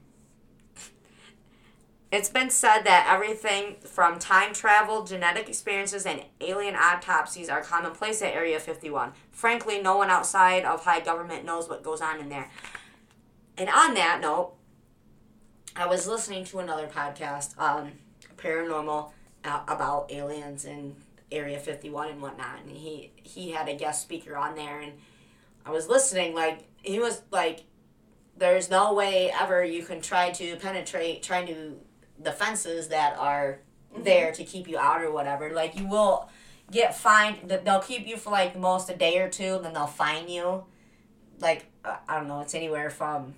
It's 2.13 2.29
been 2.29 2.51
said 2.51 2.83
that 2.83 3.09
everything 3.13 3.77
from 3.81 4.19
time 4.19 4.53
travel, 4.55 5.05
genetic 5.05 5.49
experiences, 5.49 6.07
and 6.07 6.23
alien 6.41 6.77
autopsies 6.77 7.49
are 7.49 7.63
commonplace 7.63 8.23
at 8.23 8.33
Area 8.33 8.61
51. 8.61 9.13
Frankly, 9.33 9.83
no 9.83 9.97
one 9.97 10.09
outside 10.09 10.65
of 10.65 10.85
high 10.85 11.01
government 11.01 11.45
knows 11.45 11.69
what 11.69 11.83
goes 11.83 12.01
on 12.01 12.21
in 12.21 12.29
there. 12.29 12.49
And 13.59 13.69
on 13.69 13.95
that 13.95 14.21
note, 14.21 14.53
I 15.75 15.87
was 15.87 16.07
listening 16.07 16.45
to 16.47 16.61
another 16.61 16.87
podcast, 16.87 17.59
um, 17.59 17.93
paranormal, 18.37 19.11
uh, 19.45 19.63
about 19.67 20.11
aliens 20.11 20.65
in 20.65 20.95
Area 21.33 21.59
51 21.59 22.09
and 22.11 22.23
whatnot. 22.23 22.61
And 22.61 22.71
he, 22.71 23.11
he 23.17 23.51
had 23.51 23.69
a 23.69 23.75
guest 23.75 24.03
speaker 24.03 24.37
on 24.37 24.55
there, 24.55 24.81
and 24.81 24.93
I 25.65 25.71
was 25.71 25.89
listening, 25.89 26.35
like, 26.35 26.61
he 26.83 27.01
was 27.01 27.23
like, 27.33 27.65
there's 28.37 28.69
no 28.71 28.93
way 28.95 29.33
ever 29.39 29.65
you 29.65 29.83
can 29.85 30.01
try 30.01 30.31
to 30.33 30.57
penetrate, 30.57 31.23
trying 31.23 31.47
to 31.49 31.77
the 32.19 32.33
fences 32.33 32.89
that 32.89 33.17
are 33.19 33.61
there 33.99 34.33
to 34.33 34.45
keep 34.45 34.69
you 34.69 34.79
out 34.79 35.03
or 35.03 35.11
whatever. 35.11 35.51
Like 35.51 35.79
you 35.79 35.87
will 35.87 36.29
get 36.71 36.97
fined. 36.97 37.49
They'll 37.65 37.81
keep 37.81 38.07
you 38.07 38.17
for 38.17 38.31
like 38.31 38.59
most 38.59 38.91
a 38.91 38.97
day 38.97 39.19
or 39.19 39.29
two, 39.29 39.59
then 39.63 39.73
they'll 39.73 39.87
fine 39.87 40.29
you. 40.29 40.65
Like 41.41 41.67
uh, 41.85 41.97
I 42.09 42.17
don't 42.19 42.29
know, 42.29 42.41
it's 42.41 42.55
anywhere 42.55 42.91
from 42.91 43.35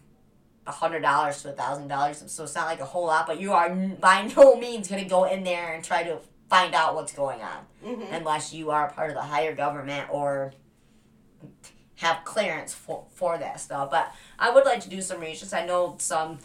a 0.66 0.72
hundred 0.72 1.00
dollars 1.00 1.42
to 1.42 1.50
a 1.50 1.52
thousand 1.52 1.88
dollars. 1.88 2.22
So 2.26 2.44
it's 2.44 2.54
not 2.54 2.66
like 2.66 2.80
a 2.80 2.84
whole 2.84 3.06
lot, 3.06 3.26
but 3.26 3.40
you 3.40 3.52
are 3.52 3.70
by 3.74 4.22
no 4.36 4.56
means 4.56 4.88
gonna 4.88 5.04
go 5.04 5.24
in 5.24 5.44
there 5.44 5.72
and 5.74 5.82
try 5.84 6.02
to 6.04 6.18
find 6.48 6.74
out 6.74 6.94
what's 6.94 7.12
going 7.12 7.40
on 7.42 7.66
Mm-hmm. 7.86 8.12
unless 8.12 8.52
you 8.52 8.70
are 8.72 8.90
part 8.90 9.10
of 9.10 9.14
the 9.14 9.22
higher 9.22 9.54
government 9.54 10.08
or 10.10 10.52
have 11.98 12.24
clearance 12.24 12.72
for, 12.74 13.04
for 13.14 13.38
that 13.38 13.60
stuff. 13.60 13.90
But 13.90 14.12
I 14.38 14.50
would 14.50 14.64
like 14.64 14.80
to 14.80 14.88
do 14.88 15.00
some 15.02 15.20
research. 15.20 15.52
I 15.52 15.66
know 15.66 15.96
some 15.98 16.38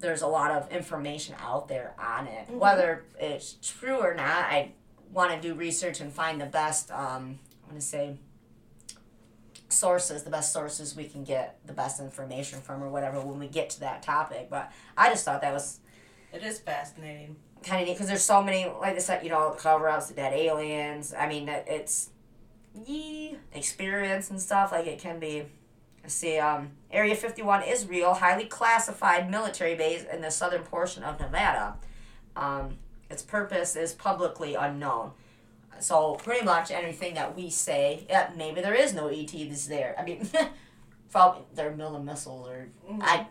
there's 0.00 0.22
a 0.22 0.26
lot 0.26 0.50
of 0.50 0.70
information 0.70 1.34
out 1.40 1.66
there 1.68 1.94
on 1.98 2.26
it. 2.26 2.48
Mhm. 2.48 2.58
Whether 2.58 3.04
it's 3.18 3.54
true 3.62 3.96
or 3.98 4.12
not, 4.14 4.44
I 4.52 4.72
want 5.12 5.30
to 5.32 5.40
do 5.40 5.54
research 5.54 6.00
and 6.00 6.12
find 6.12 6.40
the 6.40 6.46
best. 6.46 6.90
Um, 6.90 7.38
I 7.62 7.66
want 7.68 7.80
to 7.80 7.86
say 7.86 8.18
sources, 9.68 10.22
the 10.24 10.30
best 10.30 10.52
sources 10.52 10.94
we 10.94 11.04
can 11.04 11.24
get 11.24 11.58
the 11.66 11.72
best 11.72 12.00
information 12.00 12.60
from, 12.60 12.82
or 12.82 12.88
whatever 12.90 13.20
when 13.20 13.38
we 13.38 13.48
get 13.48 13.70
to 13.70 13.80
that 13.80 14.02
topic. 14.02 14.48
But 14.50 14.70
I 14.96 15.08
just 15.08 15.24
thought 15.24 15.40
that 15.40 15.52
was 15.52 15.80
It 16.32 16.42
is 16.42 16.58
fascinating. 16.58 17.36
kind 17.62 17.80
of 17.82 17.88
neat 17.88 17.94
because 17.94 18.08
there's 18.08 18.22
so 18.22 18.42
many, 18.42 18.66
like 18.68 18.96
I 18.96 18.98
said, 18.98 19.24
you 19.24 19.30
know, 19.30 19.50
cover 19.58 19.88
ups, 19.88 20.08
the 20.08 20.14
dead 20.14 20.32
aliens. 20.34 21.14
I 21.14 21.26
mean, 21.28 21.48
it- 21.48 21.64
it's 21.66 22.10
yeah, 22.86 23.36
experience 23.52 24.30
and 24.30 24.40
stuff. 24.40 24.72
Like 24.72 24.86
it 24.86 24.98
can 24.98 25.18
be. 25.18 25.44
Let's 26.02 26.16
see, 26.16 26.36
um, 26.36 26.72
Area 26.90 27.14
51 27.14 27.62
is 27.62 27.86
real, 27.86 28.12
highly 28.12 28.44
classified 28.44 29.30
military 29.30 29.74
base 29.74 30.04
in 30.12 30.20
the 30.20 30.30
southern 30.30 30.62
portion 30.62 31.02
of 31.02 31.18
Nevada. 31.18 31.76
Um, 32.36 32.76
its 33.08 33.22
purpose 33.22 33.74
is 33.74 33.94
publicly 33.94 34.54
unknown. 34.54 35.12
So 35.80 36.14
pretty 36.16 36.44
much 36.44 36.70
anything 36.70 37.14
that 37.14 37.34
we 37.36 37.50
say, 37.50 38.06
yeah, 38.08 38.30
maybe 38.36 38.60
there 38.60 38.74
is 38.74 38.94
no 38.94 39.08
ETs 39.08 39.66
there. 39.66 39.94
I 39.98 40.04
mean, 40.04 40.28
probably 41.10 41.42
they're 41.54 41.70
building 41.70 42.04
missiles 42.04 42.48
or 42.48 42.68
I, 43.00 43.26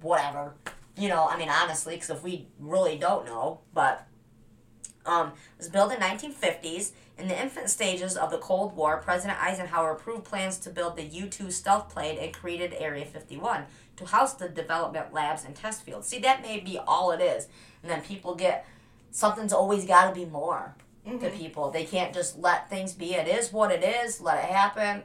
whatever. 0.00 0.54
You 0.96 1.08
know, 1.08 1.28
I 1.28 1.36
mean, 1.38 1.48
honestly, 1.48 1.94
because 1.94 2.10
if 2.10 2.22
we 2.22 2.48
really 2.58 2.96
don't 2.96 3.26
know, 3.26 3.60
but 3.74 4.05
um, 5.06 5.28
it 5.28 5.58
was 5.58 5.68
built 5.68 5.92
in 5.92 6.00
1950s. 6.00 6.92
In 7.18 7.28
the 7.28 7.40
infant 7.40 7.70
stages 7.70 8.14
of 8.14 8.30
the 8.30 8.36
Cold 8.36 8.76
War, 8.76 8.98
President 8.98 9.42
Eisenhower 9.42 9.92
approved 9.92 10.24
plans 10.24 10.58
to 10.58 10.70
build 10.70 10.96
the 10.96 11.02
U-2 11.02 11.50
stealth 11.50 11.88
plane 11.88 12.18
and 12.18 12.30
created 12.32 12.74
Area 12.78 13.06
51 13.06 13.64
to 13.96 14.04
house 14.04 14.34
the 14.34 14.50
development 14.50 15.14
labs 15.14 15.42
and 15.44 15.54
test 15.54 15.82
fields. 15.82 16.06
See, 16.06 16.18
that 16.18 16.42
may 16.42 16.60
be 16.60 16.78
all 16.78 17.12
it 17.12 17.22
is, 17.22 17.48
and 17.82 17.90
then 17.90 18.02
people 18.02 18.34
get 18.34 18.66
something's 19.10 19.54
always 19.54 19.86
got 19.86 20.08
to 20.08 20.14
be 20.14 20.26
more 20.26 20.74
to 21.06 21.30
people. 21.30 21.70
They 21.70 21.84
can't 21.84 22.12
just 22.12 22.38
let 22.38 22.68
things 22.68 22.92
be. 22.92 23.14
It 23.14 23.28
is 23.28 23.52
what 23.52 23.70
it 23.70 23.82
is. 23.82 24.20
Let 24.20 24.38
it 24.38 24.50
happen. 24.50 25.02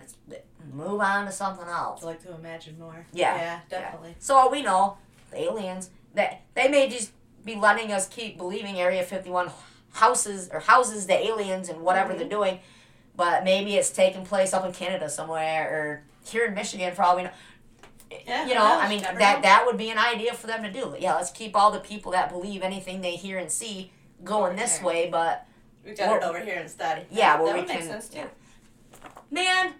Move 0.74 1.00
on 1.00 1.26
to 1.26 1.32
something 1.32 1.68
else. 1.68 2.04
I 2.04 2.08
like 2.08 2.24
to 2.24 2.34
imagine 2.34 2.78
more. 2.80 3.06
Yeah. 3.14 3.36
Yeah, 3.36 3.60
definitely. 3.70 4.16
So 4.20 4.36
all 4.36 4.52
we 4.52 4.64
know, 4.64 4.98
the 5.30 5.44
aliens, 5.44 5.92
that 6.16 6.42
they 6.56 6.68
may 6.68 6.90
just 6.90 7.12
be 7.46 7.56
letting 7.56 7.92
us 7.92 8.08
keep 8.08 8.38
believing 8.38 8.80
Area 8.80 9.04
51 9.04 9.52
houses 9.94 10.50
or 10.52 10.60
houses 10.60 11.08
the 11.08 11.14
aliens 11.28 11.70
and 11.70 11.82
whatever 11.82 12.14
they're 12.14 12.28
doing, 12.28 12.60
but 13.16 13.44
maybe 13.44 13.76
it's 13.76 13.90
taking 13.90 14.26
place 14.26 14.54
up 14.54 14.66
in 14.66 14.72
Canada 14.72 15.10
somewhere 15.10 15.70
or 15.70 16.04
here 16.26 16.46
in 16.46 16.54
Michigan 16.54 16.94
for 16.94 17.04
all 17.04 17.16
we 17.16 17.24
know. 17.24 17.30
Yeah, 18.28 18.46
You 18.46 18.56
know, 18.56 18.62
knows? 18.68 18.84
I 18.84 18.90
mean 18.90 19.02
Never 19.02 19.20
that 19.20 19.36
know. 19.38 19.42
that 19.44 19.64
would 19.66 19.78
be 19.78 19.90
an 19.90 19.98
idea 19.98 20.34
for 20.34 20.48
them 20.48 20.64
to 20.64 20.72
do. 20.72 20.96
Yeah, 21.00 21.16
let's 21.16 21.32
keep 21.32 21.56
all 21.56 21.72
the 21.72 21.80
people 21.80 22.12
that 22.12 22.30
believe 22.30 22.62
anything 22.62 23.02
they 23.02 23.16
hear 23.16 23.38
and 23.38 23.50
see 23.50 23.92
going 24.24 24.56
this 24.58 24.78
Okay. 24.78 24.86
way, 24.86 25.10
but 25.10 25.46
We 25.86 25.94
got 25.94 26.18
it 26.18 26.24
over 26.24 26.40
here 26.40 26.56
instead. 26.56 27.06
yeah, 27.10 27.38
that 27.38 27.44
well 27.44 27.54
we 27.54 27.60
would 27.62 27.68
make 27.70 27.80
can. 27.80 27.88
sense 27.88 28.10
too. 28.10 28.18
yeah. 28.20 28.28
Man, 29.30 29.74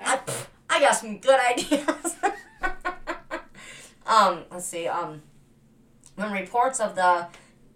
I, 0.00 0.16
pff, 0.16 0.46
I 0.68 0.80
got 0.80 0.92
some 0.96 1.18
good 1.18 1.38
ideas. 1.40 2.16
um, 4.06 4.42
let's 4.50 4.66
see. 4.66 4.86
Um, 4.88 5.22
when 6.16 6.32
reports 6.32 6.80
of 6.80 6.94
the 6.96 7.26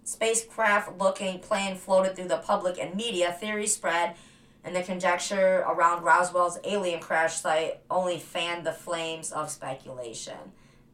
spacecraft-looking 0.09 1.39
plane 1.39 1.75
floated 1.75 2.15
through 2.15 2.27
the 2.27 2.37
public 2.37 2.77
and 2.79 2.95
media, 2.95 3.31
theories 3.31 3.73
spread, 3.73 4.15
and 4.63 4.75
the 4.75 4.83
conjecture 4.83 5.59
around 5.67 6.03
Roswell's 6.03 6.59
alien 6.63 6.99
crash 6.99 7.37
site 7.37 7.79
only 7.89 8.17
fanned 8.17 8.65
the 8.65 8.71
flames 8.73 9.31
of 9.31 9.49
speculation. 9.49 10.37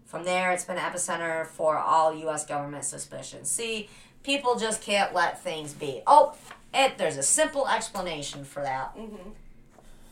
From 0.05 0.23
there, 0.23 0.51
it's 0.51 0.65
been 0.65 0.77
an 0.77 0.83
epicenter 0.91 1.47
for 1.47 1.77
all 1.77 2.13
U.S. 2.13 2.45
government 2.45 2.85
suspicions. 2.85 3.49
See, 3.49 3.89
people 4.23 4.55
just 4.57 4.81
can't 4.81 5.13
let 5.13 5.41
things 5.41 5.73
be. 5.73 6.01
Oh, 6.05 6.35
it, 6.73 6.97
there's 6.97 7.17
a 7.17 7.23
simple 7.23 7.67
explanation 7.67 8.43
for 8.45 8.61
that. 8.61 8.95
Mm-hmm. 8.95 9.29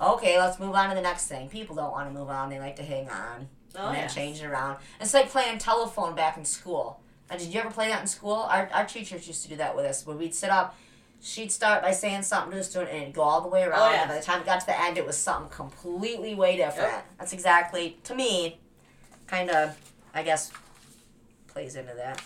Okay, 0.01 0.37
let's 0.39 0.59
move 0.59 0.73
on 0.75 0.89
to 0.89 0.95
the 0.95 1.01
next 1.01 1.27
thing. 1.27 1.47
People 1.49 1.75
don't 1.75 1.91
want 1.91 2.11
to 2.11 2.19
move 2.19 2.29
on; 2.29 2.49
they 2.49 2.59
like 2.59 2.75
to 2.77 2.83
hang 2.83 3.07
on 3.09 3.47
Oh, 3.75 3.87
and 3.87 3.97
yeah. 3.97 4.07
change 4.07 4.41
it 4.41 4.45
around. 4.45 4.77
It's 4.99 5.13
like 5.13 5.29
playing 5.29 5.59
telephone 5.59 6.15
back 6.15 6.37
in 6.37 6.45
school. 6.45 6.99
Now, 7.33 7.39
did 7.39 7.51
you 7.51 7.59
ever 7.61 7.71
play 7.71 7.87
that 7.87 7.99
in 8.01 8.05
school? 8.05 8.47
Our, 8.47 8.69
our 8.71 8.85
teachers 8.85 9.27
used 9.27 9.41
to 9.41 9.49
do 9.49 9.55
that 9.55 9.75
with 9.75 9.85
us. 9.85 10.05
When 10.05 10.19
we'd 10.19 10.35
sit 10.35 10.51
up, 10.51 10.77
she'd 11.19 11.51
start 11.51 11.81
by 11.81 11.91
saying 11.91 12.21
something 12.21 12.51
to 12.51 12.59
a 12.59 12.63
student, 12.63 12.91
and 12.91 13.01
it'd 13.01 13.15
go 13.15 13.23
all 13.23 13.41
the 13.41 13.47
way 13.47 13.65
oh, 13.65 13.69
around. 13.69 13.81
Oh, 13.81 13.89
yes. 13.89 14.01
And 14.01 14.09
by 14.09 14.19
the 14.19 14.23
time 14.23 14.41
it 14.41 14.45
got 14.45 14.59
to 14.59 14.65
the 14.67 14.79
end, 14.79 14.99
it 14.99 15.05
was 15.07 15.17
something 15.17 15.49
completely 15.49 16.35
way 16.35 16.57
different. 16.57 16.91
Yep. 16.91 17.05
That's 17.17 17.33
exactly 17.33 17.97
to 18.03 18.13
me, 18.13 18.59
kind 19.25 19.49
of, 19.49 19.75
I 20.13 20.21
guess, 20.21 20.51
plays 21.47 21.75
into 21.75 21.95
that. 21.95 22.21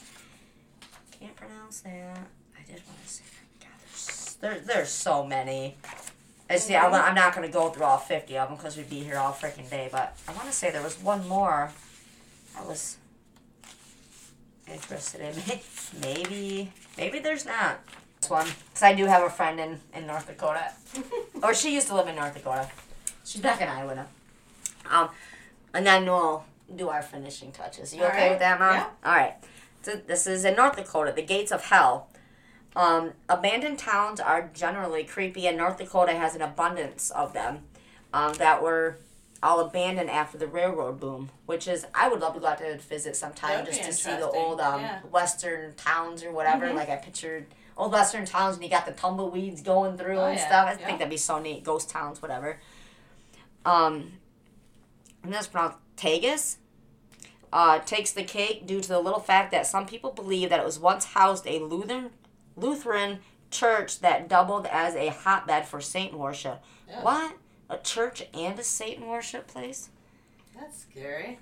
Can't 1.18 1.36
pronounce 1.38 1.80
that. 1.82 2.18
I 2.58 2.70
did 2.70 2.82
want 2.86 3.02
to 3.02 3.08
say 3.08 3.24
that. 3.62 3.70
God, 3.70 3.80
there's 3.80 4.36
there, 4.42 4.60
there's 4.60 4.90
so 4.90 5.26
many. 5.26 5.78
I 6.50 6.58
see. 6.58 6.76
I'm, 6.76 6.94
I'm 6.94 7.16
not 7.16 7.34
gonna 7.34 7.48
go 7.48 7.70
through 7.70 7.86
all 7.86 7.98
fifty 7.98 8.38
of 8.38 8.50
them 8.50 8.58
because 8.58 8.76
we'd 8.76 8.90
be 8.90 9.00
here 9.00 9.18
all 9.18 9.32
freaking 9.32 9.70
day. 9.70 9.88
But 9.90 10.18
I 10.28 10.34
want 10.34 10.48
to 10.48 10.54
say 10.54 10.70
there 10.70 10.84
was 10.84 10.96
one 11.02 11.26
more. 11.30 11.72
I 12.58 12.66
was 12.66 12.98
interested 14.72 15.22
in. 15.22 15.60
maybe, 16.02 16.72
maybe 16.98 17.20
there's 17.20 17.46
not. 17.46 17.80
This 18.20 18.30
one, 18.30 18.48
because 18.70 18.84
I 18.84 18.94
do 18.96 19.06
have 19.06 19.24
a 19.24 19.30
friend 19.30 19.60
in 19.60 19.80
in 19.94 20.08
North 20.08 20.28
Dakota, 20.28 20.72
or 21.44 21.54
she 21.54 21.74
used 21.74 21.88
to 21.88 21.96
live 21.96 22.08
in 22.08 22.16
North 22.16 22.34
Dakota. 22.34 22.68
She's 23.24 23.42
back 23.42 23.62
in 23.62 23.68
Iowa 23.68 23.96
now. 23.96 24.08
Um, 24.90 25.10
and 25.74 25.86
then 25.86 26.06
we'll 26.06 26.46
do 26.76 26.90
our 26.90 27.02
finishing 27.02 27.52
touches. 27.52 27.94
You 27.94 28.04
All 28.04 28.10
okay 28.10 28.24
right. 28.24 28.30
with 28.32 28.40
that, 28.40 28.60
Mom? 28.60 28.74
Yeah. 28.74 28.88
All 29.04 29.16
right. 29.16 29.36
So 29.82 29.96
this 29.96 30.28
is 30.28 30.46
in 30.46 30.56
North 30.56 30.76
Dakota, 30.76 31.14
the 31.16 31.22
gates 31.22 31.52
of 31.52 31.66
hell. 31.66 32.10
Um, 32.76 33.14
abandoned 33.30 33.80
towns 33.80 34.20
are 34.20 34.50
generally 34.54 35.04
creepy, 35.04 35.48
and 35.48 35.58
North 35.58 35.78
Dakota 35.78 36.14
has 36.14 36.36
an 36.36 36.42
abundance 36.42 37.10
of 37.12 37.34
them 37.34 37.64
um, 38.14 38.34
that 38.36 38.62
were 38.62 38.98
all 39.44 39.60
abandoned 39.60 40.10
after 40.10 40.38
the 40.38 40.48
railroad 40.48 41.00
boom. 41.00 41.30
Which 41.46 41.68
is, 41.68 41.86
I 41.94 42.10
would 42.10 42.20
love 42.20 42.34
to 42.34 42.40
go 42.40 42.48
out 42.48 42.58
to 42.60 42.78
visit 42.78 43.16
sometime 43.16 43.66
just 43.66 43.84
to 43.84 43.94
see 43.94 44.12
the 44.12 44.28
old 44.30 44.60
um, 44.60 44.82
yeah. 44.82 45.02
western 45.12 45.74
towns 45.76 46.24
or 46.24 46.32
whatever. 46.32 46.68
Mhm. 46.68 46.76
Like 46.76 46.90
I 46.90 46.96
pictured 46.96 47.46
old 47.78 47.92
western 47.92 48.26
towns, 48.26 48.56
and 48.56 48.64
you 48.64 48.70
got 48.70 48.86
the 48.86 48.92
tumbleweeds 48.94 49.62
going 49.62 49.98
through 49.98 50.18
Oh, 50.18 50.26
and 50.26 50.38
yeah, 50.38 50.48
stuff. 50.48 50.68
I 50.68 50.72
yeah. 50.72 50.86
think 50.86 51.00
that'd 51.00 51.10
be 51.10 51.18
so 51.18 51.40
neat. 51.40 51.64
Ghost 51.64 51.90
towns, 51.90 52.22
whatever. 52.22 52.60
Um, 53.66 54.14
and 55.24 55.34
that's 55.34 55.48
pronounced 55.48 55.78
Tagus. 55.98 56.58
Uh, 57.54 57.80
takes 57.80 58.12
the 58.12 58.24
cake 58.24 58.68
due 58.68 58.82
to 58.82 58.88
the 58.90 59.00
little 59.00 59.22
fact 59.22 59.52
that 59.52 59.66
some 59.66 59.86
people 59.86 60.12
believe 60.12 60.50
that 60.50 60.60
it 60.60 60.66
was 60.66 60.78
once 60.80 61.06
housed 61.06 61.48
a 61.48 61.60
Lutheran 61.60 62.10
Lutheran 62.58 63.20
church 63.52 64.00
that 64.02 64.28
doubled 64.28 64.66
as 64.68 64.96
a 64.96 65.08
hotbed 65.08 65.66
for 65.66 65.80
Satan 65.80 66.18
worship. 66.20 66.62
What? 67.02 67.34
A 67.70 67.78
church 67.78 68.24
and 68.34 68.58
a 68.58 68.64
Satan 68.64 69.08
worship 69.08 69.48
place? 69.48 69.90
That's 70.58 70.82
scary. 70.82 71.40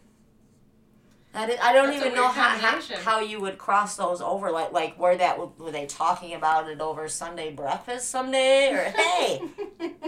I, 1.34 1.46
did, 1.48 1.60
I 1.60 1.74
don't 1.74 1.92
That's 1.92 2.06
even 2.06 2.16
know 2.16 2.30
how, 2.30 2.58
how, 2.58 2.80
how 3.04 3.20
you 3.20 3.42
would 3.42 3.58
cross 3.58 3.98
those 3.98 4.22
over. 4.22 4.52
Like, 4.52 4.72
like 4.72 4.98
where 4.98 5.18
that 5.18 5.60
were 5.60 5.72
they 5.72 5.86
talking 5.86 6.34
about 6.34 6.70
it 6.70 6.80
over 6.80 7.10
Sunday 7.10 7.52
breakfast 7.52 8.10
someday? 8.10 8.72
Or 8.72 8.84
hey, 8.98 9.42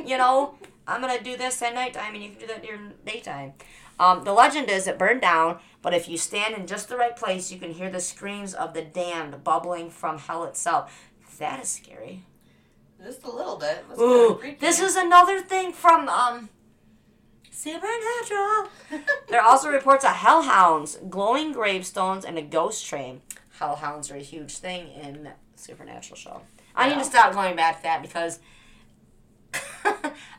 you 0.05 0.17
know, 0.17 0.55
I'm 0.87 1.01
gonna 1.01 1.21
do 1.21 1.35
this 1.35 1.61
at 1.61 1.73
nighttime 1.73 2.15
and 2.15 2.23
you 2.23 2.29
can 2.29 2.39
do 2.39 2.47
that 2.47 2.63
during 2.63 2.93
daytime. 3.05 3.53
Um, 3.99 4.23
the 4.23 4.31
legend 4.31 4.69
is 4.69 4.87
it 4.87 4.97
burned 4.97 5.21
down, 5.21 5.59
but 5.81 5.93
if 5.93 6.07
you 6.07 6.17
stand 6.17 6.55
in 6.55 6.67
just 6.67 6.87
the 6.87 6.95
right 6.95 7.15
place, 7.15 7.51
you 7.51 7.59
can 7.59 7.71
hear 7.71 7.89
the 7.89 7.99
screams 7.99 8.53
of 8.53 8.73
the 8.73 8.83
damned 8.83 9.43
bubbling 9.43 9.89
from 9.89 10.19
hell 10.19 10.45
itself. 10.45 11.09
That 11.39 11.61
is 11.61 11.69
scary. 11.69 12.23
Just 13.03 13.23
a 13.23 13.31
little 13.31 13.57
bit. 13.57 13.85
That's 13.87 13.99
Ooh, 14.01 14.41
this 14.59 14.79
is 14.79 14.95
another 14.95 15.39
thing 15.41 15.71
from 15.73 16.09
um 16.09 16.49
Supernatural. 17.51 18.69
there 19.29 19.41
are 19.41 19.47
also 19.47 19.69
reports 19.69 20.05
of 20.05 20.11
hellhounds, 20.11 20.99
glowing 21.09 21.51
gravestones, 21.53 22.23
and 22.23 22.37
a 22.37 22.41
ghost 22.41 22.85
train. 22.85 23.21
Hellhounds 23.59 24.11
are 24.11 24.15
a 24.15 24.19
huge 24.21 24.57
thing 24.57 24.89
in 24.91 25.29
Supernatural 25.55 26.15
show. 26.17 26.41
I 26.75 26.87
need 26.89 26.99
to 26.99 27.03
stop 27.03 27.33
going 27.33 27.55
back 27.55 27.77
to 27.77 27.83
that 27.83 28.01
because 28.03 28.39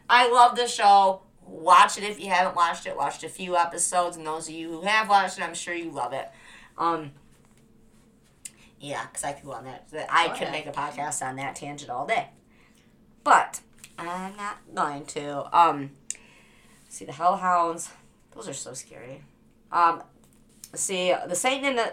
I 0.09 0.31
love 0.31 0.57
the 0.57 0.69
show. 0.69 1.23
Watch 1.45 1.99
it 1.99 2.05
if 2.05 2.21
you 2.21 2.29
haven't 2.29 2.55
watched 2.55 2.87
it. 2.87 2.97
Watched 2.97 3.25
a 3.25 3.29
few 3.29 3.57
episodes, 3.57 4.17
and 4.17 4.27
those 4.27 4.49
of 4.49 4.55
you 4.55 4.69
who 4.71 4.83
have 4.83 5.09
watched 5.09 5.39
it, 5.39 5.43
I'm 5.45 5.55
sure 5.55 5.75
you 5.75 5.91
love 5.91 6.13
it. 6.13 6.29
Um, 6.77 7.13
yeah, 8.79 9.07
because 9.07 9.25
I 9.25 9.33
could 9.33 9.45
go 9.45 9.53
on 9.53 9.65
that. 9.65 9.89
I 10.09 10.29
Oh, 10.33 10.39
could 10.39 10.53
make 10.53 10.67
a 10.67 10.73
podcast 10.73 11.27
on 11.27 11.35
that 11.37 11.57
tangent 11.57 11.91
all 11.91 12.07
day, 12.07 12.29
but 13.29 13.61
I'm 13.99 14.35
not 14.37 14.57
going 14.75 15.05
to. 15.07 15.55
Um, 15.57 15.91
see 16.89 17.05
the 17.05 17.13
hellhounds; 17.13 17.91
those 18.35 18.49
are 18.49 18.55
so 18.55 18.73
scary. 18.73 19.23
Um, 19.71 20.03
see 20.75 21.15
the 21.27 21.35
Satan 21.35 21.67
in 21.67 21.77
the 21.77 21.93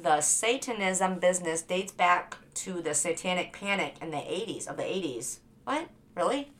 the 0.00 0.20
Satanism 0.20 1.18
business 1.18 1.62
dates 1.62 1.90
back 1.90 2.36
to 2.54 2.82
the 2.82 2.94
Satanic 2.94 3.52
Panic 3.52 3.96
in 4.00 4.12
the 4.12 4.18
'80s 4.18 4.68
of 4.68 4.76
the 4.76 4.84
'80s. 4.84 5.38
What 5.64 5.88
really? 6.14 6.52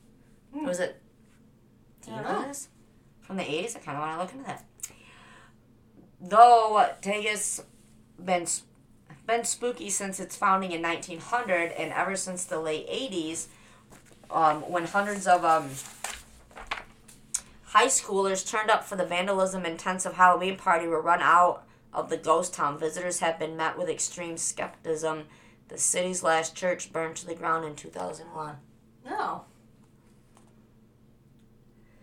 Hmm. 0.52 0.66
Was 0.66 0.80
it? 0.80 1.00
Do 2.04 2.10
you 2.10 2.16
know 2.16 2.22
know. 2.22 2.48
this 2.48 2.68
from 3.20 3.36
the 3.36 3.44
'80s? 3.44 3.76
I 3.76 3.78
kind 3.78 3.96
of 3.96 4.02
want 4.02 4.16
to 4.16 4.22
look 4.22 4.32
into 4.32 4.44
that. 4.46 4.64
Though 6.20 6.84
Tagus 7.00 7.62
been 8.18 8.46
been 9.26 9.44
spooky 9.44 9.90
since 9.90 10.20
its 10.20 10.36
founding 10.36 10.72
in 10.72 10.82
1900 10.82 11.72
and 11.72 11.92
ever 11.92 12.16
since 12.16 12.44
the 12.44 12.60
late 12.60 12.88
80s 12.88 13.46
um, 14.30 14.62
when 14.70 14.84
hundreds 14.84 15.26
of 15.26 15.44
um, 15.44 15.70
high 17.64 17.86
schoolers 17.86 18.48
turned 18.48 18.70
up 18.70 18.84
for 18.84 18.96
the 18.96 19.06
vandalism 19.06 19.64
intensive 19.64 20.14
halloween 20.14 20.56
party 20.56 20.86
were 20.86 21.00
run 21.00 21.20
out 21.22 21.64
of 21.94 22.10
the 22.10 22.16
ghost 22.16 22.52
town. 22.52 22.78
Visitors 22.78 23.20
have 23.20 23.38
been 23.38 23.56
met 23.56 23.78
with 23.78 23.88
extreme 23.88 24.36
skepticism. 24.36 25.24
The 25.68 25.78
city's 25.78 26.22
last 26.22 26.54
church 26.54 26.92
burned 26.92 27.16
to 27.16 27.26
the 27.26 27.34
ground 27.34 27.64
in 27.64 27.76
2001. 27.76 28.56
No. 29.06 29.44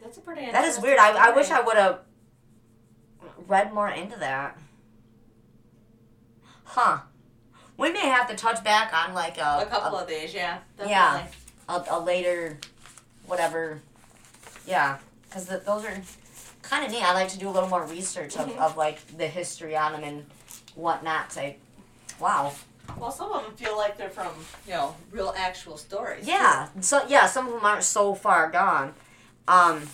That's 0.01 0.17
a 0.17 0.21
pretty. 0.21 0.49
That 0.49 0.65
is 0.65 0.79
weird. 0.79 0.97
I, 0.97 1.29
I 1.29 1.35
wish. 1.35 1.51
I 1.51 1.61
would 1.61 1.77
have 1.77 1.99
read 3.47 3.73
more 3.73 3.89
into 3.89 4.17
that. 4.17 4.57
Huh. 6.63 7.01
We 7.81 7.91
may 7.91 8.07
have 8.07 8.27
to 8.29 8.35
touch 8.35 8.63
back 8.63 8.93
on 8.93 9.13
like 9.15 9.37
a, 9.39 9.61
a 9.63 9.65
couple 9.65 9.97
a, 9.97 10.03
of 10.03 10.07
these, 10.07 10.33
yeah. 10.33 10.59
Definitely. 10.77 10.91
Yeah. 10.91 11.27
a, 11.67 11.83
a 11.89 11.99
later, 11.99 12.59
whatever. 13.25 13.81
Yeah, 14.67 14.99
because 15.27 15.47
those 15.47 15.83
are 15.85 16.01
kind 16.61 16.85
of 16.85 16.91
neat. 16.91 17.01
I 17.03 17.13
like 17.13 17.29
to 17.29 17.39
do 17.39 17.49
a 17.49 17.51
little 17.51 17.69
more 17.69 17.83
research 17.85 18.37
of, 18.37 18.47
Mhm. 18.47 18.57
of 18.57 18.77
like 18.77 18.99
the 19.17 19.25
history 19.27 19.75
on 19.75 19.93
them 19.93 20.03
and 20.03 20.25
whatnot. 20.75 21.31
Say, 21.31 21.57
wow. 22.19 22.53
Well, 22.99 23.11
some 23.11 23.31
of 23.31 23.43
them 23.43 23.53
feel 23.55 23.75
like 23.77 23.97
they're 23.97 24.09
from 24.09 24.31
you 24.67 24.73
know 24.73 24.95
real 25.11 25.33
actual 25.35 25.77
stories. 25.77 26.25
too. 26.25 26.31
Yeah. 26.31 26.67
So 26.81 27.01
yeah, 27.07 27.25
some 27.25 27.47
of 27.47 27.53
them 27.53 27.65
aren't 27.65 27.83
so 27.83 28.13
far 28.13 28.49
gone. 28.51 28.93
Um. 29.47 29.87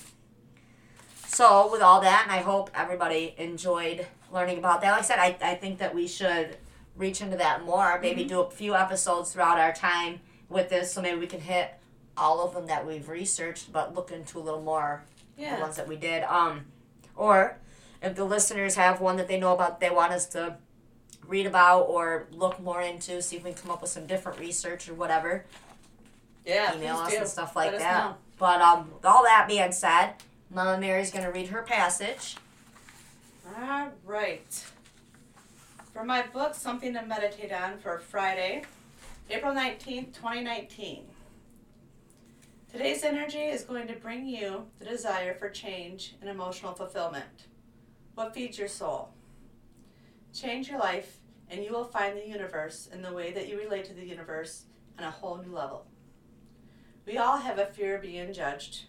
So 1.27 1.71
with 1.71 1.81
all 1.81 2.01
that, 2.01 2.23
and 2.23 2.31
I 2.31 2.41
hope 2.41 2.69
everybody 2.75 3.33
enjoyed 3.37 4.05
learning 4.31 4.57
about 4.57 4.81
that. 4.81 4.91
Like 4.91 5.01
I 5.01 5.03
said, 5.03 5.19
I, 5.19 5.37
I 5.51 5.55
think 5.55 5.79
that 5.79 5.93
we 5.95 6.07
should 6.07 6.57
reach 6.97 7.21
into 7.21 7.37
that 7.37 7.63
more. 7.63 7.99
Maybe 8.01 8.23
do 8.23 8.41
a 8.41 8.49
few 8.49 8.75
episodes 8.75 9.31
throughout 9.31 9.59
our 9.59 9.73
time 9.73 10.19
with 10.49 10.69
this, 10.69 10.91
so 10.93 11.01
maybe 11.01 11.19
we 11.19 11.27
can 11.27 11.41
hit 11.41 11.73
all 12.17 12.41
of 12.41 12.53
them 12.53 12.67
that 12.67 12.85
we've 12.85 13.07
researched, 13.07 13.71
but 13.71 13.93
look 13.93 14.11
into 14.11 14.39
a 14.39 14.41
little 14.41 14.61
more 14.61 15.03
the 15.55 15.61
ones 15.61 15.75
that 15.75 15.87
we 15.87 15.95
did. 15.95 16.23
Um, 16.23 16.65
or 17.15 17.57
if 18.01 18.15
the 18.15 18.25
listeners 18.25 18.75
have 18.75 18.99
one 19.01 19.17
that 19.17 19.27
they 19.27 19.39
know 19.39 19.53
about, 19.53 19.79
they 19.79 19.89
want 19.89 20.13
us 20.13 20.25
to 20.27 20.57
read 21.27 21.45
about 21.45 21.83
or 21.83 22.27
look 22.31 22.59
more 22.59 22.81
into, 22.81 23.21
see 23.21 23.37
if 23.37 23.43
we 23.43 23.51
can 23.51 23.61
come 23.61 23.71
up 23.71 23.81
with 23.81 23.91
some 23.91 24.05
different 24.05 24.39
research 24.39 24.89
or 24.89 24.93
whatever. 24.93 25.45
Yeah. 26.45 26.75
email 26.75 26.97
us 26.97 27.11
do. 27.11 27.17
and 27.17 27.27
stuff 27.27 27.55
like 27.55 27.73
Let 27.73 27.81
that. 27.81 28.17
But 28.39 28.61
um, 28.61 28.91
with 28.93 29.05
all 29.05 29.23
that 29.23 29.45
being 29.47 29.71
said, 29.71 30.13
Mama 30.49 30.79
Mary's 30.79 31.11
gonna 31.11 31.31
read 31.31 31.47
her 31.47 31.61
passage. 31.61 32.37
All 33.59 33.89
right. 34.05 34.65
For 35.97 36.03
my 36.03 36.27
book, 36.27 36.53
Something 36.53 36.93
to 36.93 37.03
Meditate 37.03 37.51
On 37.51 37.79
for 37.79 37.97
Friday, 37.97 38.61
April 39.31 39.51
19th, 39.51 40.13
2019. 40.13 41.05
Today's 42.71 43.03
energy 43.03 43.39
is 43.39 43.63
going 43.63 43.87
to 43.87 43.95
bring 43.95 44.27
you 44.27 44.67
the 44.77 44.85
desire 44.85 45.33
for 45.33 45.49
change 45.49 46.13
and 46.21 46.29
emotional 46.29 46.75
fulfillment. 46.75 47.47
What 48.13 48.35
feeds 48.35 48.59
your 48.59 48.67
soul? 48.67 49.09
Change 50.35 50.69
your 50.69 50.77
life, 50.77 51.17
and 51.49 51.63
you 51.63 51.71
will 51.71 51.85
find 51.85 52.15
the 52.15 52.27
universe 52.27 52.87
and 52.93 53.03
the 53.03 53.11
way 53.13 53.31
that 53.31 53.47
you 53.47 53.57
relate 53.57 53.85
to 53.85 53.95
the 53.95 54.05
universe 54.05 54.65
on 54.99 55.03
a 55.03 55.09
whole 55.09 55.37
new 55.37 55.51
level. 55.51 55.87
We 57.07 57.17
all 57.17 57.37
have 57.37 57.57
a 57.57 57.65
fear 57.65 57.95
of 57.95 58.03
being 58.03 58.33
judged. 58.33 58.83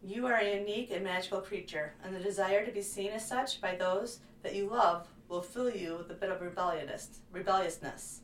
You 0.00 0.28
are 0.28 0.36
a 0.36 0.60
unique 0.60 0.92
and 0.92 1.02
magical 1.02 1.40
creature, 1.40 1.94
and 2.04 2.14
the 2.14 2.20
desire 2.20 2.64
to 2.64 2.70
be 2.70 2.82
seen 2.82 3.10
as 3.10 3.26
such 3.26 3.60
by 3.60 3.74
those 3.74 4.20
that 4.44 4.54
you 4.54 4.68
love 4.68 5.08
will 5.30 5.40
fill 5.40 5.70
you 5.70 5.96
with 5.96 6.10
a 6.10 6.14
bit 6.14 6.28
of 6.28 6.42
rebelliousness. 6.42 7.20
rebelliousness. 7.30 8.22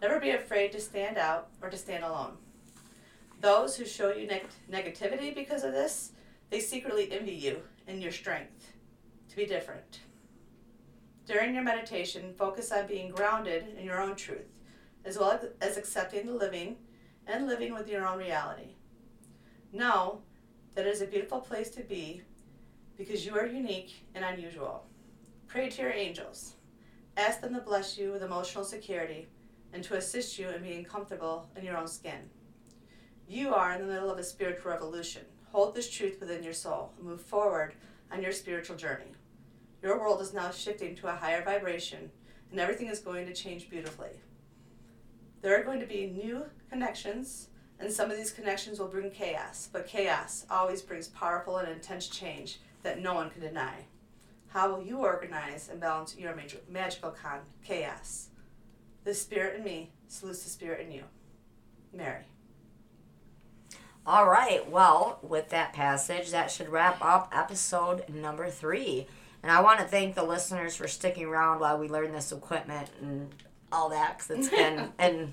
Never 0.00 0.20
be 0.20 0.30
afraid 0.30 0.70
to 0.72 0.80
stand 0.80 1.18
out 1.18 1.48
or 1.60 1.68
to 1.68 1.76
stand 1.76 2.04
alone. 2.04 2.36
Those 3.40 3.76
who 3.76 3.84
show 3.84 4.12
you 4.12 4.28
neg- 4.28 4.46
negativity 4.70 5.34
because 5.34 5.64
of 5.64 5.72
this, 5.72 6.12
they 6.50 6.60
secretly 6.60 7.10
envy 7.10 7.34
you 7.34 7.62
and 7.88 8.00
your 8.00 8.12
strength 8.12 8.72
to 9.28 9.36
be 9.36 9.46
different. 9.46 10.00
During 11.26 11.54
your 11.54 11.64
meditation, 11.64 12.34
focus 12.38 12.70
on 12.70 12.86
being 12.86 13.10
grounded 13.10 13.76
in 13.76 13.84
your 13.84 14.00
own 14.00 14.14
truth, 14.14 14.52
as 15.04 15.18
well 15.18 15.40
as 15.60 15.76
accepting 15.76 16.26
the 16.26 16.34
living 16.34 16.76
and 17.26 17.48
living 17.48 17.74
with 17.74 17.88
your 17.88 18.06
own 18.06 18.18
reality. 18.18 18.76
Know 19.72 20.20
that 20.74 20.86
it 20.86 20.90
is 20.90 21.02
a 21.02 21.06
beautiful 21.06 21.40
place 21.40 21.70
to 21.70 21.82
be 21.82 22.22
because 22.96 23.26
you 23.26 23.36
are 23.36 23.46
unique 23.46 24.06
and 24.14 24.24
unusual. 24.24 24.84
Pray 25.54 25.68
to 25.68 25.82
your 25.82 25.92
angels. 25.92 26.54
Ask 27.16 27.40
them 27.40 27.54
to 27.54 27.60
bless 27.60 27.96
you 27.96 28.10
with 28.10 28.24
emotional 28.24 28.64
security 28.64 29.28
and 29.72 29.84
to 29.84 29.94
assist 29.94 30.36
you 30.36 30.48
in 30.48 30.64
being 30.64 30.84
comfortable 30.84 31.48
in 31.54 31.64
your 31.64 31.76
own 31.76 31.86
skin. 31.86 32.28
You 33.28 33.54
are 33.54 33.72
in 33.72 33.80
the 33.80 33.86
middle 33.86 34.10
of 34.10 34.18
a 34.18 34.24
spiritual 34.24 34.72
revolution. 34.72 35.22
Hold 35.52 35.76
this 35.76 35.88
truth 35.88 36.18
within 36.18 36.42
your 36.42 36.54
soul 36.54 36.90
and 36.96 37.06
move 37.06 37.20
forward 37.20 37.74
on 38.10 38.20
your 38.20 38.32
spiritual 38.32 38.74
journey. 38.74 39.12
Your 39.80 40.00
world 40.00 40.20
is 40.20 40.34
now 40.34 40.50
shifting 40.50 40.96
to 40.96 41.06
a 41.06 41.14
higher 41.14 41.44
vibration 41.44 42.10
and 42.50 42.58
everything 42.58 42.88
is 42.88 42.98
going 42.98 43.24
to 43.26 43.32
change 43.32 43.70
beautifully. 43.70 44.18
There 45.40 45.56
are 45.56 45.62
going 45.62 45.78
to 45.78 45.86
be 45.86 46.08
new 46.08 46.46
connections, 46.68 47.50
and 47.78 47.92
some 47.92 48.10
of 48.10 48.16
these 48.16 48.32
connections 48.32 48.80
will 48.80 48.88
bring 48.88 49.12
chaos, 49.12 49.68
but 49.72 49.86
chaos 49.86 50.46
always 50.50 50.82
brings 50.82 51.06
powerful 51.06 51.58
and 51.58 51.68
intense 51.68 52.08
change 52.08 52.58
that 52.82 53.00
no 53.00 53.14
one 53.14 53.30
can 53.30 53.42
deny. 53.42 53.84
How 54.54 54.72
will 54.72 54.84
you 54.84 54.98
organize 54.98 55.68
and 55.68 55.80
balance 55.80 56.16
your 56.16 56.34
major, 56.36 56.58
magical 56.70 57.10
con 57.10 57.40
chaos? 57.64 58.28
The 59.02 59.12
spirit 59.12 59.58
in 59.58 59.64
me 59.64 59.90
salutes 60.06 60.44
the 60.44 60.48
spirit 60.48 60.86
in 60.86 60.92
you. 60.92 61.02
Mary. 61.92 62.22
All 64.06 64.28
right. 64.28 64.70
Well, 64.70 65.18
with 65.22 65.48
that 65.48 65.72
passage, 65.72 66.30
that 66.30 66.52
should 66.52 66.68
wrap 66.68 67.04
up 67.04 67.32
episode 67.32 68.08
number 68.08 68.48
three. 68.48 69.08
And 69.42 69.50
I 69.50 69.60
want 69.60 69.80
to 69.80 69.86
thank 69.86 70.14
the 70.14 70.22
listeners 70.22 70.76
for 70.76 70.86
sticking 70.86 71.24
around 71.24 71.58
while 71.58 71.76
we 71.76 71.88
learn 71.88 72.12
this 72.12 72.30
equipment 72.30 72.90
and 73.00 73.34
all 73.72 73.88
that, 73.88 74.18
because 74.18 74.38
it's 74.38 74.48
been 74.54 74.92
and 75.00 75.32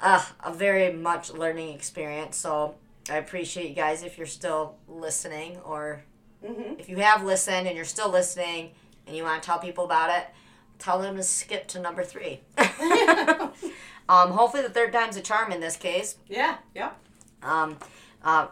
uh, 0.00 0.24
a 0.42 0.52
very 0.52 0.92
much 0.92 1.32
learning 1.32 1.74
experience. 1.74 2.36
So 2.36 2.74
I 3.08 3.18
appreciate 3.18 3.68
you 3.68 3.74
guys 3.74 4.02
if 4.02 4.18
you're 4.18 4.26
still 4.26 4.74
listening, 4.88 5.58
or 5.58 6.02
Mm-hmm. 6.44 6.78
if 6.78 6.88
you 6.88 6.98
have 6.98 7.24
listened 7.24 7.66
and 7.66 7.74
you're 7.74 7.84
still 7.84 8.10
listening 8.10 8.70
and 9.06 9.16
you 9.16 9.22
want 9.22 9.42
to 9.42 9.46
tell 9.46 9.58
people 9.58 9.84
about 9.84 10.10
it, 10.10 10.26
tell 10.78 11.00
them 11.00 11.16
to 11.16 11.22
skip 11.22 11.66
to 11.68 11.80
number 11.80 12.04
three. 12.04 12.40
um, 14.08 14.30
hopefully, 14.30 14.62
the 14.62 14.70
third 14.70 14.92
time's 14.92 15.16
a 15.16 15.20
charm 15.20 15.52
in 15.52 15.60
this 15.60 15.76
case. 15.76 16.16
Yeah, 16.28 16.58
yeah. 16.74 16.90
Um, 17.42 17.78
uh, 18.22 18.48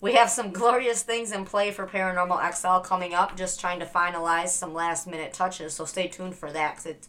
we 0.00 0.14
have 0.14 0.30
some 0.30 0.52
glorious 0.52 1.02
things 1.02 1.32
in 1.32 1.44
play 1.44 1.70
for 1.70 1.86
Paranormal 1.86 2.54
XL 2.54 2.86
coming 2.86 3.14
up. 3.14 3.36
Just 3.36 3.58
trying 3.58 3.80
to 3.80 3.86
finalize 3.86 4.48
some 4.48 4.74
last 4.74 5.06
minute 5.06 5.32
touches, 5.32 5.74
so 5.74 5.84
stay 5.84 6.06
tuned 6.06 6.34
for 6.34 6.52
that 6.52 6.72
because 6.76 6.86
it's 6.86 7.08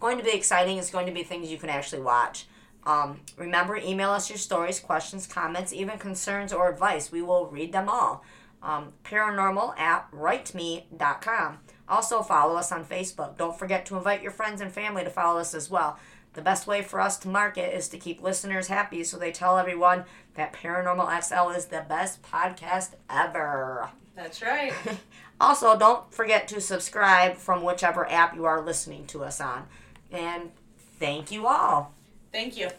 going 0.00 0.18
to 0.18 0.24
be 0.24 0.32
exciting. 0.32 0.78
It's 0.78 0.90
going 0.90 1.06
to 1.06 1.12
be 1.12 1.22
things 1.22 1.50
you 1.50 1.58
can 1.58 1.70
actually 1.70 2.02
watch. 2.02 2.46
Um, 2.84 3.20
remember, 3.36 3.76
email 3.76 4.10
us 4.10 4.30
your 4.30 4.38
stories, 4.38 4.78
questions, 4.78 5.26
comments, 5.26 5.72
even 5.72 5.98
concerns 5.98 6.52
or 6.52 6.70
advice. 6.70 7.10
We 7.10 7.20
will 7.20 7.46
read 7.46 7.72
them 7.72 7.88
all. 7.88 8.22
Um, 8.66 8.92
paranormal 9.04 9.78
at 9.78 10.10
writeme.com. 10.10 11.58
Also, 11.88 12.22
follow 12.22 12.56
us 12.56 12.72
on 12.72 12.84
Facebook. 12.84 13.38
Don't 13.38 13.56
forget 13.56 13.86
to 13.86 13.96
invite 13.96 14.22
your 14.22 14.32
friends 14.32 14.60
and 14.60 14.72
family 14.72 15.04
to 15.04 15.10
follow 15.10 15.38
us 15.38 15.54
as 15.54 15.70
well. 15.70 15.98
The 16.32 16.42
best 16.42 16.66
way 16.66 16.82
for 16.82 17.00
us 17.00 17.16
to 17.20 17.28
market 17.28 17.72
is 17.74 17.88
to 17.90 17.98
keep 17.98 18.20
listeners 18.20 18.66
happy 18.66 19.04
so 19.04 19.18
they 19.18 19.30
tell 19.30 19.56
everyone 19.56 20.04
that 20.34 20.52
Paranormal 20.52 21.22
XL 21.22 21.56
is 21.56 21.66
the 21.66 21.86
best 21.88 22.22
podcast 22.22 22.90
ever. 23.08 23.90
That's 24.16 24.42
right. 24.42 24.72
Also, 25.38 25.78
don't 25.78 26.10
forget 26.14 26.48
to 26.48 26.62
subscribe 26.62 27.36
from 27.36 27.62
whichever 27.62 28.10
app 28.10 28.34
you 28.34 28.46
are 28.46 28.64
listening 28.64 29.06
to 29.08 29.22
us 29.22 29.38
on. 29.38 29.66
And 30.10 30.50
thank 30.98 31.30
you 31.30 31.46
all. 31.46 31.92
Thank 32.32 32.56
you. 32.56 32.70